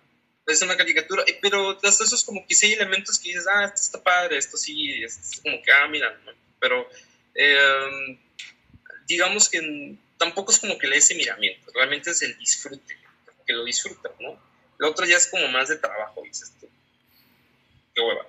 Es 0.47 0.60
una 0.62 0.77
caricatura, 0.77 1.24
pero 1.40 1.70
hasta 1.70 2.05
eso 2.05 2.14
es 2.14 2.24
como 2.24 2.44
que 2.47 2.55
sí 2.55 2.66
hay 2.66 2.73
elementos 2.73 3.19
que 3.19 3.28
dices, 3.28 3.47
ah, 3.47 3.64
esto 3.64 3.81
está 3.81 4.02
padre, 4.02 4.36
esto 4.39 4.56
sí, 4.56 5.02
esto 5.02 5.20
es 5.23 5.40
como 5.40 5.62
que, 5.62 5.70
ah, 5.70 5.86
mira, 5.89 6.20
pero 6.59 6.89
eh, 7.35 8.19
digamos 9.06 9.48
que 9.48 9.97
tampoco 10.19 10.51
es 10.51 10.59
como 10.59 10.77
que 10.78 10.89
le 10.89 10.97
ese 10.97 11.14
miramiento, 11.14 11.70
realmente 11.74 12.10
es 12.10 12.23
el 12.23 12.36
disfrute, 12.39 12.97
que 13.47 13.52
lo 13.52 13.64
disfruta, 13.64 14.10
¿no? 14.20 14.40
Lo 14.78 14.90
otro 14.90 15.06
ya 15.06 15.16
es 15.16 15.28
como 15.28 15.47
más 15.48 15.69
de 15.69 15.77
trabajo, 15.77 16.23
dices 16.24 16.52
tú. 16.60 16.69
Qué 17.94 18.01
hueva, 18.01 18.27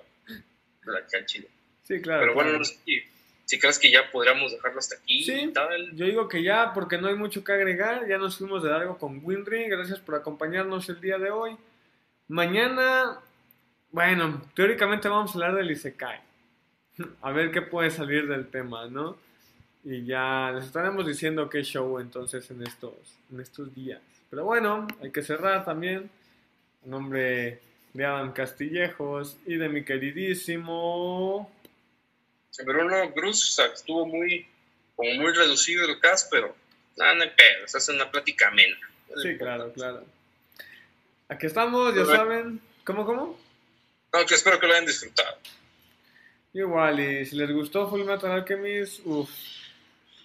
la 0.84 1.06
canchilla. 1.06 1.48
Sí, 1.82 2.00
claro. 2.00 2.20
Pero 2.20 2.34
bueno, 2.34 2.50
claro. 2.50 2.58
no 2.60 2.64
sé 2.64 2.78
si, 2.84 3.02
si 3.44 3.58
crees 3.58 3.78
que 3.78 3.90
ya 3.90 4.10
podríamos 4.10 4.52
dejarlo 4.52 4.78
hasta 4.78 4.96
aquí 4.96 5.24
Sí, 5.24 5.32
y 5.32 5.52
tal. 5.52 5.94
yo 5.96 6.06
digo 6.06 6.28
que 6.28 6.42
ya, 6.42 6.72
porque 6.72 6.98
no 6.98 7.08
hay 7.08 7.14
mucho 7.14 7.42
que 7.44 7.52
agregar. 7.52 8.06
Ya 8.08 8.18
nos 8.18 8.38
fuimos 8.38 8.62
de 8.62 8.70
largo 8.70 8.98
con 8.98 9.20
Winry. 9.22 9.68
Gracias 9.68 9.98
por 10.00 10.14
acompañarnos 10.14 10.88
el 10.88 11.00
día 11.00 11.18
de 11.18 11.30
hoy. 11.30 11.56
Mañana, 12.28 13.20
bueno, 13.90 14.42
teóricamente 14.54 15.08
vamos 15.08 15.30
a 15.30 15.34
hablar 15.34 15.54
del 15.56 15.70
Isekai. 15.70 16.20
A 17.22 17.32
ver 17.32 17.50
qué 17.50 17.62
puede 17.62 17.90
salir 17.90 18.28
del 18.28 18.48
tema, 18.48 18.86
¿no? 18.86 19.16
Y 19.84 20.04
ya 20.04 20.52
les 20.54 20.64
estaremos 20.64 21.06
diciendo 21.06 21.50
qué 21.50 21.62
show 21.62 21.98
entonces 21.98 22.50
en 22.50 22.62
estos, 22.62 22.94
en 23.30 23.40
estos 23.40 23.74
días. 23.74 24.00
Pero 24.30 24.44
bueno, 24.44 24.86
hay 25.02 25.10
que 25.10 25.22
cerrar 25.22 25.64
también. 25.64 26.10
En 26.84 26.90
nombre 26.90 27.60
de 27.92 28.04
Adam 28.04 28.32
Castillejos 28.32 29.36
y 29.46 29.56
de 29.56 29.68
mi 29.68 29.84
queridísimo. 29.84 31.50
Bruno 32.64 33.10
Bruce, 33.10 33.42
o 33.42 33.52
sea, 33.54 33.66
estuvo 33.66 34.06
muy, 34.06 34.46
como 34.96 35.10
muy 35.14 35.32
reducido 35.32 35.84
el 35.86 35.98
cast, 36.00 36.30
pero 36.30 36.54
nada, 36.96 37.14
no 37.14 37.22
hay 37.22 37.30
pedo, 37.30 37.66
se 37.66 37.78
hace 37.78 37.92
una 37.92 38.10
plática 38.10 38.48
amena. 38.48 38.76
Sí, 39.22 39.36
claro, 39.36 39.72
claro. 39.72 40.04
Aquí 41.28 41.46
estamos, 41.46 41.94
ya 41.94 42.04
saben. 42.04 42.60
¿Cómo, 42.84 43.06
cómo? 43.06 43.38
No, 44.12 44.26
que 44.26 44.34
espero 44.34 44.60
que 44.60 44.66
lo 44.66 44.74
hayan 44.74 44.86
disfrutado. 44.86 45.38
Igual, 46.52 47.00
y 47.00 47.26
si 47.26 47.36
les 47.36 47.50
gustó 47.50 47.88
Full 47.88 48.04
Metal 48.04 48.30
Alchemist, 48.30 49.00
uff. 49.04 49.30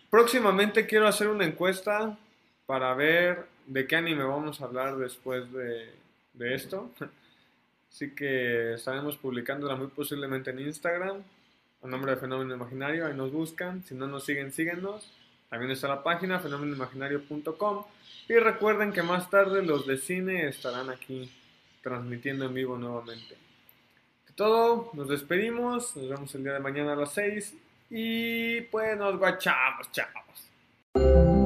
Próximamente 0.10 0.86
quiero 0.86 1.08
hacer 1.08 1.28
una 1.28 1.46
encuesta 1.46 2.18
para 2.66 2.94
ver 2.94 3.46
de 3.66 3.88
qué 3.88 3.96
anime 3.96 4.24
vamos 4.24 4.62
a 4.62 4.66
hablar 4.66 4.98
después 4.98 5.52
de, 5.52 5.92
de 6.34 6.56
esto. 6.56 6.92
Así 7.90 8.14
que 8.14 8.74
estaremos 8.74 9.18
publicándola 9.18 9.76
muy 9.76 9.88
posiblemente 9.88 10.52
en 10.52 10.60
Instagram, 10.60 11.24
a 11.82 11.88
nombre 11.88 12.12
de 12.12 12.18
Fenómeno 12.18 12.54
Imaginario, 12.54 13.08
ahí 13.08 13.16
nos 13.16 13.32
buscan. 13.32 13.84
Si 13.86 13.96
no 13.96 14.06
nos 14.06 14.26
siguen, 14.26 14.52
síguenos. 14.52 15.12
También 15.50 15.72
está 15.72 15.88
la 15.88 16.04
página 16.04 16.40
fenómenoimaginario.com. 16.40 17.86
Y 18.28 18.34
recuerden 18.36 18.94
que 18.94 19.02
más 19.02 19.30
tarde 19.30 19.64
los 19.64 19.88
de 19.88 19.98
cine 19.98 20.48
estarán 20.48 20.90
aquí 20.90 21.32
transmitiendo 21.82 22.46
en 22.46 22.54
vivo 22.54 22.78
nuevamente. 22.78 23.36
De 24.28 24.34
todo, 24.36 24.92
nos 24.94 25.08
despedimos. 25.10 25.96
Nos 25.96 26.10
vemos 26.10 26.36
el 26.36 26.44
día 26.44 26.54
de 26.54 26.60
mañana 26.60 26.94
a 26.94 26.96
las 26.96 27.14
6. 27.14 27.56
Y 27.90 28.62
pues 28.62 28.98
nos 28.98 29.18
guachamos, 29.18 29.92
chavos. 29.92 31.39